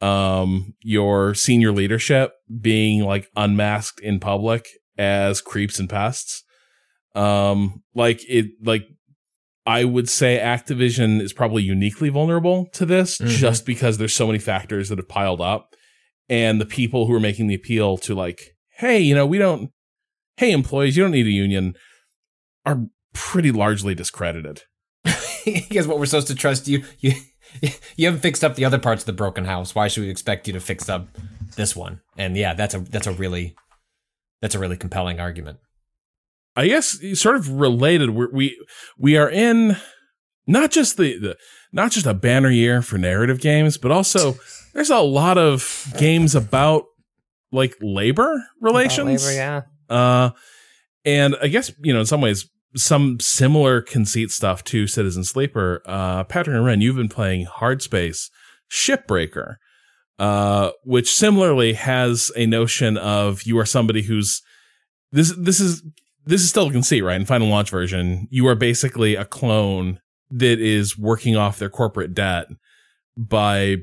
Um, 0.00 0.74
your 0.80 1.34
senior 1.34 1.72
leadership 1.72 2.32
being 2.60 3.04
like 3.04 3.28
unmasked 3.36 4.00
in 4.00 4.18
public 4.20 4.66
as 4.96 5.40
creeps 5.40 5.78
and 5.78 5.88
pests. 5.90 6.42
Um, 7.14 7.82
like 7.94 8.20
it, 8.28 8.46
like 8.62 8.86
I 9.66 9.84
would 9.84 10.08
say 10.08 10.38
Activision 10.38 11.20
is 11.20 11.32
probably 11.32 11.62
uniquely 11.62 12.08
vulnerable 12.08 12.66
to 12.72 12.86
this 12.86 13.18
Mhm. 13.18 13.28
just 13.28 13.66
because 13.66 13.98
there's 13.98 14.14
so 14.14 14.26
many 14.26 14.38
factors 14.38 14.88
that 14.88 14.98
have 14.98 15.08
piled 15.08 15.40
up 15.40 15.74
and 16.28 16.60
the 16.60 16.66
people 16.66 17.06
who 17.06 17.14
are 17.14 17.20
making 17.20 17.48
the 17.48 17.54
appeal 17.54 17.98
to 17.98 18.14
like, 18.14 18.56
Hey, 18.78 19.00
you 19.00 19.14
know, 19.14 19.26
we 19.26 19.36
don't, 19.38 19.70
Hey, 20.38 20.52
employees, 20.52 20.96
you 20.96 21.02
don't 21.02 21.12
need 21.12 21.26
a 21.26 21.30
union 21.30 21.74
are 22.64 22.86
pretty 23.12 23.52
largely 23.52 23.94
discredited. 23.94 24.62
because 25.44 25.86
what 25.86 25.98
we're 25.98 26.06
supposed 26.06 26.28
to 26.28 26.34
trust 26.34 26.68
you 26.68 26.84
you 27.00 27.12
you 27.96 28.06
haven't 28.06 28.20
fixed 28.20 28.44
up 28.44 28.54
the 28.54 28.64
other 28.64 28.78
parts 28.78 29.02
of 29.02 29.06
the 29.06 29.12
broken 29.12 29.44
house 29.44 29.74
why 29.74 29.88
should 29.88 30.02
we 30.02 30.10
expect 30.10 30.46
you 30.46 30.52
to 30.52 30.60
fix 30.60 30.88
up 30.88 31.08
this 31.56 31.74
one 31.74 32.00
and 32.16 32.36
yeah 32.36 32.54
that's 32.54 32.74
a 32.74 32.78
that's 32.78 33.06
a 33.06 33.12
really 33.12 33.54
that's 34.40 34.54
a 34.54 34.58
really 34.58 34.76
compelling 34.76 35.20
argument 35.20 35.58
I 36.56 36.66
guess 36.66 36.98
sort 37.14 37.36
of 37.36 37.48
related. 37.50 38.10
We're, 38.10 38.30
we 38.30 38.58
we 38.98 39.16
are 39.16 39.30
in 39.30 39.76
not 40.46 40.70
just 40.70 40.96
the, 40.96 41.18
the 41.18 41.36
not 41.72 41.92
just 41.92 42.06
a 42.06 42.14
banner 42.14 42.50
year 42.50 42.82
for 42.82 42.98
narrative 42.98 43.40
games, 43.40 43.78
but 43.78 43.90
also 43.90 44.36
there's 44.74 44.90
a 44.90 44.98
lot 44.98 45.38
of 45.38 45.92
games 45.98 46.34
about 46.34 46.84
like 47.52 47.76
labor 47.80 48.44
relations. 48.60 49.24
labor, 49.24 49.34
yeah. 49.34 49.62
Uh, 49.88 50.30
and 51.04 51.36
I 51.40 51.48
guess 51.48 51.72
you 51.82 51.92
know 51.92 52.00
in 52.00 52.06
some 52.06 52.20
ways 52.20 52.48
some 52.76 53.18
similar 53.20 53.80
conceit 53.82 54.30
stuff 54.30 54.62
to 54.64 54.86
Citizen 54.86 55.24
Sleeper. 55.24 55.82
Uh, 55.86 56.24
Patrick 56.24 56.54
and 56.56 56.64
Ren, 56.64 56.80
you've 56.80 56.96
been 56.96 57.08
playing 57.08 57.46
Hardspace: 57.46 58.30
Shipbreaker, 58.70 59.56
uh, 60.18 60.70
which 60.84 61.12
similarly 61.12 61.72
has 61.74 62.30
a 62.36 62.46
notion 62.46 62.96
of 62.96 63.42
you 63.44 63.58
are 63.58 63.66
somebody 63.66 64.02
who's 64.02 64.42
this 65.12 65.34
this 65.36 65.58
is 65.60 65.82
this 66.26 66.42
is 66.42 66.48
still 66.50 66.68
a 66.68 66.72
conceit, 66.72 67.02
right? 67.02 67.18
In 67.20 67.26
final 67.26 67.48
launch 67.48 67.70
version, 67.70 68.28
you 68.30 68.46
are 68.46 68.54
basically 68.54 69.16
a 69.16 69.24
clone 69.24 70.00
that 70.30 70.60
is 70.60 70.96
working 70.96 71.36
off 71.36 71.58
their 71.58 71.70
corporate 71.70 72.14
debt 72.14 72.46
by 73.16 73.76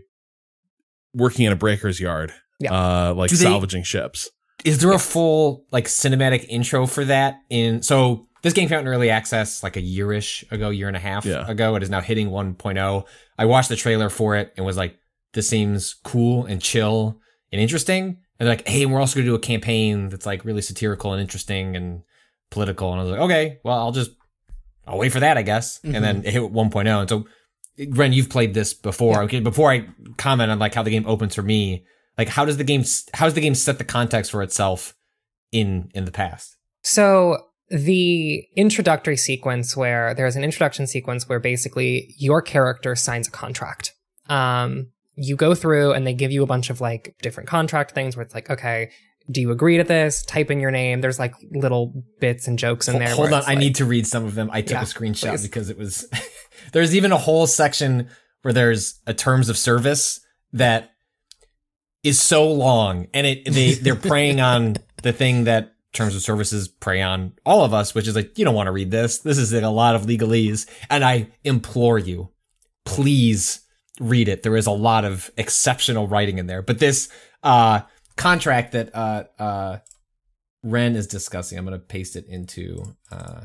working 1.14 1.46
in 1.46 1.52
a 1.52 1.56
breaker's 1.56 2.00
yard, 2.00 2.32
Yeah. 2.60 2.74
uh, 3.10 3.14
like 3.14 3.30
they- 3.32 3.36
salvaging 3.38 3.84
ships. 3.84 4.30
is 4.66 4.80
there 4.80 4.92
a 4.92 5.00
full 5.00 5.66
like 5.72 5.86
cinematic 5.86 6.46
intro 6.50 6.88
for 6.88 7.06
that 7.06 7.36
in 7.50 7.82
so 7.84 8.27
this 8.42 8.54
game 8.54 8.68
came 8.70 8.78
out 8.78 8.82
in 8.82 8.88
early 8.88 9.10
access 9.10 9.64
like 9.64 9.78
a 9.78 9.82
yearish 9.82 10.50
ago 10.52 10.70
year 10.70 10.88
and 10.88 10.98
a 10.98 11.00
half 11.00 11.26
Yeah. 11.26 11.50
ago. 11.50 11.76
It 11.76 11.84
is 11.84 11.90
now 11.90 12.02
hitting 12.02 12.30
1.0 12.30 13.06
i 13.40 13.46
watched 13.46 13.70
the 13.70 13.76
trailer 13.76 14.10
for 14.10 14.36
it 14.36 14.54
and 14.58 14.66
was 14.66 14.78
like 14.78 14.98
this 15.34 15.48
seems 15.48 15.94
cool 16.04 16.46
and 16.46 16.62
chill 16.62 17.20
and 17.52 17.62
interesting. 17.62 18.04
And 18.40 18.48
they're 18.48 18.56
like 18.56 18.68
hey 18.68 18.86
we're 18.86 19.00
also 19.00 19.16
going 19.16 19.26
to 19.26 19.32
do 19.32 19.36
a 19.36 19.40
campaign 19.40 20.10
that's 20.10 20.26
like 20.26 20.46
really 20.46 20.62
satirical 20.62 21.14
and 21.14 21.22
interesting 21.22 21.76
and 21.76 22.04
political. 22.50 22.92
And 22.92 23.00
i 23.00 23.04
was 23.04 23.12
like 23.12 23.22
okay 23.22 23.60
well 23.64 23.78
i'll 23.78 23.92
just 23.92 24.12
i'll 24.86 24.98
wait 24.98 25.12
for 25.12 25.20
that 25.20 25.38
i 25.38 25.42
guess. 25.42 25.80
And 25.84 25.96
then 25.96 26.18
mm-hmm. 26.20 26.28
it 26.28 26.34
hit 26.34 26.42
1.0 26.42 27.00
and 27.00 27.10
so 27.10 27.26
ren 27.90 28.14
you've 28.14 28.30
played 28.30 28.54
this 28.54 28.74
before. 28.74 29.24
Okay 29.24 29.40
before 29.40 29.72
i 29.72 29.88
comment 30.18 30.52
on 30.52 30.60
like 30.60 30.74
how 30.74 30.84
the 30.84 30.92
game 30.92 31.06
opens 31.08 31.36
for 31.36 31.44
me 31.44 31.86
like 32.18 32.30
how 32.30 32.46
does 32.46 32.58
the 32.58 32.64
game 32.64 32.84
how 33.14 33.26
does 33.26 33.36
the 33.36 33.42
game 33.42 33.56
set 33.56 33.78
the 33.78 33.84
context 33.84 34.32
for 34.32 34.42
itself 34.42 34.96
in 35.52 35.90
in 35.94 36.06
the 36.06 36.12
past? 36.12 36.58
So 36.84 37.47
the 37.70 38.46
introductory 38.56 39.18
sequence 39.18 39.76
where 39.76 40.14
there's 40.14 40.36
an 40.36 40.44
introduction 40.44 40.88
sequence 40.88 41.28
where 41.28 41.40
basically 41.40 42.14
your 42.18 42.42
character 42.42 42.96
signs 42.96 43.28
a 43.28 43.32
contract. 43.32 43.94
Um, 44.30 44.88
you 45.16 45.36
go 45.36 45.56
through 45.56 45.94
and 45.94 46.06
they 46.06 46.14
give 46.14 46.32
you 46.32 46.44
a 46.44 46.46
bunch 46.46 46.70
of 46.70 46.80
like 46.80 47.16
different 47.22 47.50
contract 47.50 47.92
things 47.92 48.16
where 48.16 48.24
it's 48.24 48.34
like, 48.36 48.50
okay, 48.50 48.92
do 49.30 49.42
you 49.42 49.52
agree 49.52 49.76
to 49.78 49.84
this? 49.84 50.24
Type 50.24 50.50
in 50.52 50.60
your 50.62 50.72
name. 50.72 51.02
There's 51.02 51.20
like 51.20 51.34
little 51.52 52.04
bits 52.22 52.48
and 52.48 52.58
jokes 52.58 52.88
in 52.88 53.00
there. 53.00 53.10
hold 53.14 53.34
on 53.34 53.44
i 53.44 53.48
like- 53.48 53.58
need 53.58 53.76
to 53.76 53.86
read 53.86 54.08
some 54.08 54.24
of 54.24 54.36
them 54.36 54.50
i 54.54 54.62
took 54.62 54.72
Yeah, 54.72 54.82
a 54.82 54.86
screenshot 54.86 55.30
please. 55.32 55.44
because 55.44 55.70
it 55.70 55.78
was 55.78 56.08
there's 56.72 56.96
even 56.96 57.12
a 57.12 57.18
whole 57.18 57.48
section 57.48 58.10
where 58.44 58.54
there's 58.54 59.02
a 59.06 59.14
terms 59.14 59.50
of 59.50 59.58
service 59.58 60.22
that 60.54 60.92
is 62.04 62.22
so 62.22 62.50
long 62.50 63.08
and 63.14 63.28
it 63.28 63.52
they 63.52 63.74
they're 63.74 63.96
preying 63.96 64.40
on 64.40 64.78
the 65.04 65.12
thing 65.12 65.44
that 65.44 65.74
terms 65.98 66.16
of 66.16 66.22
services 66.22 66.68
prey 66.68 67.02
on 67.02 67.34
all 67.46 67.64
of 67.64 67.74
us 67.74 67.94
which 67.94 68.08
is 68.08 68.16
like 68.16 68.38
you 68.38 68.46
don't 68.46 68.56
want 68.56 68.68
to 68.68 68.72
read 68.72 68.92
this 68.92 69.20
this 69.20 69.38
is 69.38 69.52
like 69.54 69.64
a 69.64 69.68
lot 69.68 69.96
of 69.96 70.04
legalese 70.04 70.70
and 70.90 71.04
i 71.04 71.28
implore 71.44 71.98
you 71.98 72.30
please 72.86 73.62
read 74.00 74.28
it 74.28 74.44
there 74.44 74.56
is 74.56 74.68
a 74.68 74.72
lot 74.72 75.04
of 75.04 75.32
exceptional 75.38 76.08
writing 76.08 76.38
in 76.38 76.48
there 76.48 76.62
but 76.62 76.80
this 76.80 77.10
uh 77.44 77.82
contract 78.16 78.72
that 78.72 78.94
uh 78.96 79.24
uh 79.40 79.78
ren 80.64 80.96
is 80.96 81.08
discussing 81.08 81.58
i'm 81.58 81.66
going 81.66 81.78
to 81.78 81.86
paste 81.86 82.16
it 82.16 82.26
into 82.28 82.96
uh 83.12 83.42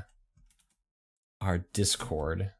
our 1.40 1.58
discord 1.72 2.52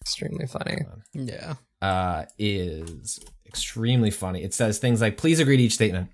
extremely 0.00 0.46
funny. 0.46 0.78
Yeah. 1.12 1.54
uh, 1.82 2.24
is 2.38 3.20
extremely 3.46 4.10
funny. 4.10 4.42
It 4.42 4.54
says 4.54 4.78
things 4.78 5.00
like, 5.00 5.16
please 5.16 5.40
agree 5.40 5.56
to 5.56 5.62
each 5.62 5.74
statement. 5.74 6.10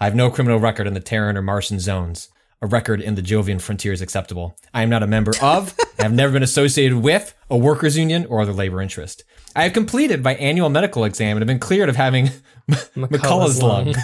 I 0.00 0.04
have 0.04 0.14
no 0.14 0.30
criminal 0.30 0.58
record 0.58 0.86
in 0.86 0.94
the 0.94 1.00
Terran 1.00 1.36
or 1.36 1.42
Martian 1.42 1.80
zones. 1.80 2.28
A 2.62 2.66
record 2.66 3.02
in 3.02 3.16
the 3.16 3.22
Jovian 3.22 3.60
frontier 3.60 3.92
is 3.92 4.00
acceptable. 4.00 4.56
I 4.72 4.82
am 4.82 4.88
not 4.88 5.02
a 5.02 5.06
member 5.06 5.32
of, 5.42 5.74
I 5.98 6.04
have 6.04 6.12
never 6.14 6.32
been 6.32 6.42
associated 6.42 6.96
with, 6.98 7.34
a 7.50 7.56
workers' 7.56 7.98
union 7.98 8.24
or 8.26 8.40
other 8.40 8.52
labor 8.52 8.80
interest. 8.80 9.24
I 9.54 9.64
have 9.64 9.74
completed 9.74 10.24
my 10.24 10.36
annual 10.36 10.70
medical 10.70 11.04
exam 11.04 11.36
and 11.36 11.42
have 11.42 11.46
been 11.46 11.58
cleared 11.58 11.90
of 11.90 11.96
having 11.96 12.30
McCullough's 12.70 13.62
lung. 13.62 13.94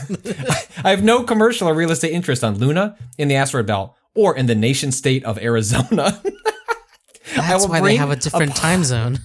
I 0.85 0.91
have 0.91 1.03
no 1.03 1.23
commercial 1.23 1.67
or 1.67 1.75
real 1.75 1.91
estate 1.91 2.13
interest 2.13 2.45
on 2.45 2.59
Luna, 2.59 2.97
in 3.17 3.29
the 3.29 3.37
asteroid 3.37 3.67
belt, 3.67 3.97
or 4.15 4.37
in 4.37 4.47
the 4.47 4.55
nation 4.55 4.93
state 4.93 5.25
of 5.25 5.39
Arizona. 5.39 6.21
That's 7.35 7.65
will 7.65 7.71
why 7.71 7.81
they 7.81 7.97
have 7.97 8.11
a 8.11 8.13
a 8.13 8.17
different 8.17 8.55
time 8.55 8.85
zone. 8.85 9.19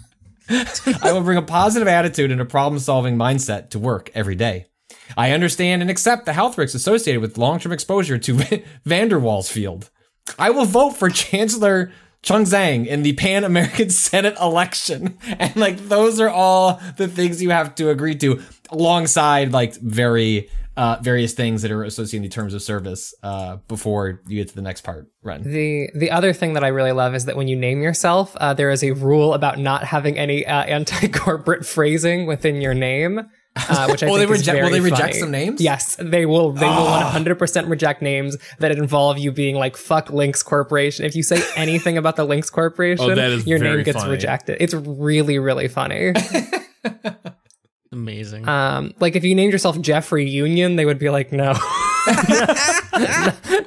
I 0.49 1.11
will 1.11 1.21
bring 1.21 1.37
a 1.37 1.41
positive 1.41 1.89
attitude 1.89 2.31
and 2.31 2.39
a 2.39 2.45
problem 2.45 2.79
solving 2.79 3.17
mindset 3.17 3.71
to 3.71 3.79
work 3.79 4.09
every 4.15 4.35
day. 4.35 4.67
I 5.15 5.31
understand 5.31 5.81
and 5.81 5.91
accept 5.91 6.25
the 6.25 6.33
health 6.33 6.57
risks 6.57 6.75
associated 6.75 7.21
with 7.21 7.37
long 7.37 7.59
term 7.59 7.71
exposure 7.71 8.17
to 8.17 8.33
Vanderwall's 8.85 9.49
field. 9.49 9.89
I 10.37 10.49
will 10.49 10.65
vote 10.65 10.91
for 10.91 11.09
Chancellor 11.09 11.91
Chung 12.21 12.43
Zhang 12.43 12.85
in 12.85 13.03
the 13.03 13.13
Pan 13.13 13.43
American 13.43 13.89
Senate 13.91 14.35
election. 14.41 15.17
And 15.39 15.55
like, 15.55 15.77
those 15.87 16.19
are 16.19 16.29
all 16.29 16.81
the 16.97 17.07
things 17.07 17.41
you 17.41 17.51
have 17.51 17.75
to 17.75 17.89
agree 17.89 18.15
to 18.15 18.41
alongside 18.69 19.53
like 19.53 19.75
very, 19.75 20.49
uh, 20.75 20.97
various 21.01 21.33
things 21.33 21.61
that 21.61 21.71
are 21.71 21.83
associated 21.83 22.25
in 22.25 22.31
terms 22.31 22.53
of 22.53 22.61
service 22.61 23.13
uh, 23.23 23.57
before 23.67 24.21
you 24.27 24.37
get 24.37 24.49
to 24.49 24.55
the 24.55 24.61
next 24.61 24.81
part. 24.81 25.07
Run. 25.23 25.43
The 25.43 25.89
the 25.95 26.11
other 26.11 26.33
thing 26.33 26.53
that 26.53 26.63
I 26.63 26.67
really 26.67 26.91
love 26.91 27.15
is 27.15 27.25
that 27.25 27.35
when 27.35 27.47
you 27.47 27.55
name 27.55 27.81
yourself, 27.81 28.35
uh, 28.37 28.53
there 28.53 28.71
is 28.71 28.83
a 28.83 28.91
rule 28.91 29.33
about 29.33 29.57
not 29.59 29.83
having 29.83 30.17
any 30.17 30.45
uh, 30.45 30.63
anti-corporate 30.63 31.65
phrasing 31.65 32.25
within 32.25 32.61
your 32.61 32.73
name, 32.73 33.29
uh, 33.69 33.87
which 33.91 34.03
I 34.03 34.07
Oh, 34.07 34.15
think 34.15 34.27
they 34.29 34.33
is 34.35 34.39
reject- 34.41 34.63
will 34.63 34.69
they 34.71 34.79
reject 34.79 35.01
funny. 35.01 35.19
some 35.19 35.31
names? 35.31 35.61
Yes, 35.61 35.95
they 35.99 36.25
will. 36.25 36.51
They 36.51 36.65
will 36.67 36.85
one 36.85 37.01
hundred 37.03 37.37
percent 37.39 37.67
reject 37.67 38.01
names 38.01 38.37
that 38.59 38.71
involve 38.71 39.17
you 39.17 39.31
being 39.31 39.55
like 39.55 39.75
"fuck 39.77 40.09
Lynx 40.09 40.43
Corporation." 40.43 41.05
If 41.05 41.15
you 41.15 41.23
say 41.23 41.41
anything 41.55 41.97
about 41.97 42.15
the 42.15 42.23
Lynx 42.25 42.49
Corporation, 42.49 43.05
Oh, 43.11 43.35
your 43.45 43.59
name 43.59 43.83
gets 43.83 43.97
funny. 43.99 44.11
rejected. 44.11 44.57
It's 44.59 44.73
really 44.73 45.39
really 45.39 45.67
funny. 45.67 46.13
Amazing. 47.91 48.47
Um, 48.47 48.93
like 48.99 49.15
if 49.15 49.23
you 49.23 49.33
named 49.33 49.53
yourself 49.53 49.79
Jeffrey 49.81 50.29
Union, 50.29 50.75
they 50.75 50.85
would 50.85 50.99
be 50.99 51.09
like, 51.09 51.31
no, 51.31 51.53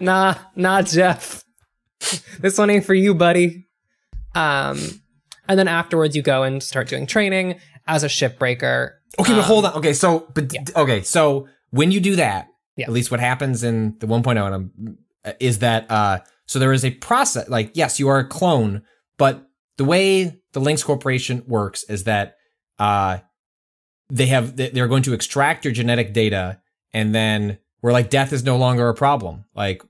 nah, 0.00 0.34
nah, 0.56 0.82
Jeff. 0.82 1.42
This 2.38 2.58
one 2.58 2.70
ain't 2.70 2.84
for 2.84 2.94
you, 2.94 3.14
buddy. 3.14 3.66
Um, 4.34 4.78
and 5.48 5.58
then 5.58 5.68
afterwards, 5.68 6.14
you 6.14 6.22
go 6.22 6.42
and 6.42 6.62
start 6.62 6.88
doing 6.88 7.06
training 7.06 7.58
as 7.86 8.04
a 8.04 8.08
shipbreaker. 8.08 8.92
Okay, 9.18 9.34
but 9.34 9.42
hold 9.42 9.64
on. 9.66 9.74
Okay, 9.74 9.92
so 9.92 10.28
but 10.34 10.52
okay, 10.76 11.02
so 11.02 11.48
when 11.70 11.90
you 11.92 12.00
do 12.00 12.16
that, 12.16 12.48
Yeah. 12.76 12.86
at 12.86 12.92
least 12.92 13.10
what 13.10 13.20
happens 13.20 13.62
in 13.64 13.96
the 13.98 14.06
1.0 14.06 14.28
and 14.46 14.54
I'm, 14.54 14.98
is 15.38 15.58
that 15.60 15.90
uh 15.90 16.20
so 16.46 16.58
there 16.58 16.72
is 16.72 16.84
a 16.84 16.90
process 16.92 17.48
like 17.48 17.72
yes, 17.74 17.98
you 18.00 18.08
are 18.08 18.18
a 18.18 18.24
clone, 18.26 18.82
but 19.18 19.46
the 19.78 19.84
way 19.84 20.40
the 20.52 20.60
Lynx 20.60 20.82
Corporation 20.82 21.42
works 21.46 21.82
is 21.84 22.04
that 22.04 22.36
uh 22.78 23.18
they 24.08 24.26
have 24.26 24.56
they- 24.56 24.70
they're 24.70 24.88
going 24.88 25.02
to 25.04 25.12
extract 25.14 25.64
your 25.64 25.72
genetic 25.74 26.12
data 26.12 26.60
and 26.92 27.14
then 27.14 27.58
we're 27.82 27.92
like 27.92 28.10
death 28.10 28.32
is 28.32 28.44
no 28.44 28.56
longer 28.56 28.88
a 28.88 28.94
problem. 28.94 29.44
Like 29.54 29.82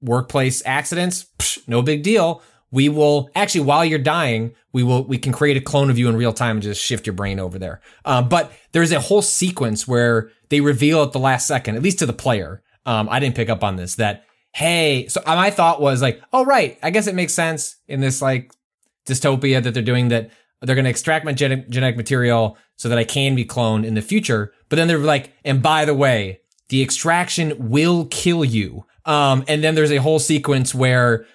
workplace 0.00 0.62
accidents, 0.66 1.26
psh, 1.38 1.66
no 1.68 1.82
big 1.82 2.02
deal. 2.02 2.42
We 2.74 2.88
will 2.88 3.30
actually, 3.36 3.60
while 3.60 3.84
you're 3.84 4.00
dying, 4.00 4.52
we 4.72 4.82
will 4.82 5.04
we 5.04 5.16
can 5.16 5.32
create 5.32 5.56
a 5.56 5.60
clone 5.60 5.90
of 5.90 5.98
you 5.98 6.08
in 6.08 6.16
real 6.16 6.32
time 6.32 6.56
and 6.56 6.62
just 6.62 6.82
shift 6.82 7.06
your 7.06 7.14
brain 7.14 7.38
over 7.38 7.56
there. 7.56 7.80
Uh, 8.04 8.20
but 8.20 8.50
there's 8.72 8.90
a 8.90 8.98
whole 8.98 9.22
sequence 9.22 9.86
where 9.86 10.32
they 10.48 10.60
reveal 10.60 11.04
at 11.04 11.12
the 11.12 11.20
last 11.20 11.46
second, 11.46 11.76
at 11.76 11.82
least 11.82 12.00
to 12.00 12.06
the 12.06 12.12
player. 12.12 12.62
Um, 12.84 13.08
I 13.08 13.20
didn't 13.20 13.36
pick 13.36 13.48
up 13.48 13.62
on 13.62 13.76
this. 13.76 13.94
That 13.94 14.24
hey, 14.54 15.06
so 15.06 15.22
my 15.24 15.50
thought 15.50 15.80
was 15.80 16.02
like, 16.02 16.20
oh 16.32 16.44
right, 16.44 16.76
I 16.82 16.90
guess 16.90 17.06
it 17.06 17.14
makes 17.14 17.32
sense 17.32 17.76
in 17.86 18.00
this 18.00 18.20
like 18.20 18.52
dystopia 19.06 19.62
that 19.62 19.72
they're 19.72 19.82
doing 19.82 20.08
that 20.08 20.32
they're 20.60 20.74
going 20.74 20.84
to 20.84 20.90
extract 20.90 21.24
my 21.24 21.32
genetic, 21.32 21.68
genetic 21.68 21.96
material 21.96 22.58
so 22.74 22.88
that 22.88 22.98
I 22.98 23.04
can 23.04 23.36
be 23.36 23.44
cloned 23.44 23.84
in 23.84 23.94
the 23.94 24.02
future. 24.02 24.52
But 24.68 24.76
then 24.76 24.88
they're 24.88 24.98
like, 24.98 25.32
and 25.44 25.62
by 25.62 25.84
the 25.84 25.94
way, 25.94 26.40
the 26.70 26.82
extraction 26.82 27.70
will 27.70 28.06
kill 28.06 28.44
you. 28.44 28.84
Um, 29.04 29.44
and 29.46 29.62
then 29.62 29.76
there's 29.76 29.92
a 29.92 29.98
whole 29.98 30.18
sequence 30.18 30.74
where 30.74 31.26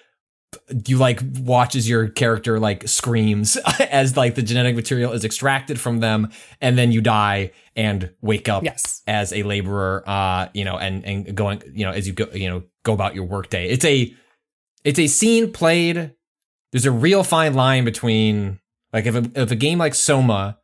you 0.86 0.98
like 0.98 1.20
watch 1.40 1.76
as 1.76 1.88
your 1.88 2.08
character 2.08 2.58
like 2.58 2.88
screams 2.88 3.56
as 3.90 4.16
like 4.16 4.34
the 4.34 4.42
genetic 4.42 4.74
material 4.74 5.12
is 5.12 5.24
extracted 5.24 5.78
from 5.78 6.00
them 6.00 6.30
and 6.60 6.76
then 6.76 6.90
you 6.90 7.00
die 7.00 7.52
and 7.76 8.10
wake 8.20 8.48
up 8.48 8.64
Yes. 8.64 9.02
as 9.06 9.32
a 9.32 9.42
laborer 9.44 10.02
uh 10.08 10.48
you 10.52 10.64
know 10.64 10.76
and 10.76 11.04
and 11.04 11.34
going 11.36 11.62
you 11.72 11.84
know 11.84 11.92
as 11.92 12.06
you 12.06 12.12
go 12.14 12.26
you 12.32 12.48
know 12.48 12.64
go 12.84 12.92
about 12.92 13.14
your 13.14 13.24
workday 13.24 13.68
it's 13.68 13.84
a 13.84 14.12
it's 14.82 14.98
a 14.98 15.06
scene 15.06 15.52
played 15.52 16.12
there's 16.72 16.86
a 16.86 16.90
real 16.90 17.22
fine 17.22 17.54
line 17.54 17.84
between 17.84 18.58
like 18.92 19.06
if 19.06 19.14
a, 19.14 19.30
if 19.40 19.50
a 19.52 19.56
game 19.56 19.78
like 19.78 19.94
soma 19.94 20.58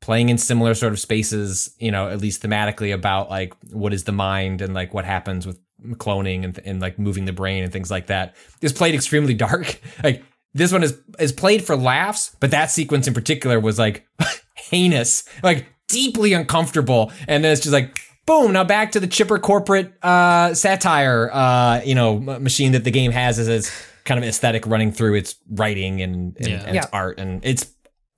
playing 0.00 0.28
in 0.28 0.38
similar 0.38 0.74
sort 0.74 0.92
of 0.92 0.98
spaces 0.98 1.74
you 1.78 1.90
know 1.92 2.08
at 2.08 2.20
least 2.20 2.42
thematically 2.42 2.92
about 2.92 3.30
like 3.30 3.54
what 3.70 3.92
is 3.92 4.04
the 4.04 4.12
mind 4.12 4.60
and 4.60 4.74
like 4.74 4.92
what 4.92 5.04
happens 5.04 5.46
with 5.46 5.60
cloning 5.96 6.44
and, 6.44 6.58
and 6.64 6.80
like 6.80 6.98
moving 6.98 7.24
the 7.24 7.32
brain 7.32 7.62
and 7.64 7.72
things 7.72 7.90
like 7.90 8.06
that 8.08 8.36
is 8.62 8.72
played 8.72 8.94
extremely 8.94 9.34
dark. 9.34 9.80
Like 10.04 10.22
this 10.54 10.72
one 10.72 10.82
is 10.82 10.98
is 11.18 11.32
played 11.32 11.62
for 11.64 11.76
laughs 11.76 12.34
but 12.40 12.50
that 12.50 12.70
sequence 12.70 13.06
in 13.06 13.14
particular 13.14 13.60
was 13.60 13.78
like 13.78 14.04
heinous 14.56 15.24
like 15.42 15.66
deeply 15.88 16.32
uncomfortable. 16.32 17.12
And 17.28 17.44
then 17.44 17.52
it's 17.52 17.60
just 17.60 17.72
like 17.72 17.98
boom 18.26 18.52
now 18.52 18.64
back 18.64 18.92
to 18.92 19.00
the 19.00 19.06
chipper 19.06 19.38
corporate 19.38 19.92
uh 20.04 20.54
satire 20.54 21.30
uh 21.32 21.80
you 21.84 21.94
know 21.94 22.16
m- 22.16 22.42
machine 22.42 22.72
that 22.72 22.84
the 22.84 22.90
game 22.90 23.10
has 23.12 23.38
as 23.38 23.48
its 23.48 23.86
kind 24.04 24.18
of 24.22 24.28
aesthetic 24.28 24.66
running 24.66 24.92
through 24.92 25.14
its 25.14 25.36
writing 25.50 26.00
and, 26.02 26.36
and, 26.38 26.46
Yeah. 26.48 26.62
and 26.66 26.76
its 26.76 26.86
art. 26.92 27.18
And 27.18 27.44
it's 27.44 27.66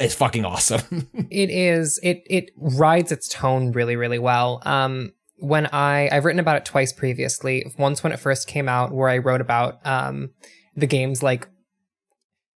it's 0.01 0.15
fucking 0.15 0.45
awesome. 0.45 1.09
It 1.31 1.51
is. 1.51 2.01
It 2.03 2.23
it 2.29 2.51
rides 2.57 3.13
its 3.13 3.29
tone 3.29 3.73
really 3.73 3.97
really 3.97 4.19
well. 4.19 4.63
Um 4.65 5.13
when 5.43 5.66
i 5.72 6.09
i've 6.12 6.24
written 6.24 6.38
about 6.38 6.57
it 6.57 6.64
twice 6.64 6.93
previously 6.93 7.64
once 7.76 8.03
when 8.03 8.12
it 8.12 8.20
first 8.20 8.47
came 8.47 8.68
out 8.68 8.93
where 8.93 9.09
i 9.09 9.18
wrote 9.18 9.40
about 9.40 9.84
um 9.84 10.30
the 10.76 10.86
game's 10.86 11.22
like 11.22 11.49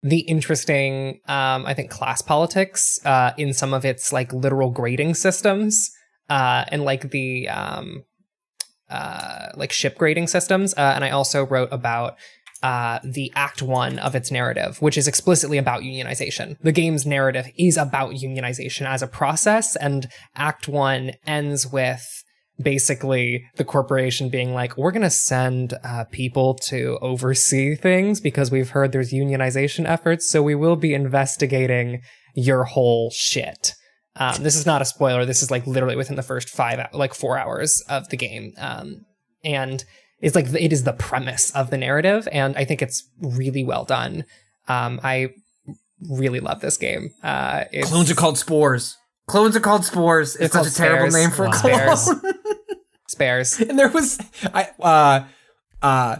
the 0.01 0.19
interesting 0.19 1.19
um 1.27 1.65
i 1.65 1.73
think 1.73 1.89
class 1.89 2.21
politics 2.21 2.99
uh 3.05 3.31
in 3.37 3.53
some 3.53 3.73
of 3.73 3.85
its 3.85 4.11
like 4.11 4.33
literal 4.33 4.69
grading 4.69 5.13
systems 5.13 5.91
uh 6.29 6.65
and 6.67 6.83
like 6.83 7.11
the 7.11 7.47
um 7.47 8.03
uh 8.89 9.47
like 9.55 9.71
ship 9.71 9.97
grading 9.97 10.27
systems 10.27 10.73
uh, 10.73 10.91
and 10.93 11.05
i 11.05 11.09
also 11.09 11.45
wrote 11.45 11.69
about 11.71 12.17
uh, 12.61 12.97
the 13.03 13.29
act 13.35 13.61
one 13.61 13.99
of 13.99 14.15
its 14.15 14.31
narrative, 14.31 14.81
which 14.81 14.97
is 14.97 15.05
explicitly 15.05 15.57
about 15.57 15.81
unionization. 15.81 16.57
The 16.61 16.71
game's 16.71 17.05
narrative 17.05 17.51
is 17.57 17.75
about 17.75 18.11
unionization 18.13 18.87
as 18.87 19.01
a 19.01 19.07
process, 19.07 19.75
and 19.75 20.07
act 20.33 20.69
one 20.69 21.11
ends 21.27 21.67
with 21.67 22.22
basically 22.61 23.45
the 23.55 23.63
corporation 23.63 24.29
being 24.29 24.53
like, 24.53 24.77
we're 24.77 24.91
going 24.91 25.01
to 25.01 25.09
send 25.09 25.73
uh, 25.83 26.05
people 26.05 26.53
to 26.55 26.97
oversee 27.01 27.75
things 27.75 28.21
because 28.21 28.51
we've 28.51 28.69
heard 28.69 28.91
there's 28.91 29.11
unionization 29.11 29.87
efforts, 29.87 30.29
so 30.29 30.41
we 30.41 30.55
will 30.55 30.75
be 30.75 30.93
investigating 30.93 32.01
your 32.35 32.63
whole 32.63 33.09
shit. 33.11 33.73
Um, 34.15 34.43
this 34.43 34.55
is 34.55 34.65
not 34.65 34.81
a 34.81 34.85
spoiler. 34.85 35.25
This 35.25 35.41
is 35.41 35.49
like 35.49 35.65
literally 35.65 35.95
within 35.95 36.15
the 36.15 36.23
first 36.23 36.49
five, 36.49 36.87
like 36.93 37.13
four 37.13 37.37
hours 37.37 37.83
of 37.89 38.09
the 38.09 38.17
game. 38.17 38.53
Um, 38.57 39.05
and 39.43 39.83
it's 40.21 40.35
like 40.35 40.45
it 40.53 40.71
is 40.71 40.83
the 40.83 40.93
premise 40.93 41.49
of 41.51 41.71
the 41.71 41.77
narrative, 41.77 42.27
and 42.31 42.55
I 42.55 42.63
think 42.63 42.81
it's 42.81 43.03
really 43.19 43.63
well 43.63 43.83
done. 43.83 44.25
Um, 44.67 44.99
I 45.03 45.29
really 46.09 46.39
love 46.39 46.61
this 46.61 46.77
game. 46.77 47.09
Uh, 47.23 47.65
it's, 47.71 47.89
clones 47.89 48.11
are 48.11 48.15
called 48.15 48.37
spores 48.37 48.97
clones 49.27 49.55
are 49.55 49.61
called 49.61 49.85
spores 49.85 50.35
it's 50.35 50.53
such 50.53 50.67
a 50.67 50.73
terrible 50.73 51.09
spares. 51.09 51.13
name 51.13 51.31
for 51.31 51.45
a 51.45 51.51
clone 51.51 52.33
Spares. 53.13 53.59
and 53.59 53.79
there 53.79 53.89
was 53.89 54.19
I 54.53 54.69
uh 54.79 55.25
uh 55.81 56.17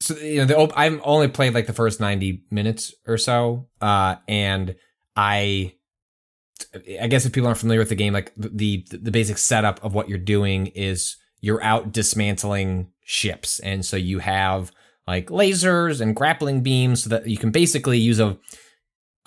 so 0.00 0.16
you 0.16 0.38
know 0.38 0.44
the 0.44 0.58
op- 0.58 0.78
I've 0.78 1.00
only 1.04 1.28
played 1.28 1.54
like 1.54 1.66
the 1.66 1.72
first 1.72 2.00
90 2.00 2.44
minutes 2.50 2.94
or 3.06 3.16
so 3.16 3.68
uh 3.80 4.16
and 4.28 4.76
I 5.16 5.74
I 7.00 7.06
guess 7.06 7.24
if 7.24 7.32
people 7.32 7.46
aren't 7.48 7.58
familiar 7.58 7.80
with 7.80 7.88
the 7.88 7.94
game 7.94 8.12
like 8.12 8.32
the 8.36 8.86
the 8.90 9.10
basic 9.10 9.38
setup 9.38 9.82
of 9.84 9.94
what 9.94 10.08
you're 10.08 10.18
doing 10.18 10.66
is 10.68 11.16
you're 11.40 11.62
out 11.62 11.92
dismantling 11.92 12.88
ships 13.04 13.58
and 13.60 13.84
so 13.84 13.96
you 13.96 14.20
have 14.20 14.72
like 15.06 15.26
lasers 15.26 16.00
and 16.00 16.14
grappling 16.14 16.62
beams 16.62 17.02
so 17.02 17.10
that 17.10 17.26
you 17.26 17.36
can 17.36 17.50
basically 17.50 17.98
use 17.98 18.20
a 18.20 18.38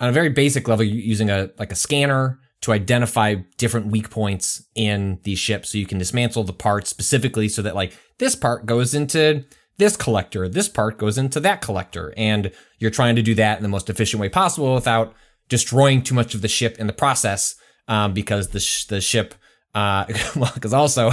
on 0.00 0.08
a 0.08 0.12
very 0.12 0.30
basic 0.30 0.68
level 0.68 0.84
using 0.84 1.30
a 1.30 1.50
like 1.58 1.72
a 1.72 1.76
scanner 1.76 2.38
to 2.62 2.72
identify 2.72 3.34
different 3.58 3.88
weak 3.88 4.10
points 4.10 4.64
in 4.74 5.18
these 5.24 5.38
ships 5.38 5.70
so 5.70 5.78
you 5.78 5.86
can 5.86 5.98
dismantle 5.98 6.44
the 6.44 6.52
parts 6.52 6.90
specifically 6.90 7.48
so 7.48 7.62
that 7.62 7.74
like 7.74 7.96
this 8.18 8.34
part 8.34 8.66
goes 8.66 8.94
into 8.94 9.44
this 9.78 9.96
collector 9.96 10.48
this 10.48 10.68
part 10.68 10.98
goes 10.98 11.18
into 11.18 11.38
that 11.40 11.60
collector 11.60 12.12
and 12.16 12.50
you're 12.78 12.90
trying 12.90 13.16
to 13.16 13.22
do 13.22 13.34
that 13.34 13.58
in 13.58 13.62
the 13.62 13.68
most 13.68 13.90
efficient 13.90 14.20
way 14.20 14.28
possible 14.28 14.74
without 14.74 15.14
destroying 15.48 16.02
too 16.02 16.14
much 16.14 16.34
of 16.34 16.42
the 16.42 16.48
ship 16.48 16.78
in 16.78 16.86
the 16.86 16.92
process 16.92 17.54
um, 17.88 18.12
because 18.12 18.48
the 18.48 18.60
sh- 18.60 18.86
the 18.86 19.00
ship 19.00 19.34
uh 19.74 20.06
well 20.36 20.50
because 20.54 20.72
also 20.72 21.12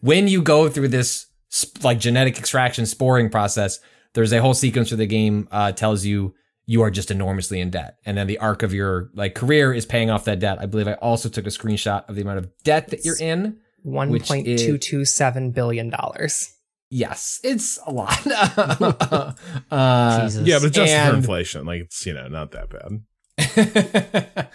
when 0.00 0.28
you 0.28 0.42
go 0.42 0.68
through 0.68 0.88
this 0.88 1.26
sp- 1.48 1.82
like 1.82 1.98
genetic 1.98 2.38
extraction 2.38 2.84
sporing 2.86 3.30
process 3.30 3.80
there's 4.12 4.32
a 4.32 4.40
whole 4.40 4.54
sequence 4.54 4.90
where 4.90 4.98
the 4.98 5.06
game 5.06 5.46
uh, 5.50 5.72
tells 5.72 6.04
you 6.04 6.34
you 6.66 6.82
are 6.82 6.90
just 6.90 7.10
enormously 7.10 7.60
in 7.60 7.70
debt 7.70 7.96
and 8.04 8.16
then 8.18 8.26
the 8.26 8.38
arc 8.38 8.62
of 8.62 8.74
your 8.74 9.08
like 9.14 9.34
career 9.34 9.72
is 9.72 9.86
paying 9.86 10.10
off 10.10 10.24
that 10.24 10.40
debt 10.40 10.58
i 10.60 10.66
believe 10.66 10.88
i 10.88 10.94
also 10.94 11.28
took 11.28 11.46
a 11.46 11.50
screenshot 11.50 12.08
of 12.08 12.16
the 12.16 12.22
amount 12.22 12.38
of 12.38 12.48
debt 12.64 12.88
that 12.88 13.04
you're 13.04 13.18
in 13.18 13.56
One 13.82 14.10
Which 14.10 14.26
point 14.26 14.46
two 14.46 14.76
two 14.78 15.04
seven 15.04 15.52
billion 15.52 15.90
dollars. 15.90 16.52
yes 16.90 17.38
it's 17.44 17.78
a 17.86 17.92
lot 17.92 18.26
uh, 19.70 20.20
Jesus. 20.22 20.46
Yeah, 20.46 20.58
but 20.58 20.66
adjusted 20.68 21.10
for 21.10 21.16
inflation, 21.16 21.66
like 21.66 21.82
it's 21.82 22.04
you 22.06 22.14
know 22.14 22.28
not 22.28 22.50
that 22.52 22.68
bad. 22.70 23.02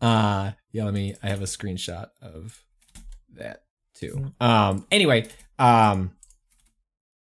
uh 0.00 0.52
yeah 0.72 0.84
let 0.84 0.94
me 0.94 1.14
i 1.22 1.28
have 1.28 1.42
a 1.42 1.46
screenshot 1.46 2.08
of 2.22 2.62
that 3.34 3.62
too 3.94 4.32
um 4.40 4.86
anyway 4.90 5.26
um 5.58 6.12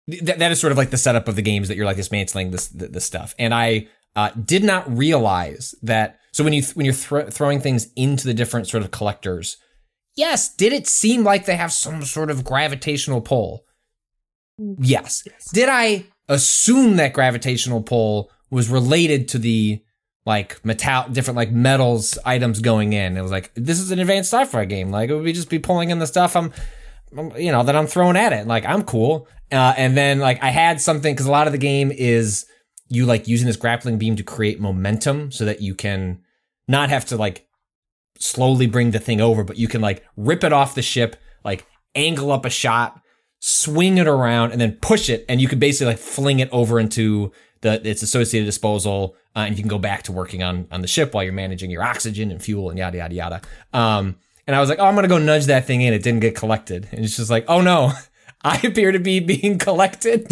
th- 0.10 0.22
that 0.38 0.52
is 0.52 0.60
sort 0.60 0.72
of 0.72 0.78
like 0.78 0.90
the 0.92 0.98
setup 0.98 1.28
of 1.28 1.36
the 1.36 1.42
games 1.42 1.68
that 1.68 1.76
you're 1.76 1.86
like 1.86 1.98
dismantling 1.98 2.52
this 2.52 2.70
th- 2.70 2.92
this 2.92 3.04
stuff 3.06 3.36
and 3.38 3.54
i 3.54 3.86
uh 4.16 4.30
did 4.32 4.64
not 4.64 4.98
realize 4.98 5.74
that 5.82 6.20
so 6.32 6.44
when 6.44 6.54
you 6.54 6.62
th- 6.62 6.76
when 6.76 6.86
you're 6.86 6.94
thro- 6.94 7.30
throwing 7.30 7.60
things 7.60 7.88
into 7.96 8.26
the 8.28 8.34
different 8.34 8.68
sort 8.68 8.84
of 8.84 8.92
collectors 8.92 9.58
yes. 10.16 10.54
Did 10.54 10.74
it 10.74 10.86
seem 10.88 11.24
like 11.24 11.46
they 11.46 11.56
have 11.56 11.72
some 11.72 12.04
sort 12.04 12.30
of 12.30 12.44
gravitational 12.44 13.20
pull? 13.20 13.66
Yes. 14.80 15.24
Did 15.52 15.70
I 15.70 16.06
assume 16.30 16.98
that 16.98 17.14
gravitational 17.14 17.82
pull 17.82 18.32
was 18.52 18.70
related 18.70 19.28
to 19.30 19.40
the 19.40 19.82
like 20.26 20.64
metal, 20.64 21.10
different 21.12 21.38
like 21.38 21.52
metals 21.52 22.18
items 22.26 22.60
going 22.60 22.94
in? 22.94 23.18
It 23.18 23.22
was 23.22 23.32
like 23.32 23.52
this 23.56 23.80
is 23.80 23.92
an 23.92 24.00
advanced 24.00 24.32
sci-fi 24.32 24.66
game. 24.66 24.92
Like 24.92 25.10
it 25.10 25.16
would 25.16 25.26
be 25.26 25.34
just 25.34 25.50
be 25.50 25.60
pulling 25.60 25.90
in 25.90 26.00
the 26.00 26.08
stuff 26.08 26.36
I'm, 26.36 26.54
I'm- 27.18 27.32
you 27.38 27.52
know, 27.52 27.64
that 27.64 27.76
I'm 27.76 27.88
throwing 27.88 28.16
at 28.16 28.34
it. 28.34 28.46
Like 28.48 28.66
I'm 28.66 28.84
cool. 28.84 29.28
Uh, 29.52 29.74
and 29.78 29.98
then 29.98 30.20
like 30.20 30.42
I 30.44 30.50
had 30.50 30.80
something 30.82 31.14
because 31.14 31.26
a 31.26 31.32
lot 31.32 31.48
of 31.48 31.54
the 31.54 31.60
game 31.60 31.92
is 31.92 32.46
you 32.94 33.06
like 33.06 33.28
using 33.28 33.48
this 33.48 33.58
grappling 33.58 33.98
beam 33.98 34.16
to 34.16 34.24
create 34.24 34.60
momentum 34.60 35.32
so 35.32 35.46
that 35.46 35.62
you 35.62 35.74
can 35.74 36.22
not 36.68 36.90
have 36.90 37.06
to 37.06 37.18
like 37.18 37.48
slowly 38.20 38.68
bring 38.68 38.92
the 38.92 39.00
thing 39.00 39.20
over, 39.20 39.44
but 39.44 39.58
you 39.58 39.68
can 39.68 39.82
like 39.82 40.04
rip 40.16 40.44
it 40.44 40.54
off 40.54 40.76
the 40.76 40.82
ship, 40.82 41.16
like 41.44 41.66
angle 41.96 42.32
up 42.32 42.46
a 42.46 42.50
shot, 42.50 43.02
swing 43.40 43.98
it 43.98 44.08
around, 44.08 44.52
and 44.52 44.62
then 44.62 44.74
push 44.82 45.10
it, 45.10 45.26
and 45.28 45.42
you 45.42 45.48
can 45.48 45.60
basically 45.60 45.94
like 45.94 46.00
fling 46.00 46.40
it 46.40 46.50
over 46.52 46.80
into 46.80 47.32
the 47.62 47.86
its 47.88 48.04
associated 48.04 48.46
disposal, 48.46 49.16
uh, 49.36 49.40
and 49.40 49.58
you 49.58 49.64
can 49.64 49.70
go 49.70 49.80
back 49.80 50.04
to 50.04 50.12
working 50.12 50.44
on 50.44 50.68
on 50.72 50.82
the 50.82 50.88
ship 50.88 51.14
while 51.14 51.24
you're 51.24 51.34
managing 51.34 51.72
your 51.72 51.84
oxygen 51.84 52.32
and 52.32 52.42
fuel 52.42 52.70
and 52.70 52.78
yada 52.78 52.98
yada 52.98 53.16
yada. 53.16 53.42
Um, 53.74 54.18
and 54.46 54.56
I 54.56 54.60
was 54.60 54.70
like, 54.70 54.80
oh, 54.80 54.86
I'm 54.86 54.96
gonna 54.96 55.08
go 55.08 55.18
nudge 55.18 55.48
that 55.48 55.66
thing 55.66 55.82
in. 55.82 55.94
It 55.94 56.04
didn't 56.04 56.22
get 56.22 56.36
collected, 56.36 56.88
and 56.92 57.04
it's 57.04 57.18
just 57.18 57.32
like, 57.32 57.46
oh 57.48 57.62
no. 57.62 57.92
I 58.44 58.58
appear 58.64 58.92
to 58.92 59.00
be 59.00 59.20
being 59.20 59.58
collected. 59.58 60.30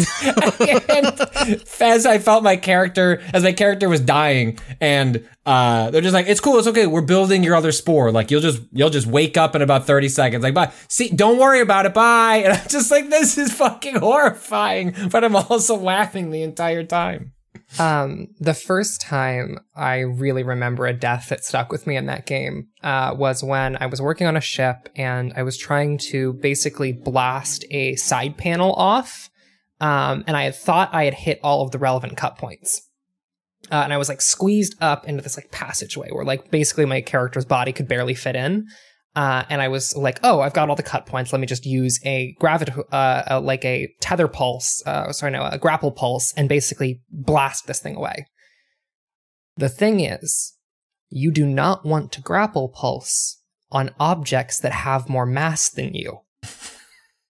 as 1.80 2.06
I 2.06 2.18
felt 2.18 2.42
my 2.42 2.56
character, 2.56 3.22
as 3.32 3.42
my 3.42 3.52
character 3.52 3.88
was 3.88 4.00
dying, 4.00 4.58
and 4.80 5.26
uh, 5.46 5.90
they're 5.90 6.02
just 6.02 6.12
like, 6.14 6.26
"It's 6.28 6.40
cool, 6.40 6.58
it's 6.58 6.68
okay. 6.68 6.86
We're 6.86 7.00
building 7.00 7.42
your 7.42 7.54
other 7.54 7.72
spore. 7.72 8.12
Like 8.12 8.30
you'll 8.30 8.42
just 8.42 8.62
you'll 8.72 8.90
just 8.90 9.06
wake 9.06 9.36
up 9.36 9.56
in 9.56 9.62
about 9.62 9.86
thirty 9.86 10.08
seconds. 10.08 10.42
Like 10.42 10.54
bye. 10.54 10.72
See, 10.88 11.08
don't 11.08 11.38
worry 11.38 11.60
about 11.60 11.86
it. 11.86 11.94
Bye." 11.94 12.42
And 12.42 12.54
I'm 12.54 12.68
just 12.68 12.90
like, 12.90 13.08
"This 13.08 13.38
is 13.38 13.52
fucking 13.52 13.96
horrifying," 13.96 14.94
but 15.10 15.24
I'm 15.24 15.36
also 15.36 15.76
laughing 15.76 16.30
the 16.30 16.42
entire 16.42 16.84
time. 16.84 17.32
Um, 17.78 18.28
the 18.38 18.54
first 18.54 19.00
time 19.00 19.58
I 19.74 20.00
really 20.00 20.42
remember 20.42 20.86
a 20.86 20.92
death 20.92 21.28
that 21.30 21.44
stuck 21.44 21.72
with 21.72 21.86
me 21.86 21.96
in 21.96 22.06
that 22.06 22.26
game 22.26 22.68
uh, 22.82 23.14
was 23.16 23.42
when 23.42 23.76
I 23.76 23.86
was 23.86 24.00
working 24.00 24.26
on 24.26 24.36
a 24.36 24.40
ship 24.40 24.88
and 24.94 25.32
I 25.36 25.42
was 25.42 25.56
trying 25.56 25.98
to 26.10 26.34
basically 26.34 26.92
blast 26.92 27.64
a 27.70 27.96
side 27.96 28.36
panel 28.36 28.72
off. 28.74 29.30
Um, 29.80 30.22
and 30.26 30.36
I 30.36 30.44
had 30.44 30.54
thought 30.54 30.94
I 30.94 31.04
had 31.04 31.14
hit 31.14 31.40
all 31.42 31.62
of 31.62 31.70
the 31.70 31.78
relevant 31.78 32.16
cut 32.16 32.38
points. 32.38 32.88
Uh, 33.70 33.76
and 33.76 33.92
I 33.92 33.96
was 33.96 34.08
like 34.08 34.20
squeezed 34.20 34.74
up 34.80 35.08
into 35.08 35.22
this 35.22 35.36
like 35.36 35.50
passageway 35.50 36.10
where 36.10 36.24
like 36.24 36.50
basically 36.50 36.84
my 36.84 37.00
character's 37.00 37.44
body 37.44 37.72
could 37.72 37.88
barely 37.88 38.14
fit 38.14 38.36
in. 38.36 38.66
Uh, 39.14 39.44
and 39.50 39.60
I 39.60 39.68
was 39.68 39.94
like, 39.94 40.18
oh, 40.22 40.40
I've 40.40 40.54
got 40.54 40.70
all 40.70 40.76
the 40.76 40.82
cut 40.82 41.04
points. 41.04 41.32
Let 41.32 41.40
me 41.40 41.46
just 41.46 41.66
use 41.66 42.00
a 42.04 42.34
gravity, 42.38 42.72
uh, 42.90 43.22
uh, 43.30 43.40
like 43.42 43.64
a 43.64 43.92
tether 44.00 44.26
pulse, 44.26 44.82
uh, 44.86 45.12
sorry, 45.12 45.32
no, 45.32 45.44
a 45.44 45.58
grapple 45.58 45.92
pulse, 45.92 46.32
and 46.34 46.48
basically 46.48 47.02
blast 47.10 47.66
this 47.66 47.80
thing 47.80 47.96
away. 47.96 48.26
The 49.56 49.68
thing 49.68 50.00
is, 50.00 50.56
you 51.10 51.30
do 51.30 51.44
not 51.46 51.84
want 51.84 52.10
to 52.12 52.22
grapple 52.22 52.70
pulse 52.70 53.42
on 53.70 53.94
objects 54.00 54.58
that 54.60 54.72
have 54.72 55.10
more 55.10 55.26
mass 55.26 55.68
than 55.68 55.94
you. 55.94 56.20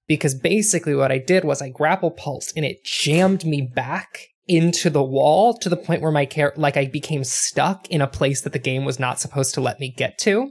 Because 0.09 0.35
basically, 0.35 0.95
what 0.95 1.13
I 1.13 1.19
did 1.19 1.45
was 1.45 1.63
I 1.63 1.71
grapple 1.71 2.11
pulsed 2.11 2.53
and 2.55 2.67
it 2.67 2.85
jammed 2.85 3.47
me 3.47 3.63
back 3.63 4.27
into 4.47 4.91
the 4.91 5.03
wall 5.03 5.55
to 5.59 5.69
the 5.69 5.77
point 5.77 6.03
where 6.03 6.11
my 6.11 6.27
care, 6.27 6.53
like 6.57 6.77
I 6.77 6.87
became 6.87 7.25
stuck 7.25 7.89
in 7.89 8.03
a 8.03 8.09
place 8.09 8.43
that 8.43 8.53
the 8.53 8.59
game 8.59 8.85
was 8.85 8.99
not 8.99 9.21
supposed 9.21 9.55
to 9.55 9.63
let 9.63 9.81
me 9.81 9.95
get 9.97 10.19
to 10.19 10.51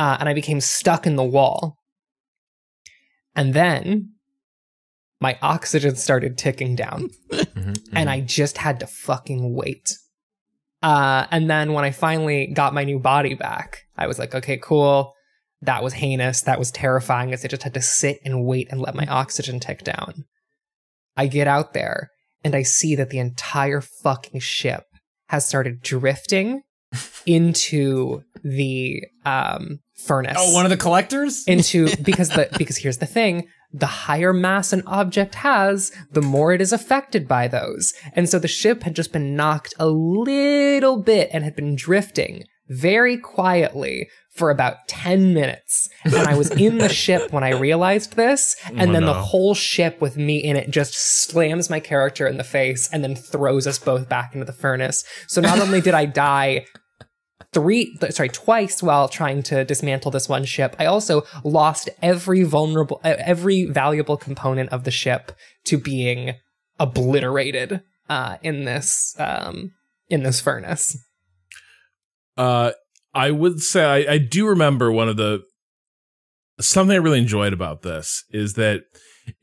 uh, 0.00 0.16
and 0.18 0.30
I 0.30 0.34
became 0.34 0.62
stuck 0.62 1.06
in 1.06 1.16
the 1.16 1.22
wall. 1.22 1.76
And 3.36 3.52
then 3.52 4.14
my 5.20 5.38
oxygen 5.42 5.94
started 5.94 6.38
ticking 6.38 6.74
down, 6.74 7.10
and 7.92 8.08
I 8.08 8.22
just 8.22 8.56
had 8.56 8.80
to 8.80 8.86
fucking 8.86 9.54
wait. 9.54 9.94
Uh, 10.82 11.26
and 11.30 11.50
then 11.50 11.74
when 11.74 11.84
I 11.84 11.90
finally 11.90 12.46
got 12.46 12.72
my 12.72 12.84
new 12.84 12.98
body 12.98 13.34
back, 13.34 13.82
I 13.98 14.06
was 14.06 14.18
like, 14.18 14.34
okay, 14.34 14.56
cool. 14.56 15.12
That 15.60 15.82
was 15.82 15.92
heinous. 15.92 16.40
That 16.40 16.58
was 16.58 16.70
terrifying 16.70 17.34
as 17.34 17.44
I 17.44 17.48
just 17.48 17.64
had 17.64 17.74
to 17.74 17.82
sit 17.82 18.20
and 18.24 18.46
wait 18.46 18.68
and 18.70 18.80
let 18.80 18.94
my 18.94 19.06
oxygen 19.06 19.60
tick 19.60 19.84
down. 19.84 20.24
I 21.14 21.26
get 21.26 21.46
out 21.46 21.74
there 21.74 22.08
and 22.42 22.54
I 22.54 22.62
see 22.62 22.96
that 22.96 23.10
the 23.10 23.18
entire 23.18 23.82
fucking 23.82 24.40
ship 24.40 24.84
has 25.28 25.46
started 25.46 25.82
drifting 25.82 26.62
into 27.26 28.22
the 28.42 29.02
um, 29.26 29.80
furnace. 30.06 30.36
Oh, 30.38 30.52
one 30.54 30.64
of 30.66 30.70
the 30.70 30.76
collectors. 30.76 31.44
into 31.46 31.88
because 32.02 32.30
the 32.30 32.48
because 32.58 32.78
here's 32.78 32.98
the 32.98 33.06
thing. 33.06 33.48
The 33.72 33.86
higher 33.86 34.32
mass 34.32 34.72
an 34.72 34.82
object 34.86 35.36
has 35.36 35.92
the 36.10 36.22
more 36.22 36.52
it 36.52 36.60
is 36.60 36.72
affected 36.72 37.28
by 37.28 37.46
those. 37.46 37.92
And 38.14 38.28
so 38.28 38.38
the 38.38 38.48
ship 38.48 38.82
had 38.82 38.96
just 38.96 39.12
been 39.12 39.36
knocked 39.36 39.74
a 39.78 39.86
little 39.88 41.00
bit 41.00 41.30
and 41.32 41.44
had 41.44 41.54
been 41.54 41.76
drifting 41.76 42.44
very 42.68 43.16
quietly 43.16 44.08
for 44.32 44.50
about 44.50 44.76
10 44.88 45.34
minutes. 45.34 45.88
And 46.04 46.14
i 46.16 46.36
was 46.36 46.50
in 46.52 46.78
the 46.78 46.88
ship 46.88 47.32
when 47.32 47.42
i 47.44 47.50
realized 47.50 48.14
this 48.14 48.56
and 48.66 48.90
Oh, 48.90 48.92
then 48.92 49.04
the 49.04 49.12
whole 49.14 49.54
ship 49.54 50.00
with 50.00 50.16
me 50.16 50.38
in 50.38 50.56
it 50.56 50.70
just 50.70 50.94
slams 50.94 51.68
my 51.68 51.80
character 51.80 52.26
in 52.28 52.38
the 52.38 52.44
face 52.44 52.88
and 52.92 53.02
then 53.02 53.16
throws 53.16 53.66
us 53.66 53.78
both 53.78 54.08
back 54.08 54.34
into 54.34 54.44
the 54.44 54.52
furnace. 54.52 55.04
So 55.26 55.40
not 55.40 55.58
only 55.60 55.80
did 55.80 55.94
i 55.94 56.06
die 56.06 56.64
three 57.52 57.96
sorry 58.10 58.28
twice 58.28 58.82
while 58.82 59.08
trying 59.08 59.42
to 59.44 59.64
dismantle 59.64 60.10
this 60.10 60.28
one 60.28 60.44
ship. 60.44 60.76
I 60.78 60.86
also 60.86 61.22
lost 61.44 61.88
every 62.02 62.42
vulnerable 62.42 63.00
uh, 63.04 63.16
every 63.18 63.66
valuable 63.66 64.16
component 64.16 64.70
of 64.70 64.84
the 64.84 64.90
ship 64.90 65.32
to 65.64 65.78
being 65.78 66.34
obliterated 66.78 67.82
uh 68.08 68.38
in 68.42 68.64
this 68.64 69.14
um 69.18 69.72
in 70.08 70.22
this 70.22 70.40
furnace. 70.40 70.96
Uh, 72.36 72.72
I 73.12 73.30
would 73.30 73.60
say 73.60 73.84
I, 73.84 74.14
I 74.14 74.18
do 74.18 74.46
remember 74.46 74.90
one 74.90 75.08
of 75.08 75.16
the 75.16 75.42
something 76.60 76.94
I 76.94 76.98
really 76.98 77.18
enjoyed 77.18 77.52
about 77.52 77.82
this 77.82 78.24
is 78.30 78.54
that 78.54 78.82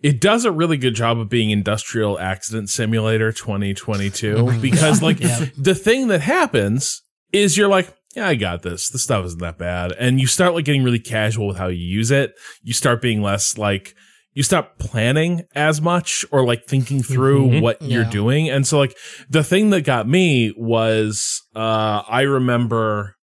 it 0.01 0.19
does 0.21 0.45
a 0.45 0.51
really 0.51 0.77
good 0.77 0.95
job 0.95 1.19
of 1.19 1.29
being 1.29 1.49
industrial 1.49 2.19
accident 2.19 2.69
simulator 2.69 3.31
2022 3.31 4.59
because 4.61 5.01
like 5.01 5.17
the 5.57 5.75
thing 5.75 6.07
that 6.07 6.21
happens 6.21 7.01
is 7.31 7.57
you're 7.57 7.67
like 7.67 7.93
yeah 8.17 8.27
i 8.27 8.35
got 8.35 8.63
this. 8.63 8.89
The 8.89 8.99
stuff 8.99 9.25
isn't 9.25 9.39
that 9.39 9.57
bad. 9.57 9.93
And 9.93 10.19
you 10.19 10.27
start 10.27 10.53
like 10.53 10.65
getting 10.65 10.83
really 10.83 10.99
casual 10.99 11.47
with 11.47 11.57
how 11.57 11.67
you 11.67 11.85
use 11.85 12.11
it. 12.11 12.33
You 12.63 12.73
start 12.73 13.01
being 13.01 13.21
less 13.21 13.57
like 13.57 13.95
you 14.33 14.43
stop 14.43 14.77
planning 14.77 15.43
as 15.55 15.81
much 15.81 16.25
or 16.31 16.45
like 16.45 16.65
thinking 16.65 17.01
through 17.01 17.59
what 17.61 17.81
you're 17.81 18.05
doing. 18.05 18.49
And 18.49 18.67
so 18.67 18.77
like 18.77 18.95
the 19.29 19.43
thing 19.43 19.69
that 19.69 19.81
got 19.81 20.07
me 20.07 20.53
was 20.57 21.41
uh 21.55 22.03
i 22.09 22.21
remember 22.21 23.15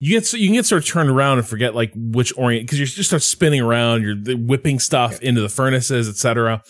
you 0.00 0.14
get 0.14 0.26
so 0.26 0.36
you 0.36 0.46
can 0.46 0.54
get 0.54 0.66
sort 0.66 0.82
of 0.82 0.88
turned 0.88 1.10
around 1.10 1.38
and 1.38 1.46
forget 1.46 1.74
like 1.74 1.92
which 1.94 2.32
orient 2.36 2.66
because 2.66 2.78
you 2.78 2.86
just 2.86 3.08
start 3.10 3.22
spinning 3.22 3.60
around. 3.60 4.02
You're 4.02 4.36
whipping 4.36 4.78
stuff 4.78 5.20
into 5.20 5.40
the 5.40 5.48
furnaces 5.48 6.08
etc 6.08 6.62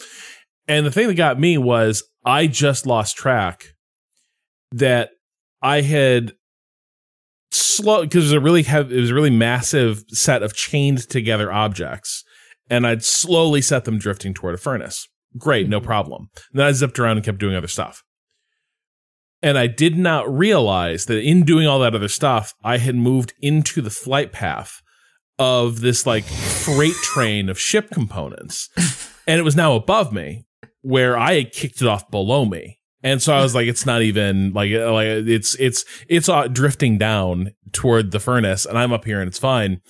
and 0.69 0.87
the 0.87 0.91
thing 0.93 1.09
that 1.09 1.15
got 1.15 1.41
me 1.41 1.59
was 1.59 2.05
i 2.25 2.47
just 2.47 2.87
lost 2.87 3.17
track 3.17 3.75
that 4.73 5.11
i 5.61 5.81
had 5.81 6.33
slow 7.51 8.03
because 8.03 8.25
it 8.25 8.27
was 8.27 8.33
a 8.33 8.41
really 8.41 8.63
heavy 8.63 8.97
it 8.97 9.01
was 9.01 9.11
a 9.11 9.15
really 9.15 9.31
massive 9.31 10.05
set 10.09 10.43
of 10.43 10.55
chained 10.55 11.09
together 11.09 11.53
objects 11.53 12.25
and 12.69 12.87
i'd 12.87 13.05
slowly 13.05 13.63
set 13.63 13.85
them 13.85 13.99
drifting 13.99 14.35
toward 14.35 14.55
a 14.55 14.59
furnace 14.59 15.09
great 15.37 15.69
no 15.69 15.79
mm-hmm. 15.79 15.87
problem 15.87 16.29
and 16.53 16.61
then 16.61 16.67
i 16.67 16.73
zipped 16.73 16.99
around 16.99 17.17
and 17.17 17.25
kept 17.25 17.39
doing 17.39 17.57
other 17.57 17.69
stuff 17.69 18.03
and 19.43 19.57
I 19.57 19.69
did 19.69 19.97
not 19.97 20.29
realize 20.29 21.07
that 21.07 21.23
in 21.23 21.45
doing 21.45 21.67
all 21.67 21.79
that 21.81 21.95
other 21.95 22.09
stuff, 22.09 22.55
I 22.65 22.79
had 22.79 22.97
moved 22.97 23.35
into 23.41 23.81
the 23.81 23.91
flight 23.91 24.33
path 24.33 24.83
of 25.39 25.81
this 25.81 26.07
like 26.07 26.25
freight 26.25 26.95
train 26.95 27.49
of 27.49 27.61
ship 27.61 27.91
components. 27.91 28.69
And 29.29 29.39
it 29.39 29.43
was 29.43 29.55
now 29.55 29.75
above 29.75 30.11
me 30.11 30.47
where 30.81 31.19
I 31.19 31.35
had 31.35 31.53
kicked 31.53 31.83
it 31.83 31.87
off 31.87 32.11
below 32.11 32.47
me. 32.47 32.78
And 33.03 33.23
so 33.23 33.33
I 33.33 33.43
was 33.43 33.55
like, 33.55 33.69
it's 33.69 33.87
not 33.87 34.03
even 34.03 34.53
like, 34.53 34.73
like 34.73 35.07
it's, 35.07 35.55
it's, 35.57 35.85
it's 36.09 36.29
uh, 36.29 36.49
drifting 36.49 36.99
down 36.99 37.53
toward 37.73 38.11
the 38.11 38.21
furnace 38.21 38.67
and 38.67 38.77
I'm 38.79 38.93
up 38.93 39.05
here 39.05 39.21
and 39.21 39.29
it's 39.29 39.39
fine. 39.39 39.81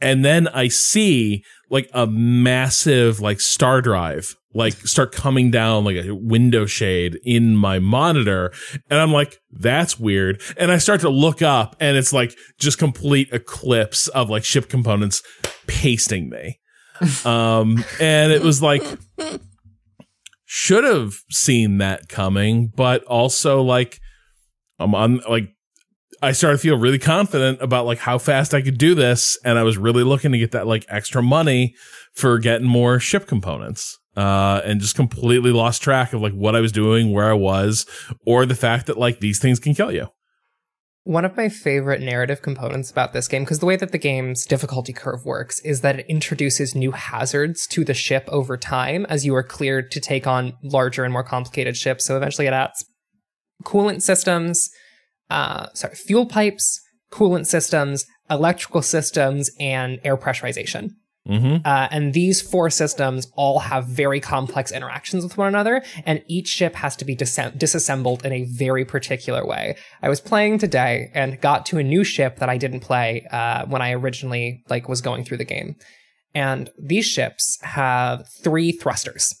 And 0.00 0.24
then 0.24 0.48
I 0.48 0.68
see 0.68 1.44
like 1.70 1.90
a 1.92 2.06
massive 2.06 3.20
like 3.20 3.40
star 3.40 3.82
drive 3.82 4.34
like 4.56 4.72
start 4.72 5.12
coming 5.12 5.50
down 5.50 5.84
like 5.84 5.96
a 5.96 6.14
window 6.14 6.64
shade 6.64 7.20
in 7.24 7.54
my 7.54 7.78
monitor. 7.78 8.52
And 8.88 8.98
i'm 8.98 9.12
like 9.12 9.38
that's 9.52 10.00
weird. 10.00 10.40
And 10.56 10.72
i 10.72 10.78
start 10.78 11.02
to 11.02 11.10
look 11.10 11.42
up 11.42 11.76
and 11.78 11.96
it's 11.96 12.12
like 12.12 12.34
just 12.58 12.78
complete 12.78 13.28
eclipse 13.32 14.08
of 14.08 14.30
like 14.30 14.44
ship 14.44 14.68
components 14.68 15.22
pasting 15.66 16.30
me. 16.30 16.58
Um 17.24 17.84
and 18.00 18.32
it 18.32 18.42
was 18.42 18.62
like 18.62 18.82
should 20.46 20.84
have 20.84 21.14
seen 21.30 21.78
that 21.78 22.08
coming 22.08 22.72
but 22.74 23.04
also 23.04 23.60
like 23.60 24.00
i'm 24.78 24.94
on 24.94 25.20
like 25.28 25.50
I 26.22 26.32
started 26.32 26.56
to 26.56 26.62
feel 26.62 26.78
really 26.78 26.98
confident 26.98 27.60
about 27.60 27.86
like 27.86 27.98
how 27.98 28.18
fast 28.18 28.54
I 28.54 28.62
could 28.62 28.78
do 28.78 28.94
this, 28.94 29.38
and 29.44 29.58
I 29.58 29.62
was 29.62 29.76
really 29.76 30.02
looking 30.02 30.32
to 30.32 30.38
get 30.38 30.52
that 30.52 30.66
like 30.66 30.84
extra 30.88 31.22
money 31.22 31.74
for 32.14 32.38
getting 32.38 32.66
more 32.66 32.98
ship 32.98 33.26
components. 33.26 33.98
Uh, 34.16 34.62
and 34.64 34.80
just 34.80 34.96
completely 34.96 35.50
lost 35.50 35.82
track 35.82 36.14
of 36.14 36.22
like 36.22 36.32
what 36.32 36.56
I 36.56 36.60
was 36.60 36.72
doing, 36.72 37.12
where 37.12 37.28
I 37.28 37.34
was, 37.34 37.84
or 38.24 38.46
the 38.46 38.54
fact 38.54 38.86
that 38.86 38.96
like 38.96 39.20
these 39.20 39.38
things 39.38 39.60
can 39.60 39.74
kill 39.74 39.92
you. 39.92 40.08
One 41.06 41.24
of 41.24 41.36
my 41.36 41.48
favorite 41.48 42.00
narrative 42.00 42.42
components 42.42 42.90
about 42.90 43.12
this 43.12 43.28
game, 43.28 43.44
because 43.44 43.60
the 43.60 43.66
way 43.66 43.76
that 43.76 43.92
the 43.92 43.96
game's 43.96 44.44
difficulty 44.44 44.92
curve 44.92 45.24
works 45.24 45.60
is 45.60 45.80
that 45.82 46.00
it 46.00 46.06
introduces 46.08 46.74
new 46.74 46.90
hazards 46.90 47.68
to 47.68 47.84
the 47.84 47.94
ship 47.94 48.24
over 48.26 48.56
time 48.56 49.06
as 49.08 49.24
you 49.24 49.32
are 49.36 49.44
cleared 49.44 49.92
to 49.92 50.00
take 50.00 50.26
on 50.26 50.54
larger 50.64 51.04
and 51.04 51.12
more 51.12 51.22
complicated 51.22 51.76
ships. 51.76 52.04
So 52.04 52.16
eventually 52.16 52.48
it 52.48 52.52
adds 52.52 52.84
coolant 53.62 54.02
systems, 54.02 54.68
uh, 55.30 55.68
sorry, 55.74 55.94
fuel 55.94 56.26
pipes, 56.26 56.80
coolant 57.12 57.46
systems, 57.46 58.04
electrical 58.28 58.82
systems, 58.82 59.52
and 59.60 60.00
air 60.02 60.16
pressurization. 60.16 60.90
Mm-hmm. 61.26 61.56
Uh, 61.64 61.88
and 61.90 62.14
these 62.14 62.40
four 62.40 62.70
systems 62.70 63.26
all 63.34 63.58
have 63.58 63.86
very 63.86 64.20
complex 64.20 64.70
interactions 64.70 65.24
with 65.24 65.36
one 65.36 65.48
another, 65.48 65.82
and 66.04 66.22
each 66.28 66.48
ship 66.48 66.76
has 66.76 66.94
to 66.96 67.04
be 67.04 67.14
dis- 67.14 67.50
disassembled 67.56 68.24
in 68.24 68.32
a 68.32 68.44
very 68.44 68.84
particular 68.84 69.44
way. 69.44 69.76
I 70.02 70.08
was 70.08 70.20
playing 70.20 70.58
today 70.58 71.10
and 71.14 71.40
got 71.40 71.66
to 71.66 71.78
a 71.78 71.82
new 71.82 72.04
ship 72.04 72.36
that 72.36 72.48
I 72.48 72.58
didn't 72.58 72.80
play 72.80 73.26
uh, 73.32 73.66
when 73.66 73.82
I 73.82 73.92
originally 73.92 74.62
like 74.68 74.88
was 74.88 75.00
going 75.00 75.24
through 75.24 75.38
the 75.38 75.44
game, 75.44 75.74
and 76.34 76.70
these 76.78 77.06
ships 77.06 77.58
have 77.62 78.28
three 78.42 78.70
thrusters. 78.70 79.34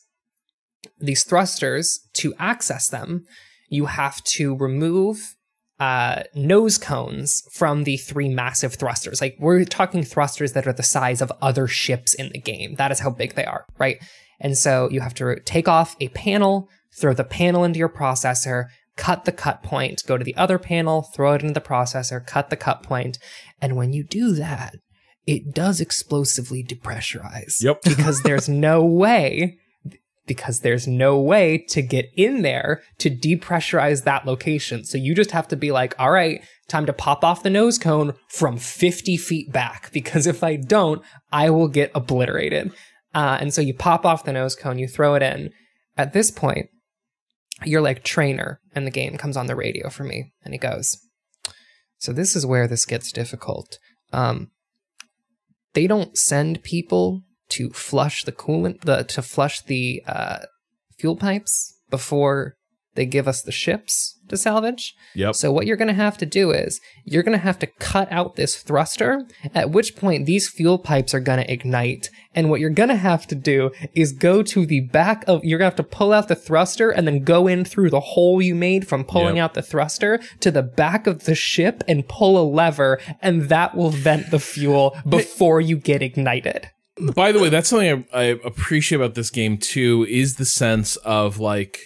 These 0.98 1.24
thrusters, 1.24 2.00
to 2.14 2.34
access 2.38 2.88
them, 2.88 3.24
you 3.68 3.86
have 3.86 4.22
to 4.24 4.56
remove 4.56 5.35
uh, 5.78 6.22
nose 6.34 6.78
cones 6.78 7.42
from 7.52 7.84
the 7.84 7.96
three 7.96 8.28
massive 8.28 8.74
thrusters. 8.74 9.20
Like 9.20 9.36
we're 9.38 9.64
talking 9.64 10.02
thrusters 10.02 10.52
that 10.52 10.66
are 10.66 10.72
the 10.72 10.82
size 10.82 11.20
of 11.20 11.32
other 11.42 11.66
ships 11.66 12.14
in 12.14 12.30
the 12.30 12.40
game. 12.40 12.76
That 12.76 12.92
is 12.92 13.00
how 13.00 13.10
big 13.10 13.34
they 13.34 13.44
are, 13.44 13.66
right? 13.78 13.98
And 14.40 14.56
so 14.56 14.88
you 14.90 15.00
have 15.00 15.14
to 15.14 15.40
take 15.40 15.68
off 15.68 15.96
a 16.00 16.08
panel, 16.08 16.68
throw 16.98 17.12
the 17.12 17.24
panel 17.24 17.64
into 17.64 17.78
your 17.78 17.88
processor, 17.88 18.66
cut 18.96 19.24
the 19.24 19.32
cut 19.32 19.62
point, 19.62 20.02
go 20.06 20.16
to 20.16 20.24
the 20.24 20.36
other 20.36 20.58
panel, 20.58 21.02
throw 21.02 21.34
it 21.34 21.42
into 21.42 21.54
the 21.54 21.60
processor, 21.60 22.26
cut 22.26 22.50
the 22.50 22.56
cut 22.56 22.82
point, 22.82 23.18
and 23.60 23.76
when 23.76 23.92
you 23.92 24.04
do 24.04 24.32
that, 24.32 24.76
it 25.26 25.52
does 25.52 25.80
explosively 25.80 26.62
depressurize. 26.62 27.62
Yep. 27.62 27.82
because 27.82 28.22
there's 28.22 28.48
no 28.48 28.84
way 28.84 29.58
because 30.26 30.60
there's 30.60 30.86
no 30.86 31.18
way 31.18 31.58
to 31.68 31.82
get 31.82 32.10
in 32.16 32.42
there 32.42 32.82
to 32.98 33.10
depressurize 33.10 34.04
that 34.04 34.26
location. 34.26 34.84
So 34.84 34.98
you 34.98 35.14
just 35.14 35.30
have 35.30 35.48
to 35.48 35.56
be 35.56 35.72
like, 35.72 35.94
all 35.98 36.10
right, 36.10 36.44
time 36.68 36.86
to 36.86 36.92
pop 36.92 37.24
off 37.24 37.42
the 37.42 37.50
nose 37.50 37.78
cone 37.78 38.14
from 38.28 38.56
50 38.56 39.16
feet 39.16 39.52
back, 39.52 39.90
because 39.92 40.26
if 40.26 40.42
I 40.42 40.56
don't, 40.56 41.02
I 41.32 41.50
will 41.50 41.68
get 41.68 41.92
obliterated. 41.94 42.72
Uh, 43.14 43.38
and 43.40 43.54
so 43.54 43.60
you 43.60 43.72
pop 43.72 44.04
off 44.04 44.24
the 44.24 44.32
nose 44.32 44.54
cone, 44.54 44.78
you 44.78 44.88
throw 44.88 45.14
it 45.14 45.22
in. 45.22 45.50
At 45.96 46.12
this 46.12 46.30
point, 46.30 46.68
you're 47.64 47.80
like 47.80 48.04
trainer, 48.04 48.60
and 48.74 48.86
the 48.86 48.90
game 48.90 49.16
comes 49.16 49.36
on 49.36 49.46
the 49.46 49.56
radio 49.56 49.88
for 49.88 50.04
me, 50.04 50.32
and 50.44 50.52
he 50.52 50.58
goes, 50.58 50.98
So 51.98 52.12
this 52.12 52.36
is 52.36 52.44
where 52.44 52.68
this 52.68 52.84
gets 52.84 53.10
difficult. 53.12 53.78
Um, 54.12 54.50
they 55.72 55.86
don't 55.86 56.18
send 56.18 56.62
people 56.62 57.22
to 57.50 57.70
flush 57.70 58.24
the 58.24 58.32
coolant, 58.32 58.82
the 58.82 59.04
to 59.04 59.22
flush 59.22 59.62
the 59.62 60.02
uh, 60.06 60.38
fuel 60.98 61.16
pipes 61.16 61.74
before 61.90 62.56
they 62.96 63.06
give 63.06 63.28
us 63.28 63.42
the 63.42 63.52
ships 63.52 64.18
to 64.28 64.36
salvage. 64.38 64.94
Yep. 65.14 65.34
So 65.34 65.52
what 65.52 65.66
you're 65.66 65.76
going 65.76 65.86
to 65.88 65.94
have 65.94 66.16
to 66.18 66.26
do 66.26 66.50
is 66.50 66.80
you're 67.04 67.22
going 67.22 67.36
to 67.36 67.44
have 67.44 67.58
to 67.58 67.66
cut 67.66 68.10
out 68.10 68.36
this 68.36 68.56
thruster, 68.56 69.26
at 69.54 69.70
which 69.70 69.94
point 69.96 70.24
these 70.24 70.48
fuel 70.48 70.78
pipes 70.78 71.12
are 71.12 71.20
going 71.20 71.38
to 71.44 71.52
ignite. 71.52 72.08
And 72.34 72.48
what 72.48 72.58
you're 72.58 72.70
going 72.70 72.88
to 72.88 72.96
have 72.96 73.26
to 73.28 73.34
do 73.34 73.70
is 73.94 74.12
go 74.12 74.42
to 74.44 74.64
the 74.64 74.80
back 74.80 75.24
of, 75.28 75.44
you're 75.44 75.58
going 75.58 75.70
to 75.70 75.76
have 75.76 75.86
to 75.90 75.96
pull 75.96 76.12
out 76.14 76.28
the 76.28 76.34
thruster 76.34 76.90
and 76.90 77.06
then 77.06 77.22
go 77.22 77.46
in 77.46 77.66
through 77.66 77.90
the 77.90 78.00
hole 78.00 78.40
you 78.40 78.54
made 78.54 78.88
from 78.88 79.04
pulling 79.04 79.36
Yep. 79.36 79.44
out 79.44 79.54
the 79.54 79.62
thruster 79.62 80.18
to 80.40 80.50
the 80.50 80.62
back 80.62 81.06
of 81.06 81.24
the 81.24 81.34
ship 81.34 81.84
and 81.86 82.08
pull 82.08 82.38
a 82.40 82.46
lever 82.50 82.98
and 83.20 83.42
that 83.50 83.76
will 83.76 83.90
vent 83.90 84.30
the 84.30 84.40
fuel 84.40 84.96
before 85.06 85.60
you 85.60 85.76
get 85.76 86.02
ignited. 86.02 86.70
By 87.14 87.32
the 87.32 87.38
way, 87.38 87.48
that's 87.50 87.68
something 87.68 88.06
I, 88.12 88.18
I 88.18 88.22
appreciate 88.24 88.96
about 88.96 89.14
this 89.14 89.30
game 89.30 89.58
too 89.58 90.06
is 90.08 90.36
the 90.36 90.44
sense 90.46 90.96
of 90.96 91.38
like, 91.38 91.78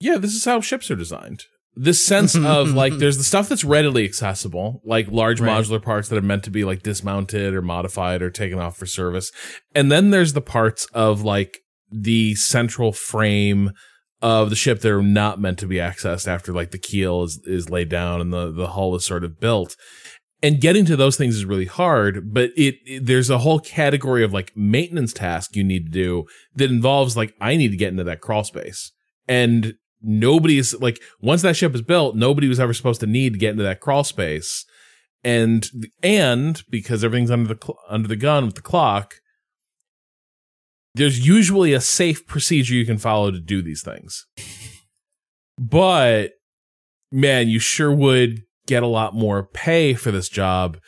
yeah, 0.00 0.16
this 0.16 0.34
is 0.34 0.44
how 0.44 0.60
ships 0.60 0.90
are 0.90 0.96
designed. 0.96 1.44
This 1.74 2.04
sense 2.04 2.34
of 2.44 2.72
like, 2.72 2.94
there's 2.94 3.18
the 3.18 3.24
stuff 3.24 3.48
that's 3.48 3.64
readily 3.64 4.04
accessible, 4.04 4.80
like 4.84 5.08
large 5.08 5.40
Right. 5.40 5.50
modular 5.62 5.82
parts 5.82 6.08
that 6.08 6.18
are 6.18 6.22
meant 6.22 6.44
to 6.44 6.50
be 6.50 6.64
like 6.64 6.82
dismounted 6.82 7.52
or 7.54 7.62
modified 7.62 8.22
or 8.22 8.30
taken 8.30 8.58
off 8.58 8.76
for 8.76 8.86
service. 8.86 9.30
And 9.74 9.92
then 9.92 10.10
there's 10.10 10.32
the 10.32 10.40
parts 10.40 10.86
of 10.94 11.22
like 11.22 11.58
the 11.90 12.34
central 12.36 12.92
frame 12.92 13.72
of 14.20 14.50
the 14.50 14.56
ship 14.56 14.80
that 14.80 14.92
are 14.92 15.02
not 15.02 15.40
meant 15.40 15.58
to 15.60 15.66
be 15.66 15.76
accessed 15.76 16.26
after 16.26 16.52
like 16.52 16.70
the 16.70 16.78
keel 16.78 17.22
is, 17.22 17.40
is 17.44 17.70
laid 17.70 17.88
down 17.88 18.20
and 18.20 18.32
the, 18.32 18.50
the 18.50 18.68
hull 18.68 18.94
is 18.96 19.04
sort 19.04 19.22
of 19.24 19.38
built 19.38 19.76
and 20.42 20.60
getting 20.60 20.84
to 20.84 20.96
those 20.96 21.16
things 21.16 21.34
is 21.36 21.44
really 21.44 21.64
hard 21.66 22.32
but 22.32 22.50
it, 22.56 22.76
it- 22.86 23.06
there's 23.06 23.30
a 23.30 23.38
whole 23.38 23.58
category 23.60 24.22
of 24.24 24.32
like 24.32 24.52
maintenance 24.56 25.12
task 25.12 25.56
you 25.56 25.64
need 25.64 25.86
to 25.86 25.90
do 25.92 26.24
that 26.54 26.70
involves 26.70 27.16
like 27.16 27.34
i 27.40 27.56
need 27.56 27.70
to 27.70 27.76
get 27.76 27.88
into 27.92 28.04
that 28.04 28.20
crawl 28.20 28.44
space. 28.44 28.92
And 29.26 29.74
nobody 30.00 30.58
is 30.58 30.74
like 30.80 31.02
once 31.20 31.42
that 31.42 31.56
ship 31.56 31.74
is 31.74 31.82
built 31.82 32.14
nobody 32.16 32.48
was 32.48 32.60
ever 32.60 32.72
supposed 32.72 33.00
to 33.00 33.06
need 33.06 33.32
to 33.34 33.38
get 33.38 33.50
into 33.50 33.64
that 33.64 33.80
crawl 33.80 34.04
space. 34.04 34.64
And 35.24 35.68
and 36.02 36.62
because 36.70 37.02
everything's 37.02 37.30
under 37.32 37.52
the 37.52 37.58
cl- 37.62 37.78
under 37.88 38.06
the 38.08 38.16
gun 38.16 38.46
with 38.46 38.54
the 38.54 38.62
clock 38.62 39.16
there's 40.94 41.26
usually 41.26 41.72
a 41.72 41.80
safe 41.80 42.26
procedure 42.26 42.74
you 42.74 42.86
can 42.86 42.98
follow 42.98 43.30
to 43.30 43.40
do 43.40 43.60
these 43.62 43.82
things. 43.82 44.26
But 45.58 46.32
man 47.10 47.48
you 47.48 47.58
sure 47.58 47.92
would 47.92 48.42
get 48.68 48.84
a 48.84 48.86
lot 48.86 49.14
more 49.14 49.42
pay 49.42 49.94
for 49.94 50.12
this 50.12 50.28
job 50.28 50.78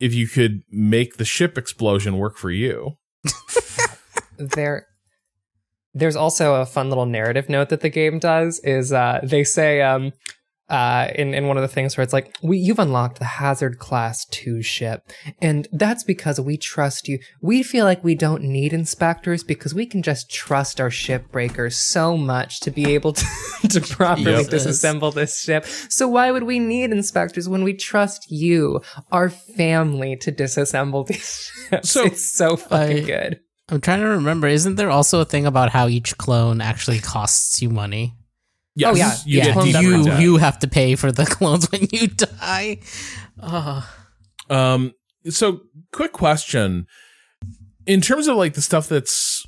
if 0.00 0.14
you 0.14 0.26
could 0.26 0.62
make 0.70 1.16
the 1.16 1.24
ship 1.24 1.58
explosion 1.58 2.16
work 2.16 2.38
for 2.38 2.50
you. 2.50 2.92
there 4.38 4.86
there's 5.94 6.16
also 6.16 6.54
a 6.54 6.66
fun 6.66 6.88
little 6.88 7.04
narrative 7.04 7.50
note 7.50 7.68
that 7.68 7.80
the 7.80 7.90
game 7.90 8.18
does 8.18 8.58
is 8.60 8.92
uh 8.92 9.20
they 9.22 9.44
say 9.44 9.82
um 9.82 10.12
uh 10.72 11.08
in, 11.14 11.34
in 11.34 11.46
one 11.46 11.56
of 11.56 11.62
the 11.62 11.68
things 11.68 11.96
where 11.96 12.02
it's 12.02 12.12
like 12.12 12.34
we 12.42 12.56
you've 12.58 12.78
unlocked 12.80 13.18
the 13.18 13.24
hazard 13.24 13.78
class 13.78 14.24
2 14.26 14.62
ship 14.62 15.08
and 15.40 15.68
that's 15.72 16.02
because 16.02 16.40
we 16.40 16.56
trust 16.56 17.06
you 17.08 17.18
we 17.40 17.62
feel 17.62 17.84
like 17.84 18.02
we 18.02 18.14
don't 18.14 18.42
need 18.42 18.72
inspectors 18.72 19.44
because 19.44 19.74
we 19.74 19.86
can 19.86 20.02
just 20.02 20.30
trust 20.30 20.80
our 20.80 20.90
ship 20.90 21.30
breakers 21.30 21.76
so 21.76 22.16
much 22.16 22.58
to 22.60 22.70
be 22.70 22.94
able 22.94 23.12
to, 23.12 23.24
to 23.68 23.80
properly 23.80 24.32
Yep. 24.32 24.46
disassemble 24.46 25.12
this 25.14 25.40
ship 25.40 25.64
so 25.88 26.08
why 26.08 26.30
would 26.32 26.44
we 26.44 26.58
need 26.58 26.90
inspectors 26.90 27.48
when 27.48 27.62
we 27.62 27.74
trust 27.74 28.30
you 28.30 28.80
our 29.12 29.28
family 29.30 30.16
to 30.16 30.32
disassemble 30.32 31.06
these 31.10 31.50
ships 31.70 31.90
So- 31.90 32.04
it's 32.06 32.32
so 32.32 32.56
fucking 32.56 33.04
I- 33.04 33.06
good 33.06 33.40
I'm 33.68 33.80
trying 33.80 34.00
to 34.00 34.06
remember. 34.08 34.48
Isn't 34.48 34.74
there 34.74 34.90
also 34.90 35.20
a 35.20 35.24
thing 35.24 35.46
about 35.46 35.70
how 35.70 35.86
each 35.88 36.18
clone 36.18 36.60
actually 36.60 36.98
costs 36.98 37.62
you 37.62 37.70
money? 37.70 38.12
Yes, 38.74 38.90
Oh, 38.92 38.96
yeah. 38.96 39.14
you 39.26 39.38
Yeah, 39.38 39.54
get 39.72 39.82
you 39.82 39.94
into 39.94 40.22
you 40.22 40.36
have 40.38 40.58
to 40.60 40.68
pay 40.68 40.94
for 40.96 41.12
the 41.12 41.24
clones 41.36 41.70
when 41.70 41.86
you 41.92 42.06
die. 42.08 42.78
Oh, 43.40 43.88
Um, 44.50 44.92
so 45.28 45.60
quick 45.92 46.12
question. 46.12 46.86
In 47.86 48.00
terms 48.00 48.28
of 48.28 48.36
like 48.36 48.54
the 48.54 48.62
stuff 48.62 48.88
that's 48.88 49.44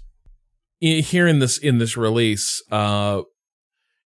i- 0.82 1.00
here 1.00 1.26
in 1.26 1.38
this 1.38 1.56
in 1.58 1.78
this 1.78 1.96
release, 1.96 2.62
uh 2.70 3.22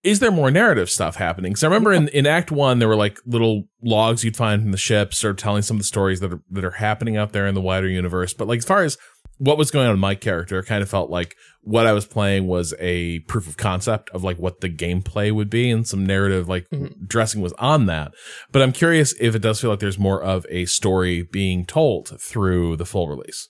is 0.02 0.18
there 0.20 0.30
more 0.30 0.50
narrative 0.50 0.88
stuff 0.88 1.16
happening? 1.16 1.52
Because 1.52 1.62
I 1.62 1.66
remember 1.66 1.92
in, 1.92 2.08
in 2.08 2.26
Act 2.26 2.50
One 2.50 2.78
there 2.78 2.88
were 2.88 2.96
like 2.96 3.18
little 3.26 3.64
logs 3.82 4.24
you'd 4.24 4.36
find 4.36 4.62
from 4.62 4.70
the 4.72 4.78
ship, 4.78 5.12
sort 5.12 5.32
of 5.32 5.36
telling 5.36 5.60
some 5.62 5.76
of 5.76 5.80
the 5.80 5.84
stories 5.86 6.20
that 6.20 6.32
are 6.32 6.40
that 6.50 6.64
are 6.64 6.70
happening 6.70 7.16
out 7.18 7.32
there 7.32 7.46
in 7.46 7.54
the 7.54 7.60
wider 7.60 7.88
universe. 7.88 8.32
But 8.32 8.48
like 8.48 8.58
as 8.58 8.64
far 8.64 8.82
as 8.82 8.96
what 9.40 9.56
was 9.56 9.70
going 9.70 9.88
on 9.88 9.94
in 9.94 9.98
my 9.98 10.14
character, 10.14 10.62
kind 10.62 10.82
of 10.82 10.90
felt 10.90 11.08
like 11.10 11.34
what 11.62 11.86
I 11.86 11.92
was 11.92 12.06
playing 12.06 12.46
was 12.46 12.74
a 12.78 13.20
proof 13.20 13.48
of 13.48 13.56
concept 13.56 14.10
of 14.10 14.22
like 14.22 14.38
what 14.38 14.60
the 14.60 14.68
gameplay 14.68 15.32
would 15.32 15.48
be, 15.48 15.70
and 15.70 15.88
some 15.88 16.04
narrative 16.04 16.46
like 16.46 16.66
dressing 17.06 17.40
was 17.40 17.54
on 17.54 17.86
that. 17.86 18.12
But 18.52 18.60
I'm 18.60 18.72
curious 18.72 19.14
if 19.18 19.34
it 19.34 19.40
does 19.40 19.60
feel 19.60 19.70
like 19.70 19.80
there's 19.80 19.98
more 19.98 20.22
of 20.22 20.44
a 20.50 20.66
story 20.66 21.22
being 21.22 21.64
told 21.64 22.20
through 22.20 22.76
the 22.76 22.84
full 22.84 23.08
release. 23.08 23.48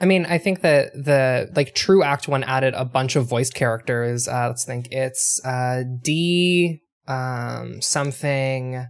I 0.00 0.04
mean, 0.04 0.26
I 0.26 0.38
think 0.38 0.62
that 0.62 0.92
the 0.94 1.50
like 1.56 1.74
True 1.74 2.04
Act 2.04 2.28
One 2.28 2.44
added 2.44 2.74
a 2.74 2.84
bunch 2.84 3.16
of 3.16 3.26
voiced 3.26 3.54
characters. 3.54 4.28
Uh, 4.28 4.46
let's 4.48 4.64
think, 4.64 4.88
it's 4.92 5.40
uh, 5.44 5.82
D 6.02 6.82
um, 7.08 7.82
something, 7.82 8.86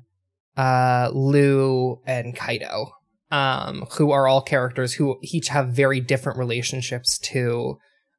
uh, 0.57 1.11
Lou 1.13 2.01
and 2.07 2.37
Kaido, 2.37 2.93
um, 3.33 3.87
who 3.93 4.13
are 4.13 4.29
all 4.29 4.43
characters 4.43 4.93
who 4.93 5.19
each 5.23 5.49
have 5.49 5.71
very 5.71 6.01
different 6.01 6.39
relationships 6.39 7.19
to 7.19 7.79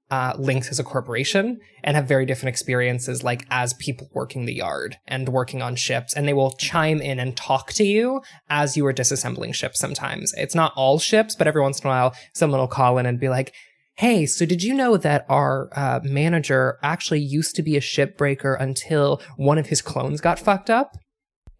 uh, 0.09 0.34
Lynx 0.38 0.70
as 0.70 0.80
a 0.80 0.84
corporation 0.84 1.59
and 1.84 1.95
have 1.95 2.07
very 2.07 2.26
different 2.26 2.49
experiences, 2.49 3.24
like 3.24 3.45
as 3.49 3.74
people 3.76 4.09
working 4.14 4.45
the 4.45 4.55
yard 4.55 4.97
and 5.07 5.30
working 5.30 5.61
on 5.61 5.76
ships. 5.76 6.14
And 6.14 6.28
they 6.28 6.34
will 6.34 6.51
chime 6.51 6.99
in 6.99 7.20
and 7.20 7.38
talk 7.38 7.72
to 7.74 7.84
you 7.84 8.22
as 8.49 8.76
you 8.76 8.86
are 8.88 8.93
disassembling 8.93 9.53
ships 9.53 9.80
sometimes. 9.80 10.34
It's 10.36 10.55
not 10.55 10.74
all 10.76 10.99
ships, 10.99 11.36
but 11.36 11.47
every 11.47 11.61
once 11.61 11.80
in 11.80 11.88
a 11.88 11.89
while, 11.89 12.16
someone 12.34 12.59
will 12.59 12.68
call 12.68 12.97
in 12.97 13.05
and 13.05 13.20
be 13.20 13.30
like, 13.30 13.53
Hey, 13.95 14.26
so 14.26 14.47
did 14.47 14.64
you 14.64 14.74
know 14.74 14.97
that 14.97 15.26
our 15.30 15.70
uh, 15.76 15.99
manager 16.03 16.80
actually 16.82 17.20
used 17.20 17.55
to 17.55 17.61
be 17.61 17.78
a 17.78 17.82
shipbreaker 17.82 18.59
until 18.59 19.22
one 19.38 19.59
of 19.59 19.68
his 19.68 19.84
clones 19.84 20.20
got 20.20 20.39
fucked 20.39 20.72
up? 20.72 20.97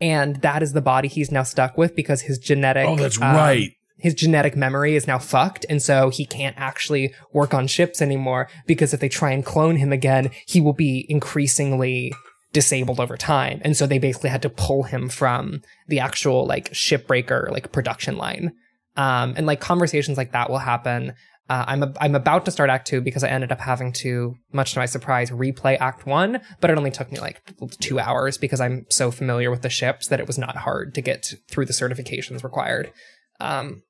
And 0.04 0.36
that 0.41 0.62
is 0.62 0.74
the 0.74 0.82
body 0.82 1.08
he's 1.08 1.32
now 1.32 1.43
stuck 1.43 1.78
with 1.78 1.95
because 1.95 2.22
his 2.22 2.38
genetic. 2.38 2.86
Oh, 2.86 2.97
that's 2.97 3.22
um, 3.22 3.36
right. 3.36 3.72
his 3.97 4.14
genetic 4.14 4.54
memory 4.54 4.95
is 4.97 5.08
now 5.08 5.18
fucked 5.18 5.66
and 5.70 5.82
so 5.82 6.10
he 6.10 6.26
can't 6.26 6.58
actually 6.60 7.14
work 7.32 7.54
on 7.54 7.68
ships 7.68 8.01
anymore 8.01 8.49
because 8.68 8.93
if 8.93 8.99
they 8.99 9.08
try 9.08 9.32
and 9.32 9.45
clone 9.45 9.78
him 9.78 9.93
again 9.93 10.30
he 10.45 10.60
will 10.60 10.74
be 10.74 11.06
increasingly 11.08 12.12
disabled 12.51 12.99
over 12.99 13.16
time 13.16 13.62
and 13.64 13.78
so 13.78 13.88
they 13.88 13.97
basically 13.97 14.30
had 14.30 14.41
to 14.41 14.49
pull 14.49 14.84
him 14.84 15.08
from 15.08 15.62
the 15.88 15.99
actual 16.01 16.45
like 16.45 16.70
shipbreaker 16.74 17.49
like 17.49 17.72
production 17.72 18.18
line 18.18 18.51
um 18.97 19.34
and 19.38 19.45
like 19.45 19.62
conversations 19.62 20.18
like 20.18 20.34
that 20.34 20.49
will 20.49 20.58
happen 20.58 21.14
uh, 21.50 21.66
I'm 21.68 21.84
a, 21.84 21.94
I'm 22.00 22.16
about 22.16 22.46
to 22.46 22.52
start 22.52 22.70
Act 22.70 22.88
Two 22.88 23.02
because 23.02 23.24
I 23.24 23.28
ended 23.28 23.52
up 23.52 23.60
having 23.60 23.91
to, 23.94 24.36
much 24.54 24.74
to 24.74 24.80
my 24.80 24.86
surprise, 24.86 25.30
replay 25.30 25.78
Act 25.80 26.06
One. 26.06 26.39
But 26.62 26.70
it 26.70 26.78
only 26.78 26.91
took 26.91 27.12
me 27.12 27.20
like 27.20 27.41
two 27.80 28.00
hours 28.00 28.38
because 28.38 28.62
I'm 28.62 28.86
so 28.89 29.12
familiar 29.12 29.52
with 29.52 29.62
the 29.62 29.70
ships 29.70 30.08
that 30.08 30.20
it 30.20 30.28
was 30.28 30.38
not 30.38 30.56
hard 30.56 30.96
to 30.96 31.02
get 31.02 31.34
through 31.50 31.66
the 31.66 31.74
certifications 31.74 32.44
required. 32.44 32.94
Um, 33.41 33.84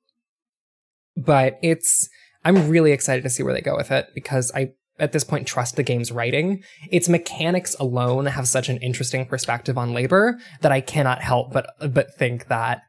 but 1.16 1.58
it's 1.62 2.08
I'm 2.44 2.68
really 2.68 2.90
excited 2.90 3.22
to 3.22 3.30
see 3.30 3.44
where 3.44 3.54
they 3.54 3.60
go 3.60 3.76
with 3.76 3.92
it 3.92 4.08
because 4.14 4.50
I 4.54 4.72
at 4.98 5.12
this 5.12 5.24
point 5.24 5.46
trust 5.46 5.76
the 5.76 5.82
game's 5.82 6.12
writing. 6.12 6.62
Its 6.90 7.08
mechanics 7.08 7.76
alone 7.78 8.26
have 8.26 8.48
such 8.48 8.68
an 8.68 8.78
interesting 8.78 9.26
perspective 9.26 9.78
on 9.78 9.94
labor 9.94 10.38
that 10.60 10.72
I 10.72 10.80
cannot 10.80 11.22
help 11.22 11.52
but 11.52 11.70
but 11.92 12.14
think 12.14 12.48
that 12.48 12.82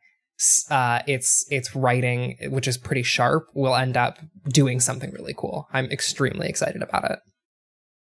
uh, 0.69 1.01
its 1.07 1.45
its 1.49 1.75
writing, 1.75 2.37
which 2.49 2.67
is 2.67 2.77
pretty 2.77 3.03
sharp, 3.03 3.47
will 3.53 3.75
end 3.75 3.97
up 3.97 4.19
doing 4.49 4.79
something 4.79 5.11
really 5.11 5.33
cool. 5.35 5.67
I'm 5.71 5.85
extremely 5.91 6.47
excited 6.47 6.81
about 6.81 7.11
it. 7.11 7.19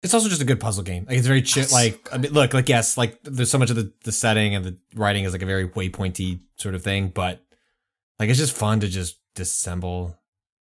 It's 0.01 0.13
also 0.13 0.29
just 0.29 0.41
a 0.41 0.45
good 0.45 0.59
puzzle 0.59 0.83
game. 0.83 1.05
Like 1.07 1.17
it's 1.17 1.27
very 1.27 1.41
chill. 1.41 1.65
Like 1.71 2.07
I 2.13 2.17
mean, 2.17 2.31
look, 2.31 2.53
like 2.53 2.69
yes, 2.69 2.97
like 2.97 3.21
there's 3.23 3.51
so 3.51 3.57
much 3.57 3.69
of 3.69 3.75
the, 3.75 3.91
the 4.03 4.11
setting 4.11 4.55
and 4.55 4.63
the 4.63 4.77
writing 4.95 5.25
is 5.25 5.33
like 5.33 5.41
a 5.41 5.47
very 5.47 5.67
waypointy 5.67 6.39
sort 6.55 6.75
of 6.75 6.83
thing, 6.83 7.09
but 7.09 7.41
like 8.19 8.29
it's 8.29 8.39
just 8.39 8.55
fun 8.55 8.79
to 8.81 8.87
just 8.87 9.17
disassemble 9.35 10.15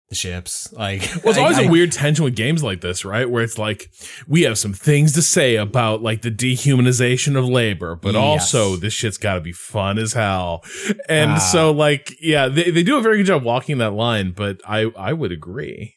the 0.08 0.14
ships. 0.14 0.72
Like 0.72 1.00
Well, 1.22 1.30
it's 1.30 1.38
I- 1.38 1.42
always 1.42 1.58
a 1.58 1.64
I- 1.64 1.70
weird 1.70 1.92
tension 1.92 2.24
with 2.24 2.34
games 2.34 2.62
like 2.62 2.80
this, 2.80 3.04
right? 3.04 3.28
Where 3.28 3.42
it's 3.42 3.58
like 3.58 3.90
we 4.26 4.42
have 4.42 4.56
some 4.58 4.72
things 4.72 5.12
to 5.12 5.22
say 5.22 5.56
about 5.56 6.02
like 6.02 6.22
the 6.22 6.30
dehumanization 6.30 7.36
of 7.36 7.44
labor, 7.46 7.94
but 7.94 8.14
Yes. 8.14 8.22
also 8.22 8.76
this 8.76 8.92
shit's 8.94 9.18
got 9.18 9.34
to 9.34 9.40
be 9.40 9.52
fun 9.52 9.98
as 9.98 10.14
hell. 10.14 10.62
And 11.08 11.32
Ah. 11.32 11.38
so, 11.38 11.70
like, 11.72 12.14
yeah, 12.20 12.48
they, 12.48 12.70
they 12.70 12.82
do 12.82 12.96
a 12.96 13.02
very 13.02 13.18
good 13.18 13.26
job 13.26 13.42
walking 13.42 13.78
that 13.78 13.92
line. 13.92 14.32
But 14.32 14.60
I 14.66 14.90
I 14.96 15.12
would 15.12 15.32
agree. 15.32 15.94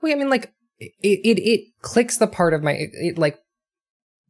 Well, 0.00 0.12
I 0.12 0.16
mean, 0.16 0.28
like 0.30 0.50
it 0.80 0.92
it 1.00 1.38
it 1.38 1.60
clicks 1.80 2.16
the 2.18 2.26
part 2.26 2.54
of 2.54 2.62
my 2.62 2.72
it, 2.72 2.90
it 2.94 3.18
like 3.18 3.38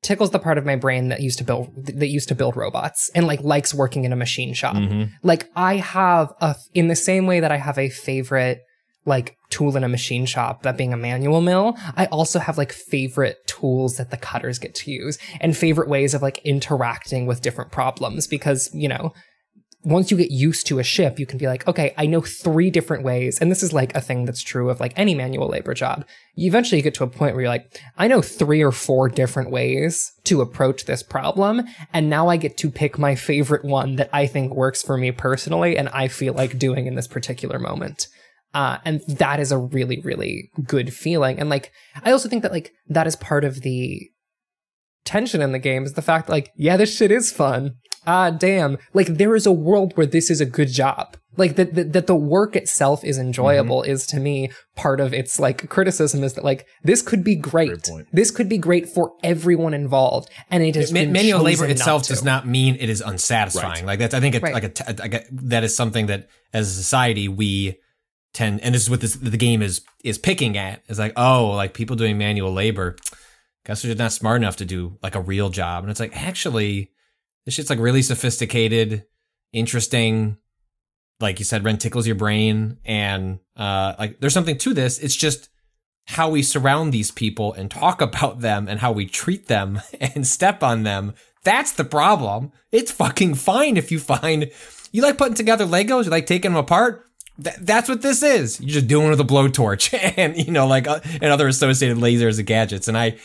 tickles 0.03 0.33
the 0.33 0.39
part 0.39 0.59
of 0.59 0.67
my 0.67 0.77
brain 0.77 1.09
that 1.09 1.21
used 1.21 1.39
to 1.39 1.45
build 1.45 1.71
that 1.87 2.09
used 2.09 2.29
to 2.29 2.35
build 2.35 2.57
robots 2.57 3.09
and 3.15 3.27
like 3.27 3.41
likes 3.41 3.73
working 3.73 4.05
in 4.05 4.13
a 4.13 4.17
machine 4.17 4.53
shop. 4.53 4.75
Mhm. 4.77 5.11
Like 5.23 5.49
I 5.57 5.77
have 5.77 6.33
a 6.43 6.57
in 6.75 6.89
the 6.89 6.97
same 6.97 7.27
way 7.27 7.41
that 7.41 7.53
I 7.53 7.57
have 7.57 7.79
a 7.79 7.89
favorite 7.89 8.61
like 9.05 9.37
tool 9.51 9.77
in 9.77 9.85
a 9.85 9.89
machine 9.89 10.27
shop, 10.27 10.63
that 10.63 10.77
being 10.77 10.93
a 10.93 10.97
manual 10.97 11.41
mill, 11.41 11.77
I 11.97 12.07
also 12.07 12.39
have 12.39 12.59
like 12.59 12.73
favorite 12.73 13.47
tools 13.47 13.97
that 13.97 14.11
the 14.11 14.17
cutters 14.17 14.59
get 14.59 14.75
to 14.77 14.91
use 14.91 15.19
and 15.41 15.57
favorite 15.57 15.89
ways 15.89 16.15
of 16.15 16.23
like 16.23 16.39
interacting 16.45 17.27
with 17.27 17.43
different 17.43 17.73
problems 17.73 18.27
because, 18.27 18.71
you 18.73 18.89
know, 18.89 19.13
once 19.85 20.11
you 20.11 20.17
get 20.17 20.31
used 20.31 20.67
to 20.69 20.79
a 20.79 20.85
ship, 20.85 21.19
you 21.19 21.27
can 21.27 21.39
be 21.39 21.49
like, 21.49 21.67
okay, 21.67 21.93
I 21.99 22.07
know 22.07 22.21
three 22.21 22.71
different 22.71 23.03
ways. 23.03 23.41
And 23.41 23.51
this 23.51 23.65
is 23.65 23.73
like 23.73 23.95
a 23.97 24.01
thing 24.01 24.25
that's 24.25 24.43
true 24.43 24.71
of 24.71 24.79
like 24.79 24.93
any 24.97 25.15
manual 25.15 25.49
labor 25.49 25.75
job. 25.75 26.05
You 26.37 26.47
eventually 26.47 26.83
get 26.83 26.95
to 26.95 27.05
a 27.05 27.09
point 27.09 27.35
where 27.35 27.43
you're 27.43 27.51
like, 27.51 27.81
I 27.99 28.07
know 28.07 28.23
three 28.23 28.63
or 28.63 28.71
four 28.71 29.09
different 29.09 29.51
ways 29.51 30.13
to 30.25 30.41
approach 30.41 30.85
this 30.85 31.03
problem. 31.03 31.65
And 31.93 32.09
now 32.09 32.29
I 32.29 32.37
get 32.37 32.57
to 32.59 32.71
pick 32.71 32.97
my 32.97 33.17
favorite 33.17 33.65
one 33.65 33.97
that 33.97 34.11
I 34.13 34.27
think 34.27 34.55
works 34.55 34.83
for 34.83 34.97
me 34.97 35.11
personally 35.11 35.77
and 35.77 35.89
I 35.89 36.07
feel 36.07 36.35
like 36.35 36.59
doing 36.59 36.87
in 36.87 36.95
this 36.95 37.09
particular 37.09 37.59
moment. 37.59 38.07
Uh, 38.55 38.79
and 38.85 39.01
that 39.09 39.41
is 39.41 39.51
a 39.51 39.59
really, 39.59 40.01
really 40.03 40.51
good 40.67 40.93
feeling. 40.93 41.39
And 41.39 41.49
like, 41.49 41.73
I 42.05 42.13
also 42.13 42.29
think 42.29 42.43
that 42.43 42.53
like 42.53 42.73
that 42.89 43.07
is 43.07 43.17
part 43.17 43.45
of 43.45 43.63
the 43.63 44.11
tension 45.05 45.41
in 45.41 45.53
the 45.53 45.59
game 45.59 45.85
is 45.85 45.95
the 45.95 46.03
fact 46.03 46.29
like, 46.29 46.51
yeah, 46.57 46.77
this 46.77 46.95
shit 46.97 47.11
is 47.11 47.33
fun. 47.33 47.77
Ah, 48.07 48.31
damn. 48.31 48.79
Like 48.95 49.07
there 49.09 49.35
is 49.37 49.47
a 49.47 49.53
world 49.53 49.97
where 49.97 50.07
this 50.07 50.31
is 50.31 50.41
a 50.41 50.47
good 50.47 50.69
job. 50.69 51.17
Like 51.37 51.57
that, 51.57 51.75
that, 51.77 51.93
that 51.95 52.07
the 52.09 52.15
work 52.15 52.57
itself 52.57 53.05
is 53.05 53.17
enjoyable 53.17 53.83
is 53.85 54.07
to 54.09 54.21
me 54.21 54.51
part 54.77 55.01
of 55.01 55.15
its 55.15 55.41
like 55.41 55.69
criticism 55.71 56.23
is 56.23 56.35
that 56.35 56.45
like 56.45 56.67
this 56.83 57.01
could 57.01 57.25
be 57.25 57.37
great. 57.37 57.85
point. 57.85 58.07
This 58.13 58.31
could 58.31 58.51
be 58.51 58.59
great 58.59 58.87
for 58.89 59.13
everyone 59.23 59.73
involved. 59.73 60.29
And 60.51 60.63
it 60.63 60.77
is 60.77 60.93
Ma- 60.93 61.05
manual 61.07 61.41
labor 61.41 61.65
itself 61.65 62.03
not 62.03 62.09
does 62.09 62.23
not 62.25 62.47
mean 62.47 62.77
it 62.79 62.91
is 62.91 63.01
unsatisfying. 63.01 63.87
Like 63.87 63.99
that's, 63.99 64.13
I 64.15 64.21
think, 64.21 64.35
it, 64.35 64.43
Right. 64.43 64.53
like 64.53 64.65
a 64.65 64.69
t- 64.69 64.85
like 64.99 65.15
a, 65.15 65.25
that 65.33 65.65
is 65.65 65.75
something 65.75 66.07
that 66.07 66.29
as 66.53 66.69
a 66.69 66.75
society 66.75 67.29
we 67.29 67.79
tend, 68.33 68.61
and 68.61 68.75
this 68.75 68.83
is 68.83 68.91
what 68.91 69.01
this 69.01 69.15
the 69.15 69.37
game 69.37 69.63
is 69.63 69.83
is 70.05 70.19
picking 70.19 70.57
at. 70.57 70.83
Is 70.89 70.99
like, 70.99 71.13
oh, 71.17 71.51
like 71.51 71.75
people 71.75 71.97
doing 71.97 72.19
manual 72.19 72.53
labor, 72.53 72.97
guess 73.65 73.83
they're 73.83 73.95
not 73.95 74.13
smart 74.13 74.41
enough 74.41 74.57
to 74.57 74.65
do 74.65 74.99
like 75.03 75.15
a 75.15 75.21
real 75.21 75.51
job. 75.51 75.85
And 75.85 75.91
it's 75.91 76.01
like, 76.01 76.17
actually, 76.17 76.91
this 77.45 77.55
shit's 77.55 77.71
like 77.71 77.79
really 77.79 78.03
sophisticated, 78.03 79.05
interesting. 79.53 80.39
Like 81.21 81.39
you 81.39 81.45
said, 81.45 81.65
Ren 81.65 81.79
tickles 81.79 82.07
your 82.07 82.17
brain, 82.17 82.79
and 82.85 83.39
uh, 83.57 83.95
like 83.99 84.21
there's 84.21 84.35
something 84.35 84.59
to 84.59 84.75
this. 84.75 84.99
It's 84.99 85.17
just 85.17 85.49
how 86.07 86.29
we 86.31 86.43
surround 86.43 86.93
these 86.93 87.13
people 87.13 87.53
and 87.53 87.71
talk 87.71 88.01
about 88.01 88.41
them 88.41 88.67
and 88.67 88.81
how 88.81 88.91
we 88.91 89.07
treat 89.07 89.47
them 89.47 89.81
and 90.01 90.27
step 90.27 90.63
on 90.63 90.83
them. 90.83 91.15
That's 91.45 91.73
the 91.73 91.85
problem. 91.85 92.53
It's 92.71 92.91
fucking 92.91 93.35
fine 93.35 93.77
if 93.77 93.93
you 93.93 93.99
find 93.99 94.51
you 94.93 95.03
like 95.03 95.17
putting 95.17 95.35
together 95.35 95.65
Legos, 95.65 96.05
you 96.05 96.11
like 96.11 96.27
taking 96.27 96.53
them 96.53 96.59
apart. 96.59 97.07
Th- 97.43 97.57
that's 97.61 97.89
what 97.89 98.03
this 98.03 98.23
is. 98.23 98.61
You're 98.61 98.75
just 98.75 98.89
doing 98.89 99.07
it 99.07 99.11
with 99.11 99.21
a 99.21 99.25
blowtorch 99.25 99.93
and 100.17 100.37
you 100.37 100.53
know 100.53 100.67
like 100.67 100.87
uh, 100.87 101.01
and 101.05 101.25
other 101.25 101.49
associated 101.49 101.99
lasers 101.99 102.39
and 102.39 102.47
gadgets. 102.47 102.89
And 102.89 102.97
I, 102.97 103.17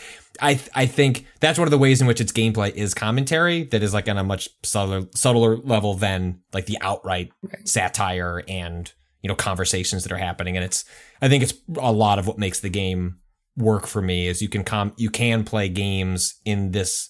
I, 0.42 0.60
I 0.74 0.86
think 0.86 1.26
that's 1.40 1.58
one 1.58 1.68
of 1.68 1.72
the 1.72 1.78
ways 1.78 2.02
in 2.02 2.08
which 2.08 2.22
its 2.22 2.32
gameplay 2.32 2.74
is 2.74 2.94
commentary 2.94 3.64
that 3.66 3.84
is 3.84 3.94
like 3.94 4.08
on 4.08 4.18
a 4.18 4.24
much 4.24 4.50
subtler, 4.64 5.08
subtler 5.14 5.58
level 5.58 5.96
than 5.96 6.42
like 6.54 6.66
the 6.66 6.78
outright 6.82 7.32
satire 7.66 8.44
and 8.48 8.92
you 9.22 9.28
know 9.28 9.36
conversations 9.36 10.04
that 10.04 10.12
are 10.12 10.18
happening. 10.18 10.56
And 10.56 10.66
it's 10.66 10.86
I 11.22 11.30
think 11.30 11.44
it's 11.44 11.54
a 11.78 11.92
lot 11.92 12.20
of 12.20 12.28
what 12.28 12.38
makes 12.38 12.60
the 12.60 12.70
game 12.70 13.20
work 13.56 13.88
for 13.88 14.02
me 14.02 14.28
is 14.28 14.42
you 14.42 14.50
can 14.50 14.64
com 14.64 14.94
you 14.98 15.10
can 15.10 15.44
play 15.44 15.68
games 15.68 16.40
in 16.46 16.72
this 16.72 17.10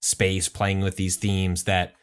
space 0.00 0.48
playing 0.48 0.80
with 0.80 0.96
these 0.96 1.16
themes 1.16 1.64
that 1.64 1.94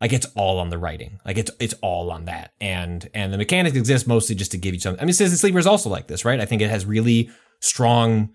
like 0.00 0.12
it's 0.12 0.26
all 0.36 0.58
on 0.58 0.70
the 0.70 0.78
writing. 0.78 1.20
Like 1.24 1.38
it's 1.38 1.50
it's 1.58 1.74
all 1.82 2.10
on 2.10 2.26
that. 2.26 2.52
And 2.60 3.08
and 3.14 3.32
the 3.32 3.38
mechanics 3.38 3.76
exist 3.76 4.06
mostly 4.06 4.34
just 4.34 4.52
to 4.52 4.58
give 4.58 4.74
you 4.74 4.80
something 4.80 5.02
i 5.02 5.04
mean 5.04 5.12
citizen 5.12 5.38
sleeper 5.38 5.58
is 5.58 5.66
also 5.66 5.90
like 5.90 6.08
this 6.08 6.24
right? 6.24 6.40
I 6.40 6.46
think 6.46 6.62
it 6.62 6.70
has 6.70 6.86
really 6.86 7.30
strong 7.60 8.30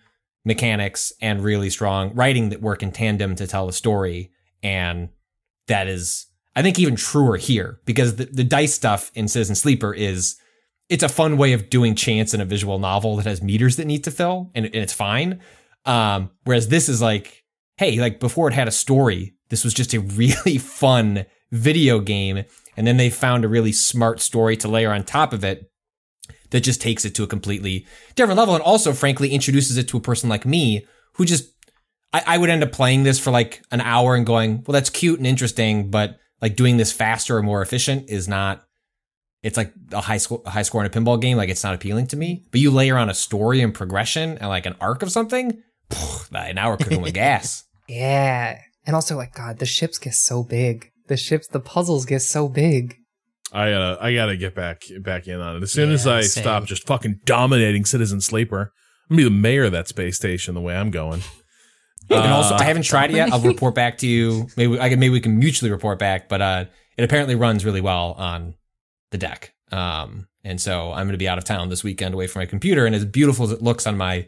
mechanics 0.45 1.13
and 1.21 1.41
really 1.43 1.69
strong 1.69 2.13
writing 2.13 2.49
that 2.49 2.61
work 2.61 2.83
in 2.83 2.91
tandem 2.91 3.35
to 3.35 3.47
tell 3.47 3.69
a 3.69 3.73
story. 3.73 4.31
And 4.61 5.09
that 5.67 5.87
is 5.87 6.27
i 6.55 6.61
think 6.61 6.79
even 6.79 6.95
truer 6.95 7.37
here 7.37 7.79
because 7.85 8.15
the, 8.17 8.25
the 8.25 8.43
dice 8.43 8.73
stuff 8.73 9.11
in 9.15 9.27
citizen 9.27 9.55
sleeper 9.55 9.93
is 9.93 10.37
it's 10.89 11.03
a 11.03 11.09
fun 11.09 11.37
way 11.37 11.53
of 11.53 11.69
doing 11.69 11.95
chance 11.95 12.33
in 12.33 12.41
a 12.41 12.45
visual 12.45 12.79
novel 12.79 13.15
that 13.15 13.25
has 13.25 13.41
meters 13.41 13.77
that 13.77 13.87
need 13.87 14.03
to 14.03 14.11
fill 14.11 14.51
and, 14.53 14.65
and 14.65 14.75
it's 14.75 14.93
fine. 14.93 15.39
Um 15.85 16.31
whereas 16.43 16.67
this 16.67 16.89
is 16.89 17.01
like 17.01 17.43
hey 17.77 17.99
like 17.99 18.19
before 18.19 18.47
it 18.47 18.53
had 18.53 18.67
a 18.67 18.71
story 18.71 19.33
this 19.49 19.63
was 19.63 19.73
just 19.73 19.93
a 19.93 19.99
really 20.17 20.57
fun 20.57 21.25
video 21.53 21.99
game 21.99 22.43
and 22.75 22.87
then 22.87 22.97
they 22.97 23.09
found 23.09 23.45
a 23.45 23.47
really 23.47 23.71
smart 23.71 24.19
story 24.19 24.57
to 24.57 24.67
layer 24.67 24.91
on 24.91 25.03
top 25.03 25.33
of 25.33 25.43
it 25.43 25.69
that 26.49 26.61
just 26.61 26.81
takes 26.81 27.05
it 27.05 27.15
to 27.15 27.23
a 27.23 27.27
completely 27.27 27.85
different 28.15 28.37
level 28.37 28.55
and 28.55 28.63
also 28.63 28.93
frankly 28.93 29.29
introduces 29.29 29.77
it 29.77 29.87
to 29.87 29.97
a 29.97 30.01
person 30.01 30.29
like 30.29 30.45
me 30.45 30.85
who 31.13 31.25
just 31.25 31.51
I, 32.11 32.23
I 32.27 32.37
would 32.37 32.49
end 32.49 32.63
up 32.63 32.71
playing 32.71 33.03
this 33.03 33.19
for 33.19 33.31
like 33.31 33.63
an 33.71 33.81
hour 33.81 34.15
and 34.15 34.25
going 34.25 34.63
well 34.65 34.73
that's 34.73 34.89
cute 34.89 35.19
and 35.19 35.27
interesting 35.27 35.89
but 35.89 36.17
like 36.41 36.55
doing 36.55 36.77
this 36.77 36.91
faster 36.91 37.37
or 37.37 37.43
more 37.43 37.61
efficient 37.61 38.09
is 38.09 38.27
not 38.27 38.63
it's 39.41 39.57
like 39.57 39.73
a 39.91 40.01
high 40.01 40.17
score 40.17 40.41
a 40.45 40.49
high 40.49 40.61
score 40.63 40.83
in 40.83 40.87
a 40.87 40.89
pinball 40.89 41.19
game 41.19 41.37
like 41.37 41.49
it's 41.49 41.63
not 41.63 41.75
appealing 41.75 42.07
to 42.07 42.17
me 42.17 42.43
but 42.51 42.59
you 42.59 42.71
layer 42.71 42.97
on 42.97 43.09
a 43.09 43.13
story 43.13 43.61
and 43.61 43.73
progression 43.73 44.37
and 44.37 44.49
like 44.49 44.65
an 44.65 44.75
arc 44.81 45.03
of 45.03 45.11
something 45.11 45.61
phew, 45.91 46.53
now 46.53 46.69
we're 46.69 46.77
cooking 46.77 47.01
with 47.01 47.13
gas 47.13 47.63
Yeah. 47.87 48.59
And 48.85 48.95
also 48.95 49.15
like, 49.15 49.33
God, 49.33 49.59
the 49.59 49.65
ships 49.65 49.97
get 49.97 50.13
so 50.13 50.43
big. 50.43 50.91
The 51.07 51.17
ships, 51.17 51.47
the 51.47 51.59
puzzles 51.59 52.05
get 52.05 52.21
so 52.21 52.47
big. 52.47 52.95
I 53.51 53.69
gotta 53.69 53.97
I 54.01 54.13
gotta 54.15 54.35
get 54.37 54.55
back 54.55 54.83
back 55.01 55.27
in 55.27 55.39
on 55.39 55.57
it 55.57 55.63
as 55.63 55.71
soon 55.71 55.91
as 55.91 56.07
I 56.07 56.21
same. 56.21 56.41
stop 56.41 56.65
just 56.65 56.87
fucking 56.87 57.19
dominating 57.25 57.85
Citizen 57.85 58.19
Sleeper. 58.21 58.71
I'm 59.09 59.15
gonna 59.17 59.17
be 59.17 59.23
the 59.35 59.41
mayor 59.41 59.65
of 59.65 59.71
that 59.73 59.87
space 59.87 60.15
station 60.15 60.55
the 60.55 60.61
way 60.61 60.75
I'm 60.75 60.89
going. 60.91 61.21
and 62.09 62.19
Uh, 62.19 62.35
also, 62.35 62.55
I 62.55 62.63
haven't 62.63 62.83
tried 62.83 63.11
it 63.11 63.15
yet. 63.17 63.31
I'll 63.31 63.39
report 63.41 63.75
back 63.75 63.99
to 63.99 64.07
you. 64.07 64.47
Maybe 64.57 64.79
I 64.79 64.89
can. 64.89 64.99
Maybe 64.99 65.11
we 65.13 65.19
can 65.21 65.37
mutually 65.37 65.69
report 65.71 65.99
back. 65.99 66.29
But 66.29 66.41
uh, 66.41 66.65
it 66.97 67.03
apparently 67.03 67.35
runs 67.35 67.63
really 67.63 67.81
well 67.81 68.13
on 68.13 68.55
the 69.11 69.17
deck. 69.17 69.53
Um, 69.71 70.27
and 70.43 70.59
so 70.59 70.91
I'm 70.91 71.05
going 71.05 71.13
to 71.13 71.17
be 71.17 71.27
out 71.27 71.37
of 71.37 71.43
town 71.45 71.69
this 71.69 71.83
weekend, 71.83 72.13
away 72.13 72.27
from 72.27 72.41
my 72.41 72.45
computer. 72.45 72.85
And 72.85 72.93
as 72.95 73.05
beautiful 73.05 73.45
as 73.45 73.51
it 73.51 73.61
looks 73.61 73.87
on 73.87 73.97
my 73.97 74.27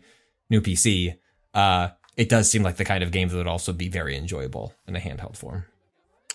new 0.49 0.61
PC, 0.61 1.15
uh, 1.53 1.89
it 2.15 2.29
does 2.29 2.49
seem 2.49 2.63
like 2.63 2.77
the 2.77 2.85
kind 2.85 3.03
of 3.03 3.11
game 3.11 3.27
that 3.29 3.35
would 3.35 3.45
also 3.47 3.73
be 3.73 3.89
very 3.89 4.15
enjoyable 4.15 4.73
in 4.87 4.95
a 4.95 4.99
handheld 4.99 5.35
form. 5.35 5.65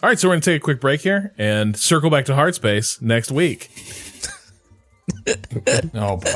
All 0.03 0.09
right, 0.09 0.19
so 0.19 0.29
we're 0.29 0.35
gonna 0.35 0.41
take 0.43 0.57
a 0.57 0.65
quick 0.65 0.81
break 0.81 1.03
here 1.03 1.33
and 1.37 1.77
circle 1.77 2.09
back 2.11 2.25
to 2.27 2.33
Hardspace 2.33 3.01
next 3.03 3.31
week. 3.31 3.71
Oh 5.93 6.17
boy. 6.19 6.35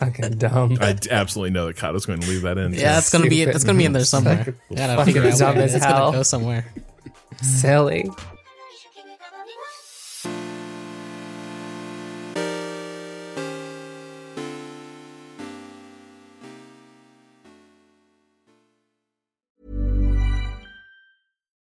Fucking 0.00 0.38
dumb. 0.38 0.78
I 0.80 0.96
absolutely 1.10 1.50
know 1.50 1.66
that 1.66 1.76
Kato's 1.76 2.06
going 2.06 2.20
to 2.20 2.26
leave 2.28 2.42
that 2.42 2.56
in. 2.56 2.72
Yeah, 2.72 2.96
it's 2.98 3.10
gonna 3.12 3.28
be 3.28 3.36
Stupid. 3.42 3.54
it's 3.54 3.64
gonna 3.64 3.76
be 3.78 3.84
in 3.84 3.92
there 3.92 4.04
somewhere. 4.04 4.54
Gotta 4.74 4.96
Fucking 4.96 5.12
figure 5.14 5.30
out 5.30 5.38
dumb 5.38 5.54
where 5.56 5.64
as 5.64 5.74
it's 5.74 5.84
hell. 5.84 6.06
gonna 6.06 6.16
go 6.18 6.22
somewhere. 6.22 6.66
Silly. 7.42 8.10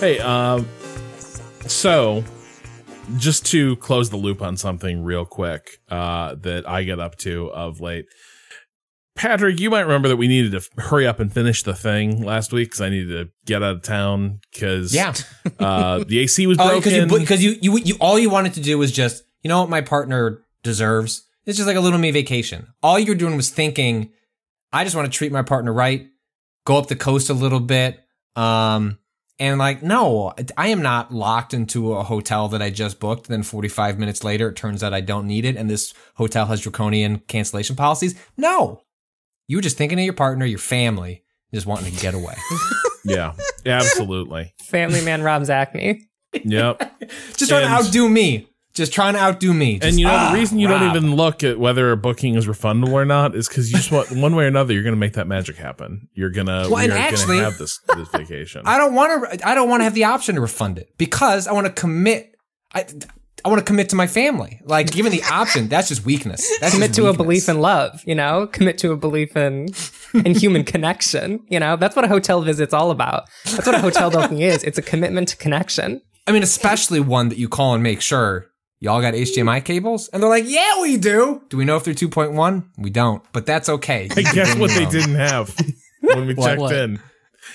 Hey, 0.00 0.18
um, 0.20 0.66
so 1.66 2.24
just 3.18 3.44
to 3.46 3.76
close 3.76 4.08
the 4.08 4.16
loop 4.16 4.40
on 4.40 4.56
something 4.56 5.02
real 5.04 5.26
quick 5.26 5.78
uh, 5.90 6.36
that 6.36 6.66
I 6.66 6.84
get 6.84 6.98
up 6.98 7.16
to 7.18 7.48
of 7.52 7.80
late. 7.82 8.06
Patrick, 9.14 9.60
you 9.60 9.68
might 9.68 9.82
remember 9.82 10.08
that 10.08 10.16
we 10.16 10.26
needed 10.26 10.52
to 10.52 10.58
f- 10.58 10.68
hurry 10.86 11.06
up 11.06 11.20
and 11.20 11.30
finish 11.30 11.62
the 11.64 11.74
thing 11.74 12.22
last 12.24 12.50
week 12.52 12.68
because 12.68 12.80
I 12.80 12.88
needed 12.88 13.08
to 13.10 13.30
get 13.44 13.62
out 13.62 13.76
of 13.76 13.82
town 13.82 14.40
because 14.50 14.94
Yeah. 14.94 15.12
uh, 15.58 16.02
the 16.08 16.20
AC 16.20 16.46
was 16.46 16.56
Oh, 16.58 16.68
broken. 16.80 16.80
because 17.08 17.12
you 17.12 17.18
because 17.18 17.44
you, 17.44 17.56
you 17.60 17.78
you 17.84 17.96
all 18.00 18.18
you 18.18 18.30
wanted 18.30 18.54
to 18.54 18.60
do 18.60 18.78
was 18.78 18.90
just 18.92 19.22
you 19.42 19.48
know 19.48 19.60
what 19.60 19.68
my 19.68 19.82
partner 19.82 20.40
deserves. 20.62 21.26
It's 21.44 21.58
just 21.58 21.66
like 21.66 21.76
a 21.76 21.80
little 21.80 21.98
me 21.98 22.10
vacation. 22.10 22.68
All 22.82 22.98
you 22.98 23.08
were 23.12 23.14
doing 23.18 23.36
was 23.36 23.50
thinking, 23.50 24.12
I 24.72 24.84
just 24.84 24.96
want 24.96 25.12
to 25.12 25.16
treat 25.16 25.30
my 25.32 25.42
partner 25.42 25.72
right, 25.74 26.06
go 26.64 26.78
up 26.78 26.86
the 26.86 26.96
coast 26.96 27.28
a 27.28 27.34
little 27.34 27.60
bit, 27.60 28.00
um, 28.36 28.98
and 29.40 29.58
like 29.58 29.82
no, 29.82 30.32
I 30.56 30.68
am 30.68 30.82
not 30.82 31.12
locked 31.12 31.52
into 31.54 31.94
a 31.94 32.04
hotel 32.04 32.48
that 32.48 32.62
I 32.62 32.70
just 32.70 33.00
booked. 33.00 33.26
Then 33.26 33.42
forty 33.42 33.68
five 33.68 33.98
minutes 33.98 34.22
later, 34.22 34.50
it 34.50 34.56
turns 34.56 34.84
out 34.84 34.94
I 34.94 35.00
don't 35.00 35.26
need 35.26 35.44
it, 35.44 35.56
and 35.56 35.68
this 35.68 35.92
hotel 36.14 36.46
has 36.46 36.60
draconian 36.60 37.18
cancellation 37.26 37.74
policies. 37.74 38.14
No, 38.36 38.82
you 39.48 39.56
were 39.56 39.62
just 39.62 39.76
thinking 39.78 39.98
of 39.98 40.04
your 40.04 40.14
partner, 40.14 40.44
your 40.44 40.58
family, 40.60 41.24
just 41.52 41.66
wanting 41.66 41.92
to 41.92 42.00
get 42.00 42.14
away. 42.14 42.34
yeah, 43.04 43.32
absolutely. 43.66 44.54
Family 44.62 45.02
man 45.04 45.22
Rob 45.22 45.42
Zacny. 45.42 46.02
Yep. 46.44 47.00
just 47.36 47.48
trying 47.50 47.64
And- 47.64 47.70
to 47.82 47.86
outdo 47.88 48.08
me. 48.08 48.46
Just 48.80 48.92
trying 48.92 49.12
to 49.14 49.20
outdo 49.20 49.52
me. 49.52 49.78
and 49.82 49.98
you 50.00 50.06
know 50.06 50.12
ah, 50.14 50.30
the 50.32 50.38
reason 50.38 50.58
you 50.58 50.66
don't 50.66 50.82
even 50.88 51.14
look 51.14 51.44
at 51.44 51.58
whether 51.58 51.92
a 51.92 51.96
booking 51.96 52.34
is 52.34 52.46
refundable 52.46 52.92
or 52.92 53.04
not 53.04 53.34
is 53.34 53.46
because 53.48 53.70
you 53.70 53.76
just 53.76 53.92
want 53.92 54.10
one 54.12 54.34
way 54.34 54.44
or 54.44 54.48
another 54.48 54.72
you're 54.72 54.82
going 54.82 54.94
to 54.94 54.98
make 55.00 55.12
that 55.12 55.26
magic 55.26 55.56
happen. 55.56 56.08
You're 56.14 56.30
gonna 56.30 56.66
Well, 56.70 56.78
and 56.78 56.88
you're 56.88 56.96
actually- 56.98 57.36
gonna 57.36 57.50
have 57.50 57.58
this 57.58 57.78
this 57.96 58.08
vacation. 58.12 58.62
I 58.64 58.78
don't 58.78 58.94
want 58.94 59.30
to. 59.38 59.48
I 59.48 59.54
don't 59.54 59.68
want 59.68 59.80
to 59.80 59.84
have 59.84 59.94
the 59.94 60.04
option 60.04 60.34
to 60.36 60.40
refund 60.40 60.78
it 60.78 60.88
because 60.98 61.46
I 61.46 61.52
want 61.52 61.66
to 61.66 61.72
commit. 61.72 62.34
I 62.74 62.86
I 63.44 63.48
want 63.48 63.58
to 63.60 63.64
commit 63.64 63.88
to 63.90 63.96
my 63.96 64.06
family. 64.06 64.60
Like 64.64 64.90
given 64.90 65.12
the 65.12 65.22
option, 65.24 65.68
that's 65.68 65.88
just 65.88 66.04
weakness. 66.04 66.46
That's 66.60 66.74
Commit 66.74 66.88
just 66.90 67.00
to 67.00 67.06
a 67.06 67.12
belief 67.14 67.48
in 67.48 67.60
love, 67.60 68.02
you 68.06 68.14
know? 68.14 68.46
Commit 68.46 68.76
to 68.78 68.92
a 68.92 68.96
belief 68.96 69.34
in 69.36 69.68
in 70.14 70.34
human 70.34 70.62
connection. 70.64 71.40
You 71.48 71.58
know, 71.60 71.76
that's 71.76 71.96
what 71.96 72.04
a 72.04 72.08
hotel 72.08 72.42
visit's 72.42 72.74
all 72.74 72.90
about. 72.90 73.24
That's 73.46 73.66
what 73.66 73.74
a 73.74 73.80
hotel 73.80 74.10
booking 74.16 74.40
is. 74.40 74.62
It's 74.62 74.78
a 74.78 74.82
commitment 74.82 75.28
to 75.28 75.36
connection. 75.38 76.02
I 76.26 76.32
mean, 76.32 76.42
especially 76.42 77.00
one 77.00 77.30
that 77.30 77.38
you 77.38 77.48
call 77.48 77.72
and 77.74 77.82
make 77.82 78.02
sure 78.02 78.46
y'all 78.80 79.00
got 79.00 79.14
HDMI 79.14 79.64
cables, 79.64 80.08
and 80.08 80.22
they're 80.22 80.30
like, 80.30 80.44
"Yeah, 80.46 80.80
we 80.80 80.96
do." 80.96 81.42
Do 81.48 81.56
we 81.56 81.64
know 81.64 81.76
if 81.76 81.84
they're 81.84 81.94
2.1? 81.94 82.64
We 82.78 82.90
don't, 82.90 83.22
but 83.32 83.46
that's 83.46 83.68
okay. 83.68 84.08
I 84.16 84.22
guess 84.22 84.56
what 84.56 84.70
they 84.70 84.86
didn't 84.86 85.14
have 85.14 85.54
when 86.00 86.26
we 86.26 86.34
checked 86.34 86.60
what? 86.60 86.74
in 86.74 87.00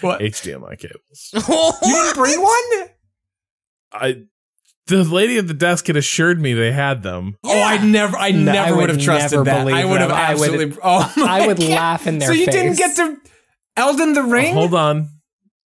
What? 0.01 0.21
HDMI 0.21 0.77
cables. 0.79 1.31
You 1.85 1.93
didn't 1.93 2.15
bring 2.15 2.41
one? 2.41 2.89
I 3.91 4.15
the 4.87 5.03
lady 5.03 5.37
at 5.37 5.47
the 5.47 5.53
desk 5.55 5.87
had 5.87 5.97
assured 5.97 6.39
me 6.39 6.53
they 6.53 6.71
had 6.71 7.01
them. 7.01 7.37
Oh, 7.43 7.61
I 7.61 7.83
never, 7.83 8.15
I 8.15 8.31
No, 8.31 8.51
never 8.51 8.67
I 8.67 8.71
would 8.71 8.79
would 8.81 8.89
have 8.89 9.01
trusted 9.01 9.39
never 9.43 9.45
that. 9.45 9.67
I 9.67 9.83
would 9.85 9.99
have 9.99 10.09
them. 10.09 10.17
I 10.17 10.33
would- 10.35 10.43
absolutely. 10.43 10.77
oh, 10.83 11.13
my 11.17 11.23
I 11.41 11.47
would 11.47 11.57
God. 11.57 11.69
laugh 11.69 12.07
in 12.07 12.19
their 12.19 12.27
So 12.27 12.33
you 12.33 12.45
didn't 12.45 12.77
get 12.77 12.95
to 12.97 13.17
Elden 13.77 14.13
the 14.13 14.21
oh, 14.21 14.29
Ring? 14.29 14.53
Hold 14.53 14.75
on. 14.75 15.09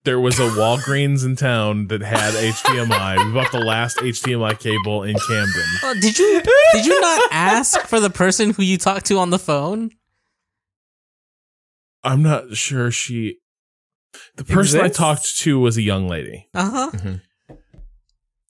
There 0.06 0.20
was 0.20 0.40
a 0.40 0.44
Walgreens 0.50 1.26
in 1.26 1.36
town 1.36 1.88
that 1.88 2.02
had 2.02 2.34
HDMI. 2.36 3.26
We 3.28 3.34
bought 3.34 3.52
the 3.52 3.60
last 3.60 3.98
HDMI 3.98 4.58
cable 4.60 5.02
in 5.04 5.16
Camden. 5.28 5.66
Oh, 5.84 5.96
did 6.00 6.18
you 6.18 6.42
did 6.74 6.86
you 6.86 7.02
not 7.02 7.22
ask 7.32 7.80
for 7.82 8.00
the 8.00 8.10
person 8.12 8.52
who 8.52 8.62
you 8.64 8.78
talked 8.78 9.08
to 9.08 9.18
on 9.18 9.32
the 9.32 9.40
phone? 9.40 9.90
I'm 12.04 12.22
not 12.22 12.56
sure 12.56 12.92
she. 12.92 13.38
The 14.38 14.44
person 14.46 14.80
I 14.80 14.86
Exists? 14.86 14.98
talked 15.00 15.38
to 15.40 15.60
was 15.60 15.76
a 15.78 15.82
young 15.82 16.08
lady. 16.08 16.48
Uh 16.54 16.92
huh. 16.92 17.18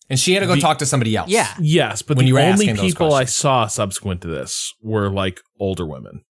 And 0.09 0.19
she 0.19 0.33
had 0.33 0.41
to 0.41 0.45
go 0.45 0.55
The- 0.55 0.61
talk 0.61 0.77
to 0.79 0.85
somebody 0.85 1.15
else. 1.15 1.29
Yeah. 1.29 1.47
Yes, 1.59 2.01
but 2.03 2.17
When 2.17 2.25
the 2.25 2.27
you 2.27 2.33
were 2.35 2.41
only 2.41 2.51
asking 2.51 2.75
those 2.75 2.91
people 2.93 3.07
I 3.07 3.19
questions. 3.23 3.35
saw 3.37 3.67
subsequent 3.67 4.21
to 4.21 4.27
this 4.27 4.73
were 4.83 5.09
like 5.09 5.39
older 5.59 5.85
women. 5.85 6.23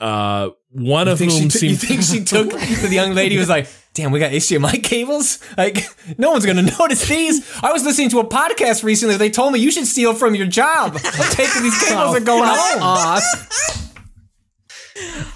Uh, 0.00 0.48
one 0.70 1.06
You 1.06 1.12
of 1.12 1.18
think, 1.18 1.32
whom 1.32 1.48
she 1.50 1.58
t- 1.60 1.66
you 1.68 1.74
seemed 1.76 1.78
think 1.80 2.02
she 2.02 2.24
took 2.24 2.50
to 2.50 2.56
the 2.88 2.94
young 2.94 3.14
lady 3.14 3.38
was 3.38 3.48
like, 3.48 3.68
damn, 3.96 4.12
we 4.12 4.20
got 4.20 4.30
HDMI 4.30 4.82
cables? 4.84 5.40
Like, 5.56 5.78
no 6.18 6.30
one's 6.30 6.46
gonna 6.46 6.62
notice 6.78 7.08
these. 7.08 7.50
I 7.62 7.72
was 7.72 7.82
listening 7.82 8.10
to 8.10 8.20
a 8.20 8.24
podcast 8.28 8.84
recently. 8.84 9.16
They 9.16 9.30
told 9.30 9.52
me 9.52 9.58
you 9.58 9.72
should 9.72 9.86
steal 9.86 10.14
from 10.14 10.34
your 10.34 10.46
job. 10.46 10.92
I'm 11.04 11.30
taking 11.32 11.62
these 11.62 11.82
cables 11.82 12.14
and 12.14 12.24
going 12.24 12.44
home. 12.44 12.82
Off. 12.82 13.22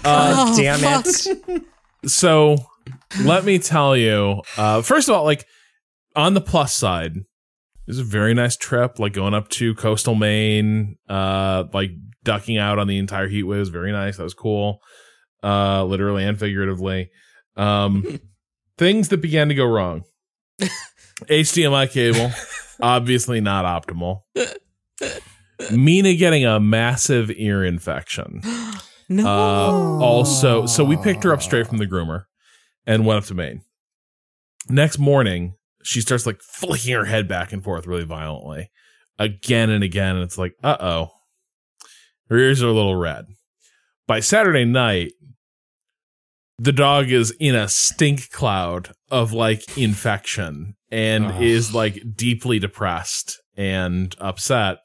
Uh, 0.03 0.33
God 0.33 0.57
damn 0.57 0.79
it. 1.05 1.63
so 2.09 2.55
let 3.23 3.45
me 3.45 3.59
tell 3.59 3.95
you 3.95 4.41
uh 4.57 4.81
first 4.81 5.07
of 5.07 5.13
all 5.15 5.23
like 5.23 5.45
on 6.15 6.33
the 6.33 6.41
plus 6.41 6.73
side 6.73 7.15
it 7.17 7.23
was 7.85 7.99
a 7.99 8.03
very 8.03 8.33
nice 8.33 8.57
trip 8.57 8.97
like 8.97 9.13
going 9.13 9.35
up 9.35 9.47
to 9.49 9.75
coastal 9.75 10.15
maine 10.15 10.95
uh 11.09 11.65
like 11.73 11.91
ducking 12.23 12.57
out 12.57 12.79
on 12.79 12.87
the 12.87 12.97
entire 12.97 13.27
heat 13.27 13.43
wave 13.43 13.59
was 13.59 13.69
very 13.69 13.91
nice 13.91 14.17
that 14.17 14.23
was 14.23 14.33
cool 14.33 14.79
uh 15.43 15.83
literally 15.85 16.23
and 16.23 16.39
figuratively 16.39 17.11
um 17.55 18.19
things 18.81 19.09
that 19.09 19.21
began 19.21 19.47
to 19.47 19.53
go 19.53 19.65
wrong 19.65 20.03
hdmi 21.21 21.89
cable 21.91 22.31
obviously 22.81 23.39
not 23.39 23.63
optimal 23.63 24.21
mina 25.71 26.15
getting 26.15 26.45
a 26.45 26.59
massive 26.59 27.29
ear 27.35 27.63
infection 27.63 28.41
No. 29.11 29.27
uh, 29.27 29.99
also, 30.01 30.65
so 30.65 30.85
we 30.85 30.95
picked 30.95 31.25
her 31.25 31.33
up 31.33 31.41
straight 31.41 31.67
from 31.67 31.79
the 31.79 31.85
groomer 31.85 32.23
and 32.87 33.05
went 33.05 33.17
up 33.17 33.25
to 33.25 33.33
Maine. 33.33 33.61
Next 34.69 34.99
morning, 34.99 35.55
she 35.83 35.99
starts 35.99 36.25
like 36.25 36.39
flicking 36.39 36.93
her 36.93 37.03
head 37.03 37.27
back 37.27 37.51
and 37.51 37.61
forth 37.61 37.85
really 37.85 38.05
violently 38.05 38.71
again 39.19 39.69
and 39.69 39.83
again. 39.83 40.15
And 40.15 40.23
it's 40.23 40.37
like, 40.37 40.55
uh 40.63 40.77
oh, 40.79 41.11
her 42.29 42.37
ears 42.37 42.63
are 42.63 42.69
a 42.69 42.73
little 42.73 42.95
red. 42.95 43.25
By 44.07 44.21
Saturday 44.21 44.63
night, 44.63 45.11
the 46.61 46.71
dog 46.71 47.09
is 47.09 47.33
in 47.39 47.55
a 47.55 47.67
stink 47.67 48.29
cloud 48.29 48.91
of 49.09 49.33
like 49.33 49.79
infection 49.79 50.75
and 50.91 51.43
is 51.43 51.73
like 51.73 52.03
deeply 52.15 52.59
depressed 52.59 53.41
and 53.57 54.15
upset. 54.19 54.77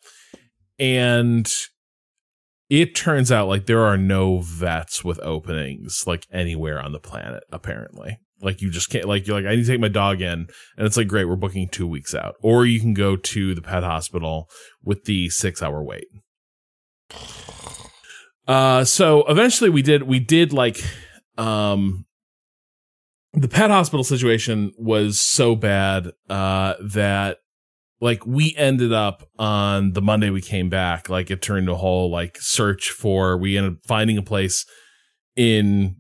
And 0.79 1.53
it 2.71 2.95
turns 2.95 3.31
out 3.31 3.49
like 3.49 3.67
there 3.67 3.85
are 3.85 3.99
no 3.99 4.41
vets 4.41 5.05
with 5.05 5.21
openings 5.21 6.05
like 6.07 6.27
anywhere 6.33 6.81
on 6.81 6.93
the 6.93 6.99
planet 6.99 7.45
apparently 7.53 8.21
Like 8.41 8.63
you 8.63 8.71
just 8.71 8.89
can't 8.89 9.05
like 9.05 9.27
you're 9.27 9.37
like 9.37 9.47
I 9.47 9.55
need 9.55 9.67
to 9.67 9.71
take 9.71 9.79
my 9.79 9.89
dog 9.89 10.23
in 10.23 10.49
and 10.79 10.87
it's 10.87 10.97
like 10.97 11.09
great, 11.09 11.27
we're 11.27 11.37
booking 11.37 11.69
2 11.69 11.87
weeks 11.87 12.15
out. 12.15 12.37
Or 12.43 12.65
you 12.65 12.81
can 12.81 12.95
go 12.95 13.17
to 13.17 13.55
the 13.55 13.63
pet 13.63 13.83
hospital 13.83 14.49
with 14.83 15.05
the 15.05 15.29
6-hour 15.29 15.83
wait. 15.83 16.07
Uh 18.49 18.83
so 18.85 19.27
eventually 19.27 19.69
we 19.69 19.83
did 19.83 20.05
we 20.05 20.21
did 20.21 20.55
like 20.55 20.83
um 21.39 22.05
the 23.33 23.49
pet 23.49 23.71
hospital 23.71 24.03
situation 24.05 24.73
was 24.79 25.19
so 25.19 25.55
bad 25.55 26.11
uh 26.31 26.75
that 26.81 27.39
like 28.01 28.27
we 28.27 28.55
ended 28.57 28.93
up 28.93 29.29
on 29.39 29.93
the 29.93 30.03
Monday 30.03 30.29
we 30.31 30.43
came 30.43 30.69
back, 30.69 31.09
like 31.09 31.31
it 31.31 31.41
turned 31.41 31.69
a 31.69 31.75
whole 31.77 32.11
like 32.11 32.37
search 32.39 32.91
for 32.91 33.37
we 33.39 33.57
ended 33.57 33.73
up 33.75 33.79
finding 33.87 34.19
a 34.19 34.23
place 34.23 34.67
in 35.35 35.97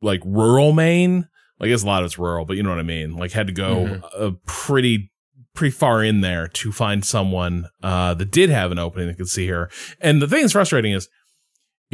like 0.00 0.20
rural 0.24 0.72
Maine. 0.72 1.28
I 1.60 1.68
guess 1.68 1.82
a 1.82 1.86
lot 1.86 2.02
of 2.02 2.06
it's 2.06 2.18
rural, 2.18 2.44
but 2.44 2.56
you 2.56 2.62
know 2.62 2.70
what 2.70 2.78
I 2.78 2.84
mean. 2.84 3.16
Like 3.16 3.32
had 3.32 3.46
to 3.48 3.52
go 3.52 3.86
Mhm. 3.86 4.02
a 4.14 4.32
pretty 4.46 5.10
pretty 5.54 5.70
far 5.70 6.02
in 6.02 6.20
there 6.20 6.48
to 6.48 6.72
find 6.72 7.04
someone 7.04 7.66
uh 7.82 8.14
that 8.14 8.30
did 8.32 8.50
have 8.50 8.70
an 8.72 8.78
opening 8.78 9.08
that 9.08 9.16
could 9.16 9.28
see 9.28 9.46
her. 9.48 9.70
And 10.00 10.20
the 10.22 10.28
thing 10.28 10.40
that's 10.42 10.52
frustrating 10.52 10.92
is 10.92 11.08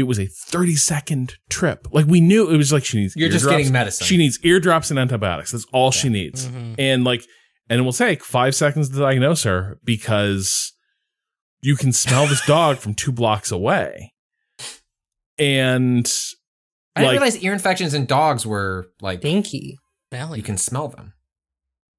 it 0.01 0.07
was 0.07 0.19
a 0.19 0.27
30 0.27 0.75
second 0.77 1.35
trip. 1.49 1.87
Like 1.93 2.07
we 2.07 2.21
knew 2.21 2.51
it 2.51 2.57
was 2.57 2.73
like 2.73 2.85
she 2.85 2.99
needs 2.99 3.15
You're 3.17 3.29
just 3.29 3.49
getting 3.49 3.71
medicine. 3.73 4.07
She 4.07 4.17
needs 4.17 4.39
eardrops 4.45 4.91
and 4.91 4.99
antibiotics. 4.99 5.53
That's 5.53 5.67
all 5.73 5.91
she 5.91 6.09
needs. 6.09 6.47
Mhm. 6.49 6.75
And 6.79 7.05
like 7.05 7.25
and 7.69 7.79
it 7.79 7.83
will 7.83 7.93
take 7.93 8.25
5 8.25 8.55
seconds 8.55 8.89
to 8.91 8.99
diagnose 8.99 9.45
her 9.45 9.79
because 9.85 10.73
you 11.63 11.77
can 11.77 11.93
smell 11.93 12.27
this 12.27 12.45
dog 12.45 12.79
from 12.79 12.95
2 12.95 13.13
blocks 13.13 13.53
away. 13.53 14.13
And 15.39 16.11
I 16.97 17.01
didn't 17.03 17.13
realize 17.13 17.39
ear 17.39 17.53
infections 17.53 17.95
in 17.95 18.07
dogs 18.07 18.45
were 18.45 18.89
like 19.01 19.21
Stinky. 19.21 19.79
Belly. 20.11 20.39
you 20.39 20.43
can 20.43 20.57
smell 20.57 20.89
them. 20.89 21.13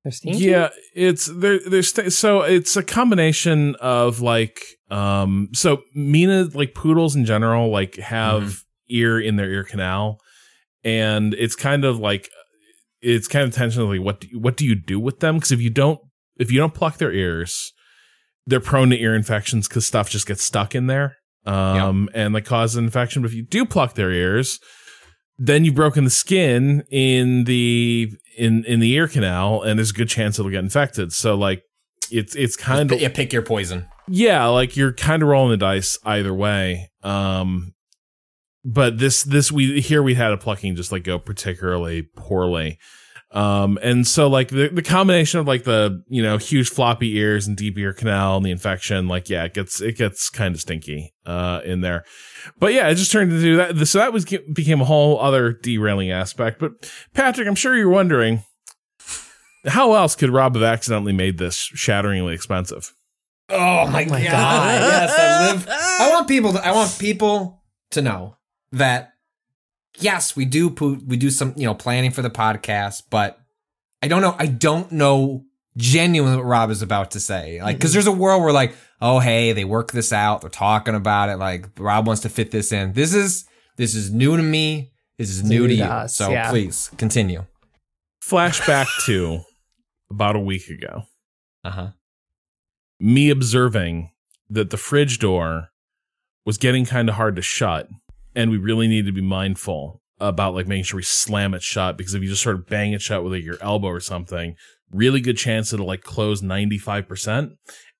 They're 0.03 0.11
stinky. 0.11 0.39
Yeah, 0.45 0.69
it's 0.95 1.27
there. 1.27 1.59
There's 1.59 1.93
st- 1.93 2.11
so 2.11 2.41
it's 2.41 2.75
a 2.75 2.83
combination 2.83 3.75
of 3.75 4.19
like 4.19 4.59
um. 4.91 5.49
So 5.53 5.83
Mina 5.95 6.49
like 6.53 6.75
poodles 6.75 7.15
in 7.15 7.25
general 7.25 7.69
like 7.69 7.95
have 7.95 8.63
ear 8.89 9.19
in 9.19 9.37
their 9.37 9.49
ear 9.49 9.63
canal, 9.63 10.19
and 10.83 11.33
it's 11.33 11.55
kind 11.55 11.85
of 11.85 11.99
like 11.99 12.29
it's 13.01 13.27
kind 13.27 13.43
of 13.43 13.47
intentionally 13.47 13.99
what 13.99 14.21
do 14.21 14.27
you, 14.27 14.39
what 14.39 14.57
do 14.57 14.65
you 14.65 14.75
do 14.75 14.99
with 14.99 15.19
them? 15.19 15.35
Because 15.35 15.51
if 15.51 15.61
you 15.61 15.69
don't 15.69 15.99
if 16.37 16.51
you 16.51 16.59
don't 16.59 16.73
pluck 16.73 16.97
their 16.97 17.11
ears, 17.11 17.71
they're 18.45 18.59
prone 18.59 18.89
to 18.89 18.99
ear 18.99 19.15
infections 19.15 19.67
because 19.67 19.87
stuff 19.87 20.09
just 20.09 20.27
gets 20.27 20.43
stuck 20.43 20.75
in 20.75 20.87
there 20.87 21.17
um 21.45 22.09
and 22.13 22.33
like 22.33 22.45
cause 22.45 22.75
an 22.75 22.83
infection. 22.83 23.21
But 23.21 23.31
if 23.31 23.35
you 23.35 23.43
do 23.43 23.65
pluck 23.65 23.95
their 23.95 24.11
ears, 24.11 24.59
then 25.37 25.65
you've 25.65 25.75
broken 25.75 26.03
the 26.03 26.09
skin 26.11 26.83
in 26.91 27.45
the 27.45 28.11
in 28.37 28.63
in 28.65 28.79
the 28.79 28.91
ear 28.93 29.07
canal 29.07 29.61
and 29.61 29.79
there's 29.79 29.91
a 29.91 29.93
good 29.93 30.09
chance 30.09 30.37
it'll 30.39 30.51
get 30.51 30.63
infected 30.63 31.11
so 31.11 31.35
like 31.35 31.63
it's 32.11 32.35
it's 32.35 32.55
kind 32.55 32.91
of 32.91 33.01
yeah, 33.01 33.09
pick 33.09 33.33
your 33.33 33.41
poison. 33.41 33.87
Yeah 34.11 34.45
like 34.47 34.75
you're 34.75 34.93
kind 34.93 35.21
of 35.21 35.29
rolling 35.29 35.51
the 35.51 35.57
dice 35.57 35.97
either 36.05 36.33
way. 36.33 36.91
Um 37.03 37.73
but 38.63 38.99
this 38.99 39.23
this 39.23 39.51
we 39.51 39.81
here 39.81 40.03
we 40.03 40.13
had 40.13 40.33
a 40.33 40.37
plucking 40.37 40.75
just 40.75 40.91
like 40.91 41.03
go 41.03 41.17
particularly 41.17 42.03
poorly. 42.03 42.77
Um 43.31 43.79
and 43.81 44.05
so 44.05 44.27
like 44.27 44.49
the, 44.49 44.67
the 44.67 44.81
combination 44.81 45.39
of 45.39 45.47
like 45.47 45.63
the 45.63 46.03
you 46.09 46.21
know 46.21 46.37
huge 46.37 46.69
floppy 46.69 47.17
ears 47.17 47.47
and 47.47 47.55
deep 47.55 47.77
ear 47.77 47.93
canal 47.93 48.37
and 48.37 48.45
the 48.45 48.51
infection 48.51 49.07
like 49.07 49.29
yeah 49.29 49.45
it 49.45 49.53
gets 49.53 49.81
it 49.81 49.97
gets 49.97 50.29
kind 50.29 50.53
of 50.53 50.61
stinky 50.61 51.13
uh 51.25 51.61
in 51.63 51.81
there. 51.81 52.03
But 52.59 52.73
yeah 52.73 52.89
it 52.89 52.95
just 52.95 53.11
turned 53.11 53.31
into 53.31 53.55
that 53.55 53.85
so 53.87 53.99
that 53.99 54.13
was 54.13 54.25
became 54.25 54.81
a 54.81 54.85
whole 54.85 55.19
other 55.19 55.53
derailing 55.53 56.11
aspect. 56.11 56.59
But 56.59 56.91
patrick 57.13 57.47
i'm 57.47 57.55
sure 57.55 57.75
you're 57.75 57.89
wondering 57.89 58.43
how 59.65 59.93
else 59.93 60.15
could 60.15 60.31
rob 60.31 60.55
have 60.55 60.63
accidentally 60.63 61.13
made 61.13 61.37
this 61.37 61.55
shatteringly 61.55 62.33
expensive 62.33 62.93
Oh 63.51 63.87
my, 63.87 64.05
my 64.05 64.23
god. 64.23 64.31
God. 64.31 64.81
yes, 64.81 65.11
I 65.19 65.51
live. 65.51 65.67
I 65.69 66.09
want 66.11 66.27
people 66.27 66.53
to. 66.53 66.65
I 66.65 66.71
want 66.71 66.97
people 66.99 67.61
to 67.91 68.01
know 68.01 68.37
that 68.71 69.13
yes, 69.99 70.35
we 70.35 70.45
do 70.45 70.69
put 70.69 71.05
we 71.05 71.17
do 71.17 71.29
some 71.29 71.53
you 71.57 71.65
know 71.65 71.73
planning 71.73 72.11
for 72.11 72.21
the 72.21 72.29
podcast, 72.29 73.03
but 73.09 73.39
I 74.01 74.07
don't 74.07 74.21
know. 74.21 74.35
I 74.37 74.47
don't 74.47 74.91
know 74.91 75.45
genuinely 75.77 76.37
what 76.37 76.45
Rob 76.45 76.69
is 76.69 76.81
about 76.81 77.11
to 77.11 77.19
say. 77.19 77.61
Like, 77.61 77.77
because 77.77 77.93
there's 77.93 78.07
a 78.07 78.11
world 78.11 78.43
where 78.43 78.51
like, 78.53 78.75
oh 79.01 79.19
hey, 79.19 79.53
they 79.53 79.65
work 79.65 79.91
this 79.91 80.11
out. 80.13 80.41
They're 80.41 80.49
talking 80.49 80.95
about 80.95 81.29
it. 81.29 81.37
Like 81.37 81.67
Rob 81.77 82.07
wants 82.07 82.23
to 82.23 82.29
fit 82.29 82.51
this 82.51 82.71
in. 82.71 82.93
This 82.93 83.13
is 83.13 83.45
this 83.77 83.95
is 83.95 84.11
new 84.11 84.37
to 84.37 84.43
me. 84.43 84.91
This 85.17 85.29
is 85.29 85.43
new, 85.43 85.61
New 85.61 85.67
to 85.67 85.75
to 85.75 85.79
you. 85.79 85.83
us, 85.83 86.15
so 86.15 86.31
yeah. 86.31 86.49
please 86.49 86.89
continue. 86.97 87.45
flashback 88.23 88.87
to 89.05 89.41
about 90.09 90.35
a 90.35 90.39
week 90.39 90.67
ago 90.67 91.03
Uh 91.63 91.69
huh. 91.69 91.87
Me 93.01 93.29
observing 93.29 94.11
that 94.49 94.69
the 94.69 94.77
fridge 94.77 95.17
door 95.19 95.69
was 96.45 96.57
getting 96.57 96.85
kind 96.85 97.09
of 97.09 97.15
hard 97.15 97.35
to 97.35 97.41
shut 97.41 97.87
and 98.35 98.51
we 98.51 98.57
really 98.57 98.87
need 98.87 99.05
to 99.05 99.11
be 99.11 99.21
mindful 99.21 100.01
about 100.19 100.53
like 100.53 100.67
making 100.67 100.83
sure 100.83 100.97
we 100.97 101.03
slam 101.03 101.53
it 101.55 101.63
shut 101.63 101.97
because 101.97 102.13
if 102.13 102.21
you 102.21 102.29
just 102.29 102.43
sort 102.43 102.55
of 102.55 102.67
bang 102.67 102.93
it 102.93 103.01
shut 103.01 103.23
with 103.23 103.33
like 103.33 103.43
your 103.43 103.57
elbow 103.61 103.87
or 103.87 103.99
something 103.99 104.55
really 104.91 105.19
good 105.19 105.37
chance 105.37 105.73
it'll 105.73 105.87
like 105.87 106.03
close 106.03 106.41
95% 106.43 107.51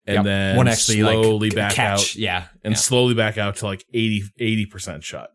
and 0.06 0.26
then 0.26 0.56
Won't 0.56 0.70
actually 0.70 1.00
slowly 1.00 1.50
like 1.50 1.56
back 1.56 1.74
catch. 1.74 2.00
out 2.00 2.16
Yeah. 2.16 2.46
and 2.64 2.74
yeah. 2.74 2.78
slowly 2.78 3.14
back 3.16 3.38
out 3.40 3.56
to 3.58 3.66
like 3.66 3.84
80 3.94 4.24
80% 4.40 5.04
shut 5.04 5.30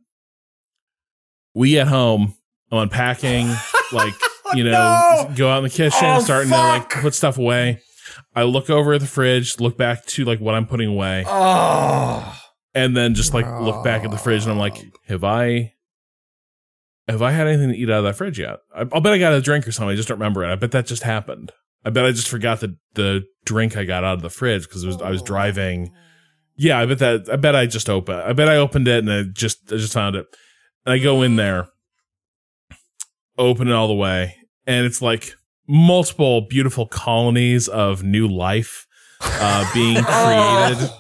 we 1.55 1.79
at 1.79 1.89
home 1.89 2.35
i'm 2.71 2.79
unpacking 2.79 3.49
like 3.93 4.15
you 4.55 4.69
oh, 4.69 4.71
know 4.71 5.27
no! 5.29 5.35
go 5.35 5.51
out 5.51 5.59
in 5.59 5.65
the 5.65 5.71
kitchen 5.71 5.99
Oh, 6.03 6.21
starting 6.21 6.51
to 6.51 6.57
like 6.57 6.89
put 6.89 7.15
stuff 7.15 7.39
away 7.39 7.81
i 8.37 8.43
look 8.45 8.71
over 8.71 8.93
at 8.93 9.01
the 9.01 9.07
fridge 9.07 9.59
look 9.59 9.77
back 9.77 10.05
to 10.07 10.25
like 10.25 10.39
what 10.39 10.55
i'm 10.55 10.67
putting 10.67 10.89
away. 10.89 11.25
Oh. 11.27 12.39
and 12.75 12.97
then 12.97 13.15
just 13.15 13.35
like 13.35 13.47
look 13.61 13.83
back 13.83 14.05
at 14.05 14.11
the 14.13 14.19
fridge 14.19 14.43
and 14.43 14.53
i'm 14.53 14.59
like 14.59 14.77
ah. 14.77 14.99
have 15.07 15.25
i 15.25 15.73
have 17.09 17.23
i 17.23 17.33
had 17.33 17.49
anything 17.49 17.71
to 17.71 17.77
eat 17.77 17.91
out 17.91 17.99
of 17.99 18.05
that 18.05 18.17
fridge 18.17 18.39
yet? 18.39 18.59
I, 18.75 18.87
i'll 18.93 19.01
bet 19.01 19.13
i 19.13 19.19
got 19.19 19.33
a 19.33 19.41
drink 19.41 19.67
or 19.67 19.73
something. 19.73 19.93
I 19.93 19.97
just 19.97 20.09
don't 20.09 20.19
remember 20.19 20.45
it. 20.45 20.53
I 20.53 20.55
bet 20.55 20.73
that 20.73 20.87
just 20.87 21.03
happened. 21.03 21.53
I 21.85 21.91
bet 21.91 22.05
i 22.05 22.13
just 22.13 22.29
forgot 22.29 22.61
the 22.61 22.77
the 22.95 23.25
drink 23.45 23.77
i 23.77 23.85
got 23.85 24.05
out 24.05 24.15
of 24.15 24.23
the 24.23 24.31
fridge 24.31 24.65
because 24.65 24.85
was 24.85 25.01
i 25.01 25.11
was 25.11 25.23
oh. 25.23 25.27
driving. 25.27 25.93
Yeah 26.57 26.79
i 26.79 26.87
bet 26.87 26.99
that 26.99 27.29
i 27.33 27.37
bet 27.37 27.57
i 27.57 27.67
just 27.67 27.89
opened 27.89 28.21
i 28.21 28.33
bet 28.33 28.49
i 28.49 28.57
opened 28.57 28.89
it 28.89 28.99
and 28.99 29.13
i 29.13 29.23
just 29.23 29.73
i 29.73 29.77
just 29.77 29.93
found 29.93 30.17
it. 30.17 30.27
And 30.85 30.93
i 30.93 30.99
go 30.99 31.23
in 31.23 31.37
there 31.37 31.69
open 33.39 33.69
it 33.69 33.75
all 33.75 33.89
the 33.89 33.95
way 33.95 34.37
and 34.67 34.87
it's 34.87 35.03
like 35.03 35.37
multiple 35.69 36.43
beautiful 36.43 36.87
colonies 36.87 37.69
of 37.69 38.03
new 38.03 38.29
life 38.29 38.87
uh 39.21 39.65
being 39.75 40.03
created 40.05 40.91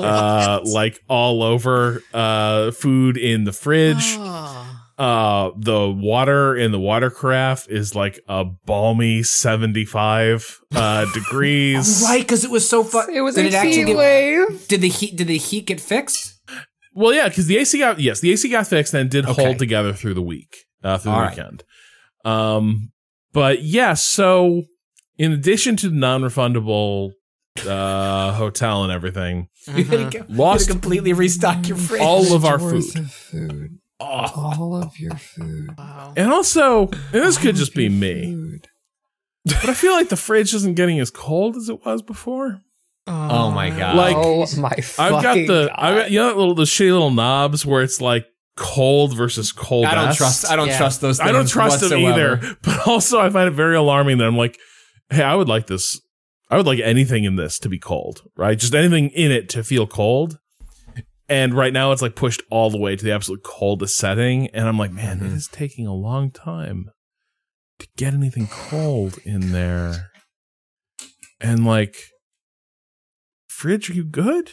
uh 0.00 0.60
like 0.64 1.00
all 1.08 1.42
over 1.42 2.02
uh 2.12 2.70
food 2.72 3.16
in 3.16 3.44
the 3.44 3.52
fridge 3.52 4.16
Ah. 4.18 4.88
uh 4.98 5.50
the 5.56 5.88
water 5.88 6.54
in 6.56 6.72
the 6.72 6.78
watercraft 6.80 7.68
is 7.70 7.94
like 7.94 8.20
a 8.28 8.44
balmy 8.66 9.22
75 9.22 10.60
uh 10.74 11.04
degrees 11.14 12.02
Right, 12.04 12.20
because 12.22 12.44
it 12.44 12.50
was 12.50 12.68
so 12.68 12.84
fun. 12.84 13.08
It 13.14 13.20
was 13.22 13.34
did 13.36 13.46
a 13.46 13.48
it 13.48 13.54
actually 13.54 13.74
heat 13.76 13.86
get, 13.86 13.96
wave. 13.96 14.68
Did 14.68 14.80
the 14.82 14.88
heat? 14.88 15.16
Did 15.16 15.28
the 15.28 15.38
heat 15.38 15.66
get 15.66 15.80
fixed? 15.80 16.40
well 16.94 17.14
yeah 17.14 17.28
because 17.28 17.46
the 17.46 17.56
ac 17.56 17.78
got 17.78 17.98
yes 17.98 18.20
the 18.20 18.30
ac 18.32 18.46
got 18.50 18.66
fixed 18.66 18.92
and 18.92 19.08
did 19.08 19.24
Okay. 19.24 19.42
hold 19.42 19.58
together 19.58 19.94
through 19.94 20.12
the 20.12 20.20
week 20.22 20.66
uh 20.84 20.98
through 20.98 21.12
the 21.12 21.16
All 21.16 21.22
right. 21.22 21.30
weekend 21.30 21.64
um 22.26 22.92
but 23.32 23.62
yeah 23.62 23.94
so 23.94 24.62
in 25.18 25.32
addition 25.32 25.76
to 25.76 25.88
the 25.88 25.94
non-refundable 25.96 27.12
uh 27.66 28.32
hotel 28.32 28.82
and 28.82 28.92
everything 28.92 29.48
You 29.74 29.84
gotta, 29.84 30.10
go, 30.18 30.24
you 30.28 30.34
Lost 30.36 30.68
gotta 30.68 30.80
completely 30.80 31.12
restock 31.12 31.68
your 31.68 31.76
fridge. 31.76 32.00
all 32.00 32.34
of 32.34 32.44
our 32.44 32.58
food 32.58 32.84
food. 33.10 33.78
Oh. 34.00 34.06
All 34.58 34.82
of 34.82 34.98
your 34.98 35.14
food. 35.16 35.68
Wow. 35.78 36.12
and 36.16 36.32
also 36.32 36.88
and 36.88 37.12
this 37.12 37.38
could 37.38 37.54
just 37.56 37.74
be 37.74 37.88
me 37.88 38.32
Food. 38.32 38.68
but 39.44 39.68
i 39.68 39.74
feel 39.74 39.92
like 39.92 40.08
the 40.08 40.16
fridge 40.16 40.54
isn't 40.54 40.74
getting 40.74 40.98
as 40.98 41.10
cold 41.10 41.56
as 41.56 41.68
it 41.68 41.84
was 41.84 42.02
before 42.02 42.60
Oh 43.04 43.50
my 43.50 43.70
god! 43.70 43.96
Like, 43.96 44.16
oh 44.16 44.46
my 44.58 44.70
I've 44.96 45.22
got 45.24 45.34
the 45.34 45.66
God. 45.66 45.70
I've 45.74 45.96
got 46.02 46.10
you 46.12 46.20
know 46.20 46.28
little 46.28 46.54
the 46.54 46.62
shitty 46.62 46.92
little 46.92 47.10
knobs 47.10 47.66
where 47.66 47.82
it's 47.82 48.00
like 48.00 48.26
cold 48.56 49.16
versus 49.16 49.52
cold. 49.52 49.86
I 49.86 49.94
don't 49.94 50.14
trust. 50.14 50.50
I 50.50 50.56
don't 50.56 50.68
Yeah. 50.68 50.78
trust 50.78 51.00
those. 51.00 51.18
Things 51.18 51.28
I 51.28 51.32
don't 51.32 51.48
trust 51.48 51.80
them 51.80 52.00
either. 52.00 52.56
But 52.62 52.86
also, 52.86 53.20
I 53.20 53.30
find 53.30 53.48
it 53.48 53.52
very 53.54 53.76
alarming 53.76 54.18
that 54.18 54.26
I'm 54.26 54.36
like, 54.36 54.58
hey, 55.10 55.22
I 55.22 55.34
would 55.34 55.48
like 55.48 55.66
this. 55.66 56.00
I 56.50 56.56
would 56.56 56.66
like 56.66 56.80
anything 56.80 57.24
in 57.24 57.36
this 57.36 57.58
to 57.60 57.68
be 57.68 57.78
cold, 57.78 58.22
right? 58.36 58.58
Just 58.58 58.74
anything 58.74 59.08
in 59.10 59.32
it 59.32 59.48
to 59.50 59.64
feel 59.64 59.86
cold. 59.86 60.38
And 61.28 61.54
right 61.54 61.72
now, 61.72 61.92
it's 61.92 62.02
like 62.02 62.14
pushed 62.14 62.42
all 62.50 62.68
the 62.68 62.78
way 62.78 62.94
to 62.94 63.02
the 63.02 63.12
absolute 63.12 63.42
coldest 63.42 63.96
setting, 63.96 64.48
and 64.48 64.68
I'm 64.68 64.76
like, 64.76 64.92
man, 64.92 65.18
mm-hmm. 65.18 65.26
it 65.26 65.32
is 65.32 65.48
taking 65.48 65.86
a 65.86 65.94
long 65.94 66.30
time 66.30 66.90
to 67.78 67.88
get 67.96 68.12
anything 68.12 68.48
cold 68.48 69.18
in 69.24 69.52
there. 69.52 70.10
And 71.40 71.64
like, 71.64 71.96
fridge, 73.48 73.88
are 73.88 73.94
you 73.94 74.04
good? 74.04 74.50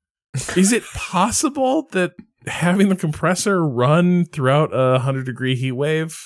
Is 0.56 0.72
it 0.72 0.84
possible 0.94 1.88
that 1.90 2.12
having 2.46 2.88
the 2.88 2.96
compressor 2.96 3.62
run 3.66 4.24
throughout 4.24 4.70
a 4.72 4.98
hundred 5.00 5.26
degree 5.26 5.54
heat 5.56 5.72
wave 5.72 6.16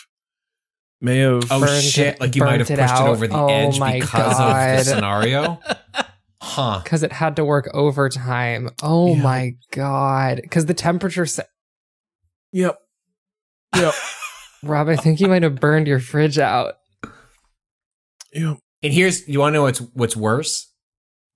may 1.00 1.18
have. 1.18 1.44
Oh 1.50 1.60
Burned 1.60 1.82
shit! 1.82 2.14
it- 2.14 2.20
Like 2.20 2.36
you 2.36 2.42
might 2.44 2.60
have 2.60 2.68
burnt 2.68 2.80
pushed 2.80 3.00
it 3.00 3.04
it, 3.04 3.08
over 3.08 3.26
the 3.26 3.34
Oh 3.36 3.46
edge 3.48 3.78
my 3.78 4.00
because 4.00 4.38
of 4.40 4.48
the 4.48 4.82
scenario. 4.84 5.60
Huh. 6.46 6.80
because 6.84 7.02
it 7.02 7.10
had 7.10 7.36
to 7.36 7.44
work 7.44 7.70
overtime. 7.72 8.68
Oh 8.82 9.14
Yeah. 9.16 9.22
my 9.22 9.52
god! 9.72 10.40
Because 10.42 10.66
the 10.66 10.74
temperature. 10.74 11.24
Se- 11.24 11.44
Yep. 12.52 12.76
Yep. 13.74 13.94
Rob, 14.62 14.88
I 14.88 14.96
think 14.96 15.20
you 15.20 15.28
might 15.28 15.42
have 15.42 15.58
burned 15.58 15.86
your 15.88 16.00
fridge 16.00 16.38
out. 16.38 16.74
Yep. 18.34 18.58
And 18.82 18.92
here's 18.92 19.26
you 19.26 19.40
want 19.40 19.54
to 19.54 19.58
know 19.58 19.62
what's 19.62 19.78
what's 19.94 20.16
worse? 20.16 20.70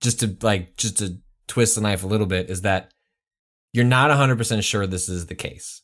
Just 0.01 0.19
to 0.19 0.37
like 0.41 0.77
just 0.77 0.99
to 0.99 1.17
twist 1.47 1.73
the 1.75 1.81
knife 1.81 2.03
a 2.03 2.07
little 2.07 2.27
bit 2.27 2.49
is 2.51 2.61
that 2.61 2.91
you're 3.73 3.85
not 3.85 4.09
100% 4.11 4.63
sure 4.63 4.87
this 4.87 5.09
is 5.09 5.27
the 5.27 5.35
case. 5.35 5.81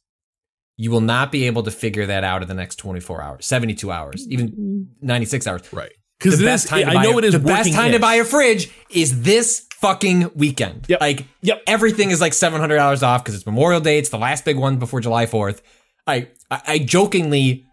You 0.77 0.91
will 0.91 1.01
not 1.01 1.31
be 1.31 1.45
able 1.45 1.63
to 1.63 1.71
figure 1.71 2.05
that 2.07 2.23
out 2.23 2.41
in 2.41 2.47
the 2.47 2.53
next 2.53 2.75
24 2.77 3.21
hours, 3.21 3.45
72 3.45 3.91
hours, 3.91 4.27
even 4.29 4.89
96 5.01 5.47
hours. 5.47 5.73
Right. 5.73 5.91
Because 6.19 6.39
the 6.39 6.45
it 6.45 6.47
best 6.47 6.65
is. 6.65 6.69
time 6.71 6.81
to 6.85 6.89
I 6.89 6.93
buy 6.95 7.03
know 7.03 7.13
a, 7.15 7.17
it 7.19 7.23
is 7.25 7.33
the 7.33 7.39
best 7.39 7.59
working 7.59 7.73
time 7.73 7.91
to 7.93 7.99
buy 7.99 8.15
a 8.15 8.23
fridge 8.25 8.71
is 8.89 9.21
this 9.23 9.67
fucking 9.75 10.31
weekend. 10.35 10.85
Yep. 10.89 10.99
Like 11.01 11.25
Yep. 11.41 11.61
everything 11.67 12.09
is 12.11 12.19
like 12.21 12.33
seven 12.33 12.59
hundred 12.59 12.77
dollars 12.77 13.03
off 13.03 13.23
because 13.23 13.35
it's 13.35 13.45
Memorial 13.45 13.79
Day. 13.81 13.99
It's 13.99 14.09
the 14.09 14.17
last 14.17 14.43
big 14.45 14.57
one 14.57 14.77
before 14.77 14.99
July 15.01 15.25
Fourth. 15.25 15.61
I, 16.07 16.29
I 16.51 16.61
I 16.67 16.79
jokingly 16.79 17.65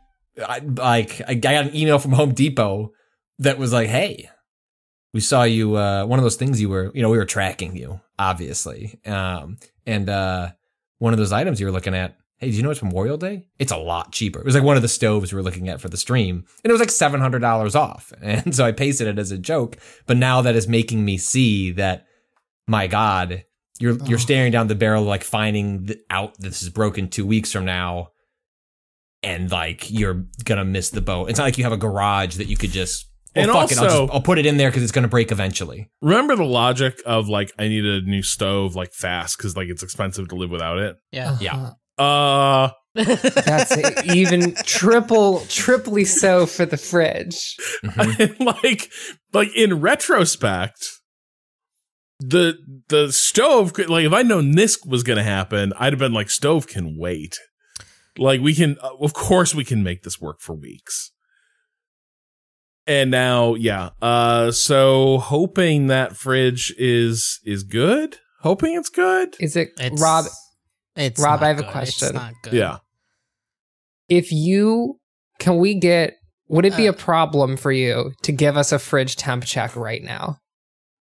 I, 0.45 0.59
like 0.61 1.21
I 1.27 1.35
got 1.35 1.67
an 1.67 1.75
email 1.77 1.99
from 1.99 2.13
Home 2.13 2.35
Depot 2.35 2.93
that 3.39 3.59
was 3.59 3.73
like, 3.73 3.89
"Hey, 3.89 4.29
we 5.13 5.21
saw 5.21 5.43
you. 5.45 5.77
Uh, 5.77 6.05
one 6.05 6.19
of 6.19 6.23
those 6.25 6.37
things 6.37 6.61
you 6.61 6.69
were, 6.69 6.91
you 6.95 7.03
know, 7.03 7.11
we 7.11 7.19
were 7.19 7.25
tracking 7.25 7.77
you, 7.77 8.01
obviously, 8.19 8.99
um, 9.07 9.59
and 9.87 10.09
uh, 10.09 10.51
one 10.99 11.13
of 11.13 11.19
those 11.19 11.33
items 11.33 11.61
you 11.61 11.67
were 11.67 11.73
looking 11.73 11.95
at." 11.95 12.17
Hey, 12.39 12.51
do 12.51 12.57
you 12.57 12.65
know 12.65 12.71
it's 12.73 12.83
Memorial 12.83 13.17
Day? 13.17 13.47
It's 13.61 13.71
a 13.71 13.77
lot 13.77 14.11
cheaper. 14.11 14.41
It 14.41 14.45
was 14.45 14.57
like 14.57 14.65
one 14.65 14.75
of 14.75 14.83
the 14.83 14.89
stoves 14.89 15.33
we 15.33 15.37
were 15.37 15.45
looking 15.45 15.69
at 15.69 15.81
for 15.81 15.89
the 15.89 15.97
stream, 15.97 16.45
and 16.65 16.71
it 16.71 16.73
was 16.73 16.81
like 16.81 16.91
seven 16.91 17.21
hundred 17.21 17.39
dollars 17.39 17.77
off. 17.77 18.13
And 18.21 18.55
so 18.55 18.65
I 18.65 18.73
pasted 18.73 19.07
it 19.07 19.19
as 19.19 19.31
a 19.31 19.39
joke. 19.39 19.77
But 20.07 20.17
now 20.17 20.43
that 20.43 20.57
is 20.57 20.67
making 20.67 21.05
me 21.05 21.19
see 21.19 21.71
that, 21.73 22.07
my 22.67 22.89
God, 22.89 23.45
you're 23.79 23.97
you're 24.07 24.19
staring 24.19 24.51
down 24.51 24.67
the 24.67 24.75
barrel, 24.75 25.05
like 25.05 25.23
finding 25.23 25.89
out 26.11 26.39
this 26.39 26.63
is 26.63 26.69
broken 26.69 27.09
two 27.09 27.27
weeks 27.27 27.53
from 27.53 27.65
now, 27.65 28.09
and 29.23 29.51
like 29.51 29.91
you're 29.91 30.25
gonna 30.45 30.65
miss 30.65 30.91
the 30.91 31.01
boat. 31.01 31.31
It's 31.31 31.39
not 31.39 31.45
like 31.45 31.59
you 31.59 31.65
have 31.65 31.73
a 31.73 31.77
garage 31.77 32.37
that 32.37 32.49
you 32.49 32.57
could 32.57 32.71
just. 32.71 33.07
Well, 33.35 33.45
And 33.45 33.53
fuck 33.53 33.73
it, 33.73 33.79
I'll, 33.79 33.85
also- 33.85 34.07
just, 34.07 34.15
I'll 34.15 34.21
put 34.23 34.39
it 34.39 34.47
in 34.47 34.57
there 34.59 34.71
because 34.71 34.83
it's 34.83 34.93
gonna 34.93 35.09
break 35.09 35.33
eventually. 35.33 35.91
Remember 36.01 36.37
the 36.37 36.45
logic 36.45 37.01
of 37.07 37.29
like 37.29 37.51
I 37.59 37.69
need 37.69 37.85
a 37.85 38.01
new 38.03 38.23
stove 38.23 38.75
like 38.75 38.93
fast 38.93 39.39
because 39.39 39.57
like 39.57 39.69
it's 39.69 39.83
expensive 39.83 40.29
to 40.29 40.35
live 40.35 40.51
without 40.51 40.79
it. 40.79 40.97
Yeah. 41.11 41.39
Yeah. 41.41 41.71
Uh, 41.99 42.71
That's 42.95 44.05
even 44.15 44.55
triple, 44.65 45.41
triply 45.49 46.05
so 46.05 46.45
for 46.47 46.67
the 46.67 46.77
fridge. 46.77 47.57
like 48.39 48.91
like 49.33 49.49
in 49.57 49.81
retrospect, 49.81 50.87
the 52.21 52.59
the 52.89 53.11
stove 53.13 53.73
could 53.73 53.89
like 53.89 54.05
if 54.05 54.13
I'd 54.13 54.27
known 54.27 54.53
this 54.53 54.79
was 54.85 55.03
gonna 55.03 55.23
happen, 55.23 55.73
I'd 55.79 55.93
have 55.95 55.99
been 56.01 56.13
like 56.13 56.29
stove 56.29 56.67
can 56.67 56.97
wait. 56.99 57.39
Like 58.19 58.43
we 58.43 58.55
can, 58.55 58.77
uh, 58.83 58.91
of 59.01 59.15
course, 59.15 59.55
we 59.55 59.65
can 59.65 59.83
make 59.83 60.03
this 60.03 60.21
work 60.21 60.41
for 60.41 60.55
weeks. 60.55 61.12
And 62.87 63.11
now, 63.11 63.55
yeah. 63.55 63.91
Uh, 64.01 64.51
so 64.51 65.19
hoping 65.19 65.87
that 65.87 66.17
fridge 66.17 66.75
is 66.79 67.39
is 67.45 67.63
good. 67.63 68.17
Hoping 68.41 68.75
it's 68.75 68.89
good. 68.89 69.37
Is 69.39 69.55
it 69.57 69.71
It's, 69.79 70.01
Rob? 70.03 70.25
It's 70.97 71.21
Rob, 71.21 71.41
not 71.41 71.45
I 71.45 71.49
have 71.49 71.59
a 71.59 71.63
good. 71.63 71.71
question. 71.71 72.07
It's 72.09 72.15
not 72.15 72.33
good. 72.43 72.53
Yeah. 72.55 72.79
If 74.09 74.33
you 74.33 74.99
can, 75.39 75.59
we 75.59 75.75
get. 75.75 76.15
Would 76.49 76.67
it 76.67 76.77
be 76.77 76.89
Uh. 76.89 76.91
a 76.91 76.95
problem 76.95 77.57
for 77.57 77.73
you 77.73 78.13
to 78.23 78.33
give 78.33 78.57
us 78.57 78.73
a 78.73 78.79
fridge 78.79 79.17
temp 79.17 79.45
check 79.45 79.75
right 79.77 80.03
now? 80.03 80.39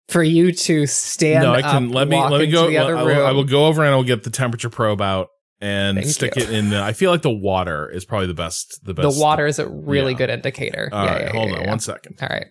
For 0.08 0.22
you 0.22 0.52
to 0.52 0.86
stand 0.86 1.42
no, 1.42 1.52
I 1.52 1.62
can 1.62 1.88
up, 1.88 1.94
let 1.94 2.06
me 2.08 2.16
walk 2.16 2.30
let 2.30 2.38
me 2.38 2.44
into 2.44 2.56
go. 2.56 2.68
the 2.68 2.78
other 2.78 2.96
I, 2.96 3.02
room. 3.04 3.16
will, 3.18 3.26
I 3.26 3.32
will 3.32 3.44
go 3.44 3.66
over 3.66 3.82
and 3.82 3.92
I 3.92 3.96
will 3.96 4.04
get 4.04 4.22
the 4.22 4.30
temperature 4.30 4.70
probe 4.70 5.02
out 5.02 5.26
and 5.60 5.96
Thank 5.98 6.08
stick 6.10 6.36
you. 6.36 6.42
it 6.42 6.50
in. 6.50 6.70
The, 6.70 6.82
I 6.82 6.92
feel 6.92 7.10
like 7.10 7.22
the 7.22 7.30
water 7.30 7.88
is 7.88 8.04
probably 8.04 8.26
the 8.26 8.34
best. 8.34 8.80
The 8.84 8.92
best. 8.94 9.02
the 9.04 9.08
best. 9.08 9.20
water 9.20 9.46
is 9.46 9.58
a 9.58 9.66
really 9.68 10.12
Yeah. 10.12 10.18
good 10.18 10.30
indicator. 10.30 10.88
All 10.92 11.04
Yeah, 11.04 11.12
right, 11.12 11.22
yeah, 11.22 11.32
hold 11.32 11.48
yeah, 11.50 11.56
on 11.56 11.60
yeah. 11.62 11.70
one 11.70 11.80
second. 11.80 12.16
All 12.20 12.28
right. 12.28 12.46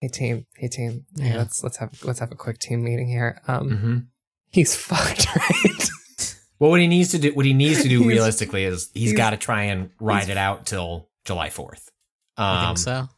Hey 0.00 0.08
team. 0.08 0.46
Hey 0.56 0.68
team. 0.68 1.06
Hey, 1.16 1.30
Yeah. 1.30 1.38
let's 1.38 1.62
let's 1.62 1.76
have 1.78 1.92
let's 2.04 2.20
have 2.20 2.30
a 2.30 2.36
quick 2.36 2.58
team 2.58 2.84
meeting 2.84 3.08
here. 3.08 3.40
Um, 3.48 3.70
Mm-hmm. 3.70 3.96
he's 4.50 4.76
fucked, 4.86 5.26
right? 5.34 5.90
Well, 6.60 6.70
what 6.70 6.80
he 6.80 6.86
needs 6.88 7.10
to 7.12 7.18
do, 7.18 7.32
what 7.34 7.46
he 7.46 7.54
needs 7.54 7.82
to 7.82 7.88
do 7.88 8.04
realistically 8.08 8.64
is 8.64 8.90
he's 8.94 9.10
he's- 9.10 9.16
got 9.16 9.30
to 9.30 9.36
try 9.36 9.64
and 9.64 9.90
ride 10.00 10.28
it 10.28 10.36
out 10.36 10.66
till 10.66 11.08
July 11.24 11.50
Fourth. 11.50 11.90
I 12.36 12.68
Um, 12.68 12.76
think 12.76 12.78
so. 12.84 13.08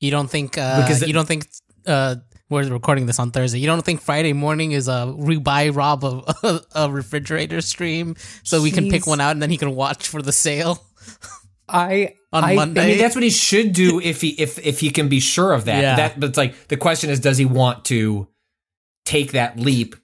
You 0.00 0.10
don't 0.10 0.28
think? 0.28 0.58
Uh, 0.58 0.82
Because 0.82 1.02
it- 1.02 1.08
you 1.08 1.14
don't 1.14 1.26
think? 1.28 1.46
Uh, 1.86 2.16
we're 2.50 2.68
recording 2.68 3.06
this 3.06 3.18
on 3.18 3.30
Thursday. 3.30 3.58
You 3.58 3.66
don't 3.66 3.84
think 3.84 4.00
Friday 4.00 4.32
morning 4.32 4.72
is 4.72 4.88
a 4.88 5.12
we 5.16 5.38
buy 5.38 5.68
Rob 5.70 6.04
a, 6.04 6.60
a 6.74 6.90
refrigerator 6.90 7.60
stream 7.60 8.16
so 8.42 8.62
we 8.62 8.70
can 8.70 8.90
pick 8.90 9.06
one 9.06 9.20
out 9.20 9.30
and 9.32 9.42
then 9.42 9.50
he 9.50 9.56
can 9.56 9.74
watch 9.74 10.08
for 10.08 10.20
the 10.22 10.32
sale 10.32 10.84
I 11.68 12.14
on 12.32 12.44
I 12.44 12.54
Monday. 12.54 12.82
I 12.82 12.86
mean, 12.88 12.98
that's 12.98 13.14
what 13.14 13.24
he 13.24 13.30
should 13.30 13.72
do 13.72 14.00
if 14.00 14.20
he 14.20 14.28
if 14.30 14.58
if 14.64 14.80
he 14.80 14.90
can 14.90 15.08
be 15.08 15.20
sure 15.20 15.52
of 15.52 15.64
that. 15.64 15.80
Yeah. 15.82 15.96
That, 15.96 16.20
but 16.20 16.28
it's 16.30 16.38
like 16.38 16.68
the 16.68 16.76
question 16.76 17.08
is, 17.10 17.20
does 17.20 17.38
he 17.38 17.46
want 17.46 17.86
to 17.86 18.28
take 19.04 19.32
that 19.32 19.58
leap? 19.58 19.96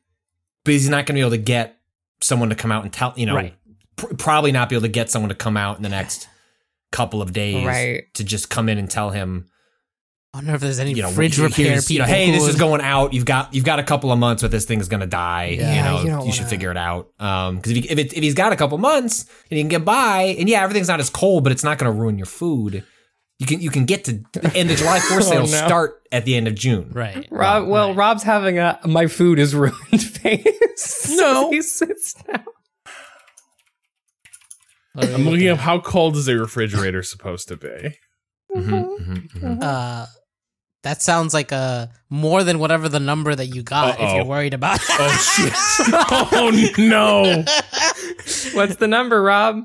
But 0.64 0.72
he's 0.72 0.88
not 0.88 1.06
going 1.06 1.06
to 1.06 1.12
be 1.14 1.20
able 1.20 1.30
to 1.30 1.36
get 1.38 1.76
someone 2.22 2.48
to 2.50 2.54
come 2.54 2.72
out 2.72 2.84
and 2.84 2.92
tell. 2.92 3.12
You 3.16 3.26
know, 3.26 3.34
Right. 3.34 3.54
pr- 3.96 4.14
probably 4.14 4.52
not 4.52 4.68
be 4.70 4.74
able 4.76 4.82
to 4.82 4.88
get 4.88 5.10
someone 5.10 5.28
to 5.28 5.34
come 5.34 5.56
out 5.56 5.76
in 5.76 5.82
the 5.82 5.88
next 5.90 6.28
couple 6.92 7.20
of 7.22 7.32
days 7.34 7.64
Right. 7.66 8.04
to 8.14 8.24
just 8.24 8.48
come 8.50 8.68
in 8.70 8.78
and 8.78 8.90
tell 8.90 9.10
him, 9.10 9.46
I 10.32 10.38
don't 10.38 10.46
know 10.46 10.54
if 10.54 10.60
there's 10.60 10.78
any 10.78 10.92
you 10.92 11.02
know, 11.02 11.10
fridge 11.10 11.36
here's- 11.36 11.50
repair 11.58 11.74
you 11.74 11.82
people. 11.82 12.06
know, 12.06 12.12
hey, 12.12 12.30
this 12.30 12.46
is 12.46 12.54
going 12.56 12.80
out. 12.80 13.12
You've 13.12 13.24
got 13.24 13.52
you've 13.52 13.64
got 13.64 13.80
a 13.80 13.82
couple 13.82 14.12
of 14.12 14.18
months, 14.18 14.42
but 14.42 14.52
this 14.52 14.64
thing 14.64 14.80
is 14.80 14.88
going 14.88 15.00
to 15.00 15.06
die. 15.08 15.56
Yeah, 15.58 15.74
you 15.74 15.82
know, 15.82 15.98
you 15.98 16.04
you, 16.04 16.10
don't 16.10 16.30
should 16.32 16.46
figure 16.46 16.70
it 16.70 16.76
out. 16.76 17.10
Um, 17.18 17.56
because 17.56 17.72
if 17.72 17.84
he, 17.84 17.90
if, 17.90 17.98
it, 17.98 18.12
if 18.12 18.22
he's 18.22 18.34
got 18.34 18.52
a 18.52 18.56
couple 18.56 18.78
months 18.78 19.24
and 19.50 19.56
he 19.56 19.60
can 19.60 19.68
get 19.68 19.84
by, 19.84 20.36
and 20.38 20.48
yeah, 20.48 20.62
everything's 20.62 20.86
not 20.86 21.00
as 21.00 21.10
cold, 21.10 21.42
but 21.42 21.50
it's 21.52 21.64
not 21.64 21.78
going 21.78 21.92
to 21.92 21.98
ruin 22.00 22.16
your 22.16 22.26
food. 22.26 22.84
You 23.40 23.46
can 23.46 23.60
you 23.60 23.70
can 23.70 23.86
get 23.86 24.04
to 24.04 24.22
and 24.54 24.70
the 24.70 24.76
July 24.76 24.98
4th 25.10 25.16
Oh, 25.16 25.20
sales 25.20 25.50
no. 25.52 25.66
start 25.66 26.00
at 26.12 26.24
the 26.26 26.36
end 26.36 26.46
of 26.46 26.54
June. 26.54 26.90
Right. 26.92 27.26
Rob. 27.30 27.66
Well, 27.66 27.88
Right. 27.88 27.96
Rob's 27.96 28.22
having 28.22 28.58
a 28.60 28.78
my 28.84 29.08
food 29.08 29.40
is 29.40 29.52
ruined 29.56 30.00
face. 30.00 31.08
No. 31.18 31.50
he 31.50 31.60
sits 31.62 32.14
down. 32.14 32.44
I'm 34.96 35.24
looking 35.24 35.48
up 35.48 35.58
how 35.58 35.80
cold 35.80 36.16
is 36.16 36.28
a 36.28 36.36
refrigerator 36.36 37.02
supposed 37.02 37.48
to 37.48 37.56
be. 37.56 37.96
Mhm, 38.54 38.98
mhm, 39.00 39.30
mhm. 39.32 39.62
Uh, 39.62 40.06
that 40.82 41.02
sounds 41.02 41.34
like 41.34 41.52
a 41.52 41.90
more 42.08 42.42
than 42.44 42.58
whatever 42.58 42.88
the 42.88 43.00
number 43.00 43.34
that 43.34 43.46
you 43.46 43.62
got. 43.62 43.94
If 43.96 44.00
Uh-oh. 44.00 44.14
you're 44.16 44.24
worried 44.24 44.54
about. 44.54 44.80
Oh 44.90 45.10
shit! 45.36 45.52
oh 46.32 46.72
no! 46.78 47.44
What's 48.54 48.76
the 48.76 48.86
number, 48.88 49.22
Rob? 49.22 49.62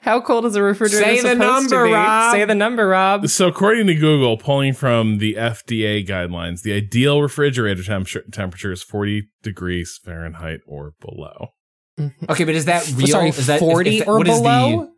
How 0.00 0.20
cold 0.20 0.46
is 0.46 0.54
a 0.54 0.62
refrigerator 0.62 1.04
Say 1.16 1.20
the 1.20 1.34
number, 1.34 1.84
to 1.84 1.88
be? 1.88 1.92
Rob. 1.92 2.32
Say 2.32 2.44
the 2.44 2.54
number, 2.54 2.86
Rob. 2.86 3.26
So 3.28 3.48
according 3.48 3.88
to 3.88 3.94
Google, 3.96 4.36
pulling 4.36 4.72
from 4.72 5.18
the 5.18 5.34
FDA 5.34 6.06
guidelines, 6.06 6.62
the 6.62 6.72
ideal 6.74 7.20
refrigerator 7.20 7.82
temperature 7.82 8.22
temperature 8.32 8.70
is 8.70 8.84
40 8.84 9.28
degrees 9.42 9.98
Fahrenheit 10.04 10.60
or 10.66 10.94
below. 11.00 11.48
Mm-hmm. 11.98 12.30
Okay, 12.30 12.44
but 12.44 12.54
is 12.54 12.66
that 12.66 12.88
real? 12.94 13.08
Sorry, 13.08 13.28
is 13.30 13.46
that 13.48 13.56
is- 13.56 13.60
forty 13.60 13.98
is 13.98 14.04
that- 14.04 14.08
or 14.08 14.18
what 14.18 14.28
is 14.28 14.38
below. 14.38 14.90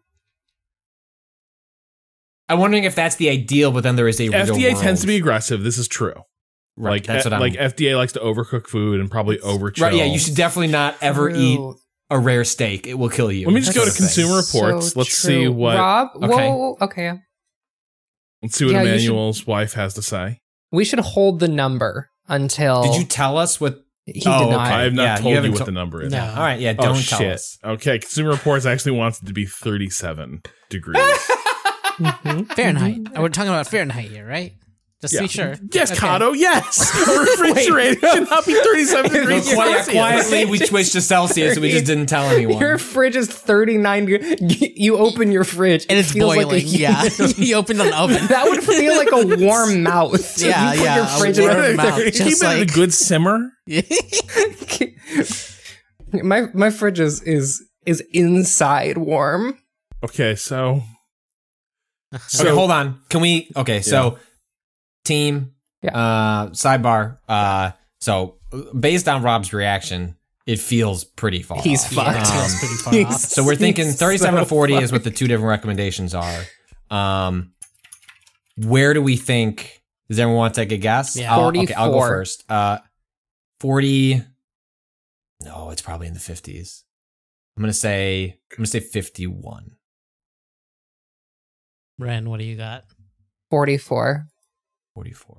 The? 2.51 2.55
I'm 2.55 2.61
wondering 2.61 2.85
if 2.85 2.95
that's 2.95 3.17
the 3.17 3.29
ideal, 3.31 3.73
but 3.73 3.83
then 3.83 3.97
there 3.97 4.09
is 4.09 4.21
a 4.21 4.29
real 4.29 4.33
FDA 4.47 4.73
world. 4.73 4.83
tends 4.83 5.01
to 5.03 5.07
be 5.07 5.17
aggressive. 5.17 5.63
This 5.63 5.79
is 5.79 5.89
true. 5.89 6.15
right. 6.77 6.93
like 6.93 7.05
that's 7.05 7.25
what 7.25 7.33
eh, 7.33 7.37
I'm 7.37 7.41
like 7.41 7.55
FDA 7.55 7.97
likes 7.97 8.13
to 8.15 8.21
overcook 8.21 8.67
food 8.67 9.01
and 9.01 9.11
probably 9.11 9.39
overchill. 9.39 9.83
right. 9.83 9.95
Yeah, 9.95 10.05
you 10.05 10.19
should 10.19 10.35
definitely 10.37 10.73
not 10.73 10.97
ever 11.01 11.31
eat 11.31 11.59
a 12.11 12.19
rare 12.19 12.45
steak. 12.45 12.87
It 12.87 12.95
will 12.95 13.09
kill 13.09 13.31
you. 13.31 13.47
Let 13.47 13.55
me 13.55 13.61
just 13.61 13.75
go 13.75 13.81
to 13.81 13.87
That's 13.87 13.99
the 13.99 14.07
thing. 14.07 14.27
Consumer 14.29 14.37
Reports. 14.73 14.93
So 14.93 14.99
Let's 15.01 15.13
see 15.17 15.45
true. 15.45 15.53
what 15.53 15.77
Rob. 15.77 16.09
Okay. 16.17 16.27
Whoa. 16.49 16.77
Okay. 16.81 17.13
let's 18.43 18.57
see 18.57 18.65
what 18.65 18.73
Yeah, 18.75 18.83
you 18.83 18.87
should- 18.89 18.95
Emmanuel's 19.11 19.47
wife 19.47 19.75
has 19.75 19.95
to 19.95 20.03
say. 20.03 20.41
We 20.73 20.85
should 20.85 21.01
hold 21.01 21.41
the 21.41 21.49
number 21.49 22.11
until 22.29 22.83
Did 22.85 22.97
you 22.97 23.05
tell 23.05 23.37
us 23.39 23.61
what? 23.61 23.79
he 24.07 24.23
Oh, 24.27 24.45
did 24.47 24.51
not. 24.51 24.73
I 24.73 24.83
have 24.83 24.93
not 24.95 25.03
Yeah, 25.03 25.17
told 25.17 25.29
you, 25.29 25.35
haven't 25.37 25.51
what 25.53 25.59
to- 25.59 25.65
the 25.67 25.73
number 25.73 26.03
is. 26.03 26.13
No. 26.13 26.21
All 26.25 26.37
right, 26.37 26.59
yeah. 26.59 26.75
Oh 26.79 26.83
Don't 26.83 27.05
tell 27.07 27.19
shit! 27.21 27.33
us. 27.33 27.59
Okay, 27.65 27.99
Consumer 27.99 28.31
Reports 28.31 28.67
actually 28.67 28.93
wants 28.93 29.23
it 29.23 29.27
to 29.27 29.33
be 29.33 29.47
37 29.47 30.43
degrees. 30.69 30.97
Mhm. 31.99 32.47
Fahrenheit. 32.57 33.19
We're 33.19 33.29
talking 33.29 33.51
about 33.51 33.67
Fahrenheit 33.69 34.11
here, 34.11 34.27
right? 34.27 34.53
Just 35.01 35.13
to 35.15 35.17
Yeah. 35.21 35.23
be 35.23 35.29
sure. 35.29 35.55
yes, 35.73 35.91
Okay. 35.93 36.01
Kato. 36.01 36.33
Yes, 36.33 36.79
a 37.09 37.21
refrigerator 37.43 38.07
should 38.07 38.29
not 38.29 38.45
be 38.47 38.53
37 38.53 39.11
No, 39.13 39.19
degrees 39.21 39.55
quiet- 39.55 39.75
Celsius. 39.87 39.95
quietly, 39.95 40.45
we 40.45 40.59
switched 40.59 40.93
to 40.93 41.01
Celsius, 41.01 41.53
and 41.55 41.63
we 41.63 41.71
just 41.71 41.87
didn't 41.87 42.05
tell 42.07 42.25
anyone. 42.29 42.61
Your 42.61 42.77
fridge 42.77 43.17
is 43.17 43.27
39 43.27 44.05
de- 44.05 44.75
You 44.77 44.99
open 44.99 45.33
your 45.33 45.45
fridge 45.45 45.87
And 45.89 45.97
it 45.97 46.03
it's 46.03 46.13
feels 46.13 46.35
boiling. 46.35 46.49
Like 46.49 46.65
a 46.65 46.67
yeah. 46.67 47.09
you 47.39 47.55
opened 47.57 47.81
an 47.81 47.95
oven. 47.95 48.27
that 48.27 48.45
would 48.47 48.63
feel 48.63 48.95
like 48.95 49.09
a 49.11 49.43
warm 49.43 49.83
mouth. 49.83 50.39
Yeah, 50.39 50.75
you 50.75 50.83
yeah, 50.83 50.97
Your 50.97 51.05
a 51.05 51.09
fridge 51.09 51.39
warm 51.39 51.57
in 51.65 51.77
mouth. 51.77 52.05
Keep 52.05 52.13
Just 52.15 52.43
it 52.43 52.47
at 52.47 52.61
a 52.61 52.67
good 52.67 52.93
simmer. 52.93 53.53
my 56.23 56.47
my 56.53 56.71
fridge 56.71 57.01
is 57.01 57.23
is 57.23 57.63
is 57.87 58.03
inside 58.13 58.99
warm. 58.99 59.59
Okay, 60.05 60.35
so 60.35 60.83
okay, 62.41 62.51
hold 62.51 62.71
on. 62.71 63.01
Can 63.09 63.21
we? 63.21 63.51
Okay, 63.57 63.81
so 63.83 64.19
team, 65.05 65.53
Yeah. 65.83 65.97
uh, 65.97 66.47
sidebar. 66.51 67.19
Uh, 67.29 67.73
so 68.01 68.37
based 68.79 69.09
on 69.09 69.23
Rob's 69.23 69.53
reaction, 69.53 70.17
it 70.47 70.59
feels 70.59 71.05
pretty 71.05 71.43
far. 71.43 71.63
He's 71.63 71.85
off. 71.85 71.93
fucked. 71.93 72.29
Yeah, 72.29 72.45
it's 72.45 72.59
pretty 72.59 72.75
far 73.07 73.13
off. 73.15 73.21
So 73.21 73.45
we're 73.45 73.55
thinking 73.57 73.87
He's 73.87 73.97
37 73.99 74.35
so 74.35 74.41
to 74.41 74.47
40 74.49 74.75
is 74.77 74.93
what 74.93 75.05
the 75.05 75.11
two 75.11 75.29
different 75.29 75.49
recommendations 75.51 76.15
are. 76.15 76.43
Um, 76.91 77.53
where 78.57 78.95
do 78.95 79.03
we 79.03 79.17
think? 79.17 79.81
Does 80.09 80.19
everyone 80.19 80.39
want 80.39 80.55
to 80.55 80.61
take 80.61 80.73
a 80.73 80.77
guess? 80.77 81.17
Yeah. 81.17 81.33
I'll, 81.33 81.47
okay, 81.57 81.73
I'll 81.75 81.93
go 81.93 82.01
first. 82.01 82.45
Uh, 82.51 82.79
40. 83.61 84.23
No, 85.45 85.71
it's 85.71 85.83
probably 85.83 86.09
in 86.09 86.15
the 86.15 86.21
50s. 86.21 86.83
I'm 87.57 87.63
gonna 87.63 87.73
say. 87.73 88.39
I'm 88.53 88.57
gonna 88.57 88.67
say 88.67 88.81
51. 88.81 89.73
Ren, 92.01 92.29
what 92.31 92.39
do 92.41 92.45
you 92.47 92.57
got? 92.57 92.85
44. 93.51 94.27
44. 94.95 95.37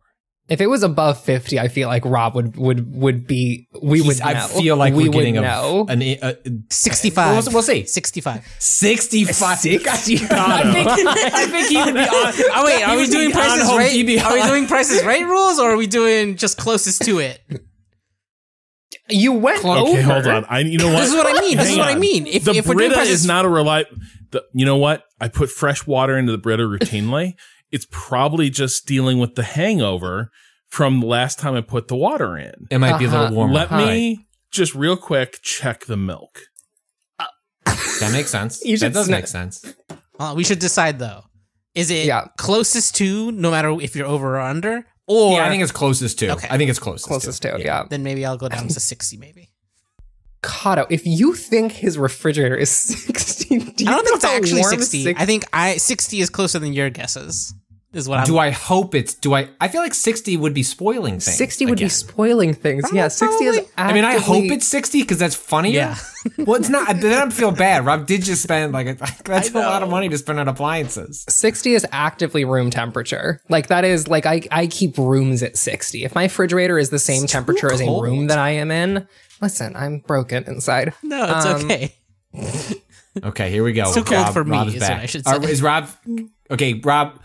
If 0.49 0.59
it 0.59 0.67
was 0.67 0.83
above 0.83 1.21
50, 1.23 1.59
I 1.59 1.69
feel 1.69 1.87
like 1.87 2.03
Rob 2.03 2.35
would 2.35 2.57
would 2.57 2.93
would 2.93 3.25
be 3.25 3.69
we 3.81 4.01
would 4.01 4.17
He's- 4.17 4.21
I 4.21 4.33
know. 4.33 4.47
feel 4.47 4.75
like 4.75 4.93
we 4.93 5.07
we're 5.07 5.13
getting 5.13 5.35
would 5.35 5.43
a, 5.43 5.47
know. 5.47 5.85
an 5.87 6.01
a, 6.01 6.35
65. 6.69 7.45
We'll, 7.45 7.53
we'll 7.53 7.61
see. 7.63 7.85
65. 7.85 8.45
65. 8.59 9.59
60? 9.59 9.77
I 9.85 10.73
think, 10.73 10.97
I 10.97 11.45
think 11.45 11.67
he 11.69 11.77
would 11.77 11.93
be 11.93 12.01
on. 12.01 12.33
Oh 12.53 12.65
wait, 12.65 12.83
are 12.83 12.97
we 12.97 13.07
doing 13.07 13.31
prices 13.31 13.69
right? 13.69 13.91
TV. 13.91 14.21
Are 14.21 14.33
we 14.33 14.41
doing 14.43 14.67
prices 14.67 15.05
right 15.05 15.25
rules 15.25 15.57
or 15.57 15.71
are 15.71 15.77
we 15.77 15.87
doing 15.87 16.35
just 16.35 16.57
closest 16.57 17.03
to 17.03 17.19
it? 17.19 17.39
You 19.09 19.33
went 19.33 19.59
okay, 19.59 19.69
over. 19.69 20.01
hold 20.01 20.27
on. 20.27 20.45
I 20.49 20.59
you 20.59 20.77
know 20.77 20.87
what? 20.91 20.99
This 20.99 21.09
is 21.11 21.15
what 21.15 21.27
I 21.27 21.39
mean. 21.39 21.57
This 21.57 21.67
Hang 21.67 21.73
is 21.73 21.79
what 21.79 21.95
I 21.95 21.95
mean. 21.95 22.27
If, 22.27 22.43
the 22.43 22.51
if 22.51 22.67
we're 22.67 22.75
doing 22.75 22.91
prices 22.91 23.21
is 23.21 23.25
not 23.25 23.45
a 23.45 23.49
reliable. 23.49 23.89
You 24.53 24.65
know 24.65 24.77
what? 24.77 25.03
I 25.21 25.27
put 25.29 25.49
fresh 25.49 25.85
water 25.87 26.17
into 26.17 26.31
the 26.33 26.37
Brita 26.37 26.63
routinely. 26.63 27.33
it's 27.71 27.87
probably 27.91 28.49
just 28.49 28.85
dealing 28.85 29.19
with 29.19 29.35
the 29.35 29.43
hangover 29.43 30.29
from 30.67 30.99
the 30.99 31.05
last 31.05 31.39
time 31.39 31.53
I 31.55 31.61
put 31.61 31.87
the 31.87 31.95
water 31.95 32.35
in. 32.37 32.67
It 32.69 32.79
might 32.79 32.97
be 32.97 33.05
a 33.05 33.07
Uh-huh. 33.07 33.21
little 33.21 33.35
warmer. 33.37 33.53
Let 33.53 33.71
me 33.71 34.25
just 34.51 34.75
real 34.75 34.97
quick 34.97 35.39
check 35.41 35.85
the 35.85 35.97
milk. 35.97 36.41
That 37.99 38.11
makes 38.13 38.31
sense. 38.31 38.59
That 38.59 38.93
does 38.93 39.07
sna- 39.07 39.11
make 39.11 39.27
sense. 39.27 39.63
Uh, 40.19 40.33
we 40.35 40.43
should 40.43 40.57
decide 40.59 40.97
though. 40.97 41.21
Is 41.75 41.91
it 41.91 42.05
Yeah. 42.07 42.25
closest 42.37 42.95
to 42.95 43.31
no 43.31 43.51
matter 43.51 43.69
if 43.79 43.95
you're 43.95 44.07
over 44.07 44.37
or 44.37 44.39
under? 44.41 44.85
Or 45.07 45.33
yeah, 45.37 45.45
I 45.45 45.49
think 45.49 45.61
it's 45.61 45.71
closest 45.71 46.17
to. 46.19 46.31
Okay. 46.31 46.47
I 46.49 46.57
think 46.57 46.69
it's 46.71 46.79
closest. 46.79 47.07
Closest 47.07 47.41
to. 47.43 47.57
to, 47.57 47.63
yeah. 47.63 47.83
then 47.89 48.01
maybe 48.01 48.25
I'll 48.25 48.37
go 48.37 48.49
down 48.49 48.67
to 48.67 48.79
60 48.79 49.17
maybe. 49.17 49.50
Kato, 50.43 50.87
if 50.89 51.05
you 51.05 51.33
think 51.33 51.71
his 51.71 51.97
refrigerator 51.97 52.55
is 52.55 52.69
60, 52.71 53.59
do 53.59 53.83
you 53.83 53.89
I 53.89 53.93
don't 53.93 54.03
think 54.03 54.15
it's 54.15 54.25
actually 54.25 54.61
warm 54.61 54.79
60. 54.79 55.15
I 55.15 55.25
think 55.25 55.45
I 55.53 55.77
60 55.77 56.19
is 56.19 56.29
closer 56.29 56.59
than 56.59 56.73
your 56.73 56.89
guesses. 56.89 57.53
Is 57.93 58.07
what 58.07 58.19
I'm 58.19 58.25
Do 58.25 58.37
I 58.37 58.51
hope 58.51 58.95
it's? 58.95 59.13
Do 59.15 59.33
I? 59.33 59.49
I 59.59 59.67
feel 59.67 59.81
like 59.81 59.93
sixty 59.93 60.37
would 60.37 60.53
be 60.53 60.63
spoiling 60.63 61.15
things. 61.15 61.35
60 61.35 61.65
would 61.65 61.73
again. 61.73 61.85
be 61.87 61.89
spoiling 61.89 62.53
things. 62.53 62.85
yeah, 62.93 63.09
60 63.09 63.43
is 63.45 63.61
I 63.77 63.91
mean, 63.91 64.05
I 64.05 64.17
hope 64.17 64.45
it's 64.45 64.65
sixty 64.65 65.01
because 65.01 65.17
that's 65.17 65.35
funnier. 65.35 65.73
Yeah. 65.73 65.97
well, 66.37 66.55
it's 66.55 66.69
not. 66.69 67.01
Then 67.01 67.27
I 67.27 67.29
feel 67.31 67.51
bad. 67.51 67.85
Rob 67.85 68.07
did 68.07 68.23
just 68.23 68.43
spend 68.43 68.71
like 68.71 68.87
a, 69.01 69.23
that's 69.25 69.49
a 69.49 69.57
lot 69.59 69.83
of 69.83 69.89
money 69.89 70.07
to 70.07 70.17
spend 70.17 70.39
on 70.39 70.47
appliances. 70.47 71.25
60 71.27 71.73
is 71.73 71.85
actively 71.91 72.45
room 72.45 72.69
temperature. 72.69 73.41
Like 73.49 73.67
that 73.67 73.83
is 73.83 74.07
like 74.07 74.25
I 74.25 74.43
I 74.51 74.67
keep 74.67 74.97
rooms 74.97 75.43
at 75.43 75.57
60. 75.57 76.05
If 76.05 76.15
my 76.15 76.23
refrigerator 76.23 76.79
is 76.79 76.91
the 76.91 76.99
same 76.99 77.27
temperature 77.27 77.73
as 77.73 77.81
a 77.81 77.85
room 77.85 78.27
that 78.27 78.37
I 78.39 78.51
am 78.51 78.71
in, 78.71 79.05
listen, 79.41 79.75
I'm 79.75 79.99
broken 79.99 80.45
inside. 80.45 80.93
No, 81.03 81.25
it's 81.25 81.45
Um, 81.45 81.65
okay. 81.65 81.93
Okay, 83.21 83.49
here 83.51 83.65
we 83.65 83.73
go. 83.73 83.83
It's 83.83 83.95
too 83.95 84.03
cold 84.05 84.23
Rob- 84.27 84.33
for 84.33 84.43
me, 84.45 84.57
is 84.67 84.79
what. 84.81 84.91
I 84.91 85.05
should 85.05 85.27
Are- 85.27 85.43
say. 85.43 85.51
is 85.51 85.61
Rob? 85.61 85.89
Okay, 86.49 86.75
Rob. 86.75 87.19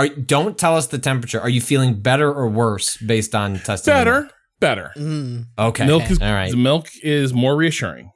Are 0.00 0.08
don't 0.08 0.56
tell 0.56 0.76
us 0.76 0.86
the 0.86 0.98
temperature. 0.98 1.38
Are 1.38 1.48
you 1.50 1.60
feeling 1.60 2.00
better 2.00 2.32
or 2.32 2.48
worse 2.48 2.96
based 2.96 3.34
on 3.34 3.58
testing? 3.58 3.92
Better, 3.92 4.20
milk? 4.22 4.32
better. 4.60 4.92
Mm. 4.96 5.44
Okay. 5.58 5.84
Milk 5.86 6.10
is 6.10 6.22
all 6.22 6.32
right. 6.32 6.50
The 6.50 6.56
milk 6.56 6.86
is 7.02 7.34
more 7.34 7.54
reassuring. 7.54 8.10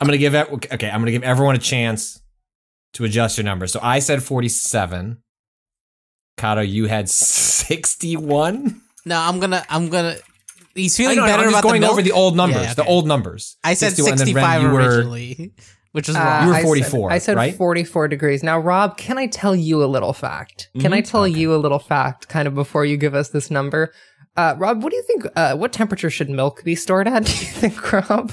I'm 0.00 0.06
gonna 0.06 0.16
give 0.16 0.34
it. 0.34 0.48
Okay, 0.50 0.88
I'm 0.88 1.00
gonna 1.02 1.10
give 1.10 1.22
everyone 1.22 1.54
a 1.54 1.58
chance 1.58 2.18
to 2.94 3.04
adjust 3.04 3.36
your 3.36 3.44
numbers. 3.44 3.72
So 3.72 3.80
I 3.82 3.98
said 3.98 4.22
47. 4.22 5.18
Kato, 6.38 6.62
you 6.62 6.86
had 6.86 7.10
61. 7.10 8.80
No, 9.04 9.18
I'm 9.18 9.38
gonna 9.38 9.62
I'm 9.68 9.90
gonna 9.90 10.16
he's 10.74 10.96
feeling 10.96 11.16
know, 11.16 11.26
better 11.26 11.42
I'm 11.42 11.50
just 11.50 11.58
about 11.58 11.62
going 11.68 11.80
the 11.82 11.86
milk. 11.88 11.92
over 11.92 12.02
the 12.02 12.12
old 12.12 12.36
numbers. 12.36 12.62
Yeah, 12.62 12.74
The 12.74 12.84
old 12.86 13.06
numbers. 13.06 13.58
I 13.62 13.74
said 13.74 13.90
61, 13.96 14.12
and 14.12 14.20
then 14.20 14.34
Ren, 14.34 14.44
65 14.44 14.62
you 14.62 14.68
were- 14.70 14.80
originally, 14.96 15.54
which 15.92 16.08
is 16.08 16.16
Uh. 16.16 16.40
You 16.42 16.48
were 16.48 16.54
I 16.54 16.58
said- 16.60 16.64
44, 16.66 17.12
I 17.12 17.18
said 17.18 17.36
right? 17.36 17.54
44 17.54 18.08
degrees. 18.08 18.42
Now, 18.42 18.58
Rob, 18.58 18.96
can 18.96 19.16
I 19.18 19.26
tell 19.28 19.54
you 19.54 19.82
a 19.82 19.86
little 19.86 20.12
fact? 20.12 20.68
Can 20.74 20.82
Mm-hmm. 20.82 20.94
I 20.94 21.00
tell 21.00 21.26
you 21.28 21.54
a 21.54 21.58
little 21.58 21.78
fact 21.78 22.28
kind 22.28 22.46
of 22.48 22.54
before 22.54 22.84
you 22.84 22.96
give 22.96 23.14
us 23.14 23.28
this 23.30 23.50
number? 23.50 23.92
Uh, 24.36 24.54
Rob, 24.58 24.82
what 24.82 24.90
do 24.90 24.96
you 24.96 25.02
think? 25.02 25.26
Uh, 25.36 25.54
what 25.56 25.72
temperature 25.72 26.08
should 26.10 26.30
milk 26.30 26.64
be 26.64 26.74
stored 26.74 27.06
at? 27.06 27.24
Do 27.26 27.32
you 27.32 27.36
think, 27.36 27.92
Rob? 27.92 28.32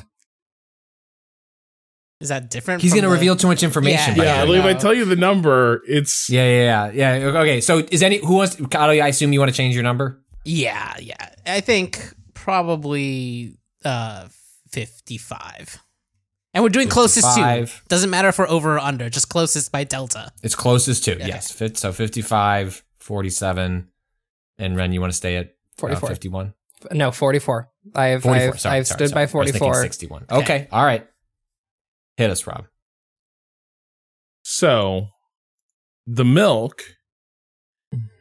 is 2.22 2.30
that 2.30 2.50
different? 2.50 2.82
He's 2.82 2.92
going 2.94 3.04
to 3.04 3.10
the- 3.10 3.14
reveal 3.14 3.36
too 3.36 3.48
much 3.48 3.64
information. 3.64 4.16
Yeah, 4.16 4.24
Yeah, 4.24 4.44
like 4.44 4.60
if 4.60 4.66
I 4.66 4.74
no. 4.74 4.80
tell 4.80 4.94
you 4.94 5.06
the 5.06 5.16
number, 5.16 5.82
it's 5.88 6.30
yeah, 6.30 6.46
yeah, 6.46 6.92
yeah, 6.94 7.18
yeah. 7.18 7.40
Okay, 7.40 7.62
so 7.62 7.80
is 7.92 8.02
any 8.04 8.18
who 8.20 8.36
wants? 8.36 8.56
Kato, 8.56 8.92
I 8.92 9.08
assume 9.08 9.32
you 9.34 9.40
want 9.40 9.52
to 9.52 9.56
change 9.58 9.74
your 9.74 9.84
number. 9.84 10.22
Yeah, 10.46 10.96
yeah. 11.00 11.30
I 11.46 11.62
think 11.62 12.14
probably 12.34 13.58
uh 13.86 14.28
55. 14.72 15.80
And 16.54 16.64
we're 16.64 16.70
doing 16.70 16.88
closest 16.90 17.28
55. 17.28 17.84
to. 17.84 17.88
Doesn't 17.90 18.10
matter 18.10 18.28
if 18.28 18.40
we're 18.40 18.50
over 18.50 18.76
or 18.76 18.80
under, 18.80 19.10
just 19.10 19.30
closest 19.30 19.72
by 19.72 19.84
delta. 19.84 20.32
It's 20.42 20.56
closest 20.56 21.04
to 21.06 21.18
yes. 21.20 21.52
Fit, 21.52 21.78
so 21.78 21.92
55, 21.92 22.84
47, 23.00 23.88
and 24.58 24.76
Ren, 24.76 24.92
you 24.92 25.00
want 25.00 25.14
to 25.14 25.18
stay 25.18 25.36
at 25.38 25.46
uh, 25.48 25.50
44. 25.78 26.10
51? 26.10 26.54
No, 26.92 27.12
44. 27.12 27.70
I've, 27.94 28.24
44. 28.24 28.48
I've, 28.54 28.60
sorry, 28.60 28.78
I've 28.78 28.88
sorry, 28.88 28.98
stood 28.98 29.10
sorry. 29.10 29.26
by 29.28 29.32
I 29.32 29.42
was 29.42 29.52
44. 29.52 29.82
61. 29.84 30.26
Okay. 30.32 30.68
all 30.72 30.84
right. 30.86 31.08
Hit 32.18 32.30
us, 32.32 32.46
Rob. 32.48 32.66
so 34.42 35.08
the 36.08 36.26
milk, 36.26 36.82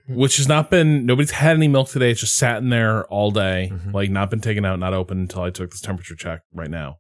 which 0.08 0.36
has 0.36 0.46
not 0.48 0.70
been 0.70 1.06
nobody's 1.06 1.30
had 1.30 1.56
any 1.56 1.68
milk 1.68 1.88
today. 1.88 2.10
It's 2.10 2.20
just 2.20 2.34
sat 2.36 2.58
in 2.58 2.68
there 2.68 3.06
all 3.06 3.30
day, 3.30 3.70
Mhm. 3.72 3.92
like 3.94 4.10
not 4.10 4.30
been 4.30 4.40
taken 4.40 4.64
out, 4.64 4.78
not 4.78 4.92
open 4.92 5.18
until 5.18 5.42
I 5.42 5.50
took 5.50 5.70
this 5.70 5.80
temperature 5.80 6.14
check 6.14 6.42
right 6.52 6.70
now. 6.70 6.98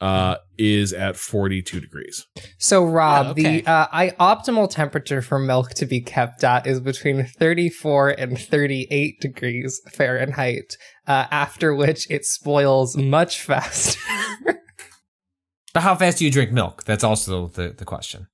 Uh, 0.00 0.36
is 0.56 0.92
at 0.92 1.16
forty 1.16 1.60
two 1.60 1.80
degrees. 1.80 2.24
So, 2.58 2.84
Rob, 2.84 3.26
Oh, 3.26 3.30
okay. 3.30 3.62
the 3.62 3.66
uh, 3.68 3.88
I 3.90 4.10
optimal 4.20 4.70
temperature 4.70 5.20
for 5.22 5.40
milk 5.40 5.70
to 5.74 5.86
be 5.86 6.00
kept 6.00 6.44
at 6.44 6.68
is 6.68 6.78
between 6.78 7.24
34 7.26 8.10
and 8.10 8.38
38 8.38 9.20
degrees 9.20 9.80
Fahrenheit, 9.92 10.76
uh, 11.08 11.26
after 11.32 11.74
which 11.74 12.08
it 12.12 12.24
spoils 12.24 12.96
much 12.96 13.40
faster. 13.42 13.98
But 15.74 15.82
how 15.82 15.96
fast 15.96 16.18
do 16.18 16.24
you 16.24 16.30
drink 16.30 16.52
milk? 16.52 16.84
That's 16.84 17.02
also 17.04 17.48
the, 17.48 17.74
the 17.76 17.84
question. 17.84 18.28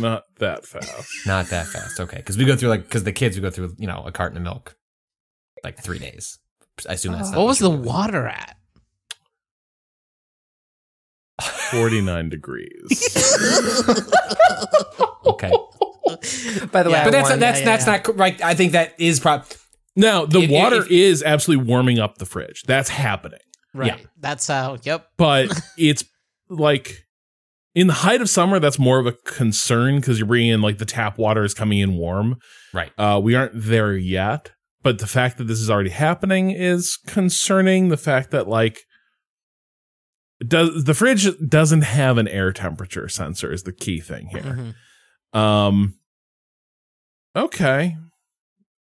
Not 0.00 0.24
that 0.38 0.66
fast. 0.66 1.08
Not 1.26 1.46
that 1.50 1.66
fast. 1.66 2.00
Okay. 2.00 2.16
Because 2.16 2.36
we 2.36 2.44
go 2.44 2.56
through, 2.56 2.70
like, 2.70 2.82
because 2.82 3.04
the 3.04 3.12
kids, 3.12 3.36
we 3.36 3.42
go 3.42 3.50
through, 3.50 3.74
you 3.78 3.86
know, 3.86 4.02
a 4.04 4.10
carton 4.12 4.36
of 4.36 4.42
milk 4.42 4.74
like 5.64 5.78
three 5.78 5.98
days. 5.98 6.38
I 6.88 6.94
assume 6.94 7.12
that's 7.12 7.30
not 7.30 7.38
What 7.38 7.46
was 7.46 7.58
the 7.60 7.70
water 7.70 8.26
at? 8.26 8.56
Forty 11.72 12.00
nine 12.00 12.28
degrees. 12.28 12.70
Okay. 15.24 15.50
By 16.72 16.82
the 16.82 16.90
way, 16.90 16.96
Yeah, 16.98 17.04
But 17.04 17.10
that's 17.12 17.30
won. 17.30 17.38
that's 17.38 17.60
yeah, 17.60 17.64
that's 17.64 17.86
yeah. 17.86 17.92
not 17.92 18.04
co- 18.04 18.12
right. 18.14 18.42
I 18.42 18.54
think 18.54 18.72
that 18.72 18.94
is 18.98 19.20
prob. 19.20 19.46
Now 19.96 20.26
the 20.26 20.40
If- 20.42 20.50
water 20.50 20.82
if- 20.82 20.90
is 20.90 21.22
absolutely 21.22 21.64
warming 21.66 21.98
up 21.98 22.18
the 22.18 22.26
fridge. 22.26 22.62
That's 22.66 22.88
happening. 22.90 23.38
Right. 23.74 23.98
Yeah. 23.98 24.06
That's 24.18 24.46
how, 24.48 24.78
yep. 24.82 25.06
but 25.16 25.48
it's 25.78 26.04
like 26.50 27.06
in 27.74 27.86
the 27.86 27.92
height 27.94 28.20
of 28.20 28.28
summer 28.28 28.58
that's 28.58 28.78
more 28.78 28.98
of 28.98 29.06
a 29.06 29.12
concern 29.12 29.96
because 29.96 30.18
you're 30.18 30.26
bringing 30.26 30.50
in 30.50 30.60
like 30.60 30.76
the 30.78 30.84
tap 30.84 31.16
water 31.18 31.44
is 31.44 31.54
coming 31.54 31.78
in 31.78 31.94
warm 31.94 32.36
Right. 32.74 32.92
uh 32.98 33.18
we 33.22 33.34
aren't 33.34 33.52
there 33.54 33.96
yet 33.96 34.50
but 34.82 34.98
the 34.98 35.06
fact 35.06 35.38
that 35.38 35.44
this 35.44 35.58
is 35.60 35.70
already 35.70 35.88
happening 35.88 36.50
is 36.50 36.98
concerning 37.06 37.88
the 37.88 37.96
fact 37.96 38.30
that 38.32 38.46
like 38.46 38.74
it 38.76 38.82
does 40.48 40.84
the 40.84 40.94
fridge 40.94 41.26
doesn't 41.48 41.82
have 41.82 42.18
an 42.18 42.28
air 42.28 42.52
temperature 42.52 43.08
sensor 43.08 43.52
is 43.52 43.62
the 43.64 43.72
key 43.72 44.00
thing 44.00 44.26
here 44.28 44.74
Mhm. 45.34 45.38
um 45.38 45.94
okay 47.36 47.96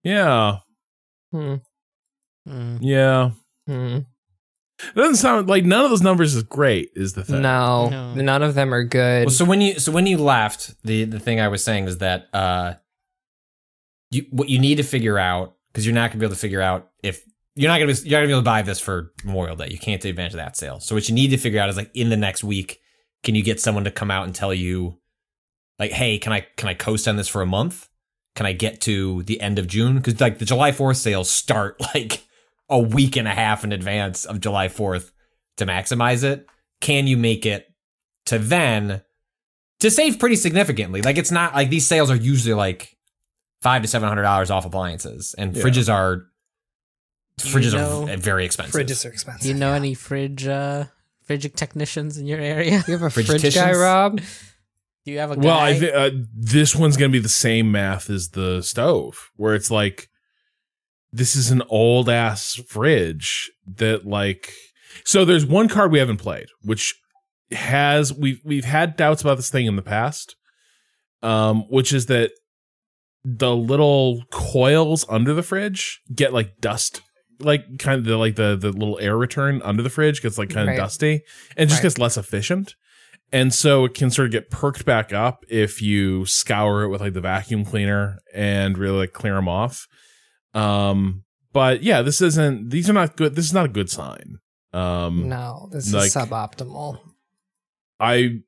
yeah 0.03 0.59
Hmm, 1.31 1.55
Mm. 2.47 2.77
yeah 2.81 3.31
hmm. 3.67 3.97
it 4.79 4.95
doesn't 4.95 5.15
sound 5.17 5.49
like 5.49 5.65
none 5.65 5.84
of 5.84 5.89
those 5.89 6.01
numbers 6.01 6.34
is 6.35 6.43
great 6.43 6.89
is 6.95 7.13
the 7.13 7.23
thing 7.25 7.41
No, 7.41 7.89
No. 7.89 8.13
none 8.15 8.41
of 8.43 8.55
them 8.55 8.73
are 8.73 8.84
good. 8.85 9.25
Well, 9.25 9.34
so 9.35 9.43
when 9.43 9.59
you 9.59 9.79
so 9.79 9.91
when 9.91 10.07
you 10.07 10.17
left, 10.17 10.75
the 10.85 11.03
the 11.03 11.19
thing 11.19 11.41
I 11.41 11.49
was 11.49 11.61
saying 11.63 11.84
was 11.85 11.97
that 11.97 12.27
uh, 12.34 12.75
you 14.11 14.25
what 14.31 14.47
you 14.47 14.59
need 14.59 14.75
to 14.75 14.84
figure 14.84 15.17
out 15.19 15.55
because 15.73 15.85
you're 15.85 15.95
not 15.95 16.11
gonna 16.11 16.19
be 16.21 16.25
able 16.25 16.35
to 16.35 16.39
figure 16.39 16.61
out 16.61 16.89
if 17.03 17.21
you're 17.57 17.69
not 17.69 17.79
gonna 17.79 17.93
be 17.93 17.99
you're 18.07 18.19
not 18.19 18.23
gonna 18.23 18.27
be 18.27 18.31
able 18.34 18.41
to 18.41 18.45
buy 18.45 18.61
this 18.61 18.79
for 18.79 19.11
Memorial 19.25 19.55
Day. 19.55 19.67
You 19.69 19.77
can't 19.79 20.01
take 20.01 20.11
advantage 20.11 20.34
of 20.34 20.38
that 20.38 20.55
sale. 20.55 20.79
So 20.79 20.95
what 20.95 21.09
you 21.09 21.15
need 21.15 21.29
to 21.29 21.38
figure 21.38 21.59
out 21.59 21.69
is 21.69 21.77
like 21.77 21.91
in 21.93 22.09
the 22.09 22.17
next 22.17 22.43
week, 22.43 22.79
can 23.23 23.35
you 23.35 23.43
get 23.43 23.59
someone 23.59 23.84
to 23.84 23.91
come 23.91 24.11
out 24.11 24.25
and 24.25 24.34
tell 24.35 24.53
you, 24.53 24.99
like, 25.79 25.91
hey, 25.91 26.17
can 26.19 26.31
I 26.34 26.45
can 26.55 26.69
I 26.69 26.73
coast 26.73 27.07
on 27.07 27.15
this 27.17 27.27
for 27.27 27.41
a 27.41 27.45
month? 27.45 27.89
Can 28.35 28.45
I 28.45 28.53
get 28.53 28.81
to 28.81 29.23
the 29.23 29.41
end 29.41 29.57
of 29.59 29.67
June? 29.67 29.95
Because 29.97 30.21
like 30.21 30.38
the 30.38 30.45
July 30.45 30.71
4th 30.71 30.97
sales 30.97 31.29
start 31.29 31.79
like 31.95 32.23
a 32.69 32.79
week 32.79 33.15
and 33.17 33.27
a 33.27 33.31
half 33.31 33.63
in 33.63 33.71
advance 33.71 34.25
of 34.25 34.39
July 34.41 34.67
4th 34.67 35.11
to 35.57 35.65
maximize 35.65 36.23
it. 36.23 36.45
Can 36.81 37.07
you 37.07 37.17
make 37.17 37.45
it 37.45 37.67
to 38.27 38.38
then 38.38 39.01
to 39.79 39.89
save 39.89 40.19
pretty 40.19 40.35
significantly? 40.35 41.01
Like 41.01 41.17
it's 41.17 41.31
not 41.31 41.55
like 41.55 41.69
these 41.69 41.88
sales 41.88 42.11
are 42.11 42.15
usually 42.15 42.53
like 42.53 42.95
five 43.63 43.81
to 43.81 43.88
seven 43.88 44.07
hundred 44.07 44.21
dollars 44.21 44.51
off 44.51 44.65
appliances, 44.65 45.34
and 45.35 45.55
Yeah. 45.55 45.63
fridges 45.63 45.91
are 45.91 46.25
fridges 47.39 47.73
know- 47.73 48.07
are 48.07 48.18
very 48.18 48.45
expensive. 48.45 48.73
Fridges 48.81 49.05
are 49.05 49.09
expensive. 49.09 49.43
Do 49.43 49.47
you 49.49 49.53
know 49.55 49.73
any 49.73 49.93
fridge 49.93 50.47
uh 50.47 50.85
fridge 51.23 51.51
technicians 51.55 52.18
in 52.18 52.26
your 52.26 52.39
area? 52.39 52.84
You 52.88 52.93
have 52.93 53.03
a 53.03 53.09
Fridge 53.09 53.27
fridge 53.27 53.53
guy. 53.55 53.73
Rob? 53.73 54.22
Do 55.05 55.11
you 55.11 55.19
have 55.19 55.31
a 55.31 55.35
guy? 55.35 55.41
Well, 55.45 55.59
I 55.59 55.73
thi- 55.80 55.91
uh, 55.91 56.11
this 56.35 56.76
one's 56.76 56.97
going 56.97 57.11
to 57.11 57.18
be 57.18 57.22
the 57.22 57.30
same 57.30 57.72
math 57.72 58.09
as 58.09 58.30
the 58.30 58.61
stove, 58.61 59.30
where 59.35 59.55
it's 59.55 59.72
like 59.72 60.09
this 61.14 61.35
is 61.35 61.49
an 61.51 61.64
old 61.69 62.09
ass 62.09 62.55
fridge 62.68 63.51
that 63.76 64.05
like. 64.05 64.53
So 65.05 65.23
there's 65.26 65.45
one 65.45 65.69
card 65.69 65.91
we 65.91 65.99
haven't 65.99 66.18
played, 66.18 66.47
which 66.64 66.93
has 67.51 68.14
we've 68.14 68.41
we've 68.43 68.65
had 68.65 68.97
doubts 68.97 69.22
about 69.22 69.38
this 69.38 69.49
thing 69.49 69.65
in 69.68 69.76
the 69.77 69.81
past, 69.81 70.35
um, 71.22 71.61
which 71.69 71.93
is 71.93 72.07
that 72.07 72.31
the 73.23 73.55
little 73.55 74.23
coils 74.31 75.05
under 75.07 75.34
the 75.34 75.43
fridge 75.43 76.01
get 76.14 76.34
like 76.34 76.59
dust. 76.59 77.01
Like 77.39 77.77
kind 77.80 77.99
of 77.99 78.05
the 78.05 78.18
like 78.18 78.35
the 78.35 78.55
the 78.55 78.72
little 78.72 78.97
air 78.99 79.15
return 79.18 79.61
under 79.64 79.84
the 79.84 79.89
fridge 79.89 80.22
gets 80.22 80.38
like 80.38 80.49
kind 80.49 80.68
of 80.69 80.73
Right. 80.73 80.77
dusty 80.77 81.22
and 81.55 81.69
just 81.69 81.80
Right. 81.80 81.84
gets 81.89 81.97
less 81.97 82.18
efficient. 82.18 82.76
And 83.31 83.53
so 83.53 83.84
it 83.85 83.93
can 83.93 84.09
sort 84.09 84.27
of 84.27 84.31
get 84.31 84.49
perked 84.49 84.85
back 84.85 85.11
up 85.11 85.43
if 85.49 85.81
you 85.81 86.26
scour 86.26 86.84
it 86.84 86.88
with 86.89 87.01
like 87.01 87.14
the 87.14 87.22
vacuum 87.22 87.65
cleaner 87.65 88.19
and 88.34 88.77
really 88.77 88.99
like 88.99 89.14
clear 89.14 89.35
them 89.35 89.49
off. 89.49 89.85
Um, 90.53 91.23
but 91.53 91.84
yeah, 91.84 92.01
this 92.01 92.22
isn't, 92.22 92.69
these 92.69 92.89
are 92.89 92.93
not 92.93 93.18
good. 93.18 93.35
This 93.35 93.45
is 93.45 93.53
not 93.53 93.65
a 93.65 93.69
good 93.69 93.89
sign. 93.89 94.38
Um, 94.73 95.27
No, 95.27 95.68
this 95.73 95.91
like- 95.93 96.05
is 96.07 96.15
suboptimal. 96.15 96.99
I, 97.99 98.39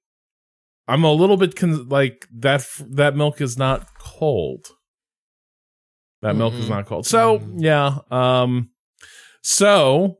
I'm 0.88 1.03
a 1.03 1.11
little 1.11 1.38
bit 1.38 1.56
con- 1.57 1.90
like 1.90 2.26
that, 2.38 2.66
that 2.90 3.16
milk 3.18 3.41
is 3.41 3.57
not 3.57 3.88
cold. 3.99 4.68
That 6.22 6.36
milk 6.36 6.53
is 6.53 6.70
not 6.70 6.86
cold. 6.86 7.06
So 7.06 7.41
yeah. 7.57 7.99
Um, 8.11 8.70
so 9.41 10.18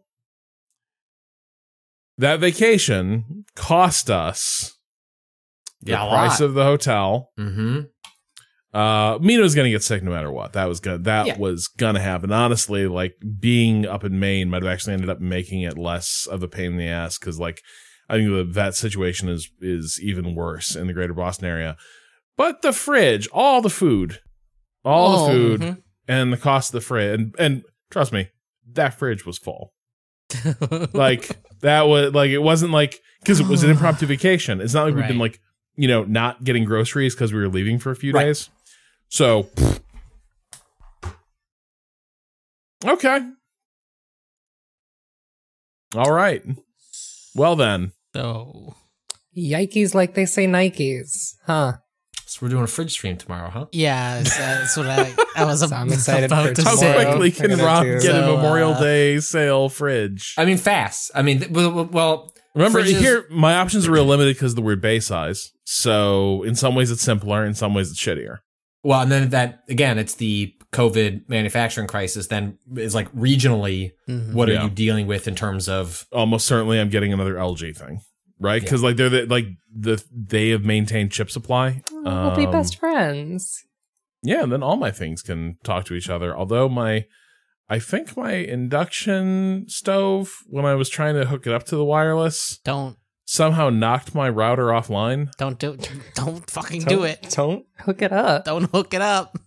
that 2.18 2.40
vacation 2.40 3.46
cost 3.56 4.10
us 4.10 4.78
the 5.82 5.91
Yeah, 5.91 6.10
price 6.10 6.40
lot. 6.41 6.46
of 6.46 6.54
the 6.54 6.64
hotel. 6.64 7.32
Mm-hmm. 7.40 7.80
Uh, 8.78 9.18
Mina 9.20 9.41
was 9.41 9.56
gonna 9.56 9.70
get 9.70 9.82
sick 9.84 10.04
no 10.04 10.12
matter 10.12 10.32
what. 10.32 10.54
That 10.54 10.66
was 10.66 10.80
gonna 10.80 11.00
that 11.00 11.26
Yeah. 11.28 11.38
was 11.38 11.68
gonna 11.68 12.02
happen. 12.02 12.32
Honestly, 12.32 12.86
like 12.88 13.16
being 13.40 13.86
up 13.86 14.04
in 14.04 14.20
Maine 14.20 14.50
might 14.50 14.62
have 14.64 14.72
actually 14.72 14.94
ended 14.94 15.10
up 15.10 15.20
making 15.20 15.62
it 15.62 15.78
less 15.78 16.28
of 16.30 16.44
a 16.44 16.48
pain 16.48 16.74
in 16.74 16.78
the 16.78 16.88
ass 16.88 17.18
because, 17.18 17.40
like, 17.40 17.62
I 18.10 18.16
think 18.18 18.30
the, 18.30 18.44
that 18.54 18.76
situation 18.76 19.30
is 19.30 19.50
is 19.62 20.00
even 20.04 20.36
worse 20.36 20.76
in 20.76 20.88
the 20.88 20.94
greater 20.94 21.14
Boston 21.14 21.48
area. 21.48 21.78
But 22.38 22.62
the 22.62 22.72
fridge, 22.74 23.28
all 23.34 23.62
the 23.62 23.70
food, 23.72 24.20
all 24.86 25.16
Oh, 25.16 25.26
the 25.28 25.32
food, 25.34 25.62
mhm. 25.62 25.84
and 26.08 26.32
the 26.34 26.38
cost 26.38 26.70
of 26.70 26.74
the 26.82 26.86
fridge, 26.86 27.20
and 27.20 27.36
and 27.40 27.64
trust 27.90 28.12
me, 28.14 28.30
that 28.74 28.98
fridge 29.00 29.26
was 29.26 29.38
full. 29.38 29.74
Like 30.94 31.30
that 31.62 31.88
was 31.88 32.14
like 32.14 32.30
it 32.30 32.38
wasn't 32.40 32.72
like 32.72 33.00
because 33.22 33.40
it 33.40 33.48
was 33.48 33.64
an 33.64 33.70
impromptu 33.72 34.06
vacation. 34.06 34.62
It's 34.62 34.74
not 34.74 34.86
like 34.86 34.96
we've 34.96 35.08
been 35.08 35.18
like 35.20 35.40
you 35.76 35.88
know 35.88 36.04
not 36.04 36.44
getting 36.44 36.66
groceries 36.66 37.16
because 37.16 37.34
we 37.34 37.40
were 37.40 37.48
leaving 37.50 37.80
for 37.80 37.91
a 37.91 37.96
few 37.96 38.12
Right. 38.14 38.26
days. 38.26 38.50
So 39.10 39.50
okay, 42.86 43.20
all 45.96 46.12
right. 46.12 46.44
Well 47.36 47.56
then, 47.56 47.91
so 48.16 48.76
Yikes 49.38 49.94
like 49.96 50.14
they 50.14 50.26
say 50.26 50.46
Nikes. 50.48 51.36
Huh. 51.46 51.74
So 52.26 52.40
we're 52.46 52.50
doing 52.50 52.64
a 52.64 52.68
fridge 52.68 52.91
stream 52.91 53.18
tomorrow, 53.18 53.50
huh? 53.50 53.66
yeah, 53.72 54.22
so 54.24 54.40
that's 54.40 54.78
what 54.78 54.88
I 54.88 55.14
I 55.36 55.46
was 55.46 55.60
So 55.70 55.76
I'm 55.76 55.91
excited 55.91 56.26
about 56.32 56.50
for 56.50 56.54
to 56.56 56.64
how 56.64 56.76
quickly 56.78 57.32
can 57.32 57.58
Rob 57.58 57.84
do- 57.84 58.00
get 58.02 58.16
a 58.16 58.22
Memorial 58.22 58.74
uh, 58.74 58.80
Day 58.80 59.20
sale 59.20 59.70
fridge? 59.70 60.36
I 60.38 60.46
mean, 60.46 60.58
fast. 60.58 61.12
I 61.16 61.22
mean, 61.24 61.46
well, 61.52 61.86
well 61.86 62.34
Remember 62.56 62.84
fridges- 62.84 63.00
here, 63.00 63.26
my 63.30 63.56
options 63.56 63.88
are 63.88 63.91
real 63.91 64.06
limited 64.06 64.36
because 64.36 64.56
the 64.56 64.62
weird 64.62 64.82
bay 64.82 65.00
size. 65.00 65.52
So 65.66 66.44
in 66.44 66.56
some 66.56 66.76
ways 66.76 66.91
it's 66.91 67.02
simpler, 67.02 67.46
in 67.46 67.54
some 67.56 67.74
ways 67.74 67.90
it's 67.91 68.00
shittier. 68.00 68.38
Well, 68.84 69.02
and 69.02 69.12
then 69.12 69.30
that 69.30 69.64
again, 69.70 69.98
it's 70.00 70.16
the 70.16 70.54
COVID 70.72 71.28
manufacturing 71.30 71.88
crisis. 71.88 72.28
Then 72.28 72.58
is 72.78 72.96
like 72.96 73.12
regionally, 73.14 73.91
Mhm. 74.08 74.34
what 74.34 74.48
Yeah. 74.50 74.60
are 74.60 74.64
you 74.64 74.70
dealing 74.70 75.06
with 75.08 75.28
in 75.28 75.36
terms 75.36 75.68
of? 75.68 76.06
almost 76.12 76.46
certainly 76.48 76.80
I'm 76.80 76.90
getting 76.90 77.12
another 77.12 77.36
LG 77.36 77.74
thing, 77.76 78.02
right? 78.40 78.61
Because 78.61 78.82
like 78.84 78.95
they're 78.98 79.10
the, 79.10 79.26
like 79.26 79.45
the 79.76 80.03
they 80.11 80.49
have 80.49 80.64
maintained 80.64 81.11
chip 81.11 81.30
supply. 81.32 81.82
we'll 81.91 82.36
be 82.36 82.45
Um, 82.45 82.52
best 82.52 82.78
friends. 82.78 83.64
Yeah, 84.24 84.44
and 84.44 84.52
then 84.52 84.64
all 84.64 84.76
my 84.76 84.91
things 84.91 85.22
can 85.22 85.57
talk 85.64 85.86
to 85.86 85.94
each 85.94 86.10
other. 86.10 86.36
Although 86.36 86.68
my, 86.68 87.06
I 87.70 87.80
think 87.80 88.18
my 88.18 88.34
induction 88.34 89.66
stove 89.70 90.40
when 90.48 90.66
I 90.66 90.76
was 90.76 90.90
trying 90.90 91.16
to 91.16 91.26
hook 91.26 91.48
it 91.48 91.53
up 91.53 91.64
to 91.68 91.76
the 91.78 91.86
wireless 91.86 92.60
Don't 92.66 92.98
somehow 93.26 93.70
knocked 93.70 94.14
my 94.16 94.28
router 94.28 94.66
offline. 94.68 95.32
don't 95.38 95.60
do 95.60 95.78
don't 96.16 96.49
fucking 96.49 96.82
do 96.84 97.03
it. 97.03 97.28
Don't 97.32 97.66
hook 97.80 98.02
it 98.02 98.11
up. 98.11 98.45
Don't 98.45 98.70
hook 98.72 98.94
it 98.94 99.02
up. 99.02 99.38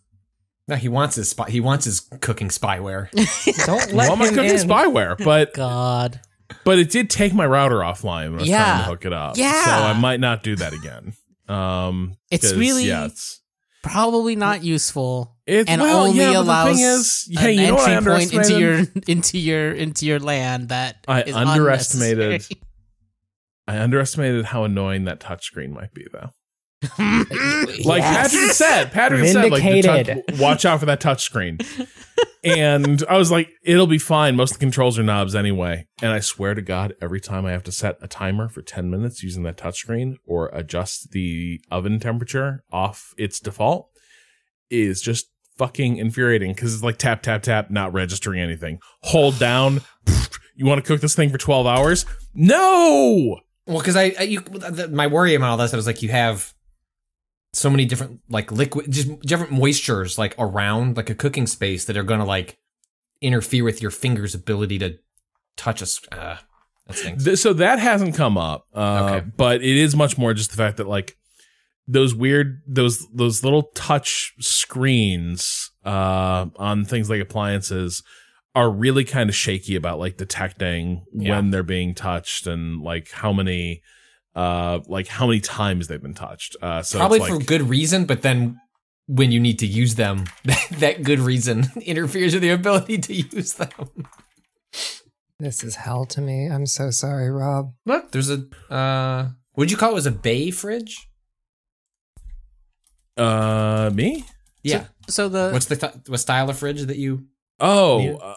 No, 0.68 0.76
he 0.76 0.88
wants 0.88 1.16
his 1.16 1.28
spy. 1.30 1.50
He 1.50 1.60
wants 1.60 1.84
his 1.84 2.00
cooking 2.20 2.48
spyware. 2.48 3.10
Don't 3.66 3.92
let 3.92 4.08
well, 4.08 4.16
my 4.16 4.28
cooking 4.28 4.44
in. 4.44 4.56
spyware, 4.56 5.22
but 5.22 5.52
God. 5.54 6.20
But 6.64 6.78
it 6.78 6.90
did 6.90 7.10
take 7.10 7.32
my 7.34 7.46
router 7.46 7.76
offline 7.76 8.30
when 8.30 8.38
I 8.38 8.42
was 8.42 8.48
trying 8.48 8.78
to 8.78 8.84
hook 8.84 9.04
it 9.04 9.12
up. 9.12 9.36
Yeah. 9.36 9.64
so 9.64 9.70
I 9.70 9.92
might 9.98 10.20
not 10.20 10.42
do 10.42 10.56
that 10.56 10.72
again. 10.72 11.12
Um, 11.48 12.16
It's 12.30 12.50
'cause, 12.50 12.58
really- 12.58 12.86
yeah, 12.86 13.06
it's 13.06 13.40
Probably 13.82 14.36
not 14.36 14.62
useful. 14.62 15.36
It's- 15.44 15.66
and 15.68 15.82
well, 15.82 16.04
only 16.04 16.16
yeah, 16.18 16.26
but 16.26 16.32
the 16.34 16.38
allows 16.40 16.76
thing 16.76 16.84
is- 16.84 17.28
an 17.36 17.54
you 17.54 17.66
know 17.66 17.76
entry 17.84 18.12
point 18.12 18.32
into 18.32 18.58
your 18.60 18.86
into 19.08 19.38
your 19.38 19.72
into 19.72 20.06
your 20.06 20.20
land 20.20 20.68
that 20.68 20.98
I 21.08 21.22
is 21.22 21.34
underestimated- 21.34 22.46
I 23.68 23.78
underestimated 23.78 24.44
how 24.46 24.64
annoying 24.64 25.04
that 25.04 25.18
touchscreen 25.20 25.70
might 25.70 25.92
be, 25.94 26.06
though. 26.12 26.30
Like 27.84 28.02
Patrick 28.02 28.50
said, 28.50 28.92
Patrick 28.92 29.26
said, 29.26 29.50
like, 29.50 29.62
the 29.62 29.82
touch, 29.82 30.40
watch 30.40 30.64
out 30.64 30.80
for 30.80 30.86
that 30.86 31.00
touchscreen. 31.00 31.64
and 32.44 33.02
I 33.08 33.16
was 33.16 33.30
like, 33.30 33.50
it'll 33.62 33.86
be 33.86 33.98
fine. 33.98 34.36
Most 34.36 34.52
of 34.52 34.58
the 34.58 34.64
controls 34.64 34.98
are 34.98 35.02
knobs 35.02 35.34
anyway. 35.34 35.86
And 36.00 36.12
I 36.12 36.20
swear 36.20 36.54
to 36.54 36.62
God, 36.62 36.94
every 37.00 37.20
time 37.20 37.46
I 37.46 37.52
have 37.52 37.62
to 37.64 37.72
set 37.72 37.98
a 38.00 38.08
timer 38.08 38.48
for 38.48 38.62
10 38.62 38.90
minutes 38.90 39.22
using 39.22 39.42
that 39.44 39.56
touchscreen 39.56 40.16
or 40.26 40.48
adjust 40.52 41.12
the 41.12 41.60
oven 41.70 42.00
temperature 42.00 42.64
off 42.72 43.14
its 43.16 43.38
default 43.40 43.88
is 44.70 45.00
just 45.00 45.26
fucking 45.56 45.98
infuriating 45.98 46.52
because 46.52 46.74
it's 46.74 46.82
like 46.82 46.98
tap, 46.98 47.22
tap, 47.22 47.42
tap, 47.42 47.70
not 47.70 47.92
registering 47.92 48.40
anything. 48.40 48.80
Hold 49.02 49.38
down. 49.38 49.80
You 50.54 50.66
want 50.66 50.84
to 50.84 50.86
cook 50.86 51.00
this 51.00 51.16
thing 51.16 51.30
for 51.30 51.38
12 51.38 51.66
hours? 51.66 52.04
No! 52.34 53.40
Well, 53.66 53.78
because 53.78 53.96
I, 53.96 54.14
I 54.18 54.22
you, 54.24 54.40
the, 54.40 54.86
my 54.88 55.06
worry 55.06 55.34
about 55.34 55.52
all 55.52 55.56
this 55.56 55.72
is 55.72 55.86
like 55.86 56.02
you 56.02 56.10
have 56.10 56.52
so 57.52 57.68
many 57.70 57.84
different 57.84 58.20
like 58.28 58.50
liquid, 58.50 58.90
just 58.90 59.20
different 59.20 59.52
moistures 59.52 60.18
like 60.18 60.34
around 60.38 60.96
like 60.96 61.10
a 61.10 61.14
cooking 61.14 61.46
space 61.46 61.84
that 61.84 61.96
are 61.96 62.02
going 62.02 62.20
to 62.20 62.26
like 62.26 62.58
interfere 63.20 63.64
with 63.64 63.80
your 63.82 63.90
finger's 63.90 64.34
ability 64.34 64.78
to 64.78 64.98
touch 65.56 65.82
a. 65.82 65.86
Uh, 66.16 66.36
that 67.18 67.38
so 67.38 67.52
that 67.52 67.78
hasn't 67.78 68.14
come 68.14 68.36
up 68.36 68.66
uh 68.74 69.08
Okay. 69.18 69.26
but 69.36 69.62
it 69.62 69.76
is 69.76 69.94
much 69.94 70.18
more 70.18 70.34
just 70.34 70.50
the 70.50 70.56
fact 70.56 70.76
that 70.78 70.88
like 70.88 71.16
those 71.86 72.14
weird 72.14 72.60
those 72.66 73.06
those 73.14 73.44
little 73.44 73.62
touch 73.74 74.34
screens 74.40 75.70
uh 75.84 76.46
on 76.56 76.84
things 76.84 77.08
like 77.08 77.20
appliances 77.20 78.02
are 78.54 78.70
really 78.70 79.04
kind 79.04 79.30
of 79.30 79.36
shaky 79.36 79.76
about 79.76 79.98
like 80.00 80.16
detecting 80.16 81.04
Yeah. 81.14 81.36
when 81.36 81.50
they're 81.50 81.62
being 81.62 81.94
touched 81.94 82.46
and 82.46 82.82
like 82.82 83.10
how 83.12 83.32
many 83.32 83.82
uh 84.34 84.80
like 84.86 85.08
how 85.08 85.26
many 85.26 85.40
times 85.40 85.88
they've 85.88 86.02
been 86.02 86.14
touched 86.14 86.56
uh 86.62 86.82
so 86.82 86.98
Probably 86.98 87.18
it's 87.18 87.28
for 87.28 87.38
good 87.38 87.62
reason, 87.68 88.06
but 88.06 88.22
then 88.22 88.58
when 89.06 89.30
you 89.32 89.40
need 89.40 89.58
to 89.58 89.66
use 89.66 89.96
them, 89.96 90.24
that 90.78 91.02
good 91.02 91.18
reason 91.18 91.64
interferes 91.82 92.32
with 92.34 92.44
your 92.44 92.54
ability 92.54 92.98
to 92.98 93.14
use 93.14 93.54
them. 93.54 94.06
This 95.38 95.64
is 95.64 95.74
hell 95.74 96.06
to 96.06 96.20
me. 96.20 96.46
I'm 96.46 96.66
so 96.66 96.90
sorry, 96.90 97.30
Rob. 97.30 97.74
Look, 97.84 98.12
there's 98.12 98.30
a. 98.30 98.44
uh 98.72 99.30
what'd 99.52 99.70
you 99.70 99.76
call 99.76 99.90
it 99.90 99.94
was 99.94 100.06
a 100.06 100.12
bay 100.12 100.50
fridge? 100.50 101.08
uh 103.16 103.90
me 103.92 104.24
Yeah. 104.62 104.86
So 105.08 105.28
the 105.28 105.50
What's 105.50 105.66
the 105.66 105.76
th- 105.76 105.92
what 106.06 106.20
style 106.20 106.48
of 106.48 106.58
fridge 106.58 106.80
that 106.82 106.96
you? 106.96 107.26
oh 107.60 108.16
uh, 108.16 108.36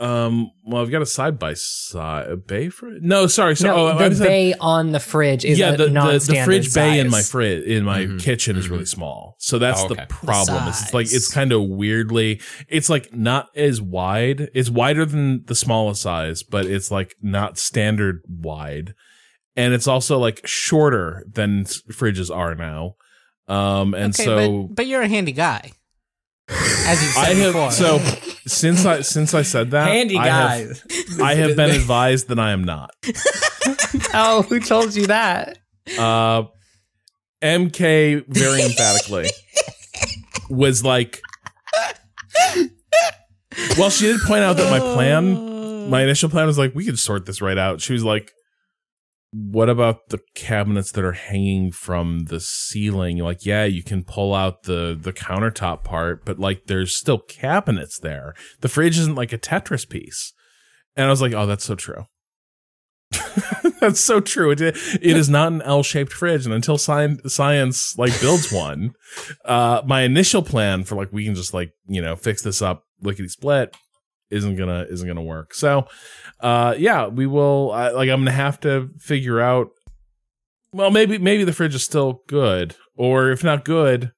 Um. 0.00 0.52
Well, 0.64 0.80
I've 0.82 0.90
got 0.92 1.02
a 1.02 1.06
side 1.06 1.38
by 1.40 1.54
side 1.54 2.46
bay 2.46 2.68
fridge. 2.68 3.02
No, 3.02 3.26
sorry. 3.26 3.56
So, 3.56 3.66
no, 3.66 3.88
oh, 3.88 4.08
the 4.08 4.14
said- 4.14 4.26
bay 4.26 4.54
on 4.60 4.92
the 4.92 5.00
fridge 5.00 5.44
is 5.44 5.58
yeah, 5.58 5.70
a 5.70 5.76
the, 5.76 5.86
the, 5.86 6.24
the 6.34 6.42
fridge 6.44 6.72
bay 6.72 7.00
in 7.00 7.10
my 7.10 7.22
fridge 7.22 7.64
in 7.64 7.84
my 7.84 8.02
Mhm. 8.06 8.20
kitchen 8.20 8.56
is 8.56 8.68
really 8.68 8.84
small. 8.84 9.34
So 9.40 9.58
that's 9.58 9.82
Oh, 9.82 9.88
the 9.88 10.06
problem. 10.08 10.68
is 10.68 10.82
it's 10.82 10.94
like 10.94 11.06
it's 11.06 11.28
kind 11.32 11.50
of 11.52 11.62
weirdly 11.64 12.40
it's 12.68 12.88
like 12.88 13.12
not 13.12 13.48
as 13.56 13.82
wide. 13.82 14.50
It's 14.54 14.70
wider 14.70 15.04
than 15.04 15.44
the 15.46 15.56
smallest 15.56 16.02
size, 16.02 16.44
but 16.44 16.66
it's 16.66 16.90
like 16.92 17.16
not 17.20 17.58
standard 17.58 18.20
wide. 18.28 18.94
And 19.56 19.74
it's 19.74 19.88
also 19.88 20.18
like 20.18 20.46
shorter 20.46 21.24
than 21.28 21.64
fridges 21.64 22.32
are 22.32 22.54
now. 22.54 22.94
Um 23.48 23.94
and 23.94 24.14
okay, 24.14 24.24
so 24.24 24.62
but, 24.68 24.74
but 24.76 24.86
you're 24.86 25.02
a 25.02 25.08
handy 25.08 25.32
guy. 25.32 25.72
As 26.48 27.02
you 27.02 27.08
said 27.08 27.24
I 27.24 27.34
have 27.34 27.72
so 27.72 27.98
since 28.48 28.84
I 28.84 29.00
since 29.02 29.34
I 29.34 29.42
said 29.42 29.70
that 29.72 29.88
Handy 29.88 30.16
I 30.18 30.26
have- 30.28 30.82
I 31.22 31.34
have 31.34 31.56
been 31.56 31.70
advised 31.70 32.28
that 32.28 32.38
I 32.38 32.50
am 32.52 32.64
not. 32.64 32.94
Oh, 34.14 34.42
who 34.42 34.60
told 34.60 34.94
you 34.94 35.06
that? 35.06 35.58
uh 35.98 36.44
MK 37.42 38.24
very 38.28 38.62
emphatically 38.62 39.28
was 40.50 40.82
like 40.84 41.20
Well, 43.78 43.90
she 43.90 44.06
did 44.06 44.20
point 44.22 44.42
out 44.42 44.56
that 44.56 44.70
my 44.70 44.78
plan, 44.78 45.88
my 45.90 46.02
initial 46.02 46.28
plan 46.28 46.46
was 46.46 46.58
like 46.58 46.74
we 46.74 46.84
could 46.84 46.98
sort 46.98 47.26
this 47.26 47.40
right 47.40 47.58
out. 47.58 47.80
She 47.80 47.92
was 47.92 48.04
like 48.04 48.32
what 49.30 49.68
about 49.68 50.08
the 50.08 50.20
cabinets 50.34 50.92
that 50.92 51.04
are 51.04 51.12
hanging 51.12 51.70
from 51.70 52.20
the 52.26 52.40
ceiling? 52.40 53.18
Like, 53.18 53.44
yeah, 53.44 53.64
you 53.64 53.82
can 53.82 54.04
pull 54.04 54.34
out 54.34 54.62
the 54.62 54.98
the 54.98 55.12
countertop 55.12 55.84
part, 55.84 56.24
but 56.24 56.38
like 56.38 56.66
there's 56.66 56.96
still 56.96 57.18
cabinets 57.18 57.98
there. 57.98 58.34
The 58.60 58.68
fridge 58.68 58.98
isn't 58.98 59.16
like 59.16 59.32
a 59.32 59.38
Tetris 59.38 59.88
piece. 59.88 60.32
And 60.96 61.06
I 61.06 61.10
was 61.10 61.20
like, 61.20 61.34
"Oh, 61.34 61.46
that's 61.46 61.64
so 61.64 61.74
true." 61.74 62.06
That's 63.80 64.00
so 64.00 64.20
true. 64.20 64.50
It, 64.50 64.60
it 64.60 64.76
is 65.02 65.30
not 65.30 65.52
an 65.52 65.62
L-shaped 65.62 66.12
fridge, 66.12 66.44
and 66.44 66.54
until 66.54 66.76
science 66.76 67.32
science 67.32 67.96
like 67.96 68.20
builds 68.20 68.52
one, 68.52 68.92
uh, 69.44 69.82
my 69.86 70.02
initial 70.02 70.42
plan 70.42 70.84
for 70.84 70.96
like 70.96 71.12
we 71.12 71.24
can 71.24 71.34
just 71.34 71.54
like 71.54 71.70
you 71.86 72.02
know 72.02 72.16
fix 72.16 72.42
this 72.42 72.60
up 72.60 72.84
lickety 73.00 73.28
split 73.28 73.74
isn't 74.30 74.56
gonna 74.56 74.86
isn't 74.90 75.06
gonna 75.06 75.22
work. 75.22 75.54
So, 75.54 75.86
uh, 76.40 76.74
yeah, 76.78 77.06
we 77.06 77.26
will. 77.26 77.72
Uh, 77.72 77.92
like 77.94 78.08
I'm 78.10 78.20
gonna 78.20 78.32
have 78.32 78.60
to 78.60 78.90
figure 78.98 79.40
out. 79.40 79.68
Well, 80.72 80.90
maybe 80.90 81.18
maybe 81.18 81.44
the 81.44 81.52
fridge 81.52 81.74
is 81.74 81.84
still 81.84 82.22
good, 82.28 82.76
or 82.96 83.30
if 83.30 83.42
not 83.42 83.64
good, 83.64 84.12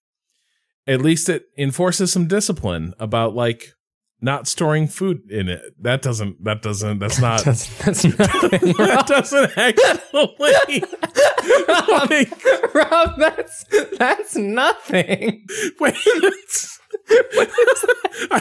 at 0.87 1.01
least 1.01 1.29
it 1.29 1.45
enforces 1.57 2.13
some 2.13 2.27
discipline 2.27 2.93
about 2.99 3.35
like 3.35 3.75
not 4.23 4.47
storing 4.47 4.87
food 4.87 5.23
in 5.31 5.49
it. 5.49 5.63
That 5.81 6.03
doesn't. 6.03 6.45
That 6.45 6.63
doesn't. 6.63 6.99
That's 6.99 7.19
not. 7.21 7.45
That's, 7.45 7.79
that's 7.79 8.05
nothing, 8.05 8.73
that 8.79 9.07
doesn't 9.07 9.57
actually. 9.57 10.81
like, 11.89 12.75
Rob, 12.75 13.19
that's 13.19 13.65
that's 13.97 14.37
nothing. 14.37 15.47
wait, 15.79 15.97
it's, 17.09 17.87
I 18.31 18.39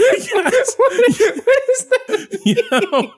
guess, 0.49 0.75
what 0.75 0.93
is 0.93 1.85
that? 1.89 2.41
you 2.45 2.55
know, 2.71 3.13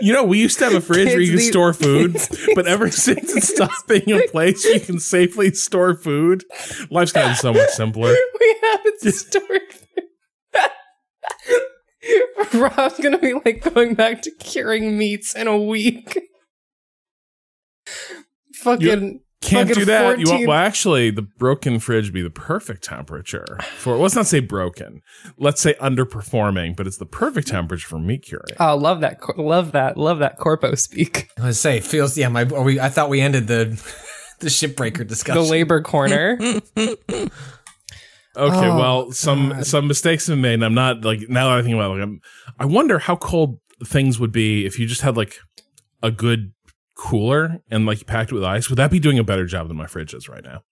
you 0.00 0.12
know, 0.12 0.24
we 0.24 0.40
used 0.40 0.58
to 0.58 0.64
have 0.64 0.74
a 0.74 0.80
fridge 0.80 1.08
where 1.08 1.20
you 1.20 1.32
could 1.32 1.42
store 1.42 1.72
food, 1.72 2.16
but 2.54 2.66
ever 2.66 2.90
since 2.90 3.34
it 3.34 3.42
stopped 3.42 3.86
being 3.88 4.10
a 4.12 4.26
place 4.28 4.64
you 4.64 4.80
can 4.80 4.98
safely 4.98 5.52
store 5.52 5.94
food, 5.94 6.44
life's 6.90 7.12
gotten 7.12 7.34
so 7.36 7.52
much 7.52 7.70
simpler. 7.70 8.14
We 8.40 8.56
haven't 8.62 9.14
stored. 9.14 9.60
Rob's 12.54 12.98
gonna 13.02 13.18
be 13.18 13.34
like 13.34 13.62
going 13.74 13.94
back 13.94 14.22
to 14.22 14.30
curing 14.38 14.96
meats 14.96 15.34
in 15.34 15.46
a 15.46 15.58
week. 15.58 16.20
Fucking 18.54 19.20
Can't 19.46 19.72
do 19.72 19.84
that. 19.84 20.18
You 20.18 20.26
want, 20.30 20.46
well, 20.48 20.58
actually, 20.58 21.10
the 21.10 21.22
broken 21.22 21.78
fridge 21.78 22.06
would 22.06 22.14
be 22.14 22.22
the 22.22 22.30
perfect 22.30 22.84
temperature 22.84 23.58
for. 23.78 23.96
Let's 23.96 24.14
not 24.16 24.26
say 24.26 24.40
broken. 24.40 25.02
Let's 25.38 25.60
say 25.60 25.74
underperforming, 25.74 26.76
but 26.76 26.86
it's 26.86 26.98
the 26.98 27.06
perfect 27.06 27.48
temperature 27.48 27.86
for 27.88 27.98
meat 27.98 28.22
curing. 28.22 28.44
Oh, 28.58 28.76
love 28.76 29.00
that! 29.00 29.20
Love 29.38 29.72
that! 29.72 29.96
Love 29.96 30.18
that 30.18 30.38
corpo 30.38 30.74
speak. 30.74 31.30
I 31.38 31.46
was 31.46 31.60
say 31.60 31.80
feels 31.80 32.16
yeah. 32.18 32.28
My 32.28 32.44
are 32.44 32.62
we? 32.62 32.80
I 32.80 32.88
thought 32.88 33.08
we 33.08 33.20
ended 33.20 33.46
the 33.46 33.66
the 34.40 34.48
shipbreaker 34.48 35.06
discussion. 35.06 35.42
The 35.42 35.48
labor 35.48 35.80
corner. 35.80 36.38
Okay, 38.38 38.68
Oh, 38.68 38.78
well, 38.78 39.12
some 39.12 39.48
God. 39.48 39.66
some 39.66 39.86
mistakes 39.88 40.26
have 40.26 40.34
been 40.34 40.42
made. 40.42 40.54
And 40.54 40.64
I'm 40.64 40.74
not 40.74 41.04
like 41.04 41.20
now 41.28 41.48
that 41.48 41.58
I 41.58 41.62
think 41.62 41.74
about 41.74 41.92
it, 41.92 41.94
like, 41.94 42.02
I'm, 42.02 42.20
I 42.58 42.66
wonder 42.66 42.98
how 42.98 43.16
cold 43.16 43.60
things 43.84 44.18
would 44.20 44.32
be 44.32 44.66
if 44.66 44.78
you 44.78 44.86
just 44.86 45.00
had 45.00 45.16
like 45.16 45.38
a 46.02 46.10
good 46.10 46.52
cooler 46.96 47.62
and 47.70 47.86
like 47.86 48.06
packed 48.06 48.32
it 48.32 48.34
with 48.34 48.44
ice. 48.44 48.68
Would 48.70 48.78
that 48.78 48.90
be 48.90 48.98
doing 48.98 49.18
a 49.18 49.24
better 49.24 49.46
job 49.46 49.68
than 49.68 49.76
my 49.76 49.86
fridge 49.86 50.14
is 50.14 50.28
right 50.28 50.44
now? 50.44 50.62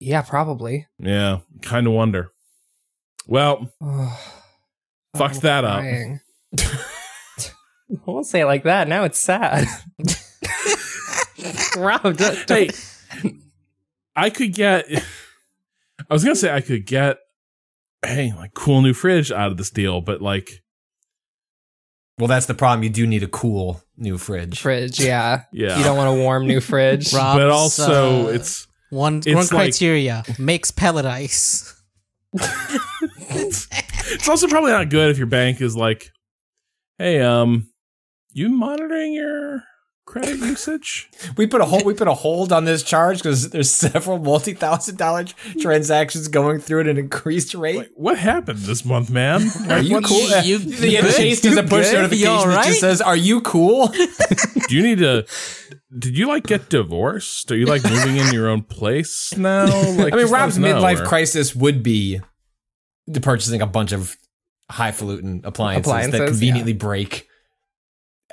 yeah, 0.00 0.20
probably. 0.22 0.86
Yeah, 0.98 1.38
kind 1.62 1.86
of 1.86 1.92
wonder. 1.94 2.32
Well, 3.26 3.70
Fucked 5.16 5.36
I'm 5.36 5.40
that 5.42 5.64
up. 5.64 5.80
crying. 5.80 6.20
I 6.58 8.00
won't 8.06 8.26
say 8.26 8.40
it 8.40 8.46
like 8.46 8.64
that. 8.64 8.88
Now 8.88 9.04
it's 9.04 9.18
sad. 9.20 9.66
Rob, 11.76 12.16
don't, 12.16 12.48
hey, 12.48 12.70
I 14.16 14.30
could 14.30 14.52
get. 14.54 14.86
I 14.90 16.12
was 16.12 16.22
gonna 16.24 16.36
say 16.36 16.52
I 16.54 16.60
could 16.60 16.86
get, 16.86 17.18
hey, 18.04 18.32
like 18.36 18.54
cool 18.54 18.82
new 18.82 18.94
fridge 18.94 19.30
out 19.30 19.50
of 19.52 19.56
this 19.56 19.70
deal, 19.70 20.00
but 20.00 20.20
like, 20.22 20.62
well, 22.18 22.28
that's 22.28 22.46
the 22.46 22.54
problem. 22.54 22.82
You 22.82 22.90
do 22.90 23.06
need 23.06 23.22
a 23.22 23.28
cool 23.28 23.82
new 23.96 24.18
fridge. 24.18 24.60
fridge. 24.60 25.00
Yeah, 25.00 25.42
yeah, 25.52 25.78
you 25.78 25.84
don't 25.84 25.96
want 25.96 26.10
a 26.16 26.22
warm 26.22 26.46
new 26.46 26.60
fridge. 26.60 27.12
Rob's, 27.14 27.38
but 27.38 27.50
also 27.50 28.26
uh, 28.26 28.30
it's 28.30 28.66
one 28.90 29.18
it's 29.18 29.26
one 29.28 29.36
like- 29.36 29.48
criteria 29.50 30.22
makes 30.38 30.70
pellet 30.70 31.06
ice. 31.06 31.70
it's 33.30 34.28
also 34.28 34.48
probably 34.48 34.72
not 34.72 34.90
good 34.90 35.10
if 35.10 35.18
your 35.18 35.26
bank 35.28 35.60
is 35.60 35.76
like, 35.76 36.10
hey, 36.98 37.20
um, 37.20 37.68
you 38.32 38.48
monitoring 38.48 39.12
your 39.12 39.62
credit 40.14 40.38
usage? 40.38 41.10
We 41.36 41.46
put 41.46 41.60
a 41.60 41.64
hold. 41.64 41.84
We 41.84 41.94
put 41.94 42.06
a 42.06 42.14
hold 42.14 42.52
on 42.52 42.64
this 42.64 42.82
charge 42.82 43.18
because 43.18 43.50
there's 43.50 43.70
several 43.70 44.18
multi 44.18 44.52
thousand 44.54 44.98
dollar 44.98 45.24
transactions 45.60 46.28
going 46.28 46.60
through 46.60 46.80
at 46.82 46.86
an 46.88 46.96
increed 46.98 47.52
rate. 47.54 47.76
Like, 47.78 47.90
what 47.96 48.18
happened 48.18 48.58
this 48.60 48.84
month, 48.84 49.10
man? 49.10 49.42
Are 49.70 49.80
you 49.80 49.94
What's- 49.96 50.08
cool? 50.08 50.42
You- 50.42 50.58
the 50.58 50.88
you 50.90 51.00
good? 51.02 51.14
chase 51.14 51.40
does 51.40 51.56
a 51.56 51.62
You 51.62 51.68
push 51.68 51.86
good? 51.90 51.94
notification 51.94 52.26
You 52.32 52.38
all 52.38 52.46
that 52.46 52.66
just 52.66 52.80
says, 52.80 53.00
"Are 53.02 53.16
you 53.16 53.40
cool?" 53.40 53.88
Do 53.88 54.76
you 54.76 54.82
need 54.82 54.98
to? 54.98 55.26
Did 55.98 56.16
you 56.16 56.28
like 56.28 56.44
get 56.46 56.68
divorced? 56.68 57.50
Are 57.50 57.56
you 57.56 57.66
like 57.66 57.82
moving 57.84 58.16
in 58.16 58.32
your 58.32 58.48
own 58.48 58.62
place 58.62 59.36
now? 59.36 59.66
Like, 59.92 60.12
I 60.12 60.16
mean, 60.16 60.28
Rob's 60.30 60.58
midlife 60.58 61.00
or- 61.00 61.06
crisis 61.06 61.54
would 61.56 61.82
be 61.82 62.20
the 63.06 63.20
purchasing 63.20 63.60
a 63.62 63.66
bunch 63.66 63.92
of 63.92 64.16
highfalutin 64.70 65.40
appliances, 65.44 65.90
that 65.92 66.06
Appliances, 66.08 66.30
conveniently 66.30 66.72
break 66.72 67.28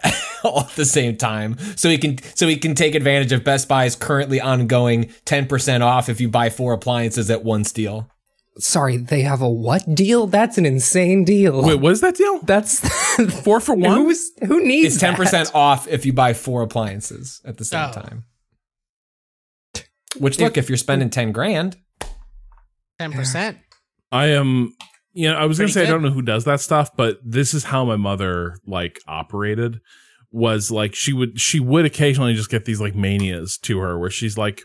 all 0.44 0.62
at 0.62 0.70
the 0.76 0.86
same 0.86 1.18
time. 1.18 1.58
So 1.76 1.90
he 1.90 1.98
can 1.98 2.18
so 2.36 2.48
he 2.48 2.58
can 2.58 2.76
take 2.76 2.96
advantage 2.96 3.32
of 3.32 3.44
Best 3.44 3.68
Buy's 3.68 3.96
currently 3.96 4.40
ongoing 4.42 5.06
10% 5.26 5.82
off 5.82 6.10
if 6.10 6.20
you 6.22 6.30
buy 6.30 6.50
four 6.50 6.74
appliances 6.74 7.30
at 7.30 7.44
one 7.44 7.64
steal. 7.64 8.10
Sorry, 8.58 8.98
they 8.98 9.22
have 9.22 9.42
a 9.42 9.50
what 9.50 9.96
deal? 9.96 10.28
That's 10.28 10.58
an 10.58 10.66
insane 10.66 11.24
deal. 11.24 11.64
Wait, 11.64 11.76
what 11.80 11.94
is 11.94 12.02
that 12.02 12.16
deal? 12.16 12.40
That's 12.40 12.80
Four 13.44 13.60
for 13.62 13.76
one? 13.76 13.98
Who's 13.98 14.32
who 14.46 14.66
needs 14.66 14.96
It's 14.96 15.04
10% 15.04 15.56
off 15.56 15.88
if 15.88 16.06
you 16.06 16.12
buy 16.14 16.34
four 16.34 16.62
appliances 16.62 17.42
at 17.46 17.58
the 17.58 17.66
same 17.66 17.90
Oh. 17.90 17.94
time. 17.94 18.26
Which 20.18 20.40
look, 20.40 20.58
if 20.58 20.68
you're 20.70 20.78
spending 20.78 21.10
10 21.10 21.32
grand, 21.32 21.78
Ten 23.00 23.14
percent. 23.14 23.58
I 24.12 24.28
am. 24.28 24.76
You 25.14 25.30
know, 25.30 25.36
I 25.36 25.46
was 25.46 25.58
gonna 25.58 25.68
Pretty 25.68 25.86
say 25.86 25.88
I 25.88 25.92
don't 25.92 26.02
know 26.04 26.12
who 26.12 26.22
does 26.22 26.46
that 26.46 26.62
stuff, 26.62 26.96
but 26.96 27.20
this 27.24 27.54
is 27.54 27.66
how 27.66 27.84
my 27.86 27.96
mother 27.98 28.58
like 28.66 29.00
operated. 29.08 29.80
Was 30.34 30.72
like 30.72 30.96
she 30.96 31.12
would 31.12 31.42
she 31.42 31.60
would 31.60 31.84
occasionally 31.84 32.34
just 32.34 32.50
get 32.50 32.64
these 32.64 32.80
like 32.80 32.96
manias 32.96 33.58
to 33.64 33.80
her 33.80 34.00
where 34.00 34.10
she's 34.10 34.38
like, 34.38 34.62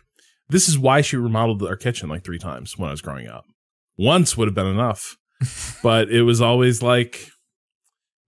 this 0.48 0.68
is 0.68 0.78
why 0.78 1.01
she 1.01 1.16
remodeled 1.16 1.62
our 1.64 1.74
kitchen 1.74 2.09
like 2.09 2.23
three 2.23 2.39
times 2.39 2.78
when 2.78 2.89
I 2.89 2.93
was 2.93 3.01
growing 3.01 3.27
up. 3.27 3.44
Once 3.98 4.36
would 4.36 4.47
have 4.47 4.55
been 4.55 4.66
enough, 4.68 5.16
but 5.82 6.09
it 6.09 6.23
was 6.23 6.40
always 6.40 6.82
like 6.82 7.28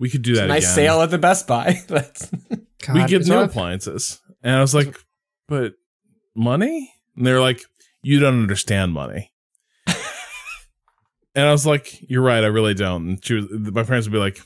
we 0.01 0.11
could 0.11 0.23
do 0.23 0.35
that 0.35 0.49
nice 0.49 0.65
again. 0.65 0.75
sale 0.75 1.03
at 1.03 1.11
the 1.13 1.19
Best 1.19 1.47
Buy. 1.47 1.81
That's- 1.89 2.29
God, 2.85 2.95
we 2.95 3.05
get 3.07 3.25
so 3.25 3.39
new 3.39 3.45
appliances. 3.45 4.21
And 4.43 4.57
I 4.57 4.61
was 4.61 4.75
like, 4.75 4.97
but 5.47 5.75
money? 6.35 6.93
And 7.17 7.27
they're 7.27 7.41
like, 7.41 7.61
you 8.03 8.21
don't 8.21 8.41
understand 8.41 8.93
money. 8.93 9.33
And 11.39 11.47
I 11.47 11.53
was 11.53 11.65
like, 11.65 12.11
you're 12.11 12.21
right, 12.23 12.43
I 12.43 12.49
really 12.49 12.75
don't. 12.75 13.09
And 13.09 13.25
she 13.25 13.35
was, 13.35 13.47
my 13.51 13.85
parents 13.85 14.09
would 14.09 14.13
be 14.13 14.19
like, 14.19 14.41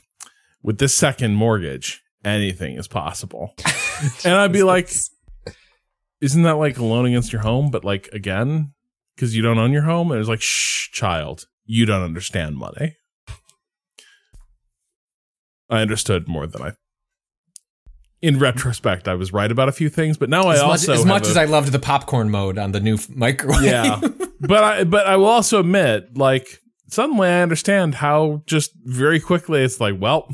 with 0.61 0.77
this 0.77 0.93
second 0.93 1.33
mortgage, 1.33 2.03
anything 2.23 2.77
is 2.77 2.87
possible. 2.87 3.55
and 4.23 4.35
I'd 4.35 4.51
be 4.53 4.61
like, 4.61 4.91
isn't 6.21 6.43
that 6.43 6.57
like 6.57 6.77
a 6.77 6.83
loan 6.85 7.07
against 7.07 7.33
your 7.33 7.41
home? 7.41 7.71
But 7.71 7.83
like, 7.83 8.09
again, 8.13 8.73
because 9.15 9.35
you 9.35 9.41
don't 9.41 9.57
own 9.57 9.71
your 9.73 9.81
home? 9.81 10.11
And 10.11 10.17
it 10.17 10.19
was 10.19 10.29
like, 10.29 10.41
shh, 10.41 10.91
child, 10.91 11.47
you 11.65 11.87
don't 11.87 12.03
understand 12.03 12.57
money. 12.57 12.95
I 15.69 15.81
understood 15.81 16.27
more 16.27 16.45
than 16.45 16.61
I. 16.61 16.71
In 18.21 18.37
retrospect, 18.37 19.07
I 19.07 19.15
was 19.15 19.33
right 19.33 19.51
about 19.51 19.67
a 19.67 19.71
few 19.73 19.89
things, 19.89 20.17
but 20.17 20.29
now 20.29 20.43
I 20.43 20.53
As 20.53 20.61
much, 20.61 20.69
also 20.69 20.93
as, 20.93 21.05
much 21.05 21.25
a- 21.25 21.29
as 21.31 21.37
I 21.37 21.45
loved 21.45 21.71
the 21.71 21.79
popcorn 21.79 22.29
mode 22.29 22.59
on 22.59 22.71
the 22.71 22.79
new 22.79 22.99
microwave. 23.09 23.63
yeah 23.63 23.99
but 24.45 24.61
i 24.63 24.83
but 24.83 25.07
i 25.07 25.15
will 25.15 25.25
also 25.27 25.61
admit 25.61 26.17
like 26.17 26.59
suddenly 26.93 27.27
i 27.27 27.41
understand 27.41 27.95
how 27.95 28.41
just 28.45 28.71
very 28.83 29.19
quickly 29.19 29.61
it's 29.61 29.79
like 29.79 29.95
well 29.99 30.27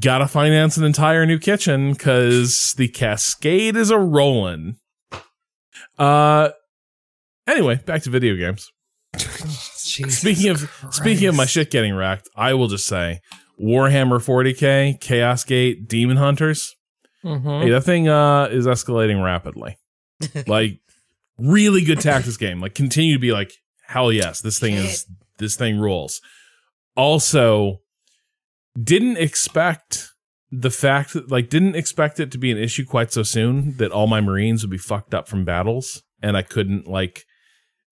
gotta 0.00 0.26
finance 0.26 0.76
an 0.76 0.84
entire 0.84 1.24
new 1.26 1.38
kitchen 1.38 1.92
because 1.92 2.74
the 2.76 2.88
cascade 2.88 3.76
is 3.76 3.90
a 3.90 3.98
rolling 3.98 4.76
uh 5.98 6.48
anyway 7.46 7.76
back 7.86 8.02
to 8.02 8.10
video 8.10 8.36
games 8.36 8.70
speaking 9.16 10.48
of 10.50 10.70
speaking 10.90 11.28
of 11.28 11.34
my 11.34 11.44
shit 11.46 11.70
getting 11.70 11.94
wrecked 11.94 12.28
i 12.36 12.54
will 12.54 12.68
just 12.68 12.86
say 12.86 13.20
warhammer 13.60 14.18
40k 14.18 15.00
chaos 15.00 15.44
gate 15.44 15.88
Daemonhunters 15.88 16.70
Mhm. 17.24 17.62
Hey, 17.62 17.70
that 17.70 17.82
thing 17.84 18.08
uh, 18.08 18.48
is 18.50 18.66
escalating 18.66 19.22
rapidly. 19.22 19.78
like, 20.48 20.80
really 21.38 21.84
good 21.84 22.00
tactics 22.00 22.36
game. 22.36 22.60
Like, 22.60 22.74
continue 22.74 23.12
to 23.14 23.20
be 23.20 23.30
like, 23.30 23.52
hell 23.86 24.12
yes, 24.12 24.40
this 24.40 24.58
thing 24.58 24.74
is 24.74 25.06
this 25.42 25.56
thing 25.56 25.78
rules. 25.78 26.22
Also, 26.96 27.80
didn't 28.82 29.18
expect 29.18 30.12
the 30.50 30.70
fact 30.70 31.14
that 31.14 31.30
like 31.30 31.48
didn't 31.48 31.76
expect 31.76 32.20
it 32.20 32.30
to 32.30 32.38
be 32.38 32.50
an 32.50 32.58
issue 32.58 32.84
quite 32.84 33.12
so 33.12 33.22
soon 33.22 33.76
that 33.78 33.90
all 33.90 34.06
my 34.06 34.20
Marines 34.20 34.62
would 34.62 34.70
be 34.70 34.78
fucked 34.78 35.14
up 35.14 35.28
from 35.28 35.44
battles 35.44 36.02
and 36.22 36.36
I 36.36 36.42
couldn't 36.42 36.86
like. 36.86 37.24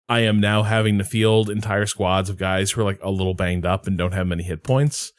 I 0.08 0.20
am 0.20 0.40
now 0.40 0.64
having 0.64 0.98
to 0.98 1.04
field 1.04 1.48
entire 1.48 1.86
squads 1.86 2.28
of 2.28 2.36
guys 2.36 2.72
who 2.72 2.80
are 2.80 2.84
like 2.84 2.98
a 3.00 3.10
little 3.10 3.34
banged 3.34 3.64
up 3.64 3.86
and 3.86 3.96
don't 3.96 4.12
have 4.12 4.26
many 4.26 4.42
hit 4.42 4.64
points. 4.64 5.12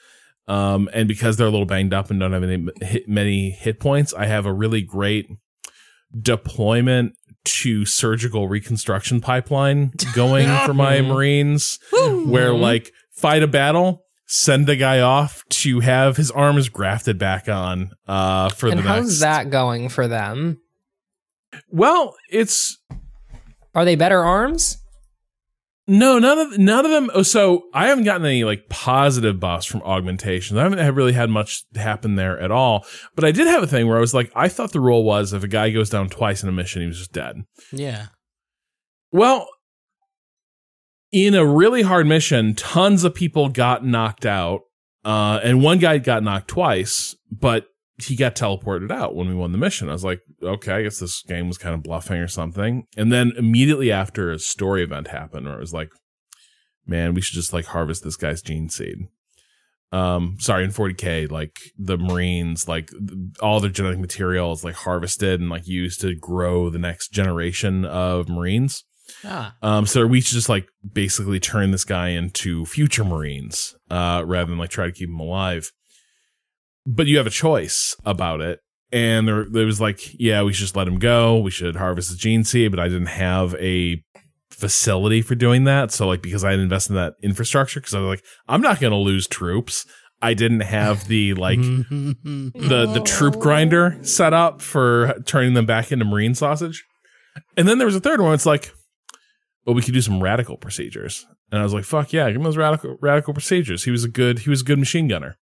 Um, 0.49 0.89
and 0.91 1.07
because 1.07 1.37
they're 1.37 1.47
a 1.47 1.51
little 1.51 1.65
banged 1.65 1.93
up 1.93 2.11
and 2.11 2.19
don't 2.19 2.33
have 2.33 2.43
any 2.43 2.67
hit, 2.81 3.07
many 3.07 3.51
hit 3.51 3.79
points, 3.79 4.13
I 4.13 4.25
have 4.25 4.45
a 4.45 4.51
really 4.51 4.81
great 4.81 5.29
deployment 6.19 7.13
to 7.43 7.85
surgical 7.85 8.47
reconstruction 8.47 9.21
pipeline 9.21 9.93
going 10.13 10.47
for 10.65 10.73
my 10.73 11.01
Marines, 11.01 11.79
where 11.91 12.53
like 12.53 12.91
fight 13.11 13.43
a 13.43 13.47
battle, 13.47 14.03
send 14.27 14.67
a 14.69 14.75
guy 14.75 14.99
off 14.99 15.43
to 15.49 15.79
have 15.81 16.17
his 16.17 16.31
arms 16.31 16.69
grafted 16.69 17.17
back 17.17 17.49
on. 17.49 17.91
Uh, 18.07 18.49
for 18.49 18.69
And 18.69 18.79
the 18.79 18.83
how's 18.83 19.05
next. 19.07 19.19
that 19.21 19.49
going 19.49 19.89
for 19.89 20.07
them? 20.07 20.59
Well, 21.69 22.15
it's 22.29 22.77
Are 23.75 23.85
they 23.85 23.95
better 23.95 24.19
arms? 24.23 24.77
No, 25.93 26.19
none 26.19 26.39
of 26.39 26.57
none 26.57 26.85
of 26.85 26.91
them. 26.91 27.11
oh, 27.13 27.21
So 27.21 27.63
I 27.73 27.87
haven't 27.87 28.05
gotten 28.05 28.25
any 28.25 28.45
like 28.45 28.69
positive 28.69 29.41
buffs 29.41 29.65
from 29.65 29.81
augmentations. 29.81 30.57
I 30.57 30.63
haven't 30.63 30.95
really 30.95 31.11
had 31.11 31.29
much 31.29 31.65
happen 31.75 32.15
there 32.15 32.39
at 32.39 32.49
all. 32.49 32.85
But 33.13 33.25
I 33.25 33.33
did 33.33 33.45
have 33.47 33.61
a 33.61 33.67
thing 33.67 33.89
where 33.89 33.97
I 33.97 33.99
was 33.99 34.13
like, 34.13 34.31
I 34.33 34.47
thought 34.47 34.71
the 34.71 34.79
rule 34.79 35.03
was 35.03 35.33
if 35.33 35.43
a 35.43 35.49
guy 35.49 35.69
goes 35.69 35.89
down 35.89 36.07
twice 36.07 36.43
in 36.43 36.47
a 36.47 36.53
mission, 36.53 36.81
he 36.81 36.87
was 36.87 36.97
just 36.99 37.11
dead. 37.11 37.43
Yeah. 37.73 38.05
Well, 39.11 39.49
in 41.11 41.35
a 41.35 41.45
really 41.45 41.81
hard 41.81 42.07
mission, 42.07 42.55
tons 42.55 43.03
of 43.03 43.13
people 43.13 43.49
got 43.49 43.85
knocked 43.85 44.25
out, 44.25 44.61
uh, 45.03 45.41
and 45.43 45.61
one 45.61 45.79
guy 45.79 45.97
got 45.97 46.23
knocked 46.23 46.47
twice, 46.47 47.17
but 47.29 47.65
he 48.03 48.15
got 48.15 48.35
teleported 48.35 48.91
out 48.91 49.15
when 49.15 49.27
we 49.27 49.35
won 49.35 49.51
the 49.51 49.57
mission. 49.57 49.89
I 49.89 49.93
was 49.93 50.03
like, 50.03 50.21
okay, 50.41 50.73
I 50.73 50.83
guess 50.83 50.99
this 50.99 51.23
game 51.23 51.47
was 51.47 51.57
kind 51.57 51.75
of 51.75 51.83
bluffing 51.83 52.19
or 52.19 52.27
something. 52.27 52.85
And 52.97 53.11
then 53.11 53.33
immediately 53.37 53.91
after 53.91 54.31
a 54.31 54.39
story 54.39 54.83
event 54.83 55.07
happened, 55.07 55.45
where 55.45 55.57
it 55.57 55.61
was 55.61 55.73
like, 55.73 55.89
man, 56.85 57.13
we 57.13 57.21
should 57.21 57.35
just 57.35 57.53
like 57.53 57.65
harvest 57.65 58.03
this 58.03 58.15
guy's 58.15 58.41
gene 58.41 58.69
seed. 58.69 59.07
Um, 59.91 60.37
sorry, 60.39 60.63
in 60.63 60.71
40k, 60.71 61.29
like 61.29 61.57
the 61.77 61.97
Marines, 61.97 62.67
like 62.67 62.91
all 63.41 63.59
their 63.59 63.69
genetic 63.69 63.99
material 63.99 64.53
is 64.53 64.63
like 64.63 64.75
harvested 64.75 65.41
and 65.41 65.49
like 65.49 65.67
used 65.67 65.99
to 66.01 66.15
grow 66.15 66.69
the 66.69 66.79
next 66.79 67.09
generation 67.09 67.83
of 67.83 68.29
Marines. 68.29 68.85
Ah. 69.25 69.55
Um, 69.61 69.85
so 69.85 70.05
we 70.05 70.21
should 70.21 70.35
just 70.35 70.47
like 70.47 70.67
basically 70.93 71.39
turn 71.39 71.71
this 71.71 71.83
guy 71.83 72.09
into 72.09 72.65
future 72.65 73.03
Marines, 73.03 73.75
uh, 73.89 74.23
rather 74.25 74.49
than 74.49 74.57
like 74.57 74.69
try 74.69 74.85
to 74.85 74.91
keep 74.91 75.09
him 75.09 75.19
alive. 75.19 75.71
But 76.85 77.07
you 77.07 77.17
have 77.17 77.27
a 77.27 77.31
choice 77.31 77.95
about 78.05 78.41
it. 78.41 78.59
And 78.91 79.27
there, 79.27 79.45
there 79.49 79.65
was 79.65 79.79
like, 79.79 79.99
yeah, 80.19 80.43
we 80.43 80.51
should 80.51 80.63
just 80.63 80.75
let 80.75 80.87
him 80.87 80.99
go. 80.99 81.37
We 81.37 81.51
should 81.51 81.77
harvest 81.77 82.09
his 82.09 82.17
gene 82.17 82.43
seed, 82.43 82.71
but 82.71 82.79
I 82.79 82.89
didn't 82.89 83.05
have 83.07 83.55
a 83.55 84.03
facility 84.49 85.21
for 85.21 85.35
doing 85.35 85.63
that. 85.63 85.91
So 85.91 86.07
like, 86.07 86.21
because 86.21 86.43
I 86.43 86.51
had 86.51 86.59
invested 86.59 86.93
in 86.93 86.97
that 86.97 87.13
infrastructure, 87.23 87.79
because 87.79 87.93
I 87.93 87.99
was 87.99 88.07
like, 88.07 88.23
I'm 88.47 88.61
not 88.61 88.79
going 88.79 88.91
to 88.91 88.97
lose 88.97 89.27
troops. 89.27 89.85
I 90.21 90.33
didn't 90.33 90.61
have 90.61 91.07
the 91.07 91.33
like 91.33 91.59
the 91.59 92.91
the 92.93 93.01
troop 93.03 93.39
grinder 93.39 93.97
set 94.03 94.33
up 94.33 94.61
for 94.61 95.15
turning 95.25 95.55
them 95.55 95.65
back 95.65 95.91
into 95.91 96.05
marine 96.05 96.35
sausage. 96.35 96.85
And 97.57 97.67
then 97.67 97.79
there 97.79 97.87
was 97.87 97.95
a 97.95 97.99
third 98.01 98.21
one. 98.21 98.33
It's 98.33 98.45
like, 98.45 98.71
well, 99.65 99.75
we 99.75 99.81
could 99.81 99.93
do 99.93 100.01
some 100.01 100.21
radical 100.21 100.57
procedures. 100.57 101.25
And 101.51 101.59
I 101.59 101.63
was 101.63 101.73
like, 101.73 101.85
fuck 101.85 102.13
yeah, 102.13 102.27
give 102.27 102.35
him 102.37 102.43
those 102.43 102.57
radical 102.57 102.97
radical 103.01 103.33
procedures. 103.33 103.83
He 103.83 103.91
was 103.91 104.03
a 104.03 104.09
good 104.09 104.39
he 104.39 104.49
was 104.49 104.61
a 104.61 104.65
good 104.65 104.79
machine 104.79 105.07
gunner. 105.07 105.37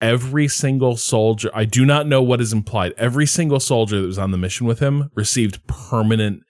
Every 0.00 0.46
single 0.46 0.96
soldier, 0.96 1.50
I 1.52 1.64
do 1.64 1.84
not 1.84 2.06
know 2.06 2.22
what 2.22 2.40
is 2.40 2.52
implied. 2.52 2.94
Every 2.96 3.26
single 3.26 3.58
soldier 3.58 4.00
that 4.00 4.06
was 4.06 4.18
on 4.18 4.30
the 4.30 4.38
mission 4.38 4.66
with 4.66 4.78
him 4.78 5.10
received 5.14 5.66
permanent, 5.66 6.42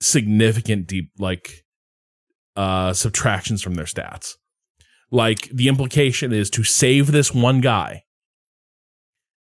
significant 0.00 0.86
deep 0.86 1.10
like 1.18 1.64
uh 2.56 2.92
subtractions 2.92 3.62
from 3.62 3.74
their 3.74 3.84
stats. 3.84 4.34
Like 5.10 5.48
the 5.52 5.68
implication 5.68 6.32
is 6.32 6.50
to 6.50 6.64
save 6.64 7.12
this 7.12 7.32
one 7.32 7.60
guy, 7.60 8.02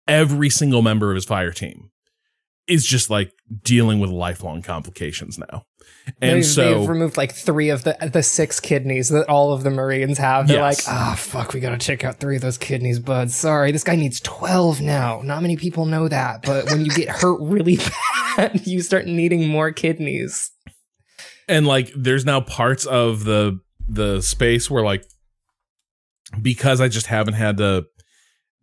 every 0.08 0.50
single 0.50 0.82
member 0.82 1.10
of 1.12 1.16
his 1.16 1.26
fire 1.26 1.52
team 1.52 1.90
is 2.68 2.86
just 2.86 3.10
like 3.10 3.32
dealing 3.64 4.00
with 4.00 4.10
lifelong 4.10 4.62
complications 4.62 5.38
now. 5.38 5.64
And 6.22 6.38
they've, 6.38 6.46
so 6.46 6.80
they've 6.82 6.90
removed 6.90 7.18
like 7.18 7.34
three 7.34 7.70
of 7.70 7.84
the 7.84 7.98
the 8.14 8.22
six 8.22 8.60
kidneys 8.60 9.10
that 9.10 9.28
all 9.28 9.54
of 9.54 9.64
the 9.64 9.72
Marines 9.72 10.18
have. 10.20 10.48
They're 10.48 10.58
Yes. 10.58 10.86
like, 10.88 10.96
ah, 10.96 11.16
fuck, 11.18 11.54
we 11.54 11.60
gotta 11.60 11.78
check 11.80 12.04
out 12.04 12.20
three 12.20 12.36
of 12.36 12.42
those 12.44 12.58
kidneys, 12.60 13.00
bud. 13.00 13.32
Sorry, 13.32 13.72
this 13.72 13.84
guy 13.84 13.96
needs 13.96 14.20
twelve 14.20 14.82
now. 14.82 15.22
Not 15.24 15.42
many 15.42 15.56
people 15.58 15.86
know 15.86 16.08
that, 16.08 16.44
but 16.44 16.66
when 16.66 16.86
you 16.86 16.92
get 16.92 17.10
hurt 17.10 17.40
really 17.42 17.78
bad, 18.38 18.66
you 18.68 18.82
start 18.82 19.08
needing 19.08 19.48
more 19.48 19.72
kidneys. 19.72 20.52
and 21.48 21.66
like 21.66 21.92
there's 21.96 22.24
now 22.26 22.40
parts 22.42 22.86
of 22.86 23.24
the 23.24 23.60
the 23.88 24.22
space 24.22 24.70
where 24.70 24.84
like 24.84 25.04
because 26.42 26.82
I 26.82 26.88
just 26.88 27.08
haven't 27.08 27.36
had 27.36 27.58
the 27.58 27.86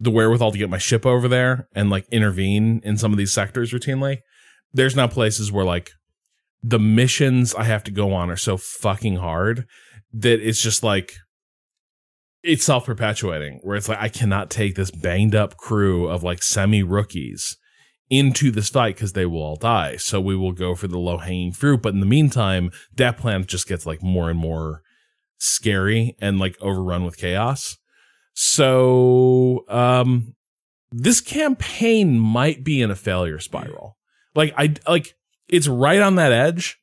the 0.00 0.10
wherewithal 0.10 0.50
to 0.52 0.58
get 0.58 0.68
my 0.70 0.78
ship 0.78 1.06
over 1.06 1.28
there 1.28 1.68
and 1.74 1.88
like 1.90 2.06
intervene 2.10 2.80
in 2.84 2.96
some 2.96 3.12
of 3.12 3.18
these 3.18 3.32
sectors 3.32 3.72
routinely, 3.72 4.18
there's 4.72 4.96
now 4.96 5.06
places 5.06 5.52
where 5.52 5.64
like 5.64 5.92
the 6.62 6.78
missions 6.78 7.54
I 7.54 7.64
have 7.64 7.84
to 7.84 7.90
go 7.90 8.12
on 8.12 8.30
are 8.30 8.36
so 8.36 8.56
fucking 8.56 9.16
hard 9.16 9.66
that 10.12 10.40
it's 10.46 10.62
just 10.62 10.82
like 10.82 11.14
it's 12.42 12.64
self 12.64 12.86
perpetuating 12.86 13.60
where 13.62 13.76
it's 13.76 13.88
like 13.88 14.00
I 14.00 14.08
cannot 14.08 14.50
take 14.50 14.74
this 14.74 14.90
banged 14.90 15.34
up 15.34 15.56
crew 15.56 16.08
of 16.08 16.22
like 16.22 16.42
semi 16.42 16.82
rookies 16.82 17.56
into 18.10 18.50
this 18.50 18.68
fight 18.68 18.94
because 18.94 19.14
they 19.14 19.26
will 19.26 19.42
all 19.42 19.56
die. 19.56 19.96
So 19.96 20.20
we 20.20 20.36
will 20.36 20.52
go 20.52 20.74
for 20.74 20.86
the 20.86 20.98
low 20.98 21.18
hanging 21.18 21.52
fruit. 21.52 21.82
But 21.82 21.94
in 21.94 22.00
the 22.00 22.06
meantime, 22.06 22.70
that 22.96 23.16
plan 23.16 23.46
just 23.46 23.66
gets 23.66 23.86
like 23.86 24.02
more 24.02 24.28
and 24.28 24.38
more 24.38 24.82
scary 25.38 26.16
and 26.20 26.38
like 26.38 26.56
overrun 26.60 27.04
with 27.04 27.16
chaos. 27.16 27.76
So 28.34 29.64
um 29.68 30.34
this 30.90 31.20
campaign 31.20 32.18
might 32.18 32.62
be 32.62 32.82
in 32.82 32.90
a 32.90 32.96
failure 32.96 33.38
spiral. 33.38 33.96
Like 34.34 34.52
I 34.56 34.74
like 34.86 35.14
it's 35.52 35.68
right 35.68 36.00
on 36.00 36.16
that 36.16 36.32
edge. 36.32 36.78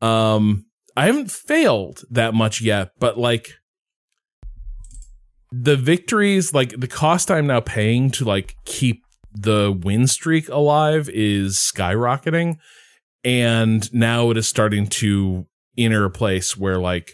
Um 0.00 0.66
I 0.96 1.06
haven't 1.06 1.32
failed 1.32 2.02
that 2.10 2.34
much 2.34 2.60
yet, 2.60 2.90
but 3.00 3.18
like 3.18 3.48
the 5.50 5.76
victories, 5.76 6.52
like 6.52 6.78
the 6.78 6.88
cost 6.88 7.30
I'm 7.30 7.46
now 7.46 7.60
paying 7.60 8.10
to 8.12 8.24
like 8.24 8.56
keep 8.64 9.02
the 9.32 9.76
win 9.82 10.06
streak 10.06 10.48
alive 10.48 11.08
is 11.12 11.56
skyrocketing. 11.56 12.56
And 13.24 13.92
now 13.92 14.30
it 14.30 14.36
is 14.36 14.46
starting 14.48 14.86
to 14.88 15.46
enter 15.78 16.04
a 16.04 16.10
place 16.10 16.56
where 16.56 16.78
like 16.78 17.12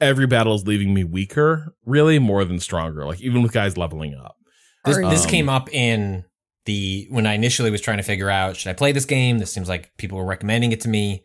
every 0.00 0.26
battle 0.26 0.54
is 0.54 0.66
leaving 0.66 0.92
me 0.92 1.02
weaker, 1.04 1.74
really 1.84 2.18
more 2.18 2.44
than 2.44 2.60
stronger. 2.60 3.06
Like 3.06 3.20
even 3.20 3.42
with 3.42 3.52
guys 3.52 3.76
leveling 3.76 4.14
up. 4.14 4.36
This, 4.84 4.98
Are- 4.98 5.10
this 5.10 5.24
Um, 5.24 5.30
came 5.30 5.48
up 5.48 5.72
in 5.72 6.24
the 6.66 7.06
when 7.10 7.26
I 7.26 7.34
initially 7.34 7.70
was 7.70 7.80
trying 7.80 7.98
to 7.98 8.02
figure 8.02 8.30
out 8.30 8.56
should 8.56 8.70
I 8.70 8.74
play 8.74 8.92
this 8.92 9.04
game. 9.04 9.38
This 9.38 9.52
seems 9.52 9.68
like 9.68 9.96
people 9.98 10.18
were 10.18 10.24
recommending 10.24 10.72
it 10.72 10.80
to 10.82 10.88
me, 10.88 11.24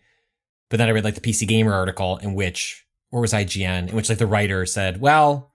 but 0.69 0.77
then 0.77 0.87
I 0.87 0.91
read 0.91 1.03
like 1.03 1.15
the 1.15 1.21
PC 1.21 1.47
Gamer 1.47 1.73
article 1.73 2.17
in 2.17 2.33
which, 2.35 2.85
or 3.11 3.21
was 3.21 3.33
IGN, 3.33 3.89
in 3.89 3.95
which 3.95 4.09
like 4.09 4.17
the 4.17 4.27
writer 4.27 4.65
said, 4.65 4.99
"Well, 4.99 5.51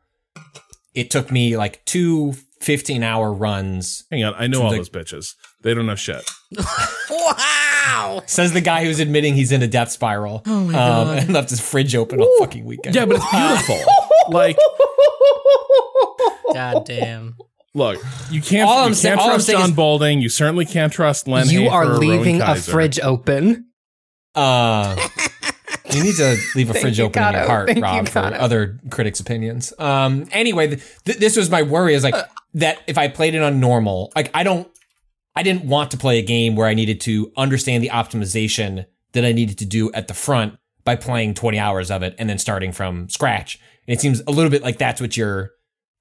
it 0.94 1.10
took 1.10 1.30
me 1.30 1.56
like 1.56 1.84
two 1.84 2.32
15 2.60 3.02
hour 3.02 3.32
runs." 3.32 4.04
Hang 4.10 4.24
on, 4.24 4.34
I 4.36 4.46
know 4.46 4.62
all 4.62 4.70
the- 4.70 4.76
those 4.78 4.88
bitches. 4.90 5.34
They 5.62 5.74
don't 5.74 5.86
know 5.86 5.94
shit. 5.94 6.28
Wow. 7.10 8.22
Says 8.26 8.52
the 8.52 8.60
guy 8.62 8.84
who's 8.84 8.98
admitting 8.98 9.34
he's 9.34 9.52
in 9.52 9.62
a 9.62 9.66
death 9.66 9.90
spiral. 9.90 10.42
Oh 10.46 10.64
my 10.64 10.68
um, 10.68 11.06
God. 11.06 11.18
and 11.18 11.32
left 11.32 11.50
his 11.50 11.60
fridge 11.60 11.94
open 11.94 12.20
all 12.20 12.38
fucking 12.38 12.64
weekend. 12.64 12.94
Yeah, 12.94 13.04
but 13.04 13.16
it's 13.16 13.30
beautiful. 13.66 13.92
like 14.30 14.56
God 16.52 16.84
damn. 16.86 17.36
Look, 17.74 18.00
you 18.30 18.40
can't. 18.40 18.68
All 18.68 18.84
I'm 18.84 18.90
you 18.90 18.94
saying- 18.94 19.16
can't 19.16 19.20
all 19.20 19.30
I'm 19.30 19.36
trust 19.36 19.50
Jon 19.50 19.70
is- 19.70 19.76
Bolding. 19.76 20.20
You 20.20 20.28
certainly 20.28 20.64
can't 20.64 20.92
trust 20.92 21.26
Len. 21.26 21.48
you 21.48 21.62
Hafer 21.64 21.74
are 21.74 21.98
leaving 21.98 22.40
a 22.40 22.54
fridge 22.56 23.00
open. 23.00 23.66
Uh, 24.34 24.96
you 25.92 26.02
need 26.04 26.14
to 26.16 26.36
leave 26.54 26.70
a 26.70 26.72
Think 26.72 26.82
fridge 26.82 26.98
you 26.98 27.04
open 27.06 27.22
in 27.22 27.32
your 27.34 27.42
it. 27.42 27.46
heart, 27.48 27.66
Think 27.66 27.78
you 27.78 27.82
Rob, 27.84 28.08
for 28.08 28.18
other 28.20 28.78
critics' 28.90 29.20
opinions. 29.20 29.72
Um, 29.78 30.26
anyway, 30.32 30.68
th- 30.68 30.82
th- 31.04 31.18
this 31.18 31.36
was 31.36 31.50
my 31.50 31.62
worry 31.62 31.94
is 31.94 32.04
like 32.04 32.14
that 32.54 32.78
if 32.86 32.96
I 32.98 33.08
played 33.08 33.34
it 33.34 33.42
on 33.42 33.60
normal, 33.60 34.12
like 34.16 34.30
I 34.34 34.42
don't, 34.44 34.68
I 35.36 35.42
didn't 35.42 35.64
want 35.64 35.90
to 35.92 35.96
play 35.96 36.18
a 36.18 36.22
game 36.22 36.54
where 36.56 36.68
I 36.68 36.74
needed 36.74 37.00
to 37.02 37.32
understand 37.36 37.82
the 37.82 37.88
optimization 37.90 38.86
that 39.12 39.24
I 39.24 39.32
needed 39.32 39.58
to 39.58 39.64
do 39.66 39.90
at 39.92 40.06
the 40.08 40.14
front 40.14 40.58
by 40.84 40.94
playing 40.96 41.34
20 41.34 41.58
hours 41.58 41.90
of 41.90 42.02
it 42.02 42.14
and 42.18 42.28
then 42.30 42.38
starting 42.38 42.70
from 42.72 43.08
scratch. 43.08 43.58
And 43.88 43.96
it 43.96 44.00
seems 44.00 44.20
a 44.26 44.30
little 44.30 44.50
bit 44.50 44.62
like 44.62 44.78
that's 44.78 45.00
what 45.00 45.16
you're 45.16 45.50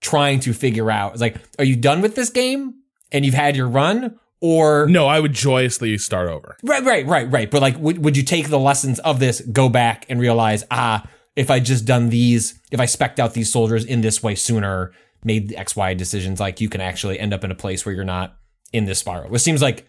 trying 0.04 0.40
to 0.42 0.54
figure 0.54 0.92
out. 0.92 1.14
It's 1.14 1.22
like, 1.22 1.38
are 1.58 1.66
you 1.66 1.76
done 1.76 2.02
with 2.02 2.16
this 2.16 2.30
game 2.30 2.76
and 3.12 3.26
you've 3.26 3.34
had 3.34 3.56
your 3.56 3.68
run? 3.68 4.20
Or 4.42 4.88
No, 4.90 5.08
I 5.08 5.22
would 5.22 5.32
joyously 5.32 5.98
start 5.98 6.28
over. 6.28 6.58
Right, 6.64 6.84
right, 6.84 7.08
right, 7.08 7.32
right. 7.32 7.50
But 7.50 7.62
like, 7.62 7.78
would, 7.78 8.04
would 8.04 8.18
you 8.18 8.24
take 8.24 8.50
the 8.50 8.60
lessons 8.60 9.00
of 9.00 9.20
this, 9.20 9.40
go 9.40 9.70
back 9.70 10.06
and 10.10 10.20
realize, 10.20 10.66
ah, 10.70 11.08
if 11.36 11.50
I 11.50 11.62
just 11.62 11.86
done 11.86 12.10
these, 12.10 12.60
if 12.70 12.80
I 12.80 12.86
specked 12.86 13.22
out 13.22 13.34
these 13.34 13.52
soldiers 13.52 13.86
in 13.86 14.02
this 14.02 14.22
way 14.22 14.36
sooner, 14.36 14.92
made 15.24 15.48
the 15.48 15.58
X, 15.58 15.78
Y 15.78 15.94
decisions, 15.94 16.42
like 16.42 16.60
you 16.60 16.68
can 16.68 16.82
actually 16.82 17.18
end 17.20 17.34
up 17.34 17.46
in 17.46 17.52
a 17.52 17.56
place 17.56 17.86
where 17.86 17.96
you're 17.96 18.04
not 18.04 18.36
in 18.74 18.84
this 18.84 19.00
spiral, 19.00 19.30
which 19.30 19.42
seems 19.42 19.62
like 19.62 19.88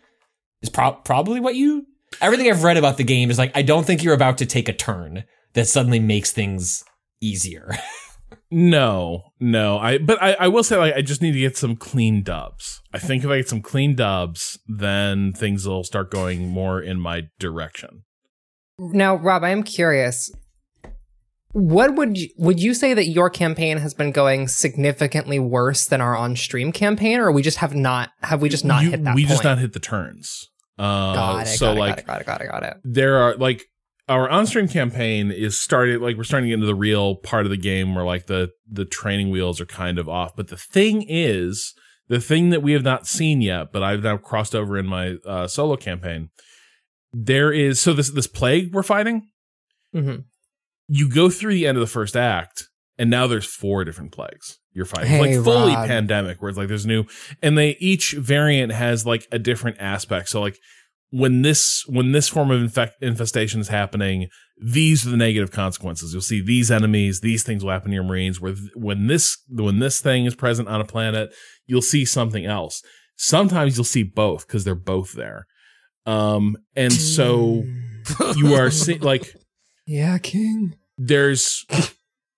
is 0.63 0.71
pro- 0.71 0.93
probably 0.93 1.41
what 1.41 1.57
you, 1.57 1.87
everything 2.21 2.49
I've 2.49 2.63
read 2.63 2.77
about 2.77 2.97
the 2.97 3.05
game 3.05 3.31
is 3.31 3.39
like, 3.39 3.57
I 3.57 3.63
don't 3.63 3.85
think 3.85 4.05
you're 4.05 4.15
about 4.15 4.39
to 4.39 4.47
take 4.47 4.69
a 4.69 4.73
turn 4.73 5.25
that 5.55 5.67
suddenly 5.67 5.99
makes 5.99 6.31
things 6.31 6.85
easier. 7.21 7.77
No, 8.57 9.33
no. 9.41 9.79
I 9.79 9.99
but 9.99 10.23
I, 10.23 10.35
I 10.35 10.47
will 10.49 10.63
say 10.63 10.77
like 10.77 10.95
I 10.95 11.03
just 11.03 11.21
need 11.21 11.33
to 11.33 11.41
get 11.41 11.57
some 11.57 11.75
clean 11.75 12.23
dubs. 12.23 12.81
I 12.93 13.01
think 13.01 13.25
if 13.25 13.31
I 13.31 13.39
get 13.39 13.49
some 13.49 13.61
clean 13.63 13.97
dubs, 13.97 14.61
then 14.69 15.33
things 15.33 15.67
will 15.67 15.83
start 15.83 16.09
going 16.13 16.49
more 16.51 16.81
in 16.81 17.01
my 17.01 17.23
direction. 17.41 18.05
Now, 18.79 19.17
Rob, 19.17 19.43
I 19.43 19.51
am 19.51 19.65
curious. 19.65 20.31
What 21.51 21.97
would 21.97 22.17
you, 22.17 22.29
would 22.39 22.61
you 22.61 22.75
say 22.75 22.95
that 22.95 23.07
your 23.07 23.29
campaign 23.29 23.79
has 23.79 23.93
been 23.93 24.13
going 24.13 24.47
significantly 24.47 25.39
worse 25.41 25.87
than 25.87 26.01
our 26.01 26.17
on-stream 26.17 26.71
campaign, 26.71 27.19
or 27.19 27.33
we 27.33 27.43
just 27.43 27.59
have 27.59 27.75
not 27.75 28.11
have 28.23 28.41
we 28.41 28.49
just 28.49 28.65
not 28.65 28.85
You- 28.85 28.91
hit 28.91 29.03
that? 29.05 29.17
we 29.17 29.23
point? 29.23 29.31
just 29.31 29.43
not 29.45 29.59
hit 29.59 29.73
the 29.73 29.81
turns. 29.81 30.49
Uh, 30.79 31.15
Got 31.15 31.43
it. 31.43 31.47
so 31.51 31.67
got 31.67 31.77
it, 31.77 31.81
like 31.81 32.07
got 32.07 32.21
it, 32.21 32.27
got 32.27 32.41
it, 32.41 32.45
got 32.49 32.63
it, 32.63 32.63
got 32.63 32.63
it. 32.65 32.77
there 32.85 33.17
are 33.19 33.37
like 33.37 33.65
our 34.09 34.29
on-stream 34.29 34.69
campaign 34.69 35.31
is 35.31 35.61
started 35.61 36.01
like 36.01 36.17
we're 36.17 36.25
starting 36.25 36.47
to 36.47 36.51
get 36.51 36.55
into 36.55 36.67
the 36.67 36.75
real 36.75 37.17
part 37.17 37.47
of 37.47 37.51
the 37.51 37.57
game 37.57 37.95
where 37.95 38.05
like 38.05 38.27
the 38.27 38.51
the 38.71 38.85
training 38.85 39.31
wheels 39.31 39.61
are 39.61 39.67
kind 39.67 39.99
of 39.99 40.09
off. 40.09 40.37
But 40.37 40.49
the 40.49 40.57
thing 40.57 41.05
is 41.09 41.75
the 42.09 42.21
thing 42.21 42.51
that 42.51 42.63
we 42.63 42.73
have 42.73 42.83
not 42.83 43.07
seen 43.07 43.41
yet 43.41 43.73
but 43.73 43.83
i've 43.83 44.03
now 44.03 44.19
crossed 44.19 44.55
over 44.55 44.77
in 44.77 44.87
my 44.87 45.15
uh, 45.27 45.47
solo 45.47 45.75
campaign 45.75 46.29
there 47.15 47.51
is 47.51 47.81
so 47.81 47.95
this 47.95 48.11
this 48.11 48.27
plague 48.27 48.75
we're 48.75 48.83
fighting? 48.83 49.29
Hmm 49.93 50.17
you 50.89 51.09
go 51.09 51.31
through 51.31 51.55
the 51.55 51.67
end 51.67 51.77
of 51.77 51.81
the 51.81 51.87
first 51.87 52.17
act 52.17 52.69
and 52.99 53.11
now 53.11 53.27
there's 53.27 53.47
four 53.47 53.85
different 53.85 54.13
plagues 54.13 54.59
you're 54.73 54.85
fighting. 54.85 55.09
Hey, 55.09 55.35
like 55.35 55.45
fully 55.45 55.75
Rob. 55.75 55.87
pandemic 55.87 56.43
where 56.43 56.49
it's 56.49 56.59
like 56.59 56.69
there's 56.69 56.87
new 56.87 57.05
and 57.43 57.57
they 57.57 57.71
each 57.81 58.13
variant 58.13 58.73
has 58.73 59.07
like 59.07 59.27
a 59.33 59.39
different 59.39 59.79
aspect. 59.81 60.29
So 60.29 60.41
like 60.41 60.59
when 61.21 61.43
this 61.43 61.85
when 61.87 62.13
this 62.13 62.29
form 62.29 62.51
of 62.51 62.61
infect, 62.61 62.95
infestation 63.01 63.61
is 63.61 63.69
happening 63.69 64.29
these 64.57 65.05
are 65.07 65.11
the 65.11 65.17
negative 65.17 65.51
consequences. 65.51 66.13
You'll 66.13 66.23
see 66.23 66.41
these 66.41 66.71
enemies 66.71 67.21
these 67.21 67.43
things 67.43 67.63
will 67.65 67.73
happen 67.73 67.91
to 67.91 67.95
your 67.95 68.05
marines 68.05 68.41
where 68.41 68.55
when 68.75 69.07
this 69.09 69.37
when 69.49 69.79
this 69.81 70.01
thing 70.01 70.27
is 70.27 70.35
present 70.35 70.69
on 70.69 70.81
a 70.81 70.85
planet 70.85 71.35
you'll 71.67 71.83
see 71.83 72.05
something 72.05 72.45
else. 72.47 72.83
Sometimes 73.17 73.77
you'll 73.77 73.85
see 73.85 74.03
both 74.05 74.47
because 74.47 74.65
they're 74.65 74.75
both 74.95 75.13
there. 75.13 75.47
Um 76.07 76.57
and 76.77 76.93
so 76.93 77.65
you 78.37 78.55
are 78.55 78.71
see- 78.83 78.99
like 78.99 79.35
Yeah, 79.87 80.19
King. 80.19 80.77
there's 80.99 81.65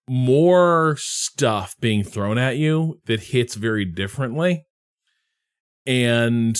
more 0.08 0.96
stuff 0.98 1.74
being 1.80 2.02
thrown 2.04 2.38
at 2.38 2.56
you 2.56 3.00
that 3.06 3.20
hits 3.20 3.54
very 3.56 3.84
differently. 3.84 4.64
And 5.86 6.56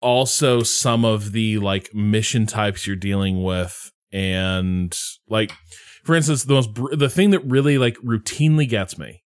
also 0.00 0.62
some 0.62 1.04
of 1.04 1.32
the 1.32 1.58
like 1.58 1.94
mission 1.94 2.46
types 2.46 2.86
you're 2.86 2.96
dealing 2.96 3.42
with 3.42 3.90
and 4.12 4.96
like 5.28 5.52
for 6.04 6.14
instance 6.14 6.44
the 6.44 6.54
most 6.54 6.72
br- 6.74 6.94
the 6.94 7.08
thing 7.08 7.30
that 7.30 7.44
really 7.44 7.78
like 7.78 7.96
routinely 7.98 8.68
gets 8.68 8.98
me 8.98 9.22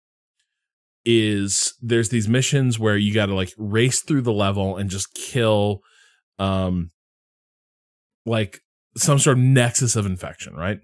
is 1.04 1.74
there's 1.80 2.08
these 2.08 2.28
missions 2.28 2.78
where 2.78 2.96
you 2.96 3.14
got 3.14 3.26
to 3.26 3.34
like 3.34 3.52
race 3.56 4.02
through 4.02 4.22
the 4.22 4.32
level 4.32 4.76
and 4.76 4.90
just 4.90 5.14
kill 5.14 5.80
um 6.38 6.90
like 8.26 8.60
some 8.96 9.18
sort 9.18 9.38
of 9.38 9.44
nexus 9.44 9.96
of 9.96 10.06
infection, 10.06 10.54
right? 10.54 10.78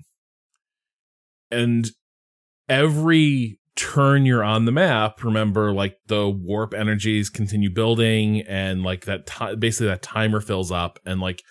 And 1.50 1.88
every 2.68 3.58
turn 3.80 4.26
you're 4.26 4.44
on 4.44 4.66
the 4.66 4.72
map, 4.72 5.24
remember 5.24 5.72
like 5.72 5.96
the 6.06 6.28
warp 6.28 6.74
energies 6.74 7.30
continue 7.30 7.70
building 7.70 8.42
and 8.42 8.82
like 8.82 9.06
that 9.06 9.26
basically 9.58 9.86
that 9.86 10.02
timer 10.02 10.40
fills 10.40 10.70
up 10.70 10.98
and 11.06 11.18
like 11.18 11.42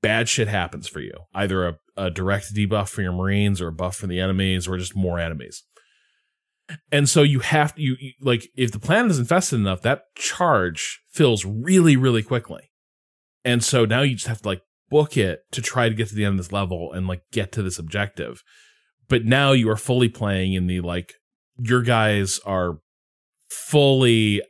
bad 0.00 0.26
shit 0.26 0.48
happens 0.48 0.88
for 0.88 1.00
you. 1.00 1.12
Either 1.34 1.68
a, 1.68 1.78
a 1.98 2.10
direct 2.10 2.54
debuff 2.54 2.88
for 2.88 3.02
your 3.02 3.12
marines 3.12 3.60
or 3.60 3.68
a 3.68 3.72
buff 3.72 3.94
for 3.94 4.06
the 4.06 4.18
enemies 4.18 4.66
or 4.66 4.78
just 4.78 4.96
more 4.96 5.18
enemies. 5.18 5.62
And 6.90 7.08
so 7.08 7.22
you 7.22 7.40
have 7.40 7.74
to 7.74 7.82
you, 7.82 7.96
you 7.98 8.12
like 8.22 8.48
if 8.56 8.72
the 8.72 8.78
planet 8.78 9.10
is 9.10 9.18
infested 9.18 9.60
enough, 9.60 9.82
that 9.82 10.04
charge 10.14 11.02
fills 11.10 11.44
really, 11.44 11.96
really 11.96 12.22
quickly. 12.22 12.70
And 13.44 13.62
so 13.62 13.84
now 13.84 14.00
you 14.00 14.14
just 14.14 14.28
have 14.28 14.40
to 14.40 14.48
like 14.48 14.62
book 14.88 15.18
it 15.18 15.40
to 15.52 15.60
try 15.60 15.90
to 15.90 15.94
get 15.94 16.08
to 16.08 16.14
the 16.14 16.24
end 16.24 16.38
of 16.38 16.38
this 16.38 16.52
level 16.52 16.90
and 16.92 17.06
like 17.06 17.22
get 17.32 17.52
to 17.52 17.62
this 17.62 17.78
objective. 17.78 18.42
But 19.08 19.26
now 19.26 19.52
you 19.52 19.68
are 19.68 19.76
fully 19.76 20.08
playing 20.08 20.54
in 20.54 20.66
the 20.66 20.80
like 20.80 21.16
your 21.62 21.82
guys 21.82 22.40
are 22.44 22.78
fully 23.50 24.42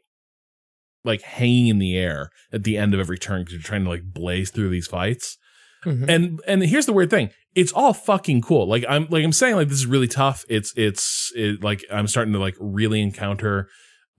like 1.05 1.23
hanging 1.23 1.69
in 1.69 1.79
the 1.79 1.97
air 1.97 2.31
at 2.53 2.65
the 2.65 2.77
end 2.77 2.93
of 2.95 3.01
every 3.01 3.19
turn 3.19 3.41
because 3.43 3.55
you're 3.55 3.63
trying 3.63 3.85
to 3.85 3.91
like 3.91 4.03
blaze 4.05 4.51
through 4.51 4.69
these 4.69 4.87
fights. 4.87 5.39
Mhm. 5.85 6.09
And 6.09 6.41
and 6.47 6.63
here's 6.63 6.87
the 6.87 6.93
weird 6.93 7.11
thing. 7.11 7.31
It's 7.55 7.73
all 7.73 7.95
fucking 7.95 8.43
cool. 8.43 8.69
Like 8.69 8.85
I'm 8.89 9.07
like 9.09 9.25
I'm 9.25 9.33
saying 9.33 9.57
like 9.57 9.69
this 9.69 9.79
is 9.79 9.87
really 9.87 10.09
tough. 10.09 10.45
It's 10.49 10.73
it's 10.77 11.33
it, 11.35 11.63
like 11.65 11.85
I'm 11.91 12.07
starting 12.07 12.35
to 12.35 12.39
like 12.39 12.57
really 12.61 13.01
encounter 13.01 13.69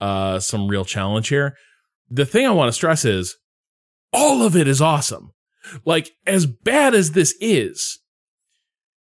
uh 0.00 0.40
some 0.40 0.66
real 0.68 0.84
challenge 0.84 1.28
here. 1.28 1.56
The 2.10 2.26
thing 2.26 2.46
I 2.46 2.50
want 2.50 2.68
to 2.68 2.72
stress 2.72 3.04
is 3.04 3.36
all 4.12 4.42
of 4.42 4.56
it 4.56 4.66
is 4.66 4.82
awesome. 4.82 5.30
Like 5.84 6.10
as 6.26 6.46
bad 6.46 6.94
as 6.94 7.12
this 7.12 7.34
is, 7.40 8.00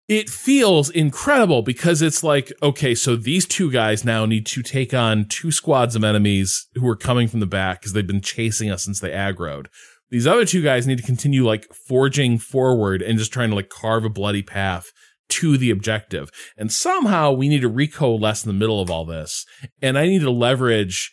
it 0.08 0.28
feels 0.28 0.90
incredible 0.90 1.62
because 1.62 2.02
it's 2.02 2.22
like, 2.22 2.52
okay, 2.62 2.94
so 2.94 3.16
these 3.16 3.46
two 3.46 3.70
guys 3.70 4.04
now 4.04 4.26
need 4.26 4.44
to 4.46 4.62
take 4.62 4.92
on 4.92 5.26
two 5.26 5.50
squads 5.50 5.96
of 5.96 6.04
enemies 6.04 6.68
who 6.74 6.86
are 6.88 6.96
coming 6.96 7.26
from 7.26 7.40
the 7.40 7.46
back 7.46 7.80
because 7.80 7.94
they've 7.94 8.06
been 8.06 8.20
chasing 8.20 8.70
us 8.70 8.84
since 8.84 9.00
they 9.00 9.10
aggroed. 9.10 9.66
These 10.10 10.26
other 10.26 10.44
two 10.44 10.62
guys 10.62 10.86
need 10.86 10.98
to 10.98 11.04
continue 11.04 11.46
like 11.46 11.66
forging 11.88 12.38
forward 12.38 13.00
and 13.00 13.18
just 13.18 13.32
trying 13.32 13.48
to 13.48 13.56
like 13.56 13.70
carve 13.70 14.04
a 14.04 14.10
bloody 14.10 14.42
path 14.42 14.92
to 15.30 15.56
the 15.56 15.70
objective. 15.70 16.30
And 16.58 16.70
somehow 16.70 17.32
we 17.32 17.48
need 17.48 17.62
to 17.62 17.70
recoalesce 17.70 18.44
in 18.44 18.48
the 18.48 18.58
middle 18.58 18.80
of 18.80 18.90
all 18.90 19.06
this. 19.06 19.46
And 19.80 19.98
I 19.98 20.06
need 20.06 20.20
to 20.20 20.30
leverage 20.30 21.10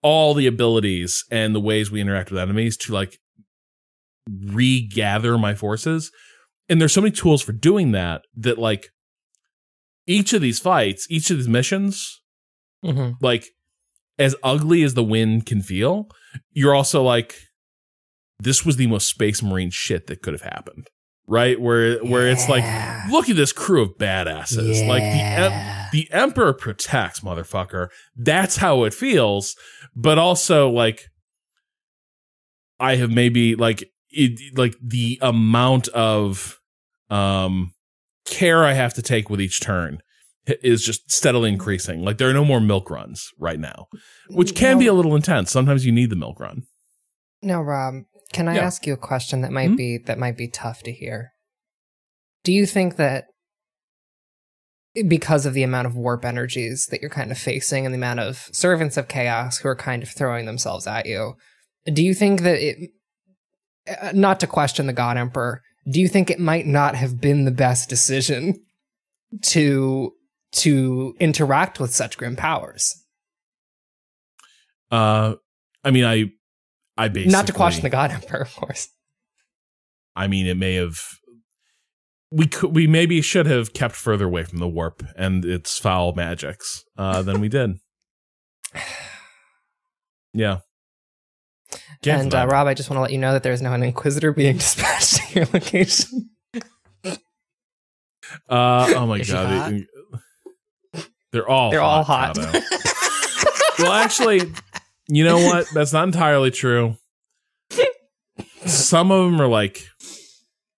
all 0.00 0.32
the 0.32 0.46
abilities 0.46 1.24
and 1.30 1.54
the 1.54 1.60
ways 1.60 1.90
we 1.90 2.00
interact 2.00 2.30
with 2.30 2.40
enemies 2.40 2.76
to 2.78 2.92
like 2.92 3.18
regather 4.28 5.36
my 5.36 5.54
forces. 5.54 6.12
And 6.68 6.80
there's 6.80 6.92
so 6.92 7.00
many 7.00 7.12
tools 7.12 7.42
for 7.42 7.52
doing 7.52 7.92
that 7.92 8.22
that 8.36 8.58
like 8.58 8.88
each 10.06 10.32
of 10.32 10.40
these 10.42 10.58
fights, 10.58 11.06
each 11.10 11.30
of 11.30 11.36
these 11.38 11.48
missions, 11.48 12.20
Mhm. 12.84 13.14
like 13.20 13.46
as 14.18 14.34
ugly 14.42 14.82
as 14.82 14.94
the 14.94 15.04
wind 15.04 15.46
can 15.46 15.62
feel, 15.62 16.08
you're 16.52 16.74
also 16.74 17.02
like, 17.02 17.34
this 18.40 18.64
was 18.64 18.76
the 18.76 18.86
most 18.86 19.08
space 19.08 19.42
marine 19.42 19.70
shit 19.70 20.06
that 20.06 20.22
could 20.22 20.32
have 20.34 20.42
happened. 20.42 20.88
Right? 21.30 21.60
Where 21.60 21.98
where 22.04 22.26
it's 22.28 22.48
like, 22.48 22.62
Yeah. 22.62 23.06
look 23.10 23.28
at 23.28 23.36
this 23.36 23.52
crew 23.52 23.82
of 23.82 23.98
badasses. 23.98 24.86
Like 24.88 25.02
the 25.02 25.20
em- 25.22 25.88
the 25.92 26.08
emperor 26.10 26.54
protects, 26.54 27.20
motherfucker. 27.20 27.88
That's 28.16 28.56
how 28.56 28.84
it 28.84 28.94
feels. 28.94 29.54
But 29.94 30.16
also 30.18 30.70
like 30.70 31.08
I 32.80 32.96
have 32.96 33.10
maybe 33.10 33.56
like 33.56 33.90
it 34.10 34.56
like 34.56 34.76
the 34.82 35.18
amount 35.20 35.88
of 35.88 36.57
um 37.10 37.72
care 38.26 38.64
I 38.64 38.74
have 38.74 38.94
to 38.94 39.02
take 39.02 39.30
with 39.30 39.40
each 39.40 39.60
turn 39.60 40.00
is 40.62 40.82
just 40.84 41.10
steadily 41.10 41.50
increasing. 41.50 42.02
Like 42.02 42.18
there 42.18 42.28
are 42.28 42.34
no 42.34 42.44
more 42.44 42.60
milk 42.60 42.90
runs 42.90 43.28
right 43.38 43.58
now, 43.58 43.86
which 44.28 44.54
can 44.54 44.78
be 44.78 44.86
a 44.86 44.92
little 44.94 45.14
intense. 45.16 45.50
Sometimes 45.50 45.84
you 45.84 45.92
need 45.92 46.10
the 46.10 46.16
milk 46.16 46.40
run. 46.40 46.62
Now, 47.42 47.62
Rob, 47.62 48.04
can 48.32 48.48
I 48.48 48.56
Yeah. 48.56 48.64
ask 48.66 48.86
you 48.86 48.92
a 48.92 48.98
question 48.98 49.42
that 49.42 49.52
might 49.52 49.70
Mhm. 49.70 49.76
be 49.76 49.98
that 50.06 50.18
might 50.18 50.36
be 50.36 50.48
tough 50.48 50.82
to 50.84 50.92
hear? 50.92 51.32
Do 52.44 52.52
you 52.52 52.66
think 52.66 52.96
that 52.96 53.26
because 55.06 55.46
of 55.46 55.54
the 55.54 55.62
amount 55.62 55.86
of 55.86 55.94
warp 55.96 56.24
energies 56.24 56.86
that 56.90 57.00
you're 57.00 57.10
kind 57.10 57.30
of 57.30 57.38
facing 57.38 57.84
and 57.84 57.94
the 57.94 57.98
amount 57.98 58.20
of 58.20 58.48
servants 58.52 58.96
of 58.96 59.08
chaos 59.08 59.58
who 59.58 59.68
are 59.68 59.76
kind 59.76 60.02
of 60.02 60.08
throwing 60.08 60.46
themselves 60.46 60.86
at 60.86 61.06
you. 61.06 61.34
Do 61.84 62.02
you 62.02 62.14
think 62.14 62.42
that 62.42 62.58
it, 62.60 62.90
uh, 63.86 64.12
not 64.14 64.40
to 64.40 64.46
question 64.46 64.86
the 64.86 64.92
God 64.92 65.16
Emperor, 65.16 65.62
do 65.88 66.00
you 66.00 66.08
think 66.08 66.30
it 66.30 66.38
might 66.38 66.66
not 66.66 66.94
have 66.94 67.20
been 67.20 67.44
the 67.44 67.50
best 67.50 67.88
decision 67.88 68.64
to 69.42 70.12
to 70.50 71.14
interact 71.20 71.80
with 71.80 71.94
such 71.94 72.16
grim 72.18 72.36
powers? 72.36 73.04
Uh, 74.90 75.34
I 75.84 75.90
mean, 75.90 76.04
I, 76.04 76.30
I 76.96 77.08
basically 77.08 77.32
Not 77.32 77.46
to 77.46 77.52
question 77.52 77.82
the 77.82 77.90
God 77.90 78.10
Emperor, 78.10 78.40
of 78.40 78.54
course. 78.54 78.88
I 80.16 80.26
mean, 80.26 80.46
it 80.46 80.56
may 80.56 80.74
have. 80.74 80.98
We 82.30 82.46
could, 82.46 82.74
we 82.74 82.86
maybe 82.86 83.22
should 83.22 83.46
have 83.46 83.72
kept 83.72 83.94
further 83.94 84.26
away 84.26 84.44
from 84.44 84.58
the 84.58 84.68
warp 84.68 85.02
and 85.16 85.44
its 85.46 85.78
foul 85.78 86.12
magics 86.12 86.84
uh, 86.98 87.22
than 87.22 87.40
we 87.40 87.48
did. 87.48 87.76
Yeah. 90.34 90.58
Can't 92.02 92.22
and 92.22 92.34
uh. 92.34 92.46
Rob, 92.46 92.66
I 92.66 92.74
just 92.74 92.88
want 92.90 92.98
to 92.98 93.02
let 93.02 93.12
you 93.12 93.18
know 93.18 93.32
that 93.32 93.42
there's 93.42 93.60
now 93.62 93.74
an 93.74 93.82
Inquisitor 93.82 94.32
being 94.32 94.56
dispatched 94.58 95.16
to 95.16 95.34
your 95.34 95.46
location. 95.52 96.30
Uh, 98.48 98.92
oh 98.96 99.06
my 99.06 99.18
Is 99.18 99.30
god, 99.30 99.72
they- 99.72 99.86
they're 101.32 101.48
all 101.48 101.70
They're 101.70 101.80
all 101.82 102.02
hot. 102.04 102.38
Well, 103.78 103.92
actually, 103.92 104.40
you 105.06 105.22
know 105.22 105.38
what? 105.38 105.68
That's 105.72 105.92
not 105.92 106.02
entirely 106.08 106.50
true. 106.50 106.96
Some 108.66 109.12
of 109.12 109.30
them 109.30 109.40
are 109.40 109.46
like 109.46 109.86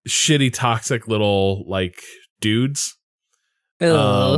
shitty, 0.07 0.53
toxic 0.53 1.09
little 1.09 1.65
like 1.67 1.99
dudes. 2.43 2.99
Ugh. 3.81 3.89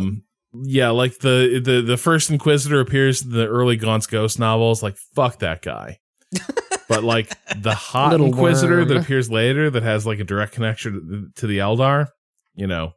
Um, 0.00 0.22
yeah, 0.62 0.90
like 0.90 1.18
the 1.18 1.60
the 1.64 1.82
the 1.82 1.96
first 1.96 2.30
Inquisitor 2.30 2.78
appears 2.78 3.22
in 3.22 3.30
the 3.32 3.48
early 3.48 3.74
Gaunt's 3.76 4.06
Ghost 4.06 4.38
novels. 4.38 4.80
Like, 4.80 4.96
fuck 5.16 5.40
that 5.40 5.60
guy. 5.60 5.98
but 6.93 7.05
like 7.05 7.32
the 7.60 7.74
hot 7.74 8.20
Inquisitor 8.20 8.85
that 8.85 8.97
appears 8.97 9.31
later, 9.31 9.70
that 9.70 9.82
has 9.82 10.06
like 10.06 10.19
a 10.20 10.24
direct 10.24 10.52
connection 10.52 11.32
to, 11.36 11.47
the 11.47 11.59
Eldar, 11.59 12.09
you 12.55 12.66
know, 12.66 12.93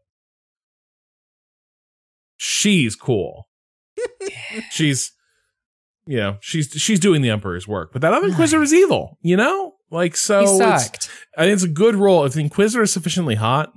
she's 2.37 2.95
cool. 2.95 3.47
she's, 4.71 5.11
you 6.05 6.17
know, 6.17 6.37
she's 6.41 6.67
she's 6.69 6.99
doing 6.99 7.21
the 7.21 7.29
Emperor's 7.29 7.67
work. 7.67 7.91
But 7.93 8.01
that 8.01 8.13
other 8.13 8.27
Inquisitor 8.27 8.61
is 8.61 8.73
evil. 8.73 9.17
You 9.21 9.37
know, 9.37 9.73
like 9.91 10.15
so. 10.15 10.41
it's- 10.41 11.09
I 11.37 11.43
think 11.43 11.53
it's 11.53 11.63
a 11.63 11.67
good 11.69 11.95
role. 11.95 12.25
If 12.25 12.33
the 12.33 12.41
Inquisitor 12.41 12.83
is 12.83 12.93
sufficiently 12.93 13.35
hot, 13.35 13.71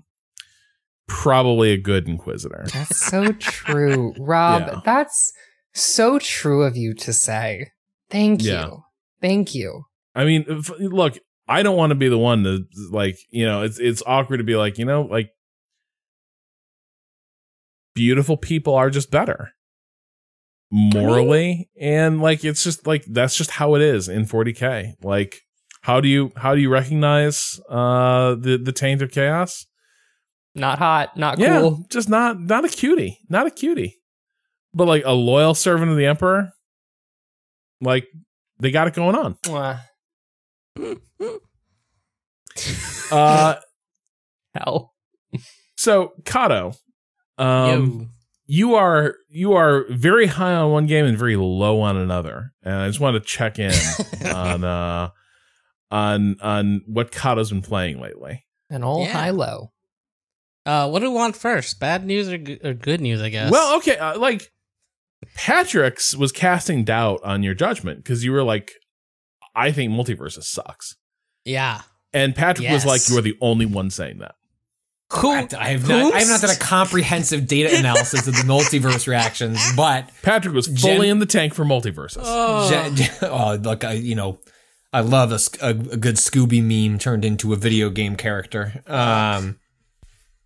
probably 1.07 1.73
a 1.73 1.77
good 1.81 2.09
Inquisitor. 2.09 2.67
That's 2.73 3.05
so 3.05 3.33
true, 3.33 4.15
Rob. 4.19 4.63
Yeah. 4.67 4.81
That's 4.85 5.33
so 5.75 6.19
true 6.19 6.63
of 6.63 6.77
you 6.77 6.95
to 6.95 7.13
say. 7.13 7.71
Thank 8.11 8.43
you. 8.43 8.83
Thank 9.21 9.55
you. 9.55 9.85
I 10.19 10.25
mean, 10.25 10.45
if, 10.49 10.69
look, 10.81 11.17
I 11.47 11.63
don't 11.63 11.77
want 11.77 11.93
to 11.93 11.95
be 11.95 12.09
the 12.09 12.19
one 12.19 12.43
to 12.43 12.65
like, 12.91 13.17
you 13.31 13.47
know, 13.47 13.63
it's 13.63 13.79
it's 13.79 14.03
awkward 14.05 14.39
to 14.39 14.45
be 14.45 14.57
like, 14.57 14.77
you 14.77 14.85
know, 14.85 15.03
like 15.03 15.31
beautiful 17.95 18.37
people 18.37 18.75
are 18.75 18.91
just 18.91 19.13
better. 19.13 19.53
Morally 20.71 21.71
and 21.81 22.21
like 22.21 22.45
it's 22.45 22.65
just 22.65 22.87
like 22.87 23.05
that's 23.07 23.37
just 23.37 23.53
how 23.53 23.75
it 23.75 23.81
is 23.81 24.07
in 24.07 24.27
40k 24.27 24.97
like 25.03 25.41
how 25.81 25.99
do 25.99 26.09
you 26.09 26.31
how 26.37 26.55
do 26.55 26.61
you 26.61 26.69
recognize 26.69 27.59
uh 27.71 28.35
the 28.35 28.61
the 28.63 28.73
taint 28.73 29.01
of 29.01 29.11
chaos? 29.11 29.67
Not 30.55 30.79
hot, 30.79 31.17
not 31.17 31.39
yeah 31.39 31.61
cool. 31.61 31.87
just 31.89 32.09
not 32.09 32.41
not 32.41 32.65
a 32.65 32.69
cutie 32.69 33.19
not 33.31 33.47
a 33.47 33.51
cutie. 33.51 33.97
But 34.75 34.89
like 34.89 35.05
a 35.07 35.13
loyal 35.13 35.55
servant 35.55 35.91
of 35.91 35.97
the 35.97 36.07
emperor 36.07 36.51
like 37.81 38.09
they 38.59 38.73
got 38.73 38.89
it 38.89 38.95
going 38.95 39.15
on. 39.15 39.35
Mwah. 39.45 39.81
uh 43.11 43.55
Hell. 44.55 44.95
So 45.77 46.13
Kato, 46.25 46.73
um, 47.37 48.01
Yo. 48.01 48.07
you 48.47 48.75
are 48.75 49.17
you 49.29 49.53
are 49.53 49.85
very 49.91 50.27
high 50.27 50.55
on 50.55 50.73
one 50.73 50.87
game 50.87 51.05
and 51.05 51.19
very 51.19 51.37
low 51.37 51.81
on 51.81 51.97
another, 51.97 52.53
and 52.63 52.75
I 52.75 52.87
just 52.89 53.01
want 53.01 53.15
to 53.15 53.21
check 53.21 53.59
in 53.59 53.73
on 54.35 54.65
uh 54.65 55.11
on 55.91 56.37
on 56.41 56.83
what 56.87 57.13
Kato's 57.13 57.51
been 57.51 57.63
playing 57.63 58.01
lately. 58.01 58.47
An 58.71 58.83
all 58.83 59.03
Yeah. 59.05 59.13
high 59.13 59.31
low. 59.31 59.73
Uh, 60.67 60.89
what 60.89 61.01
do 61.01 61.11
we 61.11 61.17
want 61.17 61.35
first? 61.37 61.81
Bad 61.81 62.05
news 62.05 62.29
or, 62.29 62.37
g- 62.37 62.61
or 62.63 62.75
good 62.75 63.01
news? 63.01 63.23
I 63.23 63.31
guess. 63.31 63.51
Well, 63.51 63.77
okay, 63.79 63.97
uh, 63.97 64.19
like 64.19 64.51
Patrick's 65.35 66.15
was 66.17 66.33
casting 66.33 66.85
doubt 66.85 67.21
on 67.23 67.43
your 67.43 67.55
judgment 67.55 68.03
because 68.05 68.23
you 68.25 68.33
were 68.33 68.43
like, 68.43 68.73
I 69.59 69.73
think 69.73 69.93
MultiVersus 69.93 70.45
sucks, 70.45 70.97
yeah. 71.45 71.83
and 72.13 72.35
Patrick 72.35 72.71
was 72.71 72.87
like, 72.87 73.09
you 73.09 73.19
are 73.19 73.23
the 73.23 73.37
only 73.41 73.67
one 73.67 73.91
saying 73.91 74.19
that. 74.19 74.35
Who? 75.11 75.31
I, 75.31 75.49
I 75.59 75.69
have 75.69 75.89
not. 75.89 76.13
I 76.13 76.19
have 76.19 76.29
not 76.29 76.41
done 76.43 76.51
a 76.51 76.59
comprehensive 76.59 77.47
data 77.47 77.75
analysis 77.79 78.27
of 78.29 78.35
the 78.35 78.43
multiverse 78.47 79.07
reactions, 79.07 79.59
but 79.75 80.11
Patrick 80.23 80.55
was 80.55 80.67
Gen- 80.67 80.97
fully 80.97 81.09
in 81.09 81.19
the 81.19 81.27
tank 81.27 81.55
for 81.55 81.65
MultiVersus. 81.65 82.21
Oh. 82.23 82.69
Gen- 82.69 82.95
gen- 82.97 83.11
oh, 83.23 83.55
look, 83.55 83.85
I, 83.85 83.93
you 83.93 84.15
know, 84.15 84.39
I 84.93 85.01
love 85.01 85.33
a, 85.33 85.39
a, 85.63 85.71
a 85.71 85.97
good 85.97 86.17
Scooby 86.17 86.63
meme 86.63 86.99
turned 86.99 87.25
into 87.25 87.55
a 87.55 87.57
video 87.57 87.89
game 87.89 88.17
character. 88.17 88.83
Um, 88.87 89.59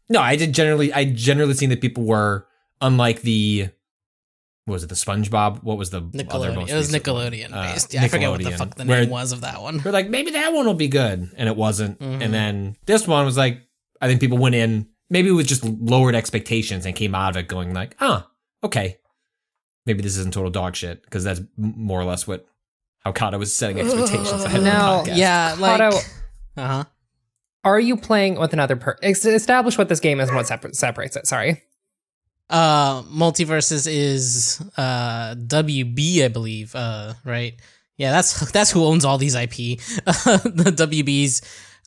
no, 0.08 0.20
I 0.20 0.36
did 0.36 0.52
generally. 0.54 0.92
I 0.92 1.06
generally 1.06 1.54
seen 1.54 1.70
that 1.70 1.80
people 1.80 2.04
were 2.04 2.46
unlike 2.80 3.22
the. 3.22 3.70
What 4.64 4.74
was 4.74 4.84
it? 4.84 4.88
The 4.88 4.94
SpongeBob. 4.94 5.62
What 5.64 5.76
was 5.76 5.90
the 5.90 5.98
other 5.98 6.06
Nickelodeon. 6.06 6.54
most 6.54 6.70
It 6.70 6.74
was 6.76 6.92
recent 6.92 7.06
one? 7.08 7.32
Nickelodeon 7.32 7.52
Uh, 7.52 7.72
based. 7.72 7.92
Yeah, 7.94 8.02
I 8.04 8.08
forget 8.08 8.30
what 8.30 8.42
the 8.42 8.50
fuck 8.52 8.74
the 8.76 8.84
where 8.84 9.00
name 9.00 9.10
was 9.10 9.32
of 9.32 9.40
that 9.40 9.60
one. 9.60 9.82
We're 9.84 9.90
like, 9.90 10.08
maybe 10.08 10.30
that 10.32 10.52
one 10.52 10.66
will 10.66 10.74
be 10.74 10.88
good, 10.88 11.30
and 11.36 11.48
it 11.48 11.56
wasn't. 11.56 11.98
Mhm. 11.98 12.22
And 12.22 12.32
then 12.34 12.76
this 12.86 13.06
one 13.08 13.24
was 13.26 13.36
like, 13.36 13.60
I 14.00 14.06
think 14.08 14.20
people 14.20 14.38
went 14.38 14.54
in 14.54 14.86
maybe 15.10 15.30
with 15.30 15.46
just 15.46 15.64
lowered 15.64 16.14
expectations 16.14 16.86
and 16.86 16.94
came 16.94 17.14
out 17.14 17.30
of 17.30 17.36
it 17.36 17.48
going 17.48 17.74
like, 17.74 17.96
oh, 18.00 18.24
okay, 18.64 18.98
maybe 19.84 20.00
this 20.02 20.16
isn't 20.16 20.32
total 20.32 20.50
dog 20.50 20.76
shit 20.76 21.02
because 21.02 21.24
that's 21.24 21.40
more 21.56 22.00
or 22.00 22.04
less 22.04 22.26
what 22.26 22.46
how 23.00 23.10
Kato 23.10 23.38
was 23.38 23.52
setting 23.54 23.80
expectations 23.80 24.44
ahead 24.44 24.62
Now- 24.62 25.00
of 25.00 25.04
the 25.06 25.10
podcast. 25.10 25.16
Yeah, 25.16 25.56
like. 25.58 25.92
Uh 26.56 26.66
huh. 26.66 26.84
Are 27.64 27.80
you 27.80 27.96
playing 27.96 28.38
with 28.38 28.52
another 28.52 28.76
per 28.76 28.96
establish 29.02 29.76
what 29.78 29.88
this 29.88 30.00
game 30.00 30.20
is 30.20 30.28
and 30.28 30.36
what 30.36 30.46
separ- 30.46 30.72
separates 30.72 31.16
it? 31.16 31.26
Sorry. 31.26 31.62
Uh, 32.52 33.02
MultiVersus 33.04 33.88
is 33.90 34.62
uh 34.76 35.34
WB, 35.34 36.22
I 36.22 36.28
believe. 36.28 36.74
Uh, 36.74 37.14
right? 37.24 37.54
Yeah, 37.96 38.10
that's 38.12 38.50
that's 38.52 38.70
who 38.70 38.84
owns 38.84 39.04
all 39.06 39.16
these 39.16 39.34
IP. 39.34 39.48
the 40.04 40.74
WB's 40.76 41.40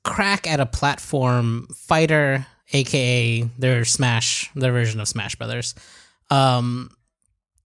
crack 0.04 0.48
at 0.48 0.60
a 0.60 0.66
platform 0.66 1.68
fighter, 1.76 2.48
aka 2.74 3.44
their 3.60 3.86
Smash, 3.86 4.50
their 4.56 4.72
version 4.72 5.00
of 5.00 5.08
Smash 5.08 5.36
Brothers. 5.36 5.76
Um, 6.32 6.90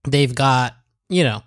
they've 0.06 0.34
got 0.34 0.74
you 1.08 1.24
know 1.24 1.42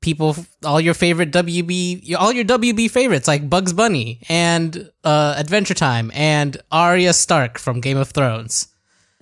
people, 0.00 0.36
all 0.64 0.80
your 0.80 0.94
favorite 0.94 1.32
WB, 1.32 2.14
all 2.16 2.32
your 2.32 2.44
WB 2.44 2.90
favorites 2.92 3.26
like 3.26 3.50
Bugs 3.50 3.72
Bunny 3.72 4.20
and 4.28 4.88
uh 5.02 5.34
Adventure 5.36 5.74
Time 5.74 6.12
and 6.14 6.58
Arya 6.70 7.12
Stark 7.12 7.58
from 7.58 7.80
Game 7.80 7.96
of 7.98 8.10
Thrones. 8.10 8.68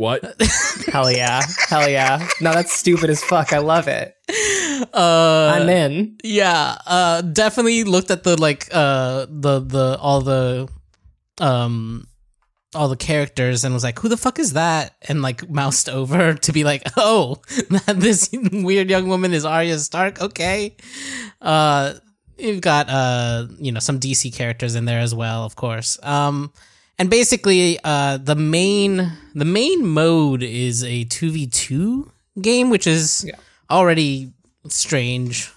What? 0.00 0.24
Hell 0.90 1.12
yeah. 1.12 1.42
Hell 1.68 1.86
yeah. 1.86 2.26
No, 2.40 2.54
that's 2.54 2.72
stupid 2.72 3.10
as 3.10 3.22
fuck. 3.22 3.52
I 3.52 3.58
love 3.58 3.86
it. 3.86 4.16
Uh, 4.94 5.52
I'm 5.54 5.68
in. 5.68 6.16
Yeah, 6.24 6.78
uh 6.86 7.20
definitely 7.20 7.84
looked 7.84 8.10
at 8.10 8.22
the 8.22 8.40
like 8.40 8.68
uh 8.72 9.26
the 9.28 9.60
the 9.60 9.98
all 10.00 10.22
the 10.22 10.70
um 11.38 12.08
all 12.74 12.88
the 12.88 12.96
characters 12.96 13.62
and 13.62 13.74
was 13.74 13.84
like, 13.84 13.98
who 13.98 14.08
the 14.08 14.16
fuck 14.16 14.38
is 14.38 14.54
that? 14.54 14.94
And 15.06 15.20
like 15.20 15.50
moused 15.50 15.90
over 15.90 16.32
to 16.46 16.50
be 16.50 16.64
like, 16.64 16.82
oh, 16.96 17.36
this 17.86 18.30
weird 18.32 18.88
young 18.88 19.06
woman 19.06 19.34
is 19.34 19.44
Arya 19.44 19.78
Stark. 19.80 20.22
Okay. 20.22 20.76
Uh 21.42 21.92
you've 22.38 22.62
got 22.62 22.88
uh 22.88 23.48
you 23.58 23.70
know 23.70 23.80
some 23.80 24.00
DC 24.00 24.34
characters 24.34 24.76
in 24.76 24.86
there 24.86 25.00
as 25.00 25.14
well, 25.14 25.44
of 25.44 25.56
course. 25.56 25.98
Um 26.02 26.54
and 27.00 27.08
basically 27.08 27.78
uh 27.82 28.18
the 28.18 28.36
main 28.36 29.10
the 29.34 29.44
main 29.46 29.86
mode 29.86 30.42
is 30.44 30.84
a 30.84 31.04
2v2 31.06 32.10
game 32.40 32.68
which 32.70 32.86
is 32.86 33.24
Yeah. 33.26 33.36
already 33.70 34.32
strange. 34.68 35.50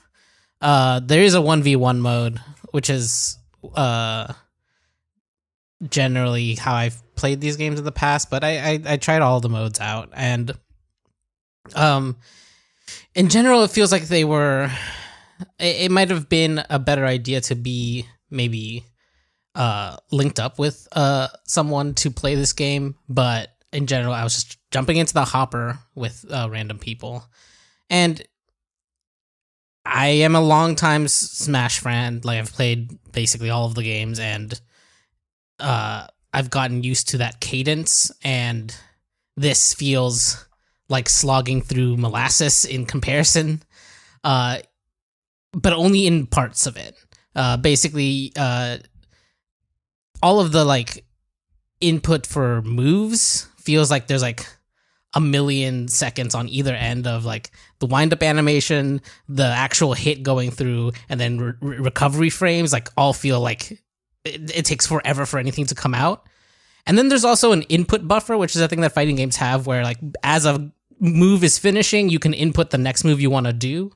Uh, 0.62 1.02
there 1.04 1.22
is 1.22 1.34
a 1.36 1.42
one 1.42 1.62
v 1.62 1.76
one 1.76 2.00
mode, 2.00 2.40
which 2.72 2.90
is 2.90 3.38
uh 3.76 4.32
generally 5.90 6.56
how 6.56 6.74
I've 6.76 7.02
played 7.16 7.42
these 7.42 7.58
games 7.58 7.80
in 7.80 7.86
the 7.86 7.92
past. 7.92 8.30
But 8.30 8.44
I 8.46 8.54
I, 8.72 8.82
I 8.94 8.98
tried 8.98 9.22
all 9.22 9.42
the 9.42 9.50
modes 9.50 9.80
out, 9.82 10.10
and 10.14 10.54
um, 11.76 12.16
in 13.14 13.28
general, 13.28 13.64
it 13.64 13.72
feels 13.72 13.92
like 13.92 14.04
they 14.04 14.24
were. 14.24 14.72
It, 15.60 15.88
it 15.88 15.92
might 15.92 16.10
have 16.10 16.30
been 16.30 16.64
a 16.70 16.80
better 16.80 17.06
idea 17.06 17.42
to 17.42 17.56
be 17.56 18.08
maybe 18.30 18.86
uh 19.56 19.98
linked 20.12 20.40
up 20.40 20.58
with 20.60 20.88
uh 20.94 21.28
someone 21.46 21.94
to 21.96 22.12
play 22.12 22.36
this 22.36 22.54
game, 22.54 22.96
but 23.08 23.50
in 23.72 23.88
general, 23.88 24.14
I 24.14 24.24
was 24.24 24.36
just 24.36 24.58
jumping 24.72 24.98
into 24.98 25.14
the 25.14 25.26
hopper 25.26 25.80
with 25.96 26.26
uh, 26.30 26.48
random 26.50 26.78
people, 26.78 27.26
and 27.90 28.22
I 29.86 30.08
am 30.08 30.36
a 30.36 30.42
longtime 30.42 31.06
S- 31.06 31.14
Smash 31.14 31.80
friend. 31.80 32.24
Like 32.24 32.40
I've 32.40 32.54
played 32.54 32.98
basically 33.12 33.50
all 33.50 33.66
of 33.66 33.76
the 33.76 33.84
games, 33.84 34.20
and 34.20 34.60
uh, 35.60 36.08
I've 36.34 36.50
gotten 36.50 36.84
used 36.84 37.10
to 37.10 37.18
that 37.18 37.40
cadence. 37.40 38.12
And 38.24 38.76
this 39.36 39.74
feels 39.74 40.46
like 40.90 41.10
slogging 41.10 41.62
through 41.62 41.98
molasses 41.98 42.66
in 42.66 42.86
comparison, 42.86 43.64
uh, 44.24 44.60
but 45.52 45.74
only 45.74 46.08
in 46.08 46.28
parts 46.28 46.66
of 46.68 46.78
it. 46.78 46.96
Uh, 47.36 47.58
basically, 47.58 48.32
uh, 48.36 48.78
all 50.24 50.40
of 50.40 50.52
the 50.54 50.64
like 50.66 51.06
input 51.82 52.26
for 52.26 52.62
moves 52.64 53.48
feels 53.58 53.92
like 53.92 54.08
there's 54.08 54.22
like 54.22 54.48
a 55.14 55.22
million 55.22 55.88
seconds 55.88 56.34
on 56.34 56.50
either 56.50 56.74
end 56.74 57.06
of 57.06 57.26
like 57.26 57.52
the 57.80 57.86
wind 57.86 58.14
up 58.14 58.24
animation, 58.24 59.02
the 59.28 59.46
actual 59.46 59.94
hit 59.94 60.24
going 60.24 60.50
through, 60.50 60.92
and 61.10 61.20
then 61.20 61.38
re- 61.38 61.54
re- 61.62 61.78
recovery 61.78 62.30
frames. 62.30 62.74
Like 62.74 62.90
all 62.98 63.14
feel 63.14 63.40
like 63.40 63.72
it, 64.26 64.56
it 64.56 64.66
takes 64.66 64.88
forever 64.88 65.26
for 65.26 65.38
anything 65.38 65.66
to 65.68 65.76
come 65.76 65.94
out. 65.94 66.26
And 66.88 66.98
then 66.98 67.10
there's 67.10 67.26
also 67.26 67.52
an 67.52 67.62
input 67.64 68.08
buffer, 68.08 68.38
which 68.38 68.56
is 68.56 68.62
a 68.62 68.68
thing 68.68 68.82
that 68.82 68.94
fighting 68.94 69.18
games 69.18 69.36
have, 69.36 69.68
where 69.68 69.84
like 69.84 70.00
as 70.24 70.46
a 70.46 70.72
move 71.00 71.44
is 71.44 71.60
finishing, 71.60 72.10
you 72.10 72.20
can 72.20 72.34
input 72.34 72.70
the 72.72 72.78
next 72.78 73.04
move 73.04 73.20
you 73.22 73.30
want 73.30 73.46
to 73.46 73.54
do. 73.54 73.92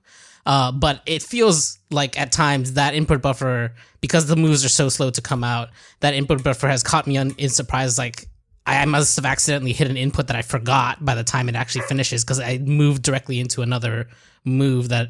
Uh, 0.48 0.72
but 0.72 1.02
it 1.06 1.22
feels 1.22 1.78
like 1.92 2.18
at 2.18 2.32
times 2.32 2.74
that 2.74 2.96
input 2.96 3.22
buffer, 3.22 3.76
because 4.00 4.28
the 4.28 4.36
moves 4.38 4.64
are 4.64 4.70
so 4.70 4.88
slow 4.88 5.10
to 5.10 5.22
come 5.22 5.44
out, 5.44 5.68
that 6.00 6.14
input 6.14 6.42
buffer 6.42 6.70
has 6.70 6.82
caught 6.82 7.06
me 7.06 7.18
on, 7.18 7.32
in 7.38 7.50
surprise. 7.50 7.98
Like 7.98 8.30
I 8.66 8.86
must 8.86 9.18
have 9.18 9.26
accidentally 9.26 9.74
hit 9.74 9.90
an 9.90 9.98
input 9.98 10.28
that 10.28 10.38
I 10.38 10.42
forgot 10.42 11.04
by 11.04 11.16
the 11.16 11.24
time 11.26 11.50
it 11.50 11.56
actually 11.56 11.82
finishes 11.82 12.24
because 12.24 12.40
I 12.40 12.60
moved 12.60 13.04
directly 13.04 13.42
into 13.42 13.62
another 13.62 14.08
move 14.46 14.88
that 14.88 15.10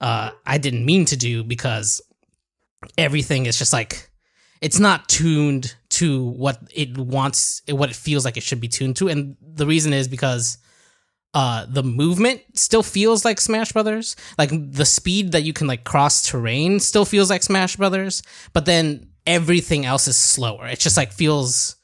uh, 0.00 0.30
I 0.46 0.58
didn't 0.58 0.86
mean 0.86 1.06
to 1.06 1.16
do 1.16 1.42
because 1.42 2.00
everything 2.96 3.46
is 3.46 3.58
just 3.58 3.72
like 3.72 4.08
it's 4.60 4.78
not 4.78 5.08
tuned 5.08 5.74
to 5.90 6.22
what 6.22 6.62
it 6.72 6.96
wants, 6.96 7.62
what 7.68 7.90
it 7.90 7.96
feels 7.96 8.24
like 8.24 8.36
it 8.36 8.44
should 8.44 8.60
be 8.60 8.68
tuned 8.68 8.94
to, 8.96 9.08
and 9.08 9.36
the 9.42 9.66
reason 9.66 9.92
is 9.92 10.06
because 10.06 10.58
uh 11.34 11.66
the 11.68 11.82
movement 11.82 12.40
still 12.54 12.82
feels 12.82 13.24
like 13.24 13.40
Smash 13.40 13.72
Brothers. 13.72 14.16
Like 14.38 14.50
the 14.52 14.84
speed 14.86 15.32
that 15.32 15.42
you 15.42 15.52
can 15.52 15.66
like 15.66 15.84
cross 15.84 16.26
terrain 16.26 16.80
still 16.80 17.04
feels 17.04 17.30
like 17.30 17.42
Smash 17.42 17.76
Brothers, 17.76 18.22
but 18.52 18.64
then 18.66 19.08
everything 19.26 19.84
else 19.84 20.08
is 20.08 20.16
slower. 20.16 20.66
It 20.66 20.78
just 20.78 20.96
like 20.96 21.12
feels 21.12 21.76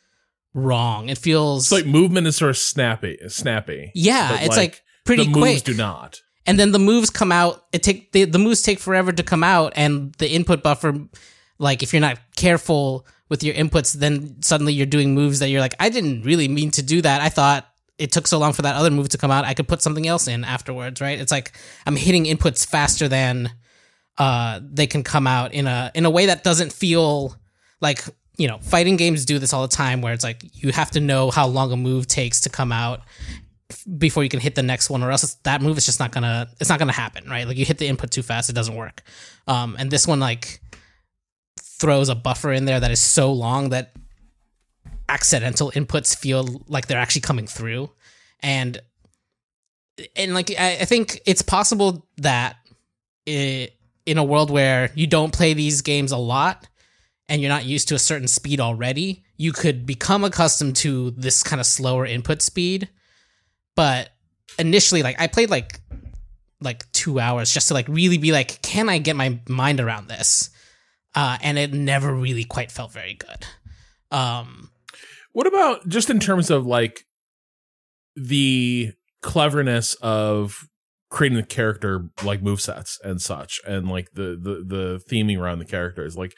wrong. 0.55 1.09
It 1.09 1.19
feels 1.19 1.65
It's 1.65 1.73
like 1.73 1.87
movement 1.87 2.27
is 2.27 2.37
sort 2.37 2.51
of 2.51 2.57
snappy, 2.59 3.19
snappy. 3.29 3.91
yeah, 3.95 4.39
it's 4.41 4.57
like, 4.57 4.83
pretty 5.05 5.25
the 5.27 5.33
quick. 5.33 5.45
moves 5.53 5.63
do 5.63 5.75
not. 5.75 6.23
and 6.47 6.59
then 6.59 6.73
the 6.73 6.79
moves 6.79 7.11
come 7.11 7.31
out 7.33 7.65
it 7.73 7.83
take 7.83 8.13
the, 8.13 8.25
the 8.25 8.39
moves 8.39 8.63
take 8.63 8.79
forever 8.79 9.13
to 9.13 9.23
come 9.23 9.43
out 9.45 9.73
and 9.77 10.13
the 10.15 10.31
input 10.33 10.63
buffer 10.63 10.95
like 11.59 11.83
if 11.83 11.93
you're 11.93 12.01
not 12.01 12.19
careful 12.37 13.07
with 13.29 13.43
your 13.43 13.55
inputs 13.55 13.93
then 13.95 14.41
suddenly 14.43 14.73
you're 14.73 14.87
doing 14.87 15.15
moves 15.15 15.39
that 15.41 15.49
you're 15.51 15.61
like 15.61 15.75
i 15.81 15.89
didn't 15.91 16.23
really 16.23 16.49
mean 16.49 16.71
to 16.71 16.83
do 16.83 17.03
that 17.03 17.21
i 17.21 17.29
thought 17.29 17.67
it 17.99 18.11
took 18.11 18.27
so 18.27 18.39
long 18.39 18.53
for 18.53 18.63
that 18.63 18.75
other 18.75 18.91
move 18.91 19.09
to 19.09 19.19
come 19.19 19.31
out 19.31 19.45
i 19.45 19.55
could 19.55 19.69
put 19.69 19.83
something 19.83 20.07
else 20.07 20.27
in 20.27 20.45
afterwards 20.45 21.01
right? 21.01 21.21
It's 21.21 21.33
like 21.33 21.53
i'm 21.87 21.97
hitting 21.97 22.25
inputs 22.25 22.67
faster 22.67 23.09
than 23.09 23.51
uh 24.19 24.61
they 24.63 24.87
can 24.87 25.03
come 25.03 25.27
out 25.27 25.53
in 25.53 25.67
a 25.67 25.91
in 25.95 26.05
a 26.05 26.11
way 26.11 26.27
that 26.27 26.45
doesn't 26.45 26.73
feel 26.73 27.37
like 27.81 28.05
you 28.37 28.49
know 28.49 28.59
fighting 28.59 28.97
games 28.97 29.25
do 29.25 29.39
this 29.39 29.53
all 29.53 29.63
the 29.63 29.77
time 29.77 30.01
where 30.01 30.13
it's 30.13 30.25
like 30.25 30.43
you 30.53 30.73
have 30.73 30.91
to 30.93 31.01
know 31.01 31.31
how 31.31 31.47
long 31.47 31.73
a 31.73 31.77
move 31.77 32.07
takes 32.07 32.41
to 32.43 32.51
come 32.51 32.73
out 32.73 33.03
before 33.99 34.23
you 34.23 34.29
can 34.29 34.41
hit 34.41 34.55
the 34.55 34.63
next 34.63 34.91
one 34.91 35.03
or 35.03 35.11
else 35.11 35.35
that 35.45 35.63
move 35.63 35.77
is 35.79 35.87
just 35.87 35.99
not 35.99 36.13
gonna 36.13 36.49
it's 36.61 36.71
not 36.71 36.79
gonna 36.79 36.93
happen 36.93 37.29
right? 37.29 37.47
Like 37.47 37.57
you 37.57 37.65
hit 37.65 37.79
the 37.79 37.87
input 37.87 38.11
too 38.11 38.23
fast 38.23 38.51
it 38.51 38.55
doesn't 38.55 38.75
work. 38.75 39.03
Um 39.47 39.77
and 39.79 39.91
this 39.91 40.07
one 40.07 40.21
like 40.21 40.61
throws 41.61 42.09
a 42.09 42.15
buffer 42.15 42.53
in 42.53 42.65
there 42.65 42.81
that 42.81 42.91
is 42.91 43.01
so 43.01 43.33
long 43.33 43.71
that 43.71 43.93
accidental 45.09 45.71
inputs 45.73 46.17
feel 46.17 46.63
like 46.67 46.87
they're 46.87 46.99
actually 46.99 47.23
coming 47.23 47.47
through. 47.47 47.91
And 48.41 48.81
and 50.17 50.35
like 50.35 50.51
i, 50.59 50.79
I 50.81 50.85
think 50.87 51.21
it's 51.25 51.43
possible 51.43 52.05
that 52.17 52.57
i 53.29 53.71
in 54.07 54.19
a 54.19 54.25
world 54.25 54.51
where 54.51 54.91
you 54.97 55.07
don't 55.07 55.33
play 55.33 55.55
these 55.55 55.83
games 55.83 56.11
a 56.11 56.17
lot 56.17 56.67
and 57.29 57.41
you're 57.41 57.49
not 57.49 57.65
used 57.65 57.89
to 57.89 57.95
a 57.95 57.99
certain 57.99 58.27
speed 58.27 58.61
already 58.61 59.25
you 59.37 59.53
could 59.53 59.87
become 59.87 60.25
accustomed 60.25 60.77
to 60.77 61.11
this 61.13 61.43
kind 61.43 61.61
of 61.61 61.67
slower 61.67 62.07
input 62.07 62.41
speed. 62.43 62.89
But 63.75 64.11
initially 64.57 65.03
like 65.03 65.21
i 65.21 65.27
played 65.27 65.51
like 65.51 65.81
like 66.61 66.91
two 66.93 67.19
hours 67.19 67.53
just 67.53 67.67
to 67.67 67.75
like 67.75 67.89
really 67.89 68.19
be 68.19 68.31
like 68.31 68.63
can 68.63 68.89
i 68.89 68.99
get 68.99 69.17
my 69.17 69.41
mind 69.49 69.81
around 69.81 70.07
this? 70.09 70.51
Uh 71.15 71.37
and 71.43 71.59
it 71.59 71.73
never 71.73 72.13
really 72.13 72.45
quite 72.45 72.71
felt 72.71 72.93
very 72.93 73.15
good. 73.15 73.47
Um 74.11 74.71
What 75.35 75.47
about 75.47 75.89
just 75.89 76.09
in 76.11 76.21
terms 76.21 76.49
of 76.49 76.65
like 76.65 77.05
the 78.17 78.93
cleverness 79.21 79.95
of 79.95 80.69
creating 81.11 81.37
the 81.37 81.45
character 81.45 82.09
like 82.25 82.41
movesets 82.41 82.99
and 83.03 83.21
such 83.21 83.61
and 83.67 83.89
like 83.89 84.13
the 84.15 84.39
the 84.41 84.65
the 84.67 85.01
theming 85.11 85.39
around 85.39 85.59
the 85.59 85.65
characters? 85.65 86.17
Like 86.17 86.35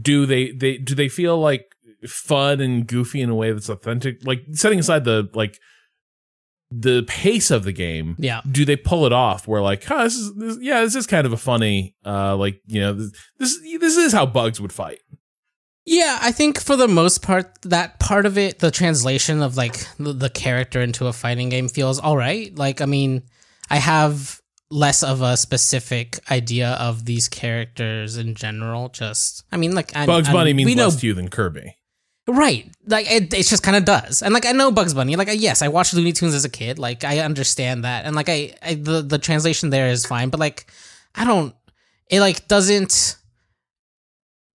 do 0.00 0.24
they 0.26 0.50
they 0.50 0.78
do 0.78 0.94
they 0.94 1.08
feel 1.08 1.38
like 1.38 1.66
fun 2.06 2.60
and 2.60 2.86
goofy 2.86 3.20
in 3.20 3.28
a 3.28 3.34
way 3.34 3.52
that's 3.52 3.68
authentic? 3.68 4.24
Like 4.24 4.40
setting 4.52 4.78
aside 4.78 5.04
the 5.04 5.28
like 5.34 5.58
the 6.70 7.02
pace 7.06 7.50
of 7.50 7.64
the 7.64 7.72
game 7.72 8.16
yeah. 8.18 8.40
do 8.50 8.64
they 8.64 8.76
pull 8.76 9.04
it 9.04 9.12
off 9.12 9.46
where 9.46 9.60
like 9.60 9.84
huh, 9.84 10.04
this 10.04 10.14
is 10.14 10.34
this, 10.36 10.58
yeah 10.62 10.80
this 10.80 10.94
is 10.94 11.06
kind 11.06 11.26
of 11.26 11.32
a 11.34 11.36
funny 11.36 11.94
uh 12.06 12.34
like 12.34 12.62
you 12.66 12.80
know 12.80 12.94
this 12.94 13.12
this, 13.38 13.60
this 13.78 13.96
is 13.98 14.10
how 14.10 14.24
bugs 14.24 14.58
would 14.58 14.72
fight 14.72 15.00
Yeah, 15.84 16.18
I 16.20 16.30
think 16.30 16.60
for 16.60 16.76
the 16.76 16.86
most 16.86 17.22
part, 17.22 17.60
that 17.62 17.98
part 17.98 18.24
of 18.24 18.38
it, 18.38 18.60
the 18.60 18.70
translation 18.70 19.42
of 19.42 19.56
like 19.56 19.84
the, 19.98 20.30
character 20.30 20.80
into 20.80 21.08
a 21.08 21.12
fighting 21.12 21.48
game 21.48 21.68
feels 21.68 21.98
all 21.98 22.16
right. 22.16 22.56
Like, 22.56 22.80
I 22.80 22.86
mean, 22.86 23.22
I 23.68 23.76
have 23.76 24.40
less 24.70 25.02
of 25.02 25.22
a 25.22 25.36
specific 25.36 26.20
idea 26.30 26.70
of 26.72 27.04
these 27.04 27.28
characters 27.28 28.16
in 28.16 28.34
general. 28.34 28.90
Just, 28.90 29.44
I 29.50 29.56
mean, 29.56 29.74
like, 29.74 29.96
I, 29.96 30.06
bugs 30.06 30.28
I- 30.28 30.32
bunny 30.32 30.52
means 30.52 30.66
we 30.66 30.74
know, 30.76 30.84
less 30.84 31.00
to 31.00 31.06
you 31.06 31.14
than 31.14 31.28
kirby 31.28 31.76
right? 32.26 32.70
Like, 32.86 33.10
it, 33.10 33.34
it 33.34 33.46
just 33.46 33.62
kind 33.62 33.76
of 33.76 33.84
does. 33.84 34.22
And 34.22 34.32
like, 34.32 34.46
I 34.46 34.52
know 34.52 34.70
Bugs 34.70 34.94
Bunny. 34.94 35.16
Like, 35.16 35.28
yes, 35.32 35.62
I 35.62 35.68
watched 35.68 35.94
Looney 35.94 36.12
Tunes 36.12 36.34
as 36.34 36.44
a 36.44 36.48
kid. 36.48 36.78
Like, 36.78 37.04
I 37.04 37.20
understand 37.20 37.84
that. 37.84 38.04
And 38.04 38.14
like, 38.14 38.28
I, 38.28 38.54
I 38.62 38.74
the 38.74 39.02
the 39.02 39.18
translation 39.18 39.70
there 39.70 39.88
is 39.88 40.06
fine. 40.06 40.28
But 40.28 40.40
like, 40.40 40.70
I 41.14 41.24
don't. 41.24 41.54
It 42.08 42.20
like 42.20 42.46
doesn't 42.48 43.16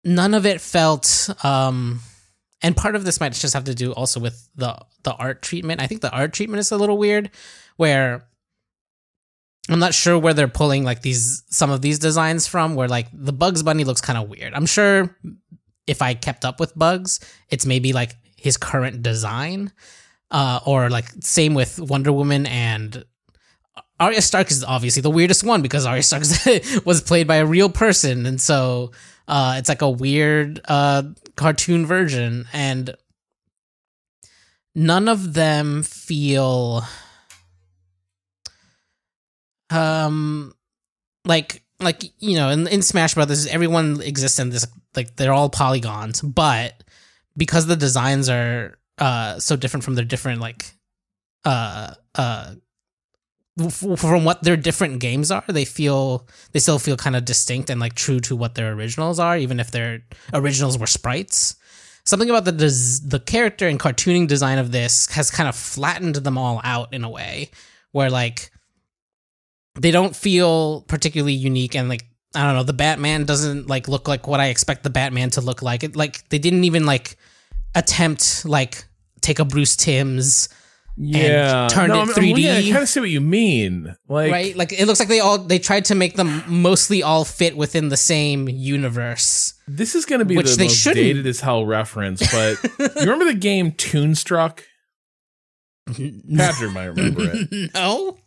none 0.07 0.35
of 0.35 0.47
it 0.47 0.61
felt 0.61 1.29
um 1.45 2.01
and 2.63 2.77
part 2.77 2.97
of 2.97 3.05
this 3.05 3.21
might 3.21 3.33
just 3.33 3.53
have 3.55 3.65
to 3.65 3.75
do 3.75 3.93
also 3.93 4.19
with 4.21 4.49
the 4.57 4.79
the 5.03 5.13
art 5.15 5.43
treatment. 5.43 5.81
I 5.81 5.87
think 5.87 6.01
the 6.01 6.11
art 6.11 6.33
treatment 6.33 6.61
is 6.61 6.73
a 6.73 6.77
little 6.77 6.97
weird 6.97 7.31
where 7.77 8.27
i'm 9.69 9.81
not 9.81 9.93
sure 9.93 10.17
where 10.19 10.33
they're 10.33 10.49
pulling 10.49 10.85
like 10.85 11.03
these 11.03 11.43
some 11.51 11.71
of 11.71 11.83
these 11.83 11.99
designs 11.99 12.47
from 12.47 12.77
where 12.77 12.89
like 12.89 13.09
the 13.13 13.33
bugs 13.33 13.63
bunny 13.63 13.85
looks 13.85 14.01
kind 14.01 14.19
of 14.19 14.29
weird. 14.29 14.55
I'm 14.55 14.67
sure 14.67 15.17
if 15.87 16.01
i 16.03 16.15
kept 16.15 16.45
up 16.45 16.61
with 16.61 16.77
bugs 16.79 17.21
it's 17.51 17.67
maybe 17.67 17.93
like 17.93 18.15
his 18.37 18.57
current 18.57 19.03
design 19.03 19.73
uh 20.31 20.61
or 20.65 20.89
like 20.89 21.07
same 21.21 21.55
with 21.55 21.81
wonder 21.81 22.13
woman 22.13 22.47
and 22.47 23.05
Arya 23.99 24.21
Stark 24.21 24.51
is 24.51 24.63
obviously 24.63 25.01
the 25.03 25.11
weirdest 25.11 25.43
one 25.43 25.63
because 25.63 25.87
Arya 25.87 26.03
Stark 26.03 26.25
was 26.85 27.01
played 27.01 27.27
by 27.27 27.37
a 27.37 27.47
real 27.47 27.71
person, 27.71 28.27
and 28.27 28.39
so 28.39 28.93
uh, 29.29 29.57
it's 29.59 29.69
like 29.69 29.83
a 29.83 29.91
weird 29.91 30.61
uh, 30.67 31.03
cartoon 31.37 31.87
version, 31.87 32.47
and 32.53 32.95
none 34.75 35.09
of 35.09 35.35
them 35.35 35.83
feel 35.83 36.85
um 39.71 40.55
like 41.25 41.63
like 41.81 42.05
you 42.21 42.37
know 42.37 42.51
in, 42.51 42.69
in 42.69 42.83
Smash 42.83 43.15
Brothers 43.15 43.47
everyone 43.47 44.01
exists 44.01 44.39
in 44.39 44.51
this 44.51 44.67
like 44.95 45.17
they're 45.17 45.33
all 45.33 45.51
polygons, 45.51 46.23
but 46.23 46.85
because 47.37 47.67
the 47.67 47.77
designs 47.77 48.29
are 48.29 48.79
uh 48.99 49.39
so 49.39 49.57
different 49.57 49.85
from 49.85 49.95
their 49.95 50.05
different 50.05 50.41
like 50.41 50.73
uh 51.45 51.95
uh 52.15 52.55
from 53.71 54.25
what 54.25 54.43
their 54.43 54.57
different 54.57 55.01
games 55.01 55.31
are, 55.31 55.45
they 55.49 55.65
feel 55.65 56.27
they 56.53 56.59
still 56.59 56.79
feel 56.79 56.97
kind 56.97 57.17
of 57.17 57.25
distinct 57.25 57.71
and 57.71 57.81
like 57.81 57.95
true 57.95 58.21
to 58.21 58.37
what 58.37 58.55
their 58.55 58.73
originals 58.73 59.19
are, 59.19 59.39
even 59.39 59.61
if 59.61 59.71
their 59.71 60.03
originals 60.35 60.79
were 60.79 60.87
sprites. 60.87 61.57
Something 62.05 62.29
about 62.29 62.45
the 62.45 62.53
des- 62.53 63.01
the 63.05 63.19
character 63.19 63.67
and 63.67 63.81
cartooning 63.81 64.29
design 64.29 64.59
of 64.59 64.73
this 64.73 65.07
has 65.13 65.31
kind 65.31 65.49
of 65.49 65.57
flattened 65.57 66.17
them 66.17 66.37
all 66.37 66.61
out 66.65 66.93
in 66.93 67.03
a 67.03 67.11
way 67.11 67.51
where 67.93 68.11
like 68.11 68.51
they 69.75 69.91
don't 69.91 70.15
feel 70.15 70.83
particularly 70.83 71.33
unique 71.33 71.75
and 71.75 71.89
like 71.89 72.05
I 72.35 72.45
don't 72.45 72.55
know 72.55 72.63
the 72.63 72.75
Batman 72.75 73.25
doesn't 73.25 73.69
like 73.69 73.89
look 73.89 74.07
like 74.07 74.27
what 74.29 74.41
I 74.41 74.49
expect 74.49 74.83
the 74.83 74.91
Batman 74.91 75.31
to 75.31 75.41
look 75.41 75.63
like. 75.63 75.83
It 75.83 75.97
like 75.97 76.29
they 76.29 76.39
didn't 76.39 76.65
even 76.65 76.85
like 76.85 77.17
attempt 77.75 78.45
like 78.45 78.85
take 79.23 79.39
a 79.39 79.47
Bruce 79.47 79.77
Timm's 79.77 80.51
yeah, 80.97 81.69
turned 81.71 81.89
no, 81.89 81.97
it 81.97 81.99
I'm- 81.99 82.09
I'm 82.09 82.15
3D. 82.15 82.29
looking 82.31 82.47
at 82.47 82.57
it, 82.65 82.69
I 82.69 82.71
kind 82.73 82.83
of 82.83 82.89
see 82.89 83.01
what 83.01 83.11
you 83.11 83.21
mean. 83.21 83.95
Like, 84.09 84.33
right? 84.33 84.57
Like 84.57 84.73
it 84.73 84.87
looks 84.87 84.99
like 84.99 85.09
they 85.09 85.21
all 85.21 85.39
they 85.39 85.59
tried 85.59 85.85
to 85.87 85.95
make 85.95 86.15
them 86.17 86.43
mostly 86.49 87.03
all 87.03 87.25
fit 87.25 87.57
within 87.57 87.89
the 87.91 87.97
same 87.97 88.49
universe. 88.49 89.53
this 89.69 89.95
is 89.95 90.05
going 90.07 90.21
to 90.21 90.25
be 90.25 90.37
Which 90.37 90.51
the 90.53 90.57
they 90.57 90.65
most 90.65 90.77
shouldn't. 90.79 91.05
dated 91.05 91.27
as 91.27 91.41
hell 91.41 91.67
reference, 91.67 92.21
but 92.33 92.57
you 92.79 93.01
remember 93.11 93.27
the 93.27 93.35
game 93.35 93.73
Toonstruck? 93.73 94.61
Patrick 96.37 96.73
might 96.73 96.87
remember 96.87 97.31
it. 97.33 97.71
no. 97.75 98.19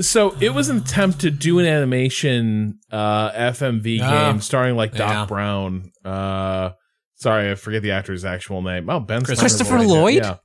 So 0.00 0.36
it 0.40 0.50
was 0.54 0.68
an 0.68 0.76
attempt 0.78 1.20
to 1.22 1.30
do 1.30 1.58
an 1.58 1.66
animation 1.66 2.78
uh, 2.92 3.32
FMV 3.32 4.00
Ah, 4.02 4.30
game 4.32 4.40
starring 4.40 4.76
like 4.76 4.92
Doc 4.92 5.10
yeah. 5.10 5.26
Brown. 5.26 5.90
Uh, 6.04 6.70
sorry, 7.16 7.50
I 7.50 7.54
forget 7.56 7.82
the 7.82 7.90
actor's 7.92 8.24
actual 8.24 8.62
name. 8.62 8.88
Oh, 8.88 9.00
Ben 9.00 9.24
Snyder's 9.24 9.40
Christopher 9.40 9.78
voicing 9.78 9.90
it, 9.90 9.92
Lloyd? 9.92 10.14
Yeah. 10.16 10.36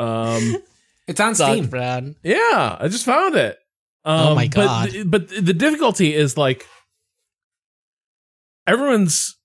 Um. 0.00 0.56
It's 1.08 1.18
on 1.18 1.34
Steam. 1.34 1.66
Brown. 1.66 2.14
Yeah, 2.22 2.76
I 2.78 2.86
just 2.86 3.04
found 3.04 3.34
it. 3.34 3.58
Um, 4.04 4.28
Oh 4.28 4.34
my 4.36 4.46
but 4.46 4.54
God. 4.54 4.90
th- 4.90 5.10
But, 5.10 5.28
the 5.28 5.52
difficulty 5.52 6.14
is 6.14 6.36
like 6.36 6.64
everyone's 8.66 9.36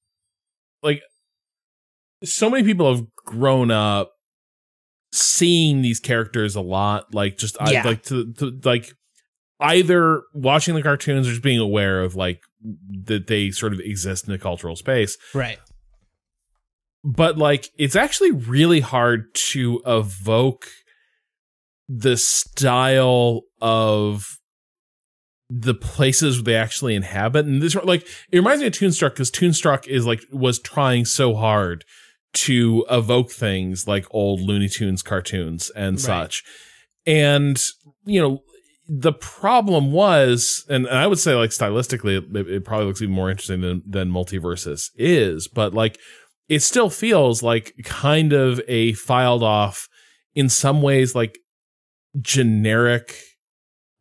like 0.83 1.01
so 2.23 2.49
many 2.51 2.63
people 2.63 2.93
have 2.95 3.05
grown 3.25 3.71
up 3.71 4.11
seeing 5.11 5.81
these 5.81 5.99
characters 5.99 6.55
a 6.55 6.61
lot. 6.61 7.13
Like 7.15 7.37
just 7.37 7.57
I 7.59 7.81
like 7.83 8.03
to, 8.03 8.31
to 8.33 8.59
like 8.63 8.91
either 9.59 10.21
watching 10.33 10.75
the 10.75 10.83
cartoons 10.83 11.27
or 11.27 11.31
just 11.31 11.41
being 11.43 11.59
aware 11.59 12.03
of 12.03 12.15
like 12.15 12.41
that 13.05 13.27
they 13.27 13.51
sort 13.51 13.73
of 13.73 13.79
exist 13.79 14.27
in 14.27 14.33
a 14.33 14.37
cultural 14.37 14.75
space 14.75 15.17
Right. 15.33 15.57
But 17.05 17.37
like 17.37 17.69
it's 17.77 17.95
actually 17.95 18.31
really 18.31 18.79
hard 18.79 19.33
to 19.35 19.79
evoke 19.85 20.67
the 21.87 22.17
style 22.17 23.43
of 23.61 24.39
the 25.49 25.75
places 25.75 26.41
they 26.41 26.55
actually 26.55 26.95
inhabit 26.95 27.45
and 27.45 27.61
this 27.61 27.75
like 27.75 28.01
it 28.31 28.37
reminds 28.37 28.61
me 28.61 28.67
of 28.67 28.73
toonstruck 28.73 29.11
because 29.13 29.29
toonstruck 29.29 29.87
is 29.87 30.03
like 30.05 30.21
was 30.31 30.57
trying 30.57 31.05
so 31.05 31.35
hard 31.35 31.85
to 32.33 32.83
evoke 32.89 33.29
things 33.31 33.87
like 33.87 34.07
old 34.09 34.41
looney 34.41 34.67
tunes 34.67 35.03
cartoons 35.03 35.69
and 35.75 35.97
Right. 35.97 36.01
such 36.01 36.43
and 37.05 37.63
you 38.05 38.19
know 38.19 38.39
the 38.87 39.13
problem 39.13 39.91
was 39.91 40.65
and, 40.67 40.87
and 40.87 40.97
i 40.97 41.05
would 41.05 41.19
say 41.19 41.35
like 41.35 41.51
stylistically 41.51 42.17
it, 42.35 42.47
it 42.49 42.65
probably 42.65 42.87
looks 42.87 43.01
even 43.03 43.13
more 43.13 43.29
interesting 43.29 43.61
than, 43.61 43.83
than 43.85 44.11
multiversus 44.11 44.89
is 44.95 45.47
but 45.47 45.75
like 45.75 45.99
it 46.49 46.61
still 46.61 46.89
feels 46.89 47.41
like 47.41 47.73
kind 47.83 48.33
of 48.33 48.61
a 48.67 48.93
filed 48.93 49.43
off 49.43 49.87
in 50.35 50.49
some 50.49 50.81
ways 50.81 51.15
like 51.15 51.37
generic 52.21 53.17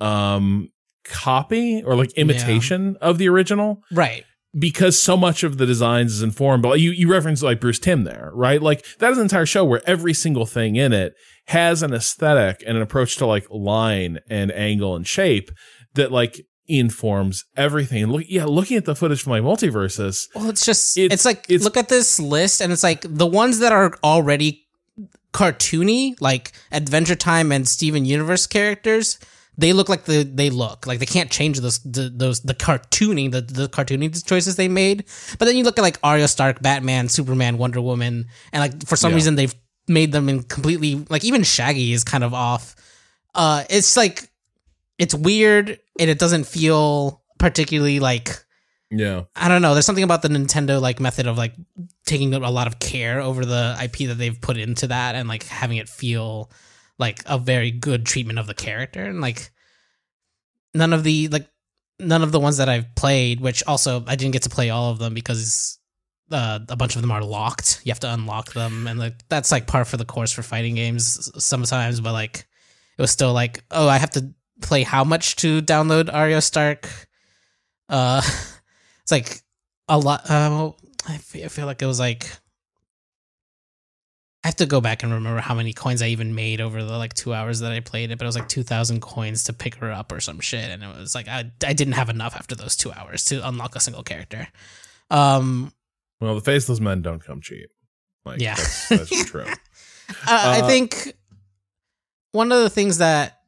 um 0.00 0.68
copy 1.04 1.82
or 1.84 1.94
like 1.96 2.12
imitation 2.12 2.96
of 3.00 3.18
the 3.18 3.28
original. 3.28 3.82
Right. 3.92 4.24
because 4.58 5.00
so 5.02 5.16
much 5.16 5.42
of 5.42 5.58
the 5.58 5.66
designs 5.66 6.12
is 6.12 6.22
informed 6.22 6.62
but 6.62 6.80
you 6.80 6.92
you 6.92 7.10
reference 7.10 7.42
like 7.42 7.60
Bruce 7.60 7.78
Timm 7.78 8.04
there 8.04 8.30
right? 8.34 8.62
Like 8.62 8.84
that 8.98 9.10
is 9.10 9.18
an 9.18 9.24
entire 9.24 9.46
show 9.46 9.64
where 9.64 9.82
every 9.86 10.14
single 10.14 10.46
thing 10.46 10.76
in 10.76 10.92
it 10.92 11.14
has 11.46 11.82
an 11.82 11.92
aesthetic 11.92 12.62
and 12.66 12.76
an 12.76 12.82
approach 12.82 13.16
to 13.16 13.26
like 13.26 13.46
line 13.50 14.18
and 14.30 14.50
angle 14.52 14.96
and 14.96 15.06
shape 15.06 15.50
that 15.94 16.10
like 16.10 16.40
informs 16.66 17.44
everything 17.56 18.06
look 18.06 18.24
yeah 18.28 18.44
looking 18.44 18.76
at 18.76 18.84
the 18.86 18.94
footage 18.96 19.22
from 19.22 19.30
my 19.30 19.40
MultiVersus 19.40 20.28
Well, 20.34 20.48
it's 20.48 20.64
just 20.64 20.96
It's- 20.96 21.12
it's, 21.14 21.24
like 21.24 21.44
it's- 21.48 21.62
look 21.62 21.76
at 21.76 21.88
this 21.88 22.18
list, 22.18 22.60
and 22.62 22.72
it's 22.72 22.82
like 22.82 23.04
the 23.08 23.26
ones 23.26 23.58
that 23.58 23.72
are 23.72 23.98
already 24.02 24.62
cartoony, 25.32 26.14
like 26.20 26.52
Adventure 26.72 27.16
Time 27.16 27.52
and 27.52 27.66
Steven 27.68 28.04
Universe 28.04 28.46
characters. 28.46 29.18
They 29.56 29.72
look 29.72 29.88
like 29.88 30.04
the 30.04 30.24
they 30.24 30.50
look 30.50 30.84
like 30.86 30.98
they 30.98 31.06
can't 31.06 31.30
change 31.30 31.60
those 31.60 31.78
the, 31.80 32.10
those 32.12 32.40
the 32.40 32.54
cartooning 32.54 33.30
the 33.30 33.40
the 33.40 33.68
cartoony 33.68 34.24
choices 34.26 34.56
they 34.56 34.66
made. 34.68 35.04
But 35.38 35.44
then 35.44 35.56
you 35.56 35.62
look 35.64 35.78
at 35.78 35.82
like 35.82 35.98
Arya 36.02 36.26
Stark, 36.28 36.60
Batman, 36.60 37.08
Superman, 37.08 37.56
Wonder 37.58 37.80
Woman, 37.80 38.26
and 38.52 38.60
like 38.60 38.86
for 38.86 38.96
some 38.96 39.10
Yeah. 39.12 39.16
reason 39.16 39.34
they've 39.36 39.54
made 39.86 40.10
them 40.12 40.28
in 40.28 40.42
completely 40.42 41.04
like 41.08 41.24
even 41.24 41.44
Shaggy 41.44 41.92
is 41.92 42.02
kind 42.02 42.24
of 42.24 42.34
off. 42.34 42.74
Uh, 43.34 43.62
it's 43.70 43.96
like 43.96 44.28
it's 44.98 45.14
weird 45.14 45.78
and 45.98 46.10
it 46.10 46.18
doesn't 46.18 46.46
feel 46.46 47.22
particularly 47.38 48.00
like 48.00 48.30
yeah 48.90 49.24
I 49.34 49.48
don't 49.48 49.62
know. 49.62 49.74
There's 49.74 49.86
something 49.86 50.04
about 50.04 50.22
the 50.22 50.28
Nintendo 50.28 50.80
like 50.80 51.00
method 51.00 51.26
of 51.26 51.36
like 51.36 51.54
taking 52.06 52.34
a 52.34 52.50
lot 52.50 52.66
of 52.66 52.78
care 52.78 53.20
over 53.20 53.44
the 53.44 53.76
IP 53.82 54.08
that 54.08 54.18
they've 54.18 54.40
put 54.40 54.56
into 54.56 54.86
that 54.88 55.14
and 55.14 55.28
like 55.28 55.44
having 55.44 55.78
it 55.78 55.88
feel 55.88 56.50
like 56.98 57.22
a 57.26 57.38
very 57.38 57.70
good 57.70 58.06
treatment 58.06 58.38
of 58.38 58.46
the 58.46 58.54
character 58.54 59.02
and 59.02 59.20
like 59.20 59.50
none 60.74 60.92
of 60.92 61.02
the 61.02 61.28
like 61.28 61.48
none 61.98 62.22
of 62.22 62.32
the 62.32 62.40
ones 62.40 62.56
that 62.58 62.68
I've 62.68 62.94
played, 62.94 63.40
which 63.40 63.62
also 63.66 64.04
I 64.06 64.16
didn't 64.16 64.32
get 64.32 64.42
to 64.42 64.50
play 64.50 64.70
all 64.70 64.90
of 64.90 64.98
them 64.98 65.14
because 65.14 65.78
uh, 66.30 66.60
a 66.68 66.76
bunch 66.76 66.96
of 66.96 67.02
them 67.02 67.10
are 67.10 67.22
locked. 67.22 67.80
You 67.84 67.90
have 67.90 68.00
to 68.00 68.12
unlock 68.12 68.52
them, 68.52 68.86
and 68.86 68.98
like 68.98 69.14
that's 69.28 69.52
like 69.52 69.66
par 69.66 69.84
for 69.84 69.96
the 69.96 70.04
course 70.04 70.32
for 70.32 70.42
fighting 70.42 70.74
games 70.74 71.30
sometimes. 71.42 72.00
But 72.00 72.12
like 72.12 72.46
it 72.98 73.02
was 73.02 73.10
still 73.10 73.32
like, 73.32 73.64
oh, 73.70 73.88
I 73.88 73.98
have 73.98 74.10
to 74.10 74.32
play 74.64 74.82
how 74.82 75.04
much 75.04 75.36
to 75.36 75.60
download 75.62 76.12
Arya 76.12 76.40
Stark? 76.40 76.88
Uh, 77.88 78.22
it's 79.02 79.12
like 79.12 79.40
a 79.88 79.98
lot. 79.98 80.28
Uh, 80.28 80.72
I 81.08 81.18
feel, 81.18 81.44
I 81.44 81.48
feel 81.48 81.66
like 81.66 81.82
it 81.82 81.86
was 81.86 82.00
like 82.00 82.26
I 84.42 84.48
have 84.48 84.56
to 84.56 84.66
go 84.66 84.80
back 84.82 85.02
and 85.02 85.12
remember 85.12 85.40
how 85.40 85.54
many 85.54 85.72
coins 85.72 86.02
I 86.02 86.08
even 86.08 86.34
made 86.34 86.60
over 86.60 86.84
the 86.84 86.98
like 86.98 87.14
two 87.14 87.32
hours 87.32 87.60
that 87.60 87.72
I 87.72 87.80
played 87.80 88.10
it, 88.10 88.18
but 88.18 88.24
it 88.24 88.28
was 88.28 88.36
like 88.36 88.48
two 88.48 88.62
thousand 88.62 89.00
coins 89.00 89.44
to 89.44 89.52
pick 89.54 89.76
her 89.76 89.90
up 89.90 90.12
or 90.12 90.20
some 90.20 90.40
shit, 90.40 90.68
and 90.70 90.82
it 90.82 90.96
was 90.98 91.14
like 91.14 91.28
I 91.28 91.50
I 91.66 91.72
didn't 91.72 91.94
have 91.94 92.10
enough 92.10 92.36
after 92.36 92.54
those 92.54 92.76
two 92.76 92.92
hours 92.92 93.24
to 93.26 93.46
unlock 93.46 93.74
a 93.74 93.80
single 93.80 94.02
character. 94.02 94.48
Um, 95.10 95.72
well 96.20 96.34
the 96.34 96.40
faceless 96.42 96.80
men 96.80 97.00
don't 97.02 97.22
come 97.24 97.40
cheap 97.40 97.68
like 98.24 98.40
Yeah. 98.40 98.54
that's, 98.54 98.88
that's 98.88 99.24
true 99.30 99.44
Uh, 99.44 99.54
I 100.26 100.60
Uh, 100.62 100.66
think 100.66 101.14
one 102.32 102.50
of 102.52 102.60
the 102.62 102.70
things 102.70 102.98
that 102.98 103.40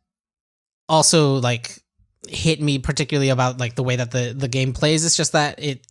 also 0.88 1.34
like 1.34 1.78
hit 2.28 2.60
me 2.60 2.78
particularly 2.78 3.28
about 3.28 3.58
like 3.58 3.74
the 3.76 3.82
way 3.82 3.96
that 3.96 4.10
the 4.10 4.34
the 4.36 4.48
game 4.48 4.72
plays 4.72 5.04
It's 5.04 5.16
just 5.16 5.32
that 5.32 5.62
it 5.62 5.86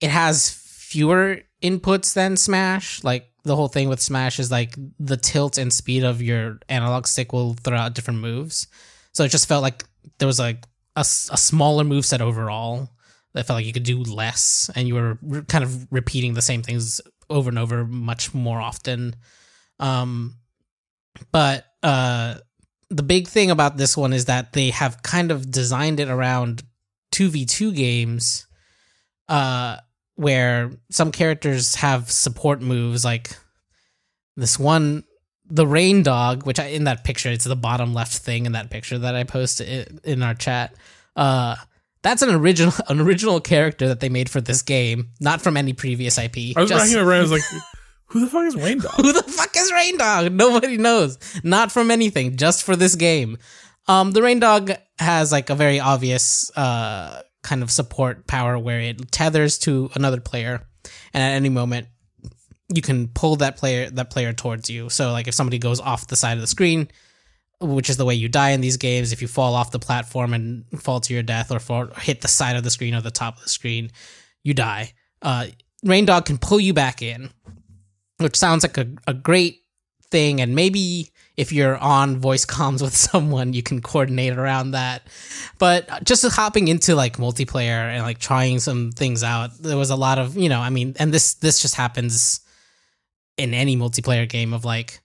it 0.00 0.10
has 0.10 0.50
fewer 0.50 1.40
inputs 1.62 2.14
than 2.14 2.36
Smash. 2.36 3.02
Like 3.02 3.28
the 3.44 3.56
whole 3.56 3.68
thing 3.68 3.88
with 3.88 4.00
Smash 4.00 4.38
is 4.38 4.50
like 4.50 4.74
the 4.98 5.16
tilt 5.16 5.58
and 5.58 5.72
speed 5.72 6.04
of 6.04 6.22
your 6.22 6.60
analog 6.68 7.06
stick 7.06 7.32
will 7.32 7.54
throw 7.54 7.76
out 7.76 7.94
different 7.94 8.20
moves. 8.20 8.68
So 9.12 9.24
it 9.24 9.30
just 9.30 9.48
felt 9.48 9.62
like 9.62 9.84
there 10.18 10.26
was 10.26 10.38
like 10.38 10.64
a 10.96 11.04
smaller 11.04 11.84
move 11.84 12.04
set 12.04 12.20
overall. 12.20 12.90
That 13.34 13.46
felt 13.46 13.58
like 13.58 13.66
you 13.66 13.74
could 13.74 13.82
do 13.82 14.02
less, 14.02 14.70
and 14.74 14.88
you 14.88 14.94
were 14.94 15.18
re- 15.20 15.42
kind 15.42 15.62
of 15.62 15.86
repeating 15.92 16.32
the 16.32 16.42
same 16.42 16.62
things 16.62 17.00
over 17.28 17.50
and 17.50 17.58
over 17.58 17.84
much 17.84 18.32
more 18.32 18.58
often. 18.58 19.14
Um, 19.78 20.36
but 21.30 21.66
uh, 21.82 22.36
the 22.90 23.02
big 23.02 23.28
thing 23.28 23.50
about 23.50 23.76
this 23.76 23.96
one 23.96 24.12
is 24.12 24.26
that 24.26 24.52
they 24.52 24.70
have 24.70 25.02
kind 25.02 25.30
of 25.30 25.50
designed 25.50 26.00
it 26.00 26.08
around 26.08 26.62
2v2 27.12 27.74
games 27.74 28.46
uh, 29.28 29.76
where 30.14 30.70
some 30.90 31.12
characters 31.12 31.76
have 31.76 32.10
support 32.10 32.60
moves 32.62 33.04
like 33.04 33.36
this 34.36 34.58
one 34.58 35.04
the 35.50 35.66
rain 35.66 36.02
dog 36.02 36.44
which 36.44 36.60
I, 36.60 36.66
in 36.66 36.84
that 36.84 37.04
picture 37.04 37.30
it's 37.30 37.44
the 37.44 37.56
bottom 37.56 37.94
left 37.94 38.16
thing 38.18 38.46
in 38.46 38.52
that 38.52 38.68
picture 38.70 38.98
that 38.98 39.14
i 39.14 39.24
posted 39.24 39.98
in 40.04 40.22
our 40.22 40.34
chat 40.34 40.74
uh 41.16 41.56
that's 42.02 42.20
an 42.20 42.34
original 42.34 42.74
an 42.88 43.00
original 43.00 43.40
character 43.40 43.88
that 43.88 44.00
they 44.00 44.10
made 44.10 44.28
for 44.28 44.40
this 44.42 44.60
game 44.62 45.08
not 45.20 45.40
from 45.40 45.56
any 45.56 45.72
previous 45.72 46.18
ip 46.18 46.36
I 46.36 46.60
was 46.60 46.68
Just- 46.68 46.84
racking 46.84 46.98
my 46.98 47.04
brain. 47.04 47.18
I 47.18 47.22
was 47.22 47.30
like, 47.32 47.42
"Who 48.08 48.20
the 48.20 48.26
fuck 48.26 48.46
is 48.46 48.56
Rain 48.56 48.78
Dog?" 48.78 48.94
who 48.96 49.12
the 49.12 49.22
fuck 49.22 49.56
is 49.56 49.72
Rain 49.72 49.98
Dog? 49.98 50.32
Nobody 50.32 50.76
knows. 50.76 51.18
Not 51.42 51.72
from 51.72 51.90
anything, 51.90 52.36
just 52.36 52.62
for 52.62 52.76
this 52.76 52.94
game. 52.94 53.38
Um, 53.86 54.12
the 54.12 54.22
Rain 54.22 54.40
Dog 54.40 54.72
has 54.98 55.32
like 55.32 55.50
a 55.50 55.54
very 55.54 55.80
obvious 55.80 56.50
uh 56.56 57.22
kind 57.42 57.62
of 57.62 57.70
support 57.70 58.26
power 58.26 58.58
where 58.58 58.80
it 58.80 59.10
tethers 59.12 59.58
to 59.58 59.90
another 59.94 60.20
player, 60.20 60.66
and 61.14 61.22
at 61.22 61.36
any 61.36 61.48
moment 61.48 61.88
you 62.74 62.82
can 62.82 63.08
pull 63.08 63.36
that 63.36 63.56
player 63.56 63.88
that 63.90 64.10
player 64.10 64.32
towards 64.32 64.68
you. 64.68 64.90
So 64.90 65.12
like 65.12 65.28
if 65.28 65.34
somebody 65.34 65.58
goes 65.58 65.80
off 65.80 66.06
the 66.06 66.16
side 66.16 66.36
of 66.36 66.40
the 66.40 66.46
screen, 66.46 66.88
which 67.60 67.88
is 67.88 67.96
the 67.96 68.04
way 68.04 68.14
you 68.14 68.28
die 68.28 68.50
in 68.50 68.60
these 68.60 68.76
games, 68.76 69.12
if 69.12 69.22
you 69.22 69.28
fall 69.28 69.54
off 69.54 69.70
the 69.70 69.78
platform 69.78 70.34
and 70.34 70.64
fall 70.80 71.00
to 71.00 71.14
your 71.14 71.22
death 71.22 71.50
or 71.50 71.58
fall, 71.58 71.86
hit 71.86 72.20
the 72.20 72.28
side 72.28 72.56
of 72.56 72.64
the 72.64 72.70
screen 72.70 72.94
or 72.94 73.00
the 73.00 73.10
top 73.10 73.36
of 73.36 73.42
the 73.42 73.48
screen, 73.48 73.90
you 74.44 74.54
die. 74.54 74.92
Uh, 75.22 75.46
Rain 75.82 76.04
Dog 76.04 76.26
can 76.26 76.38
pull 76.38 76.60
you 76.60 76.74
back 76.74 77.02
in 77.02 77.30
which 78.18 78.36
sounds 78.36 78.64
like 78.64 78.78
a, 78.78 78.86
a 79.06 79.14
great 79.14 79.62
thing 80.10 80.40
and 80.40 80.54
maybe 80.54 81.10
if 81.36 81.52
you're 81.52 81.76
on 81.78 82.18
voice 82.18 82.44
comms 82.44 82.82
with 82.82 82.96
someone 82.96 83.52
you 83.52 83.62
can 83.62 83.80
coordinate 83.80 84.36
around 84.36 84.70
that 84.72 85.02
but 85.58 85.88
just 86.04 86.26
hopping 86.32 86.68
into 86.68 86.94
like 86.94 87.16
multiplayer 87.16 87.92
and 87.92 88.02
like 88.02 88.18
trying 88.18 88.58
some 88.58 88.90
things 88.92 89.22
out 89.22 89.50
there 89.58 89.76
was 89.76 89.90
a 89.90 89.96
lot 89.96 90.18
of 90.18 90.36
you 90.36 90.48
know 90.48 90.60
i 90.60 90.70
mean 90.70 90.94
and 90.98 91.12
this 91.12 91.34
this 91.34 91.60
just 91.60 91.74
happens 91.74 92.40
in 93.36 93.54
any 93.54 93.76
multiplayer 93.76 94.28
game 94.28 94.52
of 94.52 94.64
like 94.64 95.00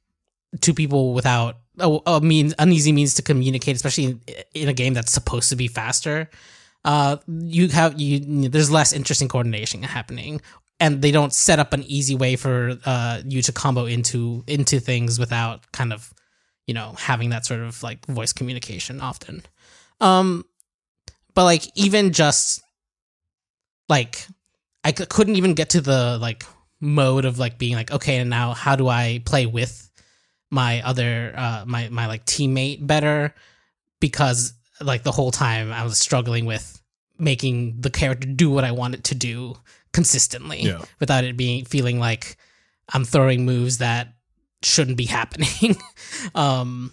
two 0.61 0.73
people 0.73 1.13
without 1.13 1.57
a, 1.79 1.99
a 2.05 2.21
means 2.21 2.53
uneasy 2.59 2.91
means 2.91 3.15
to 3.15 3.21
communicate, 3.21 3.75
especially 3.75 4.05
in, 4.05 4.21
in 4.53 4.69
a 4.69 4.73
game 4.73 4.93
that's 4.93 5.11
supposed 5.11 5.49
to 5.49 5.55
be 5.55 5.67
faster. 5.67 6.29
Uh, 6.85 7.17
you 7.27 7.69
have 7.69 7.99
you 7.99 8.49
there's 8.49 8.69
less 8.69 8.91
interesting 8.91 9.29
coordination 9.29 9.81
happening, 9.83 10.41
and 10.79 11.01
they 11.01 11.11
don't 11.11 11.33
set 11.33 11.59
up 11.59 11.73
an 11.73 11.83
easy 11.83 12.15
way 12.15 12.35
for 12.35 12.77
uh 12.85 13.21
you 13.25 13.41
to 13.41 13.51
combo 13.51 13.85
into 13.85 14.43
into 14.47 14.79
things 14.79 15.19
without 15.19 15.71
kind 15.71 15.93
of 15.93 16.13
you 16.67 16.73
know 16.73 16.93
having 16.97 17.29
that 17.29 17.45
sort 17.45 17.61
of 17.61 17.81
like 17.83 18.05
voice 18.05 18.33
communication 18.33 19.01
often. 19.01 19.43
Um, 20.01 20.45
but 21.33 21.43
like 21.43 21.63
even 21.75 22.11
just 22.11 22.61
like 23.89 24.27
I 24.83 24.91
c- 24.91 25.05
couldn't 25.05 25.35
even 25.35 25.53
get 25.53 25.69
to 25.71 25.81
the 25.81 26.17
like 26.19 26.43
mode 26.79 27.25
of 27.25 27.39
like 27.39 27.57
being 27.57 27.75
like 27.75 27.91
okay 27.91 28.17
and 28.17 28.29
now 28.29 28.53
how 28.53 28.75
do 28.75 28.87
I 28.87 29.21
play 29.25 29.45
with 29.45 29.89
my 30.51 30.81
other 30.81 31.33
uh 31.35 31.63
my 31.65 31.89
my 31.89 32.07
like 32.07 32.25
teammate 32.25 32.85
better 32.85 33.33
because 33.99 34.53
like 34.81 35.03
the 35.03 35.11
whole 35.11 35.31
time 35.31 35.71
I 35.71 35.83
was 35.83 35.97
struggling 35.97 36.45
with 36.45 36.81
making 37.17 37.79
the 37.79 37.89
character 37.89 38.27
do 38.27 38.49
what 38.49 38.63
I 38.63 38.71
wanted 38.71 39.05
to 39.05 39.15
do 39.15 39.55
consistently 39.93 40.63
Yeah. 40.63 40.81
without 40.99 41.23
it 41.23 41.37
being 41.37 41.65
feeling 41.65 41.99
like 41.99 42.35
I'm 42.91 43.05
throwing 43.05 43.45
moves 43.45 43.77
that 43.77 44.13
shouldn't 44.63 44.97
be 44.97 45.05
happening. 45.19 45.77
um 46.35 46.91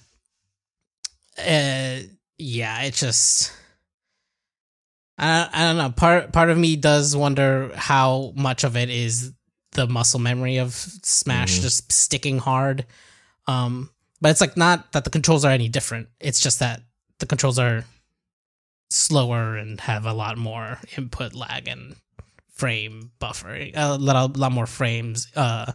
uh 1.38 1.98
yeah, 2.38 2.82
it 2.82 2.94
just 2.94 3.52
I 5.18 5.48
I 5.52 5.62
don't 5.64 5.76
know. 5.76 5.90
Part 5.90 6.32
part 6.32 6.50
of 6.50 6.58
me 6.58 6.76
does 6.76 7.16
wonder 7.16 7.70
how 7.74 8.32
much 8.36 8.64
of 8.64 8.76
it 8.76 8.90
is 8.90 9.32
the 9.72 9.86
muscle 9.86 10.20
memory 10.20 10.56
of 10.58 10.74
Smash 10.74 11.58
Mhm. 11.58 11.62
just 11.62 11.92
sticking 11.92 12.38
hard. 12.38 12.86
Um, 13.46 13.90
but 14.20 14.30
it's 14.30 14.40
like 14.40 14.56
not 14.56 14.92
that 14.92 15.04
the 15.04 15.10
controls 15.10 15.44
are 15.44 15.52
any 15.52 15.68
different. 15.68 16.08
It's 16.18 16.40
just 16.40 16.58
that 16.58 16.82
the 17.18 17.26
controls 17.26 17.58
are 17.58 17.84
slower 18.90 19.56
and 19.56 19.80
have 19.82 20.06
a 20.06 20.12
lot 20.12 20.36
more 20.38 20.78
input 20.96 21.34
lag 21.34 21.68
and 21.68 21.96
frame 22.60 23.10
buffering. 23.20 23.72
A 23.74 23.96
lot, 23.98 24.36
a 24.36 24.38
lot 24.38 24.52
more 24.52 24.66
frames 24.66 25.26
uh, 25.34 25.72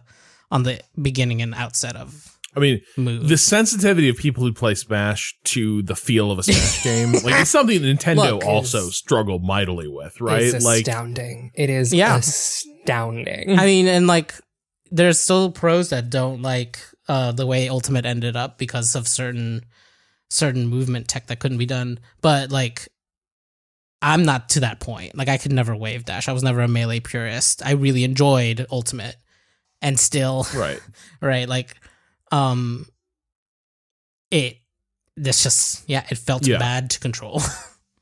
on 0.52 0.64
the 0.64 0.80
beginning 1.02 1.42
and 1.42 1.54
outset 1.56 1.96
of 1.96 2.32
I 2.56 2.60
mean, 2.62 2.82
move. 2.96 3.28
the 3.28 3.38
sensitivity 3.38 4.08
of 4.08 4.16
people 4.18 4.44
who 4.44 4.54
play 4.54 4.76
Smash 4.76 5.36
to 5.46 5.82
the 5.84 5.96
feel 5.96 6.32
of 6.32 6.40
a 6.40 6.44
Smash 6.44 6.84
game, 6.90 7.12
like 7.12 7.42
it's 7.42 7.50
something 7.50 7.80
Nintendo 7.82 8.34
Look, 8.34 8.46
also 8.46 8.78
it's- 8.78 8.96
struggled 8.96 9.44
mightily 9.44 9.88
with, 9.90 10.22
right? 10.22 10.44
It's 10.44 10.64
Like, 10.64 10.88
astounding. 10.88 11.52
It 11.56 11.70
is 11.70 11.94
Yeah. 11.94 12.16
astounding. 12.18 13.60
I 13.60 13.66
mean, 13.66 13.88
and 13.88 14.08
like, 14.08 14.34
there's 14.92 15.20
still 15.20 15.52
pros 15.52 15.90
that 15.90 16.10
don't 16.10 16.42
like 16.42 16.80
uh, 17.08 17.32
the 17.34 17.46
way 17.46 17.68
Ultimate 17.68 18.06
ended 18.06 18.36
up 18.36 18.58
because 18.58 18.96
of 18.96 19.08
certain 19.08 19.66
certain 20.30 20.66
movement 20.68 21.08
tech 21.08 21.28
that 21.28 21.40
couldn't 21.40 21.58
be 21.58 21.66
done. 21.66 22.00
But 22.22 22.52
like, 22.52 22.88
I'm 24.06 24.24
not 24.24 24.50
to 24.50 24.60
that 24.62 24.80
point. 24.80 25.16
Like, 25.18 25.30
I 25.30 25.38
could 25.38 25.52
never 25.52 25.76
wave 25.76 26.06
dash. 26.06 26.28
I 26.30 26.34
was 26.34 26.44
never 26.44 26.62
a 26.62 26.68
melee 26.68 27.00
purist. 27.00 27.66
I 27.66 27.72
really 27.72 28.04
enjoyed 28.04 28.66
Ultimate, 28.72 29.16
and 29.82 30.00
still, 30.00 30.46
right. 30.56 30.80
right? 31.22 31.50
Like, 31.50 31.76
um, 32.32 32.86
it. 34.32 34.58
This 35.18 35.44
just 35.44 35.90
yeah, 35.90 36.06
it 36.10 36.18
felt 36.18 36.46
Yeah. 36.46 36.60
bad 36.60 36.90
to 36.92 37.00
control. 37.00 37.42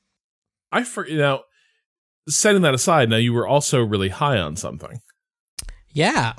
I 0.71 0.83
for 0.83 1.05
now 1.09 1.41
setting 2.27 2.63
that 2.63 2.73
aside, 2.73 3.09
now 3.09 3.17
you 3.17 3.33
were 3.33 3.47
also 3.47 3.81
really 3.83 4.09
high 4.09 4.39
on 4.39 4.55
something. 4.55 4.99
Yeah. 5.91 6.33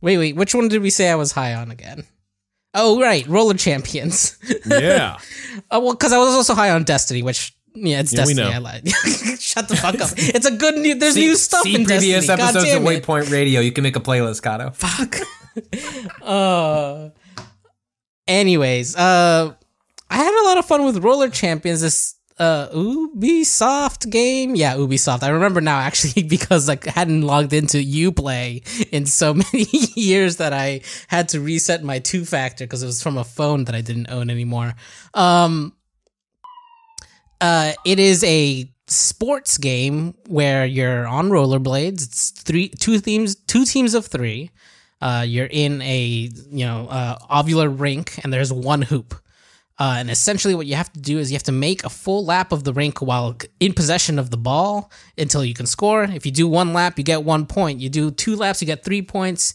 Wait, 0.00 0.18
wait. 0.18 0.36
Which 0.36 0.54
one 0.54 0.68
did 0.68 0.82
we 0.82 0.90
say 0.90 1.10
I 1.10 1.16
was 1.16 1.32
high 1.32 1.54
on 1.54 1.72
again? 1.72 2.04
Oh, 2.72 3.00
right. 3.00 3.26
Roller 3.26 3.54
Champions. 3.54 4.38
Yeah. 4.66 5.18
Oh, 5.70 5.80
well, 5.80 5.92
because 5.94 6.12
I 6.12 6.18
was 6.18 6.34
also 6.34 6.54
high 6.54 6.70
on 6.70 6.84
Destiny, 6.84 7.22
which, 7.22 7.52
yeah, 7.76 8.00
it's 8.00 8.12
Yeah, 8.12 8.26
we 8.26 8.34
Destiny. 8.34 8.50
know. 8.50 8.54
I 8.56 8.58
lied. 8.58 8.88
Shut 9.38 9.68
the 9.68 9.76
fuck 9.76 10.00
up. 10.00 10.10
It's 10.16 10.46
a 10.46 10.50
good 10.56 10.76
new. 10.76 10.94
There's 10.96 11.14
See- 11.14 11.26
new 11.26 11.36
stuff 11.36 11.62
see 11.62 11.74
in 11.74 11.84
previous 11.84 12.26
Destiny. 12.26 12.48
Episodes 12.48 12.74
of. 12.74 12.82
Waypoint 12.82 13.30
Radio. 13.30 13.60
You 13.60 13.72
can 13.72 13.82
make 13.84 13.96
a 13.96 14.00
playlist, 14.00 14.42
Kato. 14.42 14.70
Fuck. 14.74 15.16
uh. 16.22 17.10
Anyways, 18.28 18.96
uh, 18.96 19.54
I 20.10 20.16
had 20.16 20.42
a 20.42 20.44
lot 20.46 20.58
of 20.58 20.64
fun 20.66 20.84
with 20.84 20.98
Roller 20.98 21.28
Champions. 21.30 21.80
This 21.80 22.14
uh 22.38 22.68
Ubisoft 22.74 24.10
game, 24.10 24.56
yeah, 24.56 24.74
Ubisoft. 24.76 25.22
I 25.22 25.28
remember 25.28 25.60
now 25.62 25.78
actually 25.78 26.22
because 26.24 26.68
like 26.68 26.86
I 26.88 26.90
hadn't 26.90 27.22
logged 27.22 27.52
into 27.54 27.78
UPlay 27.78 28.62
in 28.92 29.06
so 29.06 29.32
many 29.32 29.66
years 29.94 30.36
that 30.36 30.52
I 30.52 30.82
had 31.08 31.30
to 31.30 31.40
reset 31.40 31.82
my 31.82 31.98
two 31.98 32.24
factor 32.26 32.64
because 32.64 32.82
it 32.82 32.86
was 32.86 33.02
from 33.02 33.16
a 33.16 33.24
phone 33.24 33.64
that 33.64 33.74
I 33.74 33.80
didn't 33.80 34.10
own 34.10 34.28
anymore. 34.28 34.74
Um, 35.14 35.72
uh, 37.40 37.72
it 37.84 37.98
is 37.98 38.22
a 38.24 38.70
sports 38.88 39.58
game 39.58 40.14
where 40.28 40.64
you're 40.64 41.06
on 41.06 41.28
rollerblades. 41.28 42.02
It's 42.02 42.30
three, 42.30 42.68
two 42.68 42.98
themes, 42.98 43.34
two 43.34 43.64
teams 43.64 43.94
of 43.94 44.06
three. 44.06 44.50
Uh, 45.00 45.24
you're 45.26 45.48
in 45.50 45.82
a 45.82 46.30
you 46.50 46.64
know 46.64 46.88
uh, 46.88 47.18
ovular 47.30 47.72
rink, 47.78 48.18
and 48.24 48.32
there's 48.32 48.52
one 48.52 48.82
hoop. 48.82 49.14
Uh, 49.78 49.96
and 49.98 50.10
essentially, 50.10 50.54
what 50.54 50.66
you 50.66 50.74
have 50.74 50.90
to 50.92 51.00
do 51.00 51.18
is 51.18 51.30
you 51.30 51.34
have 51.34 51.42
to 51.42 51.52
make 51.52 51.84
a 51.84 51.90
full 51.90 52.24
lap 52.24 52.50
of 52.50 52.64
the 52.64 52.72
rink 52.72 53.02
while 53.02 53.36
in 53.60 53.74
possession 53.74 54.18
of 54.18 54.30
the 54.30 54.36
ball 54.38 54.90
until 55.18 55.44
you 55.44 55.52
can 55.52 55.66
score. 55.66 56.04
If 56.04 56.24
you 56.24 56.32
do 56.32 56.48
one 56.48 56.72
lap, 56.72 56.96
you 56.96 57.04
get 57.04 57.24
one 57.24 57.44
point. 57.44 57.80
You 57.80 57.90
do 57.90 58.10
two 58.10 58.36
laps, 58.36 58.62
you 58.62 58.66
get 58.66 58.84
three 58.84 59.02
points. 59.02 59.54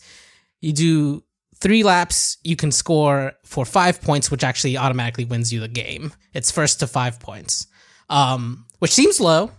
You 0.60 0.74
do 0.74 1.24
three 1.62 1.84
laps, 1.84 2.38
you 2.44 2.56
can 2.56 2.72
score 2.72 3.34
for 3.46 3.66
five 3.66 4.02
points, 4.02 4.30
which 4.32 4.44
actually 4.44 4.78
automatically 4.78 5.26
wins 5.26 5.54
you 5.54 5.60
the 5.60 5.68
game. 5.68 6.12
It's 6.34 6.52
first 6.52 6.80
to 6.80 6.88
five 6.88 7.20
points, 7.20 7.68
um, 8.12 8.66
which 8.80 8.92
seems 8.92 9.20
low 9.20 9.50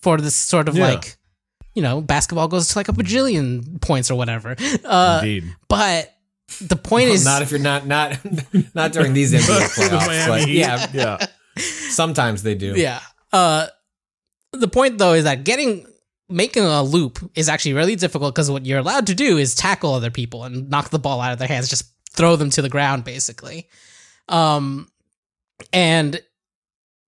for 0.00 0.18
this 0.18 0.34
sort 0.36 0.68
of 0.68 0.76
Yeah. 0.76 0.90
like, 0.90 1.16
you 1.74 1.82
know, 1.82 2.00
basketball 2.00 2.46
goes 2.48 2.68
to 2.68 2.78
like 2.78 2.88
a 2.88 2.92
bajillion 2.92 3.80
points 3.80 4.10
or 4.10 4.14
whatever. 4.14 4.54
Uh, 4.84 5.20
Indeed. 5.22 5.44
but 5.68 6.12
the 6.60 6.76
point 6.76 7.08
is, 7.08 7.24
not 7.24 7.40
if 7.42 7.50
you're 7.50 7.58
not 7.60 7.86
not 7.86 8.18
not 8.74 8.92
during 8.92 9.14
these 9.14 9.32
NBA 9.34 9.68
For 9.74 9.82
playoffs. 9.82 10.06
Miami 10.28 10.42
But 10.44 10.48
yeah, 10.50 10.86
Yeah. 10.92 11.26
sometimes 11.90 12.42
they 12.42 12.54
do. 12.54 12.74
Yeah. 12.76 13.00
Uh, 13.32 13.66
the 14.52 14.68
point 14.68 14.98
though 14.98 15.14
is 15.14 15.24
that 15.24 15.44
getting 15.44 15.86
making 16.28 16.62
a 16.64 16.82
loop 16.82 17.18
is 17.34 17.48
actually 17.48 17.72
really 17.74 17.96
difficult 17.96 18.34
because 18.34 18.50
what 18.50 18.64
you're 18.66 18.78
allowed 18.80 19.06
to 19.06 19.14
do 19.14 19.38
is 19.38 19.54
tackle 19.54 19.94
other 19.94 20.10
people 20.10 20.44
and 20.44 20.68
knock 20.70 20.90
the 20.90 20.98
ball 20.98 21.20
out 21.20 21.32
of 21.32 21.38
their 21.38 21.48
hands, 21.48 21.68
just 21.68 21.84
throw 22.10 22.36
them 22.36 22.50
to 22.50 22.60
the 22.62 22.68
ground, 22.68 23.04
basically. 23.04 23.68
Um, 24.28 24.88
and 25.72 26.20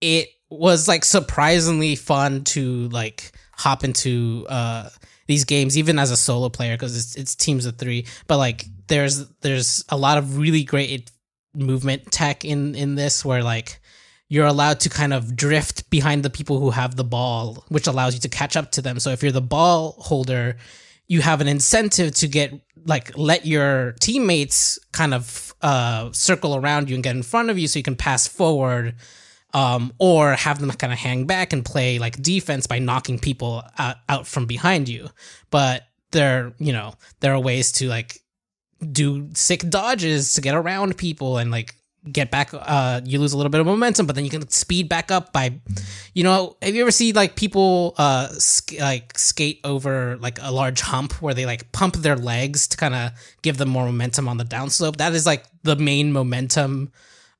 it 0.00 0.28
was 0.58 0.88
like 0.88 1.04
surprisingly 1.04 1.96
fun 1.96 2.44
to 2.44 2.88
like 2.88 3.32
hop 3.52 3.84
into 3.84 4.46
uh 4.48 4.88
these 5.26 5.44
games 5.44 5.78
even 5.78 5.98
as 5.98 6.10
a 6.10 6.16
solo 6.16 6.48
player 6.48 6.74
because 6.74 6.96
it's, 6.96 7.16
it's 7.16 7.34
teams 7.34 7.66
of 7.66 7.76
three. 7.76 8.06
But 8.26 8.38
like 8.38 8.66
there's 8.88 9.26
there's 9.40 9.84
a 9.88 9.96
lot 9.96 10.18
of 10.18 10.38
really 10.38 10.64
great 10.64 11.10
movement 11.54 12.10
tech 12.10 12.44
in 12.44 12.74
in 12.74 12.94
this 12.94 13.24
where 13.24 13.42
like 13.42 13.80
you're 14.28 14.46
allowed 14.46 14.80
to 14.80 14.88
kind 14.88 15.12
of 15.12 15.36
drift 15.36 15.88
behind 15.90 16.22
the 16.22 16.30
people 16.30 16.58
who 16.58 16.70
have 16.70 16.96
the 16.96 17.04
ball 17.04 17.64
which 17.68 17.86
allows 17.86 18.14
you 18.14 18.20
to 18.20 18.28
catch 18.28 18.56
up 18.56 18.72
to 18.72 18.82
them. 18.82 18.98
So 18.98 19.10
if 19.10 19.22
you're 19.22 19.32
the 19.32 19.40
ball 19.40 19.96
holder 19.98 20.56
you 21.06 21.20
have 21.20 21.40
an 21.40 21.48
incentive 21.48 22.14
to 22.16 22.28
get 22.28 22.52
like 22.86 23.16
let 23.16 23.46
your 23.46 23.92
teammates 24.00 24.78
kind 24.92 25.14
of 25.14 25.54
uh 25.62 26.10
circle 26.12 26.56
around 26.56 26.90
you 26.90 26.96
and 26.96 27.04
get 27.04 27.16
in 27.16 27.22
front 27.22 27.50
of 27.50 27.58
you 27.58 27.68
so 27.68 27.78
you 27.78 27.82
can 27.82 27.96
pass 27.96 28.26
forward 28.26 28.94
um, 29.54 29.92
or 29.98 30.32
have 30.32 30.58
them 30.58 30.70
kind 30.72 30.92
of 30.92 30.98
hang 30.98 31.24
back 31.26 31.52
and 31.52 31.64
play 31.64 31.98
like 31.98 32.20
defense 32.20 32.66
by 32.66 32.80
knocking 32.80 33.18
people 33.18 33.62
out, 33.78 33.96
out 34.08 34.26
from 34.26 34.46
behind 34.46 34.88
you. 34.88 35.08
But 35.50 35.84
there, 36.10 36.52
you 36.58 36.72
know, 36.72 36.94
there 37.20 37.32
are 37.32 37.40
ways 37.40 37.72
to 37.72 37.88
like 37.88 38.18
do 38.92 39.30
sick 39.34 39.68
dodges 39.70 40.34
to 40.34 40.40
get 40.40 40.56
around 40.56 40.98
people 40.98 41.38
and 41.38 41.52
like 41.52 41.76
get 42.10 42.32
back. 42.32 42.50
Uh, 42.52 43.00
you 43.04 43.20
lose 43.20 43.32
a 43.32 43.36
little 43.36 43.50
bit 43.50 43.60
of 43.60 43.66
momentum, 43.66 44.06
but 44.06 44.16
then 44.16 44.24
you 44.24 44.30
can 44.30 44.46
speed 44.48 44.88
back 44.88 45.12
up 45.12 45.32
by, 45.32 45.60
you 46.14 46.24
know, 46.24 46.56
have 46.60 46.74
you 46.74 46.82
ever 46.82 46.90
seen 46.90 47.14
like 47.14 47.36
people 47.36 47.94
uh 47.96 48.28
sk- 48.30 48.80
like 48.80 49.16
skate 49.16 49.60
over 49.62 50.16
like 50.16 50.38
a 50.42 50.50
large 50.50 50.80
hump 50.80 51.22
where 51.22 51.32
they 51.32 51.46
like 51.46 51.70
pump 51.70 51.94
their 51.96 52.16
legs 52.16 52.66
to 52.68 52.76
kind 52.76 52.94
of 52.94 53.12
give 53.42 53.56
them 53.56 53.68
more 53.68 53.86
momentum 53.86 54.28
on 54.28 54.36
the 54.36 54.44
downslope? 54.44 54.96
That 54.96 55.14
is 55.14 55.26
like 55.26 55.44
the 55.62 55.76
main 55.76 56.12
momentum 56.12 56.90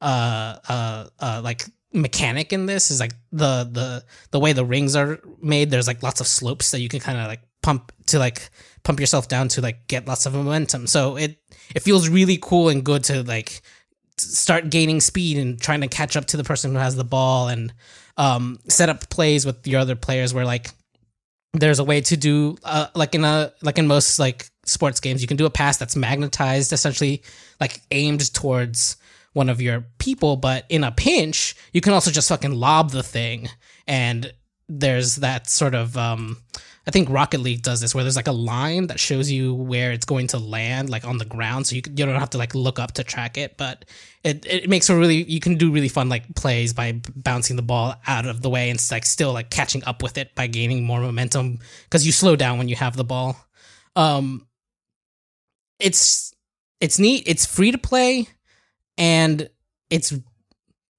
uh 0.00 0.58
uh 0.68 1.08
uh 1.18 1.40
like 1.42 1.64
mechanic 1.94 2.52
in 2.52 2.66
this 2.66 2.90
is 2.90 3.00
like 3.00 3.12
the 3.32 3.68
the 3.70 4.04
the 4.32 4.40
way 4.40 4.52
the 4.52 4.64
rings 4.64 4.96
are 4.96 5.20
made 5.40 5.70
there's 5.70 5.86
like 5.86 6.02
lots 6.02 6.20
of 6.20 6.26
slopes 6.26 6.72
that 6.72 6.80
you 6.80 6.88
can 6.88 6.98
kind 6.98 7.18
of 7.18 7.26
like 7.28 7.40
pump 7.62 7.92
to 8.06 8.18
like 8.18 8.50
pump 8.84 9.00
yourself 9.00 9.26
down 9.26 9.48
to 9.48 9.60
like 9.60 9.88
get 9.88 10.06
lots 10.06 10.26
of 10.26 10.34
momentum. 10.34 10.86
So 10.86 11.16
it 11.16 11.38
it 11.74 11.80
feels 11.80 12.08
really 12.08 12.38
cool 12.40 12.68
and 12.68 12.84
good 12.84 13.02
to 13.04 13.22
like 13.24 13.62
start 14.18 14.70
gaining 14.70 15.00
speed 15.00 15.38
and 15.38 15.60
trying 15.60 15.80
to 15.80 15.88
catch 15.88 16.16
up 16.16 16.26
to 16.26 16.36
the 16.36 16.44
person 16.44 16.72
who 16.72 16.78
has 16.78 16.94
the 16.94 17.04
ball 17.04 17.48
and 17.48 17.72
um 18.16 18.60
set 18.68 18.88
up 18.88 19.08
plays 19.10 19.44
with 19.44 19.66
your 19.66 19.80
other 19.80 19.96
players 19.96 20.32
where 20.32 20.44
like 20.44 20.70
there's 21.52 21.80
a 21.80 21.84
way 21.84 22.00
to 22.00 22.16
do 22.16 22.56
uh, 22.62 22.86
like 22.94 23.14
in 23.14 23.24
a 23.24 23.52
like 23.62 23.78
in 23.78 23.88
most 23.88 24.20
like 24.20 24.46
sports 24.66 25.00
games 25.00 25.20
you 25.20 25.26
can 25.26 25.36
do 25.36 25.46
a 25.46 25.50
pass 25.50 25.78
that's 25.78 25.96
magnetized 25.96 26.72
essentially 26.72 27.22
like 27.60 27.80
aimed 27.90 28.32
towards 28.32 28.96
one 29.34 29.50
of 29.50 29.60
your 29.60 29.84
people 29.98 30.36
but 30.36 30.64
in 30.70 30.82
a 30.82 30.90
pinch 30.90 31.54
you 31.72 31.80
can 31.80 31.92
also 31.92 32.10
just 32.10 32.28
fucking 32.28 32.54
lob 32.54 32.90
the 32.90 33.02
thing. 33.02 33.48
And 33.86 34.32
there's 34.68 35.16
that 35.16 35.50
sort 35.50 35.74
of 35.74 35.96
um 35.96 36.38
I 36.86 36.90
think 36.90 37.08
Rocket 37.08 37.40
League 37.40 37.62
does 37.62 37.80
this 37.80 37.94
where 37.94 38.04
there's 38.04 38.16
like 38.16 38.28
a 38.28 38.32
line 38.32 38.88
that 38.88 39.00
shows 39.00 39.30
you 39.30 39.54
where 39.54 39.92
it's 39.92 40.04
going 40.04 40.26
to 40.28 40.38
land 40.38 40.90
like 40.90 41.06
on 41.06 41.16
the 41.16 41.24
ground 41.24 41.66
so 41.66 41.76
you 41.76 41.82
you 41.86 42.04
don't 42.04 42.20
have 42.20 42.30
to 42.30 42.38
like 42.38 42.54
look 42.54 42.78
up 42.78 42.92
to 42.92 43.04
track 43.04 43.38
it 43.38 43.56
but 43.56 43.84
it, 44.22 44.44
it 44.46 44.68
makes 44.68 44.88
a 44.90 44.96
really 44.96 45.22
you 45.24 45.40
can 45.40 45.56
do 45.56 45.70
really 45.70 45.88
fun 45.88 46.08
like 46.08 46.34
plays 46.34 46.72
by 46.72 47.00
bouncing 47.16 47.56
the 47.56 47.62
ball 47.62 47.94
out 48.06 48.26
of 48.26 48.42
the 48.42 48.50
way 48.50 48.70
and 48.70 48.82
like 48.90 49.04
still 49.04 49.32
like 49.32 49.50
catching 49.50 49.84
up 49.84 50.02
with 50.02 50.18
it 50.18 50.34
by 50.34 50.46
gaining 50.46 50.84
more 50.84 51.00
momentum 51.00 51.58
because 51.84 52.04
you 52.04 52.12
slow 52.12 52.36
down 52.36 52.58
when 52.58 52.68
you 52.68 52.76
have 52.76 52.96
the 52.96 53.04
ball. 53.04 53.36
Um 53.96 54.46
it's 55.78 56.34
it's 56.80 56.98
neat. 56.98 57.24
It's 57.26 57.46
free 57.46 57.70
to 57.70 57.78
play 57.78 58.28
and 58.98 59.48
it's 59.90 60.12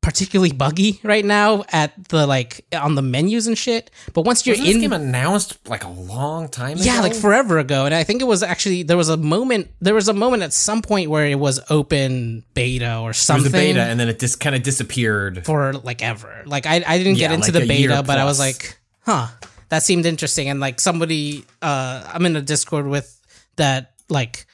particularly 0.02 0.52
buggy 0.52 1.00
right 1.02 1.26
now 1.26 1.64
at 1.72 1.92
the 2.10 2.28
like 2.28 2.64
on 2.80 2.94
the 2.94 3.02
menus 3.02 3.48
and 3.48 3.58
shit 3.58 3.90
but 4.14 4.22
once 4.22 4.46
you're 4.46 4.54
Wasn't 4.54 4.68
this 4.68 4.78
game 4.78 4.94
announced 4.94 5.58
like 5.68 5.84
a 5.84 5.90
long 5.90 6.48
time 6.48 6.74
ago? 6.78 6.84
yeah, 6.84 7.02
like 7.02 7.16
forever 7.16 7.58
ago. 7.58 7.88
And 7.88 7.96
I 7.96 8.04
think 8.04 8.22
it 8.22 8.26
was 8.26 8.44
actually 8.44 8.84
there 8.84 8.98
was 8.98 9.10
a 9.10 9.18
moment 9.18 9.72
there 9.82 9.96
was 9.96 10.08
a 10.08 10.14
moment 10.14 10.44
at 10.44 10.54
some 10.54 10.84
point 10.84 11.10
where 11.10 11.26
it 11.26 11.40
was 11.40 11.60
open 11.72 12.44
beta 12.54 13.00
or 13.00 13.14
something 13.14 13.46
was 13.46 13.54
a 13.54 13.58
beta, 13.58 13.82
and 13.82 14.00
then 14.00 14.08
it 14.08 14.20
just 14.20 14.40
kind 14.40 14.56
of 14.56 14.62
disappeared. 14.62 15.44
for 15.44 15.74
like 15.74 16.04
ever. 16.04 16.44
Like 16.46 16.68
I 16.68 16.84
I 16.86 17.00
didn't 17.00 17.16
get 17.16 17.32
into 17.32 17.52
like 17.52 17.64
the 17.64 17.68
beta, 17.68 18.04
but 18.06 18.20
I 18.20 18.26
was 18.26 18.38
like, 18.38 18.78
huh, 19.00 19.28
that 19.70 19.82
seemed 19.82 20.06
interesting. 20.06 20.50
And 20.50 20.60
like 20.60 20.80
somebody 20.80 21.46
uh 21.64 22.08
I'm 22.14 22.28
in 22.28 22.36
a 22.36 22.42
Discord 22.42 22.86
with 22.86 23.20
that 23.56 23.94
like 24.08 24.46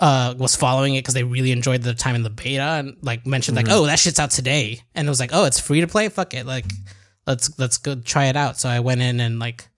uh 0.00 0.34
was 0.38 0.54
following 0.54 0.94
it 0.94 1.00
because 1.00 1.14
they 1.14 1.24
really 1.24 1.50
enjoyed 1.52 1.82
the 1.82 1.94
time 1.94 2.14
in 2.14 2.22
the 2.22 2.30
beta 2.30 2.62
and 2.62 2.96
like 3.02 3.26
mentioned 3.26 3.56
Mm-hmm. 3.56 3.66
like, 3.68 3.76
oh, 3.76 3.86
that 3.86 3.98
shit's 3.98 4.20
out 4.20 4.30
today. 4.30 4.80
And 4.94 5.06
it 5.06 5.10
was 5.10 5.20
like, 5.20 5.30
oh, 5.32 5.44
it's 5.44 5.58
free 5.58 5.80
to 5.80 5.86
play. 5.88 6.08
Fuck 6.08 6.34
it. 6.34 6.46
Like 6.46 6.66
let's 7.26 7.58
let's 7.58 7.78
go 7.78 7.94
try 7.96 8.26
it 8.26 8.36
out. 8.36 8.58
So 8.58 8.68
I 8.68 8.80
went 8.80 9.00
in 9.00 9.20
and 9.20 9.38
like 9.38 9.68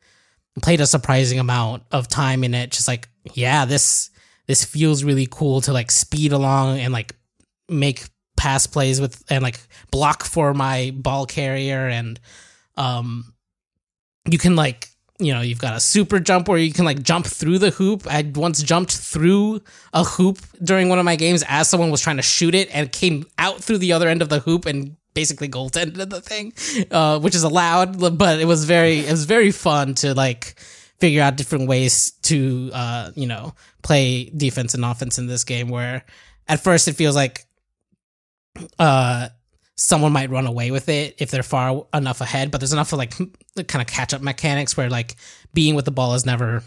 played 0.63 0.81
a 0.81 0.87
surprising 0.87 1.39
amount 1.39 1.85
of 1.91 2.07
time 2.09 2.45
in 2.45 2.55
it. 2.55 2.71
Just 2.71 2.87
like, 2.89 3.09
yeah, 3.33 3.65
this 3.65 4.11
this 4.47 4.65
feels 4.65 5.05
really 5.05 5.27
cool 5.31 5.61
to 5.63 5.73
like 5.73 5.91
speed 5.91 6.33
along 6.33 6.81
and 6.81 6.93
like 6.93 7.15
make 7.69 8.05
pass 8.37 8.67
plays 8.67 9.01
with 9.01 9.23
and 9.31 9.43
like 9.43 9.61
block 9.91 10.25
for 10.25 10.53
my 10.53 10.93
ball 10.97 11.25
carrier 11.25 11.87
and 11.89 12.19
um 12.77 13.33
you 14.31 14.39
can 14.39 14.57
like 14.57 14.89
you 15.21 15.33
know 15.33 15.41
you've 15.41 15.61
got 15.61 15.77
a 15.77 15.81
super 15.81 16.19
jump 16.19 16.49
where 16.49 16.59
you 16.59 16.73
can 16.73 16.85
like 16.85 17.03
jump 17.03 17.27
through 17.27 17.59
the 17.59 17.71
hoop. 17.71 18.07
I 18.07 18.31
once 18.35 18.63
jumped 18.63 18.97
through 18.97 19.61
a 19.93 20.03
hoop 20.03 20.39
during 20.63 20.89
one 20.89 20.99
of 20.99 21.05
my 21.05 21.17
games 21.17 21.45
as 21.49 21.69
someone 21.69 21.91
was 21.91 22.01
trying 22.01 22.17
to 22.17 22.23
shoot 22.23 22.55
it 22.55 22.69
and 22.75 22.91
came 22.91 23.27
out 23.39 23.63
through 23.63 23.79
the 23.79 23.93
other 23.93 24.09
end 24.09 24.23
of 24.23 24.29
the 24.29 24.41
hoop 24.41 24.67
and 24.67 24.97
basically 25.13 25.49
goaltended 25.49 26.09
the 26.09 26.21
thing 26.21 26.53
uh 26.93 27.19
which 27.19 27.35
is 27.35 27.43
allowed 27.43 27.99
but 28.17 28.39
it 28.41 28.45
was 28.45 28.65
very 28.65 29.01
it 29.01 29.11
was 29.11 29.25
very 29.25 29.51
fun 29.51 29.93
to 29.93 30.15
like 30.15 30.55
figure 31.01 31.21
out 31.21 31.37
different 31.37 31.67
ways 31.67 32.13
to 32.23 32.71
uh 32.73 33.11
you 33.17 33.27
know 33.27 33.53
play 33.83 34.31
defense 34.37 34.73
and 34.73 34.85
offense 34.85 35.19
in 35.19 35.27
this 35.27 35.43
game 35.43 35.69
where 35.69 36.05
at 36.47 36.63
first 36.63 36.87
it 36.87 36.93
feels 36.93 37.17
like 37.17 37.45
uh 38.79 39.29
someone 39.82 40.12
might 40.12 40.28
run 40.28 40.47
away 40.47 40.70
with 40.70 40.90
it 40.90 41.15
if 41.16 41.31
they're 41.31 41.43
far 41.43 41.86
enough 41.94 42.20
ahead 42.20 42.51
but 42.51 42.61
there's 42.61 42.74
enough 42.74 42.93
of 42.93 42.98
like 42.98 43.15
kind 43.66 43.81
of 43.81 43.86
catch 43.86 44.12
up 44.12 44.20
mechanics 44.20 44.77
where 44.77 44.90
like 44.90 45.16
being 45.55 45.74
with 45.74 45.86
the 45.86 45.90
ball 45.90 46.12
is 46.12 46.27
never 46.27 46.62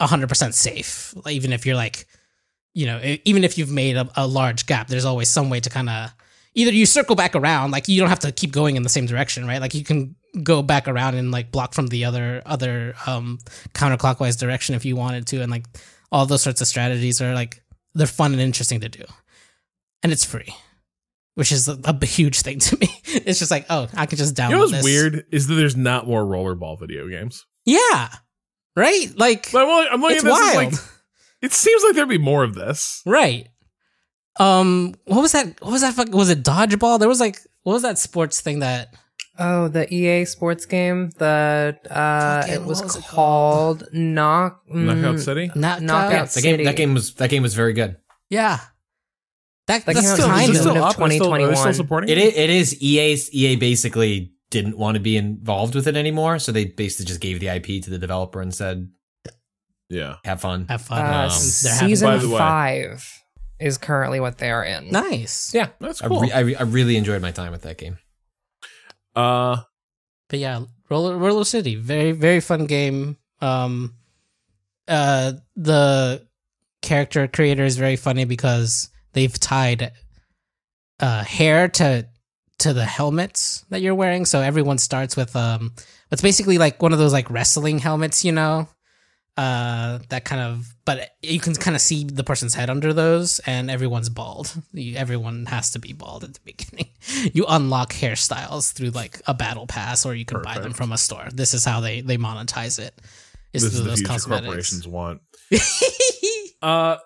100% 0.00 0.54
safe 0.54 1.12
like, 1.24 1.34
even 1.34 1.52
if 1.52 1.66
you're 1.66 1.76
like 1.76 2.06
you 2.72 2.86
know 2.86 2.98
even 3.26 3.44
if 3.44 3.58
you've 3.58 3.70
made 3.70 3.96
a, 3.96 4.08
a 4.16 4.26
large 4.26 4.64
gap 4.64 4.88
there's 4.88 5.04
always 5.04 5.28
some 5.28 5.50
way 5.50 5.60
to 5.60 5.68
kind 5.68 5.90
of 5.90 6.10
either 6.54 6.72
you 6.72 6.86
circle 6.86 7.14
back 7.14 7.36
around 7.36 7.70
like 7.70 7.86
you 7.86 8.00
don't 8.00 8.08
have 8.08 8.20
to 8.20 8.32
keep 8.32 8.50
going 8.50 8.76
in 8.76 8.82
the 8.82 8.88
same 8.88 9.04
direction 9.04 9.46
right? 9.46 9.60
Like 9.60 9.74
you 9.74 9.84
can 9.84 10.16
go 10.42 10.62
back 10.62 10.88
around 10.88 11.16
and 11.16 11.30
like 11.30 11.52
block 11.52 11.74
from 11.74 11.88
the 11.88 12.06
other 12.06 12.40
other 12.46 12.94
um 13.06 13.38
counterclockwise 13.74 14.38
direction 14.38 14.74
if 14.74 14.86
you 14.86 14.96
wanted 14.96 15.26
to 15.26 15.42
and 15.42 15.50
like 15.50 15.66
all 16.10 16.24
those 16.24 16.42
sorts 16.42 16.62
of 16.62 16.66
strategies 16.66 17.20
are 17.20 17.34
like 17.34 17.62
they're 17.94 18.06
fun 18.06 18.32
and 18.32 18.40
interesting 18.40 18.80
to 18.80 18.88
do. 18.88 19.04
And 20.02 20.12
it's 20.12 20.24
free 20.24 20.54
which 21.34 21.52
is 21.52 21.68
a, 21.68 21.78
a 21.84 22.06
huge 22.06 22.40
thing 22.42 22.58
to 22.58 22.76
me 22.78 22.88
it's 23.04 23.38
just 23.38 23.50
like 23.50 23.66
oh 23.70 23.86
i 23.94 24.06
could 24.06 24.18
just 24.18 24.34
download 24.34 24.48
You 24.50 24.54
know 24.56 24.60
what's 24.60 24.72
this. 24.72 24.84
weird 24.84 25.24
is 25.32 25.46
that 25.48 25.54
there's 25.54 25.76
not 25.76 26.06
more 26.06 26.24
rollerball 26.24 26.78
video 26.80 27.08
games. 27.08 27.44
yeah 27.64 28.08
right 28.76 29.06
like 29.16 29.50
But 29.52 29.62
I'm, 29.64 29.68
only- 29.68 29.88
I'm 29.88 30.00
looking 30.00 30.16
it's 30.16 30.24
at 30.26 30.28
this 30.30 30.54
wild 30.54 30.72
like 30.72 30.80
it 31.42 31.52
seems 31.52 31.82
like 31.84 31.94
there'd 31.94 32.08
be 32.08 32.18
more 32.18 32.42
of 32.44 32.54
this. 32.54 33.02
right 33.06 33.48
um 34.40 34.94
what 35.04 35.20
was 35.22 35.32
that 35.32 35.46
what 35.60 35.70
was 35.72 35.80
that 35.82 35.94
fuck, 35.94 36.08
was 36.12 36.28
it 36.30 36.42
dodgeball 36.42 36.98
there 36.98 37.08
was 37.08 37.20
like 37.20 37.38
what 37.62 37.74
was 37.74 37.82
that 37.82 37.98
sports 37.98 38.40
thing 38.40 38.60
that 38.60 38.94
Oh, 39.36 39.66
the 39.66 39.92
EA 39.92 40.26
sports 40.26 40.64
game. 40.64 41.10
The 41.18 41.76
uh, 41.90 42.42
Fucking, 42.42 42.54
it 42.54 42.62
was, 42.64 42.78
what 42.78 42.84
was 42.84 42.96
it 42.98 43.04
called 43.04 43.82
Knock 43.92 44.62
Knockout 44.68 45.16
mm, 45.16 45.20
City. 45.20 45.50
not 45.56 45.82
Knockout 45.82 46.28
The 46.30 46.40
game, 46.40 46.52
City. 46.52 46.64
that 46.66 46.76
game 46.76 46.94
was 46.94 47.14
that 47.14 47.30
game 47.30 47.42
was 47.42 47.52
very 47.52 47.72
good. 47.72 47.96
yeah 48.30 48.60
that, 49.66 49.84
That 49.86 49.94
that's 49.94 50.06
came 50.06 50.14
still 50.16 50.26
kind 50.28 50.42
it 50.42 50.46
June 50.46 50.56
of 50.56 50.60
still 50.62 50.84
up? 50.84 50.98
Are 51.00 51.08
they 51.08 51.16
still- 51.16 51.32
are 51.32 51.38
still 51.38 51.46
2021. 51.64 51.74
supporting 51.74 52.10
It 52.10 52.18
is, 52.18 52.34
it 52.36 52.50
is 52.50 52.82
EA's 52.82 53.32
EA 53.34 53.56
basically 53.56 54.32
didn't 54.50 54.76
want 54.78 54.94
to 54.96 55.00
be 55.00 55.16
involved 55.16 55.74
with 55.74 55.86
it 55.86 55.96
anymore, 55.96 56.38
so 56.38 56.52
they 56.52 56.66
basically 56.66 57.06
just 57.06 57.20
gave 57.20 57.40
the 57.40 57.48
IP 57.48 57.82
to 57.82 57.90
the 57.90 57.98
developer 57.98 58.40
and 58.40 58.54
said, 58.54 58.88
Yeah. 59.88 60.16
"Have 60.24 60.40
fun." 60.40 60.66
have 60.68 60.82
fun 60.82 61.00
Uh, 61.00 61.24
Um, 61.24 61.30
season 61.30 62.08
By 62.08 62.16
the 62.18 62.28
way- 62.28 62.38
five 62.38 63.22
is 63.58 63.78
currently 63.78 64.20
what 64.20 64.38
they 64.38 64.50
are 64.50 64.64
in. 64.64 64.90
nice 64.90 65.52
Yeah. 65.54 65.68
That's 65.80 66.02
I, 66.02 66.08
cool. 66.08 66.20
re- 66.20 66.32
I, 66.32 66.40
re- 66.40 66.56
I 66.56 66.62
really 66.62 66.96
enjoyed 66.96 67.22
my 67.22 67.30
time 67.30 67.52
with 67.52 67.62
that 67.62 67.78
game. 67.78 67.98
uh 69.16 69.58
but 70.28 70.38
yeah 70.40 70.64
roller 70.90 71.16
roller 71.16 71.44
city 71.44 71.76
very 71.76 72.10
very 72.12 72.40
fun 72.40 72.66
game 72.66 73.16
um 73.40 73.94
uh 74.88 75.32
the 75.54 76.26
character 76.82 77.28
creator 77.28 77.64
is 77.64 77.76
very 77.76 77.94
funny 77.96 78.24
because 78.24 78.88
they've 79.14 79.38
tied 79.40 79.92
uh 81.00 81.24
hair 81.24 81.68
to 81.68 82.06
to 82.58 82.72
the 82.72 82.84
helmets 82.84 83.64
that 83.70 83.80
you're 83.82 83.94
wearing. 83.94 84.24
So 84.24 84.40
everyone 84.40 84.78
starts 84.78 85.16
with 85.16 85.34
um 85.34 85.72
it's 86.10 86.22
basically 86.22 86.58
like 86.58 86.80
one 86.82 86.92
of 86.92 86.98
those 86.98 87.12
like 87.12 87.30
wrestling 87.30 87.78
helmets 87.78 88.24
you 88.24 88.32
know? 88.32 88.68
Uh 89.36 89.98
that 90.10 90.24
kind 90.24 90.40
of 90.40 90.72
but 90.84 91.10
you 91.22 91.40
can 91.40 91.54
kind 91.54 91.74
of 91.74 91.80
see 91.80 92.04
the 92.04 92.22
person's 92.22 92.54
head 92.54 92.70
under 92.70 92.92
those 92.92 93.40
and 93.40 93.70
everyone's 93.70 94.08
bald. 94.08 94.54
You, 94.72 94.96
everyone 94.96 95.46
has 95.46 95.72
to 95.72 95.80
be 95.80 95.92
bald 95.92 96.22
at 96.24 96.34
the 96.34 96.40
beginning. 96.44 96.90
You 97.34 97.44
unlock 97.48 97.92
hairstyles 97.92 98.72
through 98.72 98.90
like 98.90 99.20
a 99.26 99.34
battle 99.34 99.66
pass 99.66 100.06
or 100.06 100.14
you 100.14 100.24
can 100.24 100.40
buy 100.42 100.58
them 100.58 100.72
from 100.72 100.90
a 100.90 100.98
store. 100.98 101.28
This 101.32 101.52
is 101.54 101.64
how 101.64 101.80
they 101.80 102.00
they 102.00 102.16
monetize 102.16 102.78
it 102.78 102.94
is 103.52 103.62
this 103.62 103.74
is 103.74 103.78
the 103.82 103.90
those 103.90 103.98
future 103.98 104.12
cosmetics. 104.12 104.46
corporations 104.46 104.88
want. 104.88 105.20
Uh 106.62 106.96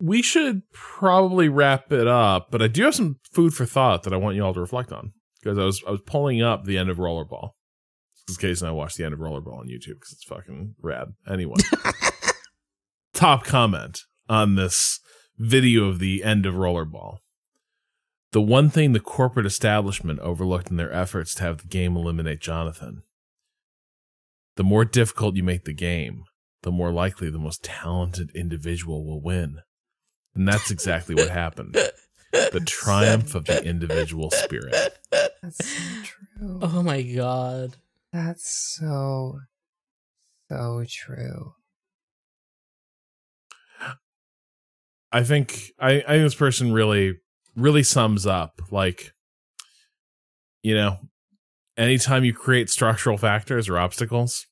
we 0.00 0.22
should 0.22 0.62
probably 0.72 1.48
wrap 1.48 1.92
it 1.92 2.06
up, 2.06 2.50
but 2.50 2.62
I 2.62 2.68
do 2.68 2.84
have 2.84 2.94
some 2.94 3.18
food 3.32 3.54
for 3.54 3.64
thought 3.64 4.02
that 4.02 4.12
I 4.12 4.18
want 4.18 4.36
you 4.36 4.44
all 4.44 4.54
to 4.54 4.60
reflect 4.60 4.92
on 4.92 5.12
because 5.42 5.58
I 5.58 5.64
was 5.64 5.82
I 5.86 5.90
was 5.90 6.00
pulling 6.02 6.42
up 6.42 6.64
the 6.64 6.78
end 6.78 6.90
of 6.90 6.98
Rollerball. 6.98 7.50
This 8.26 8.36
case 8.36 8.60
and 8.60 8.68
I 8.68 8.72
watched 8.72 8.96
the 8.96 9.04
end 9.04 9.14
of 9.14 9.20
Rollerball 9.20 9.60
on 9.60 9.68
YouTube 9.68 9.94
because 9.94 10.12
it's 10.12 10.24
fucking 10.24 10.74
rad. 10.82 11.14
Anyway, 11.28 11.56
top 13.14 13.44
comment 13.44 14.00
on 14.28 14.56
this 14.56 15.00
video 15.38 15.84
of 15.84 15.98
the 15.98 16.24
end 16.24 16.44
of 16.44 16.54
Rollerball. 16.54 17.18
The 18.32 18.42
one 18.42 18.68
thing 18.68 18.92
the 18.92 19.00
corporate 19.00 19.46
establishment 19.46 20.18
overlooked 20.20 20.70
in 20.70 20.76
their 20.76 20.92
efforts 20.92 21.34
to 21.36 21.44
have 21.44 21.58
the 21.58 21.68
game 21.68 21.96
eliminate 21.96 22.40
Jonathan. 22.40 23.02
The 24.56 24.64
more 24.64 24.84
difficult 24.84 25.36
you 25.36 25.42
make 25.42 25.64
the 25.64 25.72
game, 25.72 26.24
the 26.62 26.72
more 26.72 26.90
likely 26.90 27.30
the 27.30 27.38
most 27.38 27.62
talented 27.62 28.30
individual 28.34 29.06
will 29.06 29.22
win. 29.22 29.60
And 30.36 30.46
that's 30.46 30.70
exactly 30.70 31.14
what 31.14 31.30
happened. 31.30 31.74
The 32.32 32.62
triumph 32.66 33.34
of 33.34 33.46
the 33.46 33.64
individual 33.64 34.30
spirit. 34.30 34.98
That's 35.10 35.64
so 35.64 36.02
true. 36.02 36.58
oh 36.62 36.82
my 36.82 37.02
god 37.02 37.76
That's 38.12 38.76
so, 38.78 39.40
so 40.50 40.84
true. 40.88 41.54
I 45.12 45.22
think 45.22 45.72
I, 45.78 45.90
I 45.92 46.00
think 46.00 46.22
this 46.24 46.34
person 46.34 46.72
really 46.72 47.14
really 47.54 47.82
sums 47.82 48.26
up 48.26 48.60
like 48.70 49.12
you 50.62 50.74
know 50.74 50.98
anytime 51.78 52.24
you 52.24 52.34
create 52.34 52.68
structural 52.68 53.16
factors 53.16 53.68
or 53.68 53.78
obstacles 53.78 54.46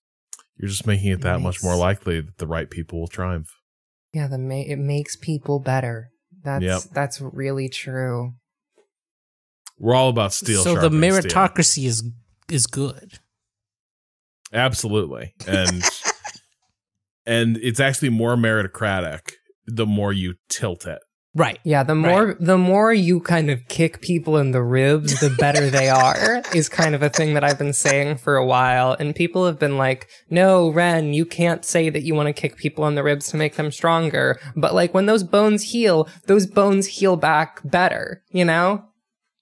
you're 0.56 0.70
just 0.70 0.86
making 0.86 1.11
it 1.11 1.20
that 1.20 1.40
much 1.40 1.62
more 1.62 1.77
likely 1.77 2.20
that 2.20 2.39
the 2.39 2.47
right 2.47 2.70
people 2.70 3.01
will 3.01 3.09
triumph 3.09 3.51
Yeah, 4.15 4.28
the 4.28 4.39
ma- 4.39 4.55
it 4.55 4.78
makes 4.78 5.16
people 5.16 5.59
better. 5.59 6.09
That's 6.43 6.62
Yep. 6.62 6.82
that's 6.93 7.20
really 7.20 7.69
true. 7.69 8.35
we're 9.78 9.95
all 9.95 10.09
about 10.09 10.32
steel 10.32 10.62
so 10.62 10.74
the 10.74 10.82
sharpening 10.82 11.12
steel. 11.12 11.31
meritocracy 11.32 11.85
is 11.86 12.05
is 12.49 12.66
good 12.69 13.19
absolutely, 14.53 15.35
and 15.49 15.82
and 17.27 17.57
it's 17.57 17.81
actually 17.81 18.11
more 18.11 18.36
meritocratic 18.36 19.32
the 19.66 19.86
more 19.86 20.12
you 20.12 20.35
tilt 20.49 20.86
it. 20.86 21.01
Right. 21.36 21.59
Yeah, 21.65 21.82
the 21.82 21.97
more 21.97 22.36
the 22.39 22.56
more 22.59 22.93
you 22.93 23.19
kind 23.20 23.51
of 23.51 23.66
kick 23.69 24.01
people 24.01 24.36
in 24.36 24.52
the 24.52 24.62
ribs, 24.62 25.19
the 25.19 25.31
better 25.31 25.69
they 25.69 25.89
are 25.89 26.43
is 26.55 26.69
kind 26.69 26.94
of 26.94 27.02
a 27.02 27.11
thing 27.11 27.35
that 27.35 27.43
I've 27.43 27.59
been 27.59 27.73
saying 27.73 28.19
for 28.19 28.36
a 28.36 28.47
while 28.47 28.93
and 28.93 29.16
people 29.16 29.44
have 29.47 29.59
been 29.59 29.77
like, 29.77 30.09
"No, 30.31 30.69
Ren, 30.69 31.12
you 31.12 31.27
can't 31.27 31.65
say 31.65 31.90
that 31.90 32.02
you 32.05 32.15
want 32.15 32.28
to 32.28 32.32
kick 32.32 32.56
people 32.56 32.86
in 32.86 32.94
the 32.94 33.02
ribs 33.02 33.28
to 33.31 33.36
make 33.36 33.56
them 33.56 33.73
stronger." 33.73 34.39
But 34.55 34.74
like 34.74 34.94
when 34.94 35.06
those 35.06 35.24
bones 35.24 35.62
heal, 35.65 36.09
those 36.27 36.47
bones 36.47 36.86
heal 36.86 37.16
back 37.16 37.61
better, 37.65 38.23
you 38.31 38.44
know? 38.44 38.85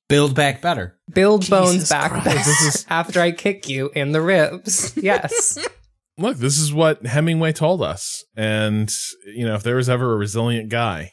Build 0.09 0.35
back 0.35 0.63
better. 0.63 0.99
Build 1.13 1.49
bones 1.51 1.91
back 1.91 2.11
Christ. 2.11 2.25
better 2.25 2.95
after 2.95 3.21
I 3.21 3.33
kick 3.33 3.69
you 3.69 3.91
in 3.95 4.13
the 4.13 4.23
ribs. 4.23 4.95
Yes. 5.03 5.59
Look, 6.19 6.37
this 6.37 6.59
is 6.59 6.73
what 6.73 7.07
Hemingway 7.07 7.53
told 7.53 7.83
us, 7.83 8.23
and 8.37 8.91
you 9.35 9.47
know, 9.47 9.55
if 9.55 9.63
there 9.63 9.77
was 9.77 9.89
ever 9.89 10.13
a 10.13 10.17
resilient 10.17 10.69
guy, 10.69 11.13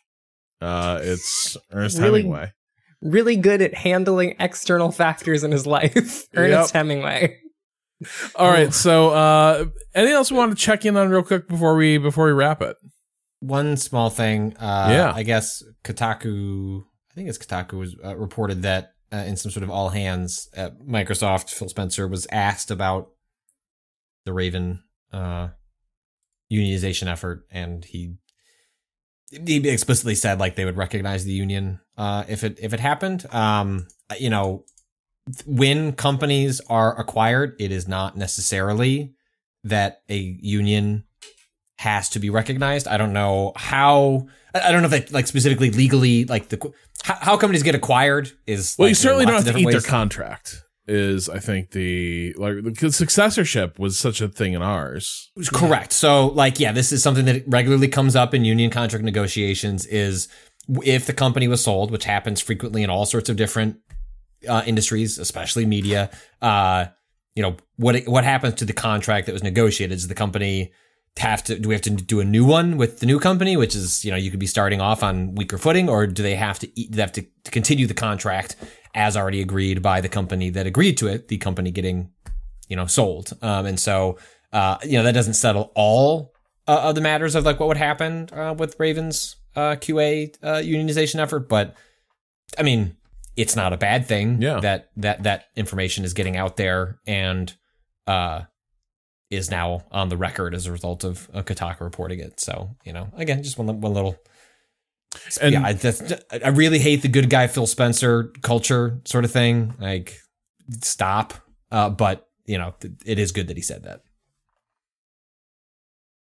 uh, 0.61 0.99
it's 1.01 1.57
Ernest 1.71 1.97
Really 1.99 2.21
Hemingway. 2.21 2.51
really 3.01 3.35
good 3.37 3.61
at 3.61 3.73
handling 3.73 4.35
external 4.39 4.91
factors 4.91 5.43
in 5.43 5.51
his 5.51 5.65
life. 5.67 6.25
Ernest 6.35 6.73
Hemingway. 6.73 7.37
All 8.35 8.49
right, 8.49 8.73
so 8.73 9.09
uh, 9.09 9.65
anything 9.93 10.15
else 10.15 10.31
we 10.31 10.37
want 10.37 10.51
to 10.57 10.57
check 10.57 10.85
in 10.85 10.95
on 10.95 11.09
real 11.09 11.23
quick 11.23 11.47
before 11.49 11.75
we 11.75 11.97
before 11.97 12.25
we 12.27 12.31
wrap 12.31 12.61
it? 12.61 12.77
One 13.41 13.75
small 13.77 14.09
thing. 14.09 14.55
Uh, 14.57 14.87
Yeah. 14.91 15.11
I 15.13 15.23
guess 15.23 15.63
Kotaku, 15.83 16.83
I 17.11 17.13
think 17.13 17.27
it's 17.29 17.37
Kotaku, 17.37 17.73
was 17.73 17.95
uh, 18.03 18.15
reported 18.15 18.61
that 18.61 18.91
uh, 19.11 19.17
in 19.17 19.35
some 19.35 19.51
sort 19.51 19.63
of 19.63 19.69
all 19.69 19.89
hands 19.89 20.49
at 20.55 20.79
Microsoft, 20.79 21.49
Phil 21.49 21.67
Spencer 21.69 22.07
was 22.07 22.27
asked 22.31 22.69
about 22.71 23.09
the 24.25 24.33
Raven 24.33 24.83
uh, 25.11 25.49
unionization 26.51 27.07
effort, 27.07 27.45
and 27.51 27.83
he 27.85 28.15
he 29.31 29.67
explicitly 29.69 30.15
said 30.15 30.39
like 30.39 30.55
they 30.55 30.65
would 30.65 30.77
recognize 30.77 31.25
the 31.25 31.31
union 31.31 31.79
uh, 31.97 32.23
if 32.27 32.43
it 32.43 32.59
if 32.61 32.73
it 32.73 32.79
happened. 32.79 33.25
Um, 33.33 33.87
you 34.19 34.29
know, 34.29 34.65
when 35.45 35.93
companies 35.93 36.61
are 36.69 36.99
acquired, 36.99 37.55
it 37.59 37.71
is 37.71 37.87
not 37.87 38.17
necessarily 38.17 39.13
that 39.63 40.01
a 40.09 40.17
union 40.17 41.03
has 41.77 42.09
to 42.09 42.19
be 42.19 42.29
recognized. 42.29 42.87
I 42.87 42.97
don't 42.97 43.13
know 43.13 43.53
how. 43.55 44.27
I 44.53 44.71
don't 44.71 44.81
know 44.81 44.87
if 44.87 44.91
that 44.91 45.11
like 45.11 45.27
specifically 45.27 45.69
legally 45.69 46.25
like 46.25 46.49
the 46.49 46.73
how, 47.03 47.15
how 47.15 47.37
companies 47.37 47.63
get 47.63 47.75
acquired 47.75 48.31
is. 48.47 48.75
Well, 48.77 48.87
like, 48.87 48.91
you 48.91 48.95
certainly 48.95 49.23
in 49.23 49.29
don't 49.29 49.45
have 49.45 49.53
to 49.53 49.59
eat 49.59 49.65
different 49.65 49.83
their 49.83 49.89
contract. 49.89 50.63
Is 50.89 51.29
I 51.29 51.37
think 51.37 51.71
the 51.71 52.33
like 52.37 52.79
the 52.79 52.91
successorship 52.91 53.77
was 53.77 53.99
such 53.99 54.21
a 54.21 54.27
thing 54.27 54.53
in 54.53 54.63
ours. 54.63 55.29
Correct. 55.53 55.93
So, 55.93 56.27
like, 56.27 56.59
yeah, 56.59 56.71
this 56.71 56.91
is 56.91 57.03
something 57.03 57.25
that 57.25 57.43
regularly 57.47 57.87
comes 57.87 58.15
up 58.15 58.33
in 58.33 58.43
union 58.43 58.71
contract 58.71 59.05
negotiations. 59.05 59.85
Is 59.85 60.27
if 60.83 61.05
the 61.05 61.13
company 61.13 61.47
was 61.47 61.63
sold, 61.63 61.91
which 61.91 62.05
happens 62.05 62.41
frequently 62.41 62.81
in 62.81 62.89
all 62.89 63.05
sorts 63.05 63.29
of 63.29 63.35
different 63.35 63.77
uh, 64.47 64.63
industries, 64.65 65.17
especially 65.17 65.65
media. 65.65 66.09
Uh, 66.41 66.85
you 67.35 67.43
know 67.43 67.55
what 67.77 68.03
what 68.05 68.23
happens 68.23 68.55
to 68.55 68.65
the 68.65 68.73
contract 68.73 69.25
that 69.27 69.33
was 69.33 69.43
negotiated? 69.43 69.95
Does 69.95 70.07
the 70.07 70.15
company 70.15 70.73
have 71.17 71.43
to? 71.45 71.57
Do 71.57 71.69
we 71.69 71.75
have 71.75 71.81
to 71.83 71.91
do 71.91 72.19
a 72.19 72.25
new 72.25 72.45
one 72.45 72.77
with 72.77 72.99
the 72.99 73.05
new 73.05 73.19
company, 73.19 73.55
which 73.57 73.75
is 73.75 74.03
you 74.03 74.11
know 74.11 74.17
you 74.17 74.31
could 74.31 74.39
be 74.39 74.47
starting 74.47 74.81
off 74.81 75.03
on 75.03 75.35
weaker 75.35 75.57
footing, 75.57 75.89
or 75.89 76.07
do 76.07 76.23
they 76.23 76.35
have 76.35 76.59
to 76.59 76.67
do 76.67 76.87
they 76.89 77.01
have 77.01 77.13
to 77.13 77.25
continue 77.45 77.87
the 77.87 77.93
contract 77.93 78.55
as 78.95 79.15
already 79.17 79.41
agreed 79.41 79.81
by 79.81 80.01
the 80.01 80.09
company 80.09 80.49
that 80.51 80.65
agreed 80.67 80.97
to 80.97 81.07
it? 81.07 81.27
The 81.27 81.37
company 81.37 81.71
getting 81.71 82.11
you 82.67 82.75
know 82.75 82.85
sold, 82.85 83.31
um, 83.41 83.65
and 83.65 83.79
so 83.79 84.17
uh, 84.53 84.77
you 84.83 84.93
know 84.97 85.03
that 85.03 85.13
doesn't 85.13 85.33
settle 85.35 85.71
all 85.75 86.33
uh, 86.67 86.81
of 86.89 86.95
the 86.95 87.01
matters 87.01 87.35
of 87.35 87.45
like 87.45 87.59
what 87.59 87.67
would 87.67 87.77
happen 87.77 88.29
uh, 88.31 88.53
with 88.57 88.75
Ravens 88.79 89.35
uh, 89.55 89.75
QA 89.75 90.35
uh, 90.43 90.55
unionization 90.57 91.19
effort, 91.19 91.49
but 91.49 91.75
I 92.57 92.63
mean 92.63 92.95
it's 93.35 93.55
not 93.55 93.71
a 93.73 93.77
bad 93.77 94.05
thing 94.05 94.41
Yeah. 94.41 94.59
that 94.59 94.89
that 94.97 95.23
that 95.23 95.45
information 95.55 96.03
is 96.03 96.13
getting 96.13 96.35
out 96.35 96.57
there 96.57 96.99
and 97.07 97.53
uh 98.05 98.41
is 99.29 99.49
now 99.51 99.83
on 99.91 100.09
the 100.09 100.17
record 100.17 100.55
as 100.55 100.65
a 100.65 100.71
result 100.71 101.03
of 101.03 101.29
uh, 101.33 101.43
Kotaku 101.43 101.81
reporting 101.81 102.19
it. 102.19 102.39
So 102.39 102.75
you 102.83 102.91
know, 102.93 103.09
again, 103.15 103.43
just 103.43 103.57
one 103.57 103.79
one 103.81 103.93
little. 103.93 104.17
And- 105.41 105.53
yeah, 105.53 105.63
I, 105.65 105.73
that's, 105.73 106.13
I 106.31 106.49
really 106.49 106.79
hate 106.79 107.01
the 107.01 107.07
good 107.07 107.29
guy 107.29 107.47
Phil 107.47 107.67
Spencer 107.67 108.31
culture 108.41 109.01
sort 109.05 109.25
of 109.25 109.31
thing. 109.31 109.73
Like, 109.79 110.19
stop. 110.81 111.33
Uh, 111.71 111.89
but 111.89 112.27
you 112.45 112.57
know, 112.57 112.73
it 113.05 113.19
is 113.19 113.31
good 113.31 113.47
that 113.47 113.57
he 113.57 113.63
said 113.63 113.83
that. 113.83 114.01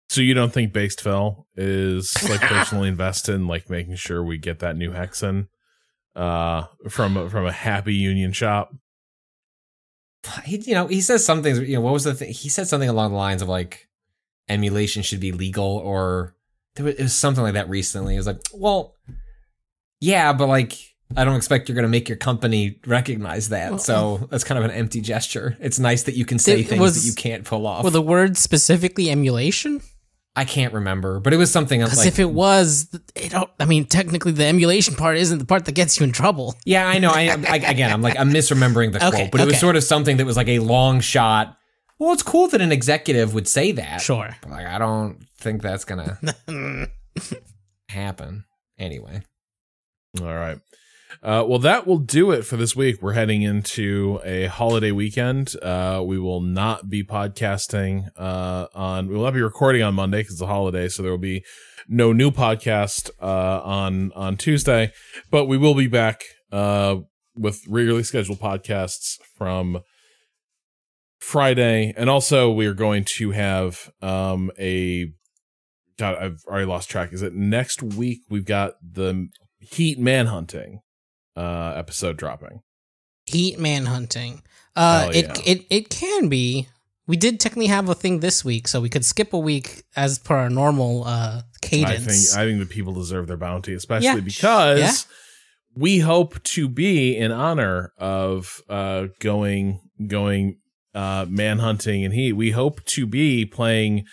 So 0.09 0.21
you 0.21 0.33
don't 0.33 0.53
think 0.53 0.71
Based 0.71 1.01
Phil 1.01 1.47
is 1.55 2.15
like 2.29 2.41
personally 2.41 2.87
invested 2.87 3.35
in 3.35 3.47
like 3.47 3.69
making 3.69 3.95
sure 3.95 4.23
we 4.23 4.37
get 4.37 4.59
that 4.59 4.77
new 4.77 4.91
Hexen 4.91 5.47
uh 6.15 6.63
from 6.89 7.17
a, 7.17 7.29
from 7.29 7.45
a 7.45 7.51
happy 7.51 7.93
union 7.93 8.31
shop? 8.31 8.73
he, 10.43 10.57
you 10.57 10.73
know, 10.73 10.87
he 10.87 11.01
says 11.01 11.25
something. 11.25 11.55
You 11.55 11.75
know, 11.75 11.81
what 11.81 11.93
was 11.93 12.03
the 12.03 12.13
thing? 12.13 12.31
He 12.31 12.49
said 12.49 12.67
something 12.67 12.89
along 12.89 13.11
the 13.11 13.17
lines 13.17 13.41
of 13.41 13.47
like, 13.49 13.87
emulation 14.47 15.03
should 15.03 15.19
be 15.19 15.31
legal, 15.31 15.65
or 15.65 16.35
there 16.75 16.85
was, 16.85 16.95
it 16.95 17.03
was 17.03 17.13
something 17.13 17.43
like 17.43 17.53
that 17.53 17.69
recently. 17.69 18.15
It 18.15 18.17
was 18.17 18.27
like, 18.27 18.41
well, 18.53 18.95
yeah, 20.01 20.33
but 20.33 20.47
like, 20.47 20.73
I 21.15 21.23
don't 21.23 21.35
expect 21.35 21.69
you're 21.69 21.75
going 21.75 21.83
to 21.83 21.89
make 21.89 22.09
your 22.09 22.17
company 22.17 22.79
recognize 22.85 23.49
that. 23.49 23.81
so 23.81 24.19
uh, 24.23 24.25
that's 24.29 24.43
kind 24.43 24.57
of 24.57 24.65
an 24.65 24.71
empty 24.71 25.01
gesture. 25.01 25.55
It's 25.59 25.79
nice 25.79 26.03
that 26.03 26.15
you 26.15 26.25
can 26.25 26.39
say 26.39 26.63
things 26.63 26.81
was- 26.81 27.01
that 27.01 27.07
you 27.07 27.15
can't 27.15 27.43
pull 27.45 27.65
off. 27.67 27.83
Were 27.83 27.89
the 27.89 28.01
words 28.01 28.39
specifically 28.39 29.09
emulation? 29.09 29.81
I 30.37 30.43
can't 30.43 30.73
remember, 30.73 31.21
but 31.21 31.31
it 31.31 31.37
was 31.37 31.49
something 31.49 31.79
Because 31.79 31.99
like, 31.99 32.07
if 32.07 32.19
it 32.19 32.29
was, 32.29 32.89
it 33.15 33.31
don't. 33.31 33.49
I 33.57 33.63
mean, 33.63 33.85
technically, 33.85 34.33
the 34.33 34.43
emulation 34.45 34.93
part 34.95 35.15
isn't 35.15 35.37
the 35.37 35.45
part 35.45 35.63
that 35.63 35.71
gets 35.71 35.97
you 35.97 36.03
in 36.03 36.11
trouble. 36.11 36.55
Yeah, 36.65 36.85
I 36.85 36.99
know. 36.99 37.09
I, 37.09 37.37
I 37.47 37.55
again, 37.55 37.89
I'm 37.89 38.01
like 38.01 38.19
I'm 38.19 38.31
misremembering 38.31 38.91
the 38.91 38.97
Okay, 39.07 39.17
quote, 39.17 39.31
but 39.31 39.39
it 39.39 39.47
was 39.47 39.59
sort 39.61 39.77
of 39.77 39.85
something 39.85 40.17
that 40.17 40.25
was 40.25 40.35
like 40.35 40.49
a 40.49 40.59
long 40.59 40.99
shot. 40.99 41.57
Well, 41.99 42.11
it's 42.11 42.23
cool 42.23 42.49
that 42.49 42.59
an 42.59 42.73
executive 42.73 43.33
would 43.33 43.47
say 43.47 43.71
that. 43.71 44.01
Sure. 44.01 44.35
But 44.41 44.51
like, 44.51 44.65
I 44.65 44.77
don't 44.77 45.25
think 45.45 45.61
that's 45.61 45.85
gonna 45.85 46.17
happen. 47.89 48.45
Anyway, 48.79 49.21
All 50.19 50.25
right. 50.25 50.57
Uh, 51.21 51.45
well, 51.47 51.59
that 51.59 51.85
will 51.85 51.99
do 51.99 52.31
it 52.31 52.41
for 52.43 52.57
this 52.57 52.75
week. 52.75 52.99
We're 52.99 53.13
heading 53.13 53.43
into 53.43 54.19
a 54.25 54.47
holiday 54.47 54.91
weekend. 54.91 55.55
Uh, 55.61 56.03
we 56.03 56.17
will 56.17 56.41
not 56.41 56.89
be 56.89 57.03
podcasting 57.03 58.07
uh, 58.17 58.65
on. 58.73 59.07
We 59.07 59.15
will 59.15 59.25
not 59.25 59.35
be 59.35 59.41
recording 59.43 59.83
on 59.83 59.93
Monday 59.93 60.21
because 60.21 60.33
it's 60.33 60.41
a 60.41 60.47
holiday, 60.47 60.89
so 60.89 61.03
there 61.03 61.11
will 61.11 61.19
be 61.19 61.45
no 61.87 62.11
new 62.11 62.31
podcast 62.31 63.11
uh, 63.21 63.61
on 63.63 64.11
on 64.13 64.37
Tuesday. 64.37 64.91
But 65.29 65.45
we 65.45 65.57
will 65.59 65.75
be 65.75 65.87
back 65.87 66.23
uh, 66.51 66.97
with 67.35 67.61
regularly 67.69 68.03
scheduled 68.03 68.39
podcasts 68.39 69.19
from 69.37 69.81
Friday, 71.19 71.93
and 71.95 72.09
also 72.09 72.51
we 72.51 72.65
are 72.65 72.73
going 72.73 73.05
to 73.17 73.29
have 73.29 73.91
um, 74.01 74.49
a. 74.59 75.13
God, 75.97 76.15
I've 76.19 76.43
already 76.47 76.65
lost 76.65 76.89
track. 76.89 77.13
Is 77.13 77.21
it 77.21 77.33
next 77.33 77.81
week? 77.81 78.21
We've 78.29 78.45
got 78.45 78.73
the 78.81 79.29
Heat 79.59 79.99
Manhunting 79.99 80.79
uh 81.35 81.73
episode 81.75 82.17
dropping. 82.17 82.61
Heat 83.25 83.57
manhunting. 83.57 84.41
Uh, 84.75 85.01
Hell 85.01 85.09
it 85.11 85.25
yeah. 85.25 85.53
it 85.53 85.65
it 85.69 85.89
can 85.89 86.29
be. 86.29 86.67
We 87.07 87.17
did 87.17 87.39
technically 87.39 87.67
have 87.67 87.87
a 87.89 87.93
thing 87.95 88.19
this 88.19 88.43
week, 88.43 88.67
so 88.67 88.81
we 88.81 88.89
could 88.89 89.05
skip 89.05 89.31
a 89.33 89.37
week 89.37 89.83
as 89.95 90.17
per 90.19 90.35
our 90.35 90.49
normal 90.49 91.03
uh 91.05 91.41
I 91.41 91.41
cadence. 91.61 92.33
think 92.33 92.39
I 92.39 92.45
think 92.47 92.59
the 92.59 92.73
people 92.73 92.93
deserve 92.93 93.27
their 93.27 93.37
bounty, 93.37 93.73
especially 93.73 94.05
Yeah. 94.07 94.19
because 94.19 94.79
Yeah. 94.79 94.93
we 95.75 95.99
hope 95.99 96.41
to 96.43 96.67
be 96.69 97.15
in 97.17 97.31
honor 97.31 97.91
of 97.97 98.61
uh 98.69 99.07
going 99.19 99.81
going 100.07 100.57
uh 100.93 101.25
manhunting 101.25 102.05
and 102.05 102.13
heat. 102.13 102.33
We 102.33 102.51
hope 102.51 102.83
to 102.85 103.05
be 103.05 103.45
playing 103.45 104.05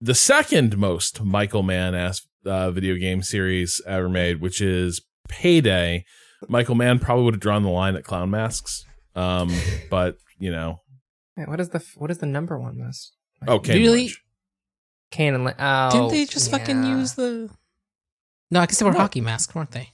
the 0.00 0.14
second 0.14 0.76
most 0.76 1.22
Michael 1.22 1.62
Mann 1.62 1.94
ass 1.94 2.26
uh, 2.44 2.70
video 2.70 2.96
game 2.96 3.22
series 3.22 3.80
ever 3.86 4.08
made, 4.08 4.40
which 4.40 4.60
is 4.60 5.00
Payday. 5.28 6.04
Michael 6.48 6.74
Mann 6.76 6.98
probably 6.98 7.24
would 7.24 7.34
have 7.34 7.40
drawn 7.40 7.62
the 7.64 7.68
line 7.68 7.96
at 7.96 8.04
clown 8.04 8.30
masks. 8.30 8.84
Um, 9.14 9.50
but 9.90 10.16
you 10.38 10.50
know, 10.50 10.80
Wait, 11.36 11.48
what 11.48 11.60
is 11.60 11.70
the 11.70 11.84
what 11.96 12.10
is 12.10 12.18
the 12.18 12.26
number 12.26 12.58
one 12.58 12.78
list? 12.84 13.12
okay, 13.46 13.78
Really? 13.78 14.10
Kane 15.10 15.34
and 15.34 15.44
Lin- 15.44 15.54
oh, 15.58 15.90
Didn't 15.90 16.08
they 16.10 16.24
just 16.26 16.50
fucking 16.50 16.84
use 16.84 17.14
the? 17.14 17.48
No, 18.50 18.60
I 18.60 18.66
guess 18.66 18.78
they 18.78 18.84
were 18.84 18.92
No. 18.92 18.98
hockey 18.98 19.20
masks, 19.20 19.54
weren't 19.54 19.70
they? 19.72 19.90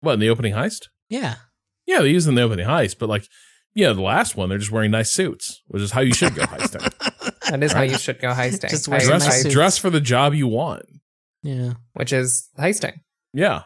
what 0.00 0.12
in 0.14 0.20
the 0.20 0.28
opening 0.28 0.52
heist? 0.54 0.88
Yeah. 1.08 1.36
Yeah, 1.86 2.00
they 2.00 2.10
use 2.10 2.24
them 2.26 2.32
in 2.32 2.36
the 2.36 2.42
opening 2.42 2.66
heist, 2.66 2.98
but 2.98 3.08
like, 3.08 3.26
yeah, 3.74 3.92
the 3.92 4.02
last 4.02 4.36
one, 4.36 4.48
they're 4.48 4.58
just 4.58 4.70
wearing 4.70 4.90
nice 4.92 5.10
suits, 5.10 5.62
which 5.66 5.82
is 5.82 5.90
how 5.92 6.00
you 6.00 6.14
should 6.14 6.34
go 6.34 6.42
heisting. 6.42 6.92
That 7.48 7.62
is 7.62 7.72
how 7.72 7.82
you 7.82 7.98
should 7.98 8.20
go 8.20 8.32
heisting. 8.32 8.70
Just 8.70 8.88
I- 8.88 8.92
wear 8.92 9.00
dress, 9.00 9.26
nice 9.26 9.52
dress 9.52 9.78
for 9.78 9.90
the 9.90 10.00
job 10.00 10.34
you 10.34 10.46
want. 10.48 10.84
Yeah. 11.42 11.74
which 11.94 12.12
is 12.12 12.48
heisting. 12.58 13.00
Yeah. 13.32 13.62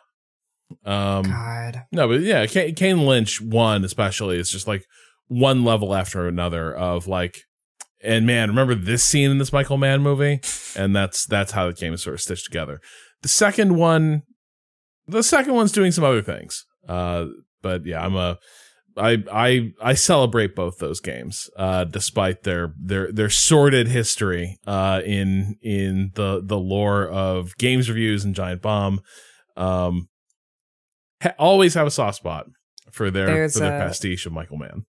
Um, 0.85 1.25
God, 1.25 1.85
no, 1.91 2.07
but 2.07 2.21
yeah, 2.21 2.47
Kane, 2.47 2.75
Kane 2.75 3.07
Lynch 3.07 3.41
one 3.41 3.85
especially 3.85 4.39
is 4.39 4.51
just 4.51 4.69
like 4.69 4.85
one 5.27 5.65
level 5.65 5.95
after 5.95 6.29
another 6.29 6.73
of 6.75 7.07
like 7.09 7.41
and 8.03 8.27
man, 8.27 8.49
remember 8.49 8.75
this 8.75 9.05
scene 9.05 9.31
in 9.31 9.39
this 9.39 9.53
Michael 9.53 9.77
Mann 9.77 10.03
movie? 10.03 10.41
And 10.77 10.95
that's 10.95 11.27
that's 11.27 11.53
how 11.53 11.67
the 11.67 11.73
game 11.73 11.93
is 11.93 12.03
sort 12.03 12.15
of 12.15 12.21
stitched 12.21 12.45
together. 12.45 12.81
The 13.23 13.29
second 13.29 13.77
one, 13.77 14.23
the 15.07 15.23
second 15.23 15.55
one's 15.55 15.73
doing 15.73 15.93
some 15.93 16.05
other 16.05 16.23
things. 16.23 16.65
Uh, 16.89 17.27
but 17.63 17.85
yeah, 17.85 18.05
I'm 18.05 18.17
a 18.17 18.39
I 19.01 19.25
I 19.33 19.73
I 19.81 19.95
celebrate 19.95 20.55
both 20.55 20.79
those 20.79 21.01
games, 21.01 21.49
uh, 21.57 21.85
despite 21.85 22.43
their 22.43 22.75
their 22.79 23.11
their 23.11 23.31
sordid 23.31 23.89
history 23.89 24.59
uh, 24.67 25.01
in 25.05 25.57
in 25.63 26.11
the 26.15 26.43
the 26.45 26.59
lore 26.59 27.09
of 27.09 27.57
games 27.57 27.89
reviews 27.89 28.25
and 28.25 28.35
Giant 28.35 28.63
Bomb. 28.63 29.01
Um, 29.57 30.09
ha- 31.23 31.35
always 31.39 31.75
have 31.75 31.87
a 31.87 31.91
soft 31.91 32.17
spot 32.19 32.47
for 32.93 33.11
their 33.11 33.27
There's 33.27 33.55
for 33.55 33.61
their 33.61 33.77
a- 33.81 33.87
pastiche 33.87 34.27
of 34.27 34.33
Michael 34.33 34.59
Mann. 34.59 34.85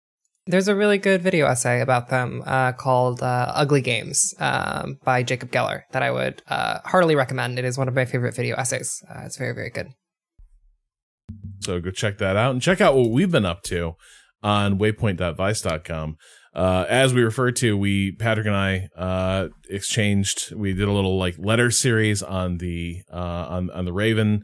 There's 0.47 0.67
a 0.67 0.75
really 0.75 0.97
good 0.97 1.21
video 1.21 1.45
essay 1.45 1.81
about 1.81 2.09
them 2.09 2.41
uh, 2.47 2.71
called 2.71 3.21
uh, 3.21 3.51
Ugly 3.53 3.81
Games 3.81 4.33
um, 4.39 4.97
by 5.03 5.21
Jacob 5.21 5.51
Geller 5.51 5.83
that 5.91 6.01
I 6.01 6.09
would 6.09 6.41
uh, 6.49 6.79
heartily 6.83 7.15
recommend. 7.15 7.59
It 7.59 7.63
is 7.65 7.77
one 7.77 7.87
of 7.87 7.93
my 7.93 8.05
favorite 8.05 8.35
video 8.35 8.55
essays. 8.55 9.03
Uh, 9.07 9.21
it's 9.25 9.37
very, 9.37 9.53
very 9.53 9.69
good. 9.69 9.89
So 11.59 11.79
go 11.79 11.91
check 11.91 12.17
that 12.19 12.35
out 12.35 12.51
and 12.51 12.61
check 12.61 12.81
out 12.81 12.95
what 12.95 13.09
we've 13.09 13.31
been 13.31 13.45
up 13.45 13.63
to 13.63 13.93
on 14.43 14.79
waypoint.vice.com. 14.79 16.17
Uh, 16.53 16.85
as 16.89 17.13
we 17.13 17.21
referred 17.21 17.55
to, 17.57 17.77
we, 17.77 18.11
Patrick 18.11 18.47
and 18.47 18.55
I, 18.55 18.89
uh, 18.97 19.47
exchanged, 19.69 20.53
we 20.53 20.73
did 20.73 20.87
a 20.87 20.91
little 20.91 21.17
like 21.17 21.35
letter 21.37 21.71
series 21.71 22.21
on 22.21 22.57
the, 22.57 23.03
uh, 23.11 23.15
on, 23.15 23.69
on 23.69 23.85
the 23.85 23.93
Raven, 23.93 24.43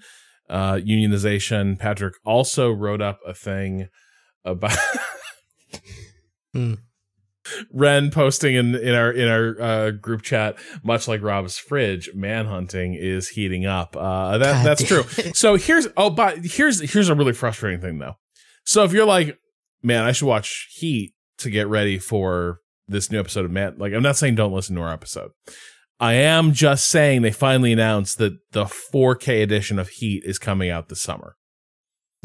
uh, 0.50 0.76
unionization. 0.76 1.78
Patrick 1.78 2.14
also 2.24 2.72
wrote 2.72 3.02
up 3.02 3.20
a 3.26 3.34
thing 3.34 3.88
about 4.46 4.78
Hmm. 6.54 6.74
Ren 7.72 8.12
posting 8.12 8.56
in, 8.56 8.76
in 8.76 8.94
our, 8.94 9.12
in 9.12 9.28
our, 9.28 9.62
uh, 9.62 9.92
group 9.92 10.22
chat, 10.22 10.58
much 10.84 11.08
like 11.08 11.22
Rob's 11.22 11.58
fridge, 11.58 12.10
manhunting 12.16 12.98
is 13.00 13.30
heating 13.30 13.66
up. 13.66 13.96
Uh, 13.96 14.38
that, 14.38 14.54
God 14.54 14.66
that's 14.66 14.84
damn 14.84 15.04
true. 15.04 15.32
So 15.34 15.56
here's 15.56 15.88
oh, 15.98 16.10
but 16.10 16.40
here's 16.44 16.80
here's 16.92 17.10
a 17.10 17.16
really 17.16 17.34
frustrating 17.34 17.82
thing 17.82 18.00
though. 18.00 18.16
So 18.66 18.84
if 18.84 18.94
you're 18.94 19.06
like, 19.06 19.38
man, 19.82 20.04
I 20.04 20.12
should 20.12 20.28
watch 20.28 20.68
Heat 20.76 21.14
to 21.40 21.50
get 21.50 21.68
ready 21.68 22.00
for 22.00 22.60
this 22.88 23.12
new 23.12 23.20
episode 23.20 23.46
of 23.46 23.52
Man. 23.52 23.76
Like, 23.78 23.94
I'm 23.94 24.04
not 24.04 24.18
saying 24.18 24.36
don't 24.36 24.54
listen 24.54 24.76
to 24.76 24.82
our 24.82 24.94
episode. 24.94 25.32
I 26.00 26.14
am 26.14 26.54
just 26.54 26.88
saying 26.88 27.22
they 27.22 27.32
finally 27.32 27.74
announced 27.74 28.18
that 28.20 28.38
the 28.52 28.66
4K 28.66 29.42
edition 29.42 29.80
of 29.80 29.90
Heat 29.90 30.24
is 30.26 30.38
coming 30.38 30.70
out 30.70 30.90
this 30.90 31.02
summer. 31.02 31.36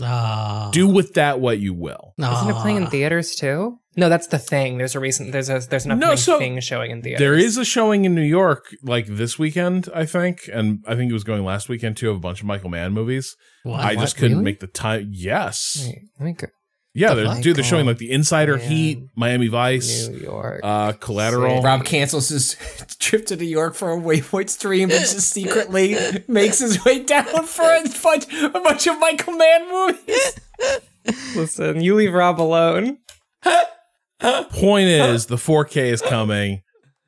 Ah. 0.01 0.71
Do 0.73 0.89
with 0.89 1.15
that 1.15 1.41
what 1.41 1.59
you 1.59 1.75
will. 1.75 2.15
Isn't 2.19 2.49
it 2.51 2.55
playing 2.57 2.79
in 2.79 2.85
Ah. 2.85 2.91
theaters 2.91 3.35
too? 3.35 3.79
No, 3.95 4.09
that's 4.09 4.29
the 4.29 4.39
thing. 4.39 4.79
There's 4.79 4.95
a 4.95 5.01
recent 5.01 5.33
there's 5.33 5.51
a 5.51 5.59
there's 5.69 5.85
an 5.85 5.91
No, 5.99 6.13
upcoming 6.13 6.17
so 6.17 6.39
thing 6.39 6.61
showing 6.61 6.91
in 6.91 7.03
theaters. 7.03 7.19
There 7.19 7.35
is 7.35 7.59
a 7.59 7.65
showing 7.65 8.07
in 8.07 8.15
New 8.15 8.23
York 8.23 8.75
like 8.83 9.07
this 9.07 9.39
weekend, 9.39 9.89
I 9.95 10.07
think, 10.07 10.49
and 10.51 10.83
I 10.89 10.95
think 10.95 11.11
it 11.11 11.13
was 11.13 11.25
going 11.25 11.45
last 11.45 11.69
weekend 11.69 11.99
too 11.99 12.09
of 12.11 12.17
a 12.17 12.21
bunch 12.21 12.41
of 12.41 12.47
Michael 12.47 12.71
Mann 12.71 12.93
movies. 12.93 13.37
What? 13.65 13.81
I 13.81 13.95
just 13.95 14.17
What? 14.17 14.21
couldn't 14.21 14.39
Really? 14.39 14.45
make 14.45 14.61
the 14.61 14.67
time. 14.67 15.11
Yes, 15.13 15.85
Wait, 15.87 15.99
let 16.19 16.25
me 16.27 16.33
go. 16.33 16.47
Yeah, 16.95 17.15
The 17.15 17.23
they're, 17.25 17.41
dude, 17.43 17.57
they're 17.57 17.65
showing 17.65 17.87
like 17.87 17.99
the 17.99 18.11
Insider 18.11 18.57
man. 18.59 18.71
Heat, 18.71 19.03
Miami 19.17 19.49
Vice, 19.49 20.09
New 20.09 20.19
York. 20.19 20.61
uh, 20.63 20.93
Collateral. 20.93 21.57
Sick. 21.57 21.65
Rob 21.65 21.85
cancels 21.85 22.29
his 22.29 22.57
trip 22.99 23.27
to 23.27 23.37
New 23.37 23.45
York 23.47 23.75
for 23.75 23.93
a 23.93 23.97
Waypoint 23.97 24.51
stream, 24.51 24.89
but 24.89 24.99
just 24.99 25.31
secretly 25.31 25.97
makes 26.29 26.59
his 26.59 26.85
way 26.85 27.03
down 27.03 27.25
for 27.47 27.63
a 27.65 27.85
bunch, 28.03 28.33
a 28.33 28.49
bunch 28.51 28.87
of 28.87 28.99
Michael 28.99 29.35
Mann 29.35 29.69
movies. 29.71 30.41
Listen, 31.35 31.81
you 31.81 31.95
leave 31.95 32.13
Rob 32.13 32.41
alone. 32.41 32.99
Point 34.21 34.87
is, 34.87 35.27
the 35.27 35.37
4K 35.37 35.91
is 35.93 36.01
coming. 36.01 36.63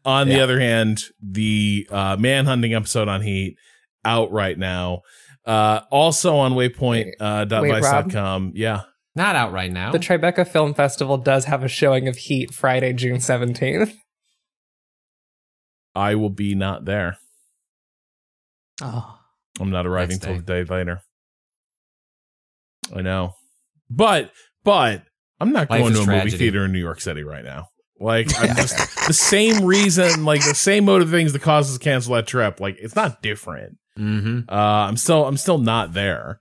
On 0.04 0.28
the 0.28 0.40
other 0.40 0.58
hand, 0.60 1.04
the 1.22 1.86
uh, 1.90 2.16
manhunting 2.16 2.74
episode 2.74 3.08
on 3.08 3.22
Heat 3.22 3.56
out 4.04 4.30
right 4.32 4.58
now. 4.58 5.00
Uh, 5.46 5.80
also 5.90 6.36
on 6.36 6.52
Waypoint 6.52 7.12
uh, 7.20 7.44
dot 7.44 7.62
Wait, 7.62 7.70
vice 7.70 7.82
dot 7.82 8.10
com. 8.10 8.52
Yeah, 8.54 8.82
Not 9.16 9.36
out 9.36 9.52
right 9.52 9.70
now. 9.70 9.92
The 9.92 9.98
Tribeca 9.98 10.46
Film 10.46 10.74
Festival 10.74 11.18
does 11.18 11.44
have 11.44 11.62
a 11.62 11.68
showing 11.68 12.08
of 12.08 12.16
Heat 12.16 12.52
Friday, 12.52 12.92
June 12.92 13.18
17th. 13.18 13.94
I 15.94 16.16
will 16.16 16.30
be 16.30 16.54
not 16.54 16.84
there. 16.84 17.18
Oh. 18.82 19.18
I'm 19.60 19.70
not 19.70 19.86
arriving 19.86 20.18
till 20.18 20.34
day. 20.34 20.38
the 20.38 20.64
day 20.64 20.64
later. 20.64 21.00
I 22.94 23.02
know, 23.02 23.34
but 23.88 24.32
but 24.64 25.04
I'm 25.40 25.52
not 25.52 25.70
Life 25.70 25.80
going 25.80 25.94
to 25.94 26.00
a 26.02 26.06
movie 26.06 26.30
theater 26.30 26.64
in 26.64 26.72
New 26.72 26.80
York 26.80 27.00
City 27.00 27.22
right 27.22 27.44
now. 27.44 27.68
Like 28.00 28.28
I'm 28.38 28.56
just 28.56 28.76
the 29.06 29.14
same 29.14 29.64
reason, 29.64 30.24
like 30.24 30.44
the 30.44 30.54
same 30.54 30.84
motive 30.86 31.10
things 31.10 31.32
that 31.32 31.42
cause 31.42 31.70
us 31.70 31.78
cancel 31.78 32.14
that 32.14 32.26
trip. 32.26 32.60
Like 32.60 32.76
it's 32.80 32.96
not 32.96 33.22
different. 33.22 33.78
mm-hmm. 33.98 34.40
Uh, 34.48 34.52
I'm 34.88 34.96
still 34.96 35.24
I'm 35.24 35.36
still 35.36 35.58
not 35.58 35.92
there. 35.92 36.40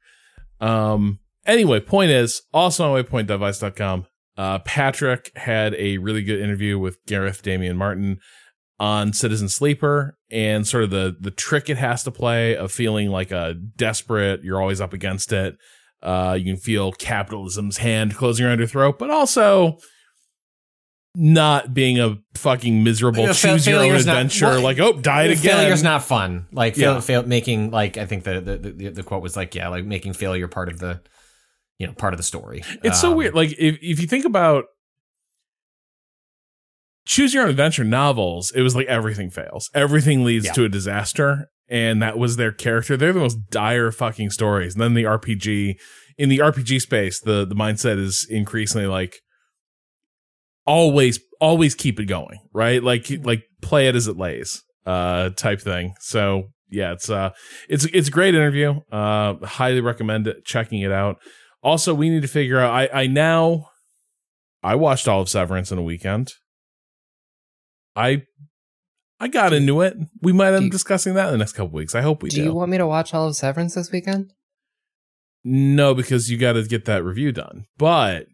Um. 0.60 1.20
Anyway, 1.46 1.80
point 1.80 2.12
is 2.12 2.42
also 2.54 2.94
on 2.94 3.04
waypoint.vice.com. 3.04 4.06
Uh, 4.38 4.60
Patrick 4.60 5.32
had 5.36 5.76
a 5.76 5.98
really 6.00 6.24
good 6.24 6.40
interview 6.40 6.80
with 6.80 6.98
Gareth 7.06 7.42
Damian 7.44 7.78
Martin 7.78 8.20
on 8.80 9.14
Citizen 9.14 9.48
Sleeper 9.50 10.18
and 10.32 10.66
sort 10.68 10.84
of 10.84 10.90
the 10.90 11.16
the 11.20 11.30
trick 11.32 11.70
it 11.70 11.78
has 11.78 12.04
to 12.04 12.12
play 12.12 12.56
of 12.56 12.72
feeling 12.72 13.10
like 13.10 13.32
a 13.32 13.54
desperate. 13.76 14.44
You're 14.44 14.60
always 14.62 14.82
up 14.82 14.94
against 14.94 15.32
it. 15.32 15.56
Uh, 16.02 16.36
you 16.38 16.44
can 16.46 16.58
feel 16.58 16.92
capitalism's 16.92 17.78
hand 17.78 18.16
closing 18.16 18.46
around 18.46 18.58
your 18.58 18.68
throat, 18.68 18.98
but 18.98 19.10
also 19.12 19.78
not 21.16 21.74
being 21.74 22.00
a 22.00 22.18
fucking 22.36 22.84
miserable 22.84 23.28
fa- 23.28 23.34
choose 23.34 23.68
your 23.68 23.80
own 23.80 23.90
not- 23.92 24.00
adventure. 24.00 24.48
well, 24.48 24.62
like, 24.62 24.80
oh, 24.80 24.94
died 24.94 25.30
again. 25.30 25.58
Failure's 25.58 25.84
not 25.84 26.04
fun. 26.04 26.48
Like 26.52 26.76
fail, 26.76 26.96
Yeah. 26.96 27.00
fail, 27.02 27.24
making 27.24 27.70
like 27.72 27.98
I 27.98 28.06
think 28.08 28.24
the, 28.24 28.42
the 28.42 28.58
the 28.58 28.90
the 28.90 29.04
quote 29.04 29.22
was 29.22 29.38
like 29.38 29.54
yeah, 29.54 29.68
like 29.68 29.86
making 29.86 30.14
failure 30.14 30.48
part 30.48 30.70
of 30.70 30.80
the 30.80 31.02
you 31.80 31.88
know 31.88 31.94
part 31.94 32.14
of 32.14 32.18
the 32.18 32.24
story. 32.24 32.64
It's 32.84 33.00
so 33.02 33.12
Um, 33.12 33.18
weird. 33.18 33.34
Like 33.36 33.52
if 33.54 33.78
if 33.82 34.00
you 34.00 34.08
think 34.08 34.26
about 34.26 34.66
choose 37.06 37.34
your 37.34 37.44
own 37.44 37.50
adventure 37.50 37.84
novels, 37.84 38.52
it 38.56 38.62
was 38.62 38.76
like 38.76 38.88
everything 38.88 39.30
fails. 39.30 39.70
Everything 39.74 40.24
leads 40.24 40.46
Yeah. 40.46 40.54
to 40.54 40.64
a 40.66 40.70
disaster. 40.70 41.50
And 41.70 42.02
that 42.02 42.18
was 42.18 42.36
their 42.36 42.52
character. 42.52 42.96
They're 42.98 43.14
the 43.14 43.20
most 43.22 43.50
dire 43.50 43.92
fucking 43.92 44.30
stories. 44.32 44.76
And 44.76 44.82
then 44.82 44.94
the 44.94 45.06
RPG 45.06 45.76
in 46.18 46.30
the 46.30 46.40
RPG 46.40 46.80
space, 46.82 47.20
the 47.22 47.46
the 47.46 47.56
mindset 47.56 47.98
is 47.98 48.28
increasingly 48.30 48.86
like 48.88 49.16
always 50.66 51.20
always 51.42 51.74
keep 51.74 52.00
it 52.00 52.06
going, 52.06 52.40
right? 52.54 52.84
Like 52.84 53.08
like 53.24 53.44
play 53.62 53.88
it 53.88 53.96
as 53.96 54.08
it 54.08 54.18
lays, 54.18 54.62
uh 54.86 55.30
type 55.32 55.62
thing. 55.62 55.96
So 56.00 56.50
yeah, 56.70 56.92
it's 56.94 57.10
uh 57.10 57.32
it's 57.70 57.86
it's 57.86 58.08
a 58.10 58.12
great 58.12 58.36
interview. 58.36 58.80
Uh 58.92 59.36
highly 59.46 59.82
recommend 59.82 60.28
it, 60.28 60.46
checking 60.46 60.82
it 60.82 60.92
out. 60.92 61.18
Also, 61.64 61.94
we 61.94 62.10
need 62.10 62.22
to 62.24 62.28
figure 62.28 62.60
out 62.60 62.72
I 62.74 62.90
I 63.04 63.08
now 63.08 63.70
I 64.62 64.76
watched 64.76 65.08
all 65.08 65.22
of 65.22 65.30
Severance 65.30 65.72
in 65.72 65.78
a 65.78 65.84
weekend. 65.84 66.34
I 67.96 68.24
I 69.20 69.28
got 69.30 69.54
into 69.54 69.82
it. 69.82 69.96
We 70.22 70.34
might 70.34 70.54
end 70.54 70.62
Do 70.64 70.66
up 70.68 70.72
discussing 70.72 71.14
that 71.14 71.28
in 71.28 71.32
the 71.34 71.38
next 71.38 71.54
couple 71.54 71.70
weeks. 71.72 71.96
I 71.96 72.02
hope 72.02 72.22
we 72.24 72.30
do. 72.30 72.38
Do 72.38 72.44
you 72.44 72.54
want 72.54 72.72
me 72.72 72.78
to 72.78 72.88
watch 72.88 73.14
all 73.14 73.28
of 73.28 73.36
Severance 73.36 73.76
this 73.76 73.92
weekend? 73.92 74.34
no, 75.46 75.94
because 75.94 76.32
you 76.32 76.38
got 76.38 76.54
to 76.54 76.64
get 76.64 76.86
that 76.86 77.04
review 77.04 77.32
done. 77.34 77.66
But 77.78 78.28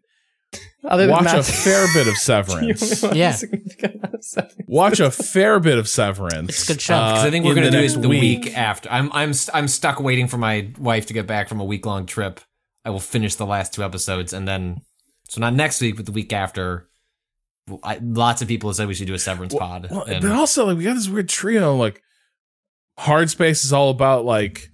Other 0.84 1.06
than 1.08 1.16
watch 1.16 1.24
that, 1.24 1.40
a 1.40 1.42
fair 1.42 1.86
bit 1.92 2.06
of 2.06 2.14
Do 2.24 2.32
you 2.62 2.66
want 2.68 2.78
Severance. 2.78 3.02
watch 3.02 3.16
Yeah. 3.16 3.30
a 3.30 3.32
significant 3.34 3.94
amount 3.96 4.14
of 4.14 4.24
Severance? 4.24 4.54
Watch 4.68 5.00
a 5.00 5.10
fair 5.10 5.58
bit 5.60 5.76
of 5.78 5.88
Severance. 5.88 6.48
It's 6.50 6.64
a 6.70 6.72
good 6.74 6.80
show. 6.80 6.94
uh, 6.94 7.22
I 7.26 7.30
think 7.30 7.44
we're 7.44 7.54
going 7.54 7.66
to 7.66 7.70
do 7.72 7.80
next 7.80 7.94
it 7.96 8.02
the 8.02 8.08
week. 8.08 8.56
after. 8.56 8.88
I'm 8.90 9.10
I'm 9.12 9.32
I'm 9.52 9.66
stuck 9.68 9.98
waiting 10.00 10.28
for 10.28 10.38
my 10.38 10.70
wife 10.78 11.06
to 11.06 11.12
get 11.12 11.26
back 11.26 11.48
from 11.48 11.58
a 11.60 11.64
week 11.64 11.84
long 11.86 12.06
trip. 12.06 12.40
I 12.84 12.90
will 12.90 13.00
finish 13.00 13.34
the 13.34 13.46
last 13.46 13.74
two 13.74 13.82
episodes 13.84 14.32
and 14.32 14.46
then 14.48 14.82
so 15.28 15.40
not 15.40 15.54
next 15.54 15.80
week, 15.80 15.96
but 15.96 16.06
the 16.06 16.12
week 16.12 16.32
after. 16.32 16.88
I, 17.84 18.00
lots 18.02 18.42
of 18.42 18.48
people 18.48 18.68
have 18.68 18.76
said 18.76 18.88
we 18.88 18.94
should 18.94 19.06
do 19.06 19.14
a 19.14 19.18
severance 19.18 19.54
pod. 19.54 19.88
Well, 19.90 20.02
and- 20.02 20.22
but 20.22 20.32
also 20.32 20.66
like 20.66 20.76
we 20.76 20.84
got 20.84 20.94
this 20.94 21.08
weird 21.08 21.28
trio. 21.28 21.76
Like 21.76 22.02
Hardspace 22.98 23.64
is 23.64 23.72
all 23.72 23.90
about 23.90 24.24
like 24.24 24.68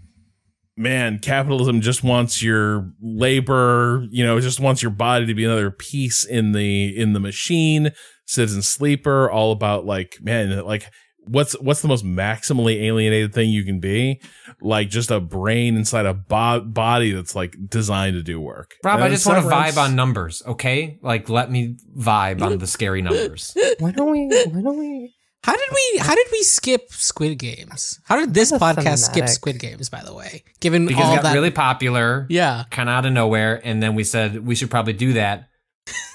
man, 0.78 1.18
capitalism 1.18 1.80
just 1.80 2.04
wants 2.04 2.42
your 2.42 2.90
labor, 3.00 4.06
you 4.10 4.24
know, 4.24 4.36
it 4.36 4.42
just 4.42 4.60
wants 4.60 4.82
your 4.82 4.90
body 4.90 5.24
to 5.26 5.34
be 5.34 5.44
another 5.44 5.70
piece 5.70 6.24
in 6.24 6.52
the 6.52 6.96
in 6.96 7.12
the 7.12 7.20
machine. 7.20 7.90
Citizen 8.26 8.60
Sleeper, 8.62 9.30
all 9.30 9.52
about 9.52 9.86
like, 9.86 10.18
man, 10.20 10.64
like 10.64 10.90
what's 11.26 11.58
what's 11.60 11.82
the 11.82 11.88
most 11.88 12.04
maximally 12.04 12.82
alienated 12.82 13.34
thing 13.34 13.50
you 13.50 13.64
can 13.64 13.80
be? 13.80 14.20
Like 14.60 14.88
just 14.88 15.10
a 15.10 15.20
brain 15.20 15.76
inside 15.76 16.06
a 16.06 16.14
bo- 16.14 16.60
body 16.60 17.12
that's 17.12 17.34
like 17.34 17.56
designed 17.68 18.14
to 18.14 18.22
do 18.22 18.40
work. 18.40 18.74
Rob, 18.84 19.00
I 19.00 19.08
just 19.08 19.26
want 19.26 19.44
to 19.44 19.50
vibe 19.50 19.76
on 19.76 19.94
numbers, 19.96 20.42
okay? 20.46 20.98
Like, 21.02 21.28
let 21.28 21.50
me 21.50 21.76
vibe 21.96 22.42
on 22.42 22.58
the 22.58 22.66
scary 22.66 23.02
numbers. 23.02 23.56
Why 23.78 23.90
don't 23.92 24.10
we? 24.10 24.28
Why 24.28 24.62
don't 24.62 24.78
we? 24.78 25.14
How 25.42 25.52
did 25.54 25.68
we? 25.72 25.98
How 25.98 26.14
did 26.14 26.26
we 26.32 26.42
skip 26.42 26.90
Squid 26.90 27.38
Games? 27.38 28.00
How 28.04 28.16
did 28.16 28.34
this 28.34 28.50
That's 28.50 28.60
a 28.60 28.66
podcast 28.66 28.98
skip. 28.98 29.28
Squid 29.28 29.60
Games? 29.60 29.88
By 29.88 30.02
the 30.02 30.12
way, 30.12 30.42
given 30.60 30.86
Because 30.86 31.04
all 31.04 31.12
it 31.12 31.16
got 31.16 31.22
that, 31.24 31.34
really 31.34 31.52
popular, 31.52 32.26
yeah. 32.28 32.64
kind 32.70 32.88
of 32.88 32.94
out 32.94 33.06
of 33.06 33.12
nowhere, 33.12 33.60
and 33.62 33.80
then 33.80 33.94
we 33.94 34.02
said 34.02 34.44
we 34.44 34.56
should 34.56 34.70
probably 34.70 34.92
do 34.94 35.12
that 35.12 35.48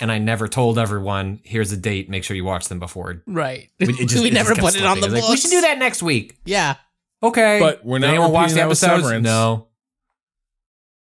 and 0.01 0.11
I 0.11 0.17
never 0.17 0.47
told 0.47 0.77
everyone, 0.79 1.39
here's 1.43 1.71
a 1.71 1.77
date, 1.77 2.09
make 2.09 2.23
sure 2.23 2.35
you 2.35 2.43
watch 2.45 2.67
them 2.67 2.79
before. 2.79 3.23
Right. 3.27 3.69
It 3.79 4.07
just- 4.07 4.21
we 4.21 4.27
it 4.29 4.33
never 4.33 4.49
just 4.55 4.61
put 4.61 4.75
it 4.75 4.83
on 4.85 4.97
the 4.99 5.03
slipping. 5.07 5.15
Books. 5.15 5.23
like, 5.23 5.29
we 5.31 5.37
should 5.37 5.51
do 5.51 5.61
that 5.61 5.77
next 5.79 6.01
week. 6.03 6.37
Yeah. 6.45 6.75
Okay. 7.23 7.59
But 7.59 7.85
we're 7.85 7.99
Did 7.99 8.07
not 8.07 8.09
anyone 8.13 8.31
watch 8.31 8.49
the 8.49 8.55
that 8.57 8.69
with 8.69 8.83
episodes? 8.83 9.03
Severance. 9.03 9.23
No. 9.23 9.67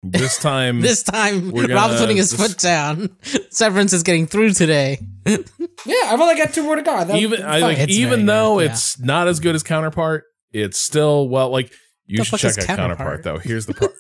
This 0.04 0.40
time, 0.40 0.82
This 0.82 1.04
time, 1.04 1.52
We're 1.52 1.68
Rob's 1.68 1.94
gonna- 1.94 2.00
putting 2.00 2.18
his 2.18 2.32
this- 2.32 2.42
foot 2.54 2.58
down. 2.60 3.16
Severance 3.52 3.94
is 3.94 4.02
getting 4.02 4.26
through 4.26 4.54
today. 4.54 4.98
Yeah, 5.28 5.38
I've 6.06 6.20
only 6.20 6.36
got 6.36 6.54
two 6.54 6.64
more 6.64 6.76
to 6.76 6.82
go. 6.82 7.04
That- 7.04 7.18
even 7.18 7.44
I 7.44 7.60
like, 7.60 7.88
even 7.90 8.10
very 8.10 8.24
though 8.24 8.56
good, 8.58 8.66
yeah. 8.66 8.72
it's 8.72 9.00
not 9.00 9.28
as 9.28 9.40
good 9.40 9.54
as 9.54 9.62
Counterpart, 9.62 10.24
it's 10.52 10.80
still 10.80 11.30
well. 11.30 11.52
Like 11.52 11.72
you 12.08 12.18
The 12.18 12.24
should 12.26 12.40
check 12.40 12.50
is 12.58 12.58
out 12.58 12.66
Counterpart? 12.66 12.98
Counterpart 12.98 13.24
though. 13.24 13.38
Here's 13.38 13.68
the 13.68 13.76
part. 13.76 13.94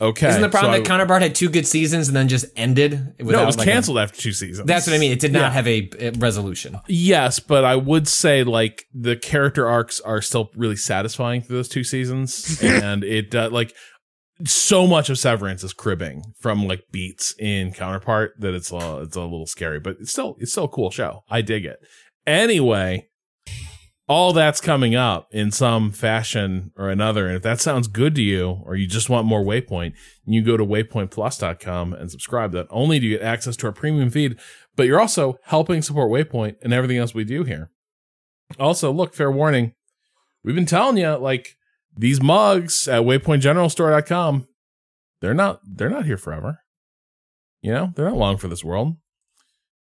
Okay, 0.00 0.28
Isn't 0.28 0.42
the 0.42 0.48
problem 0.48 0.74
so 0.74 0.78
that 0.78 0.86
Counterpart 0.86 1.22
had 1.22 1.34
two 1.34 1.48
good 1.48 1.66
seasons 1.66 2.06
and 2.06 2.16
then 2.16 2.28
just 2.28 2.46
ended? 2.54 3.14
no, 3.18 3.42
it 3.42 3.46
was 3.46 3.58
like, 3.58 3.66
a- 3.66 3.70
canceled 3.70 3.98
after 3.98 4.20
two 4.20 4.32
seasons. 4.32 4.64
that's 4.66 4.86
what 4.86 4.94
I 4.94 4.98
mean. 4.98 5.10
It 5.10 5.18
did 5.18 5.32
not 5.32 5.40
Yeah. 5.40 5.50
have 5.50 5.66
a, 5.66 5.90
a 5.98 6.10
resolution. 6.12 6.78
Yes, 6.86 7.40
but 7.40 7.64
I 7.64 7.74
would 7.74 8.06
say 8.06 8.44
like 8.44 8.84
the 8.94 9.16
character 9.16 9.66
arcs 9.68 10.00
are 10.00 10.22
still 10.22 10.50
really 10.54 10.76
satisfying 10.76 11.42
through 11.42 11.56
those 11.56 11.68
two 11.68 11.82
seasons, 11.82 12.60
and 12.62 13.02
it 13.02 13.34
uh, 13.34 13.48
like 13.50 13.74
so 14.44 14.86
much 14.86 15.10
of 15.10 15.18
Severance 15.18 15.64
is 15.64 15.72
cribbing 15.72 16.22
from 16.38 16.68
like 16.68 16.84
beats 16.92 17.34
in 17.40 17.72
Counterpart 17.72 18.34
that 18.38 18.54
it's 18.54 18.70
a, 18.70 19.00
it's 19.02 19.16
a 19.16 19.20
little 19.22 19.46
scary, 19.46 19.80
but 19.80 19.96
it's 20.00 20.12
still 20.12 20.36
it's 20.38 20.52
still 20.52 20.64
a 20.64 20.68
cool 20.68 20.92
show. 20.92 21.24
I 21.28 21.42
dig 21.42 21.64
it. 21.64 21.80
Anyway, 22.24 23.07
all 24.08 24.32
that's 24.32 24.60
coming 24.60 24.94
up 24.94 25.28
in 25.30 25.50
some 25.50 25.92
fashion 25.92 26.72
or 26.76 26.88
another, 26.88 27.26
and 27.26 27.36
if 27.36 27.42
that 27.42 27.60
sounds 27.60 27.88
good 27.88 28.14
to 28.14 28.22
you, 28.22 28.62
or 28.64 28.74
you 28.74 28.86
just 28.86 29.10
want 29.10 29.26
more 29.26 29.44
Waypoint, 29.44 29.92
you 30.24 30.42
go 30.42 30.56
to 30.56 30.64
waypointplus.com 30.64 31.92
and 31.92 32.10
subscribe. 32.10 32.52
That 32.52 32.66
only 32.70 32.98
do 32.98 33.06
you 33.06 33.18
get 33.18 33.24
access 33.24 33.56
to 33.56 33.66
our 33.66 33.72
premium 33.72 34.10
feed 34.10 34.38
but 34.78 34.86
you're 34.86 35.00
also 35.00 35.40
helping 35.42 35.82
support 35.82 36.08
Waypoint 36.08 36.54
and 36.62 36.72
everything 36.72 36.98
else 36.98 37.12
we 37.12 37.24
do 37.24 37.42
here. 37.42 37.68
Also, 38.60 38.92
look, 38.92 39.12
fair 39.12 39.30
warning. 39.30 39.74
We've 40.44 40.54
been 40.54 40.66
telling 40.66 40.96
you, 40.96 41.16
like, 41.16 41.56
these 41.96 42.22
mugs 42.22 42.86
at 42.86 43.02
waypointgeneralstore.com, 43.02 44.46
they're 45.20 45.34
not 45.34 45.60
they're 45.64 45.90
not 45.90 46.06
here 46.06 46.16
forever. 46.16 46.60
You 47.60 47.72
know, 47.72 47.92
they're 47.96 48.08
not 48.08 48.16
long 48.16 48.36
for 48.36 48.46
this 48.46 48.62
world. 48.62 48.94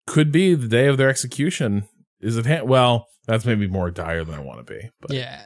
Could 0.07 0.31
be 0.31 0.55
the 0.55 0.69
day 0.69 0.87
of 0.87 0.95
their 0.95 1.09
execution 1.09 1.89
is 2.25 2.37
at 2.37 2.45
hand. 2.45 2.67
Well, 2.67 3.07
that's 3.27 3.45
maybe 3.45 3.67
more 3.67 3.89
dire 3.91 4.23
than 4.23 4.35
I 4.35 4.39
want 4.39 4.65
to 4.65 4.73
be. 4.73 4.89
But 5.01 5.11
Yeah. 5.13 5.45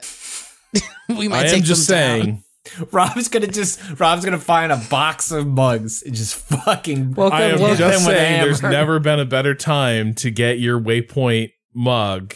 we 1.10 1.28
might 1.28 1.46
I 1.48 1.50
am 1.56 1.62
just 1.64 1.88
them 1.88 1.98
down. 1.98 2.22
saying. 2.26 2.44
Rob's 2.92 3.30
gonna 3.30 3.48
just 3.48 3.80
Rob's 4.00 4.24
gonna 4.26 4.38
find 4.38 4.72
a 4.72 4.78
box 4.90 5.32
of 5.32 5.48
mugs 5.48 6.04
and 6.04 6.14
just 6.14 6.36
fucking 6.36 7.14
Welcome, 7.14 7.38
I 7.38 7.44
am 7.44 7.60
welcome. 7.60 7.78
just 7.78 8.06
saying 8.06 8.42
there's 8.44 8.62
never 8.62 9.00
been 9.00 9.20
a 9.20 9.26
better 9.26 9.56
time 9.56 10.14
to 10.16 10.30
get 10.30 10.60
your 10.60 10.80
Waypoint 10.80 11.52
mug 11.74 12.36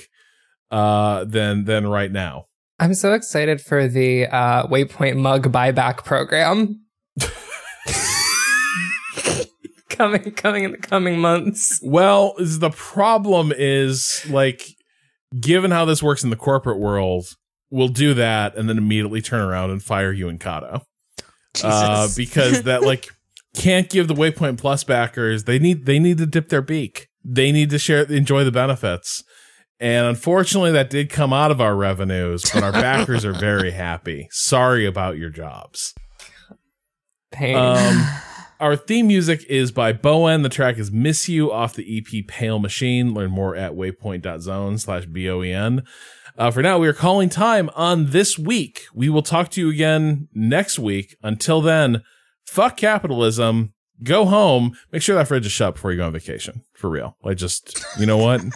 uh 0.71 1.25
than 1.25 1.65
than 1.65 1.85
right 1.85 2.11
now. 2.11 2.45
I'm 2.79 2.95
so 2.95 3.13
excited 3.13 3.61
for 3.61 3.87
the 3.87 4.25
uh, 4.27 4.65
Waypoint 4.67 5.17
mug 5.17 5.51
buyback 5.51 5.97
program. 6.03 6.82
Coming, 9.95 10.31
coming 10.31 10.63
in 10.63 10.71
the 10.71 10.77
coming 10.77 11.19
months. 11.19 11.79
Well, 11.83 12.35
the 12.37 12.69
problem 12.69 13.53
is 13.55 14.25
like, 14.29 14.67
given 15.39 15.71
how 15.71 15.85
this 15.85 16.03
works 16.03 16.23
in 16.23 16.29
the 16.29 16.35
corporate 16.35 16.79
world, 16.79 17.35
we'll 17.69 17.87
do 17.87 18.13
that 18.13 18.55
and 18.55 18.69
then 18.69 18.77
immediately 18.77 19.21
turn 19.21 19.41
around 19.41 19.71
and 19.71 19.81
fire 19.81 20.11
you 20.11 20.29
and 20.29 20.39
Kato. 20.39 20.85
Uh, 21.63 22.07
because 22.15 22.63
that 22.63 22.81
like 22.83 23.09
can't 23.55 23.89
give 23.89 24.07
the 24.07 24.13
Waypoint 24.13 24.57
Plus 24.57 24.83
backers. 24.83 25.43
They 25.43 25.59
need 25.59 25.85
they 25.85 25.99
need 25.99 26.17
to 26.17 26.25
dip 26.25 26.49
their 26.49 26.61
beak. 26.61 27.09
They 27.23 27.51
need 27.51 27.69
to 27.71 27.79
share 27.79 28.03
enjoy 28.03 28.43
the 28.43 28.51
benefits. 28.51 29.23
And 29.79 30.07
unfortunately, 30.07 30.71
that 30.71 30.89
did 30.89 31.09
come 31.09 31.33
out 31.33 31.51
of 31.51 31.59
our 31.59 31.75
revenues, 31.75 32.43
but 32.53 32.63
our 32.63 32.71
backers 32.71 33.25
are 33.25 33.33
very 33.33 33.71
happy. 33.71 34.27
Sorry 34.31 34.85
about 34.85 35.17
your 35.17 35.29
jobs. 35.29 35.93
Pain. 37.31 37.57
Um, 37.57 38.07
our 38.59 38.75
theme 38.75 39.07
music 39.07 39.43
is 39.49 39.71
by 39.71 39.93
Boen. 39.93 40.43
The 40.43 40.49
track 40.49 40.77
is 40.77 40.91
Miss 40.91 41.27
You 41.27 41.51
off 41.51 41.75
the 41.75 41.97
EP 41.97 42.27
Pale 42.27 42.59
Machine. 42.59 43.13
Learn 43.13 43.31
more 43.31 43.55
at 43.55 43.73
waypoint.zone 43.73 44.77
slash 44.77 45.05
B-O-E-N. 45.05 45.84
Uh, 46.38 46.51
for 46.51 46.61
now, 46.61 46.80
we 46.80 46.88
are 46.88 46.93
calling 46.93 47.30
time 47.30 47.69
on 47.75 48.09
this 48.11 48.39
week. 48.39 48.84
We 48.93 49.09
will 49.09 49.21
talk 49.21 49.49
to 49.51 49.61
you 49.61 49.69
again 49.69 50.27
next 50.34 50.80
week. 50.80 51.15
Until 51.21 51.61
then, 51.61 52.03
fuck 52.45 52.77
capitalism. 52.77 53.73
Go 54.01 54.25
home. 54.25 54.75
Make 54.91 55.01
sure 55.01 55.15
that 55.15 55.27
fridge 55.27 55.45
is 55.45 55.51
shut 55.51 55.75
before 55.75 55.91
you 55.91 55.97
go 55.97 56.07
on 56.07 56.13
vacation. 56.13 56.63
For 56.73 56.89
real. 56.89 57.17
Like 57.23 57.38
just, 57.38 57.85
you 57.99 58.05
know 58.05 58.17
what? 58.17 58.41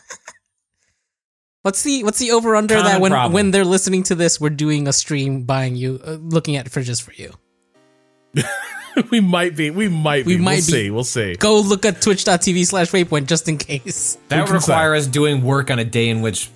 What's 1.64 1.84
the 1.84 2.02
what's 2.06 2.20
the 2.20 2.32
over 2.32 2.56
under 2.56 2.76
that 2.76 3.02
when 3.02 3.12
problem. 3.12 3.34
when 3.34 3.52
they're 3.52 3.66
listening 3.66 4.02
to 4.04 4.16
this, 4.16 4.40
we're 4.40 4.52
doing 4.52 4.88
a 4.88 4.94
stream 4.94 5.44
buying 5.44 5.76
you, 5.76 6.00
uh, 6.06 6.12
looking 6.12 6.56
at 6.56 6.68
fridges 6.68 7.02
for 7.02 7.12
you. 7.12 7.34
we 9.12 9.20
might 9.20 9.56
be. 9.56 9.70
We 9.72 9.88
might 9.88 10.26
be. 10.26 10.36
We 10.38 10.42
might 10.42 10.52
we'll 10.52 10.56
be. 10.58 10.62
see. 10.62 10.90
We'll 10.92 11.04
see. 11.04 11.36
Go 11.36 11.60
look 11.60 11.86
at 11.86 12.02
twitch.tv 12.02 12.66
slash 12.66 12.92
waypoint 12.92 13.28
just 13.28 13.48
in 13.50 13.58
case. 13.58 14.18
That 14.30 14.42
would 14.42 14.48
can 14.52 14.62
say? 14.62 14.72
require 14.74 14.96
us 14.96 15.08
doing 15.08 15.44
work 15.44 15.70
on 15.72 15.80
a 15.80 15.86
day 15.86 16.10
in 16.10 16.22
which 16.22 16.50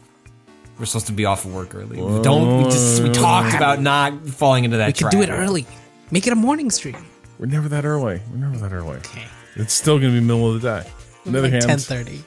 we're 0.80 0.86
supposed 0.86 1.08
to 1.08 1.14
be 1.14 1.26
off 1.26 1.46
of 1.46 1.54
work 1.54 1.76
early. 1.76 2.02
We 2.02 2.22
don't 2.22 2.58
we 2.58 2.64
just 2.72 3.02
we 3.04 3.10
talked 3.12 3.56
about 3.56 3.82
not 3.82 4.28
falling 4.28 4.64
into 4.64 4.78
that 4.78 4.88
We 4.88 4.94
could 4.94 5.00
trap. 5.02 5.12
do 5.12 5.22
it 5.22 5.30
early. 5.30 5.66
Make 6.10 6.28
it 6.28 6.34
a 6.34 6.36
morning 6.36 6.70
stream. 6.72 6.98
We're 7.40 7.46
never 7.48 7.70
that 7.70 7.86
early. 7.86 8.22
We're 8.32 8.38
never 8.38 8.58
that 8.58 8.74
early. 8.74 8.98
Okay. 8.98 9.24
It's 9.56 9.74
still 9.74 10.00
going 10.00 10.14
to 10.14 10.20
be 10.20 10.26
middle 10.26 10.54
of 10.54 10.62
the 10.62 10.82
day. 10.82 10.90
On 11.26 11.32
the 11.34 11.40
other 11.40 11.50
Like 11.50 11.64
hand, 11.64 11.80
10:30. 11.80 12.22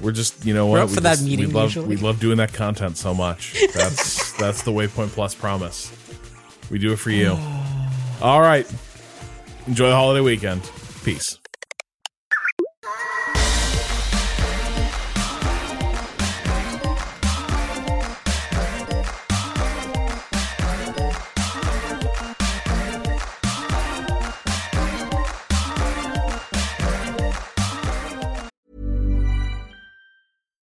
we're 0.00 0.12
just 0.12 0.44
you 0.44 0.54
know 0.54 0.66
We're 0.66 0.78
what 0.78 0.80
up 0.82 0.88
we 0.90 0.94
for 0.96 1.00
that 1.02 1.10
just- 1.18 1.24
meeting 1.24 1.48
We 1.48 1.52
love 1.52 1.64
usually. 1.66 1.86
we 1.88 1.96
love 1.96 2.18
doing 2.20 2.38
that 2.38 2.52
content 2.52 2.96
so 2.96 3.14
much. 3.14 3.54
That's 3.74 4.32
that's 4.32 4.62
the 4.62 4.72
Waypoint 4.72 5.08
Plus 5.10 5.34
promise. 5.34 5.92
We 6.70 6.78
do 6.78 6.92
it 6.92 6.96
for 6.98 7.10
you. 7.10 7.30
Oh. 7.36 7.92
All 8.20 8.40
right. 8.40 8.66
Enjoy 9.68 9.88
the 9.90 9.94
holiday 9.94 10.22
weekend. 10.22 10.62
Peace. 11.04 11.38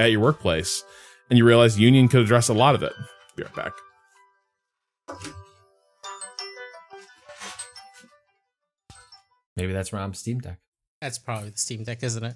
At 0.00 0.10
your 0.10 0.20
workplace, 0.20 0.82
and 1.28 1.36
you 1.38 1.44
realize 1.44 1.78
union 1.78 2.08
could 2.08 2.22
address 2.22 2.48
a 2.48 2.54
lot 2.54 2.74
of 2.74 2.82
it. 2.82 2.92
Be 3.36 3.42
right 3.42 3.54
back. 3.54 3.72
Maybe 9.56 9.72
that's 9.72 9.92
Rob's 9.92 10.18
Steam 10.18 10.38
Deck. 10.38 10.58
That's 11.00 11.18
probably 11.18 11.50
the 11.50 11.58
Steam 11.58 11.84
Deck, 11.84 12.02
isn't 12.02 12.24
it? 12.24 12.34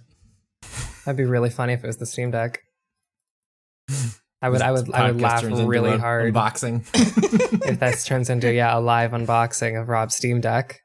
That'd 1.04 1.16
be 1.16 1.24
really 1.24 1.50
funny 1.50 1.72
if 1.74 1.84
it 1.84 1.86
was 1.86 1.96
the 1.98 2.06
Steam 2.06 2.30
Deck. 2.30 2.60
I 4.42 4.48
would, 4.50 4.60
I 4.60 4.72
would, 4.72 4.92
I 4.92 5.10
would 5.10 5.20
laugh 5.20 5.42
really 5.42 5.96
hard 5.96 6.34
Unboxing. 6.34 6.84
if 7.66 7.80
that 7.80 7.98
turns 8.04 8.28
into 8.28 8.52
yeah 8.52 8.76
a 8.76 8.80
live 8.80 9.12
unboxing 9.12 9.80
of 9.80 9.88
Rob's 9.88 10.16
Steam 10.16 10.40
Deck. 10.40 10.80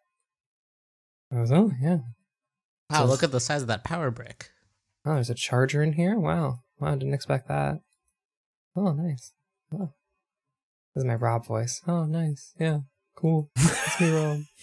I 1.34 1.40
was, 1.42 1.52
oh 1.52 1.72
yeah, 1.82 2.00
Wow, 2.90 3.00
So- 3.00 3.06
look 3.06 3.24
at 3.24 3.32
the 3.32 3.40
size 3.40 3.62
of 3.62 3.68
that 3.68 3.84
power 3.84 4.12
brick. 4.12 4.50
oh 5.06 5.16
there's 5.16 5.30
a 5.30 5.36
charger 5.36 5.84
in 5.84 5.94
here. 5.94 6.18
Wow, 6.18 6.60
wow, 6.80 6.92
I 6.92 6.96
didn't 6.96 7.14
expect 7.14 7.48
that. 7.48 7.80
Oh 8.76 8.92
nice. 8.94 9.34
Oh. 9.74 9.94
This 10.96 11.04
is 11.04 11.06
my 11.06 11.16
Rob 11.16 11.46
voice. 11.46 11.82
Oh 11.88 12.06
nice, 12.06 12.54
yeah, 12.60 12.80
cool. 13.16 13.52
It's 13.56 14.02
me, 14.02 14.12
Rob. 14.12 14.42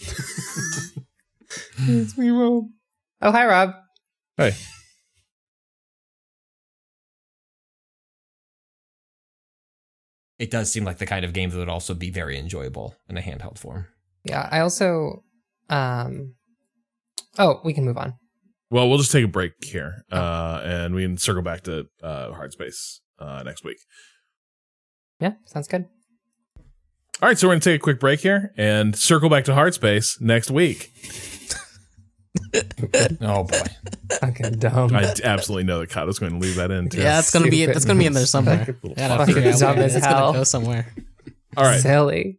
it's 1.79 2.19
me, 2.19 2.31
Rob. 2.31 2.65
Oh 3.23 3.33
hi, 3.33 3.47
Rob. 3.47 3.75
Hey. 4.37 4.53
it 10.39 10.51
does 10.51 10.71
seem 10.71 10.85
like 10.85 10.99
the 10.99 11.07
kind 11.07 11.25
of 11.25 11.33
game 11.33 11.51
that 11.51 11.59
would 11.59 11.69
also 11.69 11.95
be 11.95 12.11
very 12.11 12.39
enjoyable 12.39 12.95
in 13.09 13.17
a 13.17 13.23
handheld 13.23 13.59
form. 13.59 13.87
Yeah, 14.25 14.49
I 14.51 14.61
also 14.61 15.25
um 15.71 16.35
Oh, 17.39 17.61
we 17.65 17.75
can 17.75 17.85
move 17.85 17.99
on. 17.99 18.15
Well, 18.71 18.89
we'll 18.89 18.99
just 18.99 19.13
take 19.13 19.25
a 19.25 19.29
break 19.29 19.53
here, 19.63 20.05
uh, 20.11 20.61
and 20.65 20.95
we 20.95 21.03
can 21.03 21.17
circle 21.19 21.43
back 21.43 21.63
to 21.63 21.87
uh, 22.03 22.31
Hardspace 22.33 22.99
uh, 23.19 23.43
next 23.45 23.63
week. 23.65 23.79
Yeah, 25.21 25.35
sounds 25.45 25.69
good. 25.69 25.87
All 27.23 27.29
right, 27.29 27.39
so 27.39 27.47
we're 27.47 27.55
gonna 27.55 27.61
take 27.61 27.77
a 27.81 27.83
quick 27.83 28.01
break 28.01 28.21
here 28.21 28.53
and 28.57 28.95
circle 28.97 29.29
back 29.31 29.45
to 29.45 29.53
Hardspace 29.53 30.21
next 30.21 30.51
week. 30.51 30.91
Oh 33.21 33.45
boy. 33.45 33.59
Fucking 34.21 34.59
dumb. 34.59 34.95
I 34.95 35.15
absolutely 35.25 35.65
know 35.65 35.81
that 35.81 35.89
Kato's 35.91 36.19
going 36.19 36.33
to 36.33 36.39
leave 36.39 36.57
that 36.57 36.71
in 36.71 36.89
too. 36.89 37.01
Yeah, 37.01 37.19
it's 37.19 37.31
gonna 37.31 37.51
be 37.51 37.59
Stupid. 37.63 37.77
it's 37.77 37.85
gonna 37.85 37.99
be 37.99 38.07
in 38.07 38.13
there 38.13 38.27
somewhere. 38.27 38.65
Fucking 38.67 38.95
Gotta 38.95 39.27
figure 39.27 39.51
out 39.53 39.59
dumb 39.59 39.77
where. 39.77 39.85
as 39.87 39.97
It's 39.97 40.05
hell. 40.07 40.27
gonna 40.29 40.39
go 40.39 40.45
somewhere. 40.45 40.87
All 41.57 41.65
right. 41.65 41.81
Silly. 41.81 42.39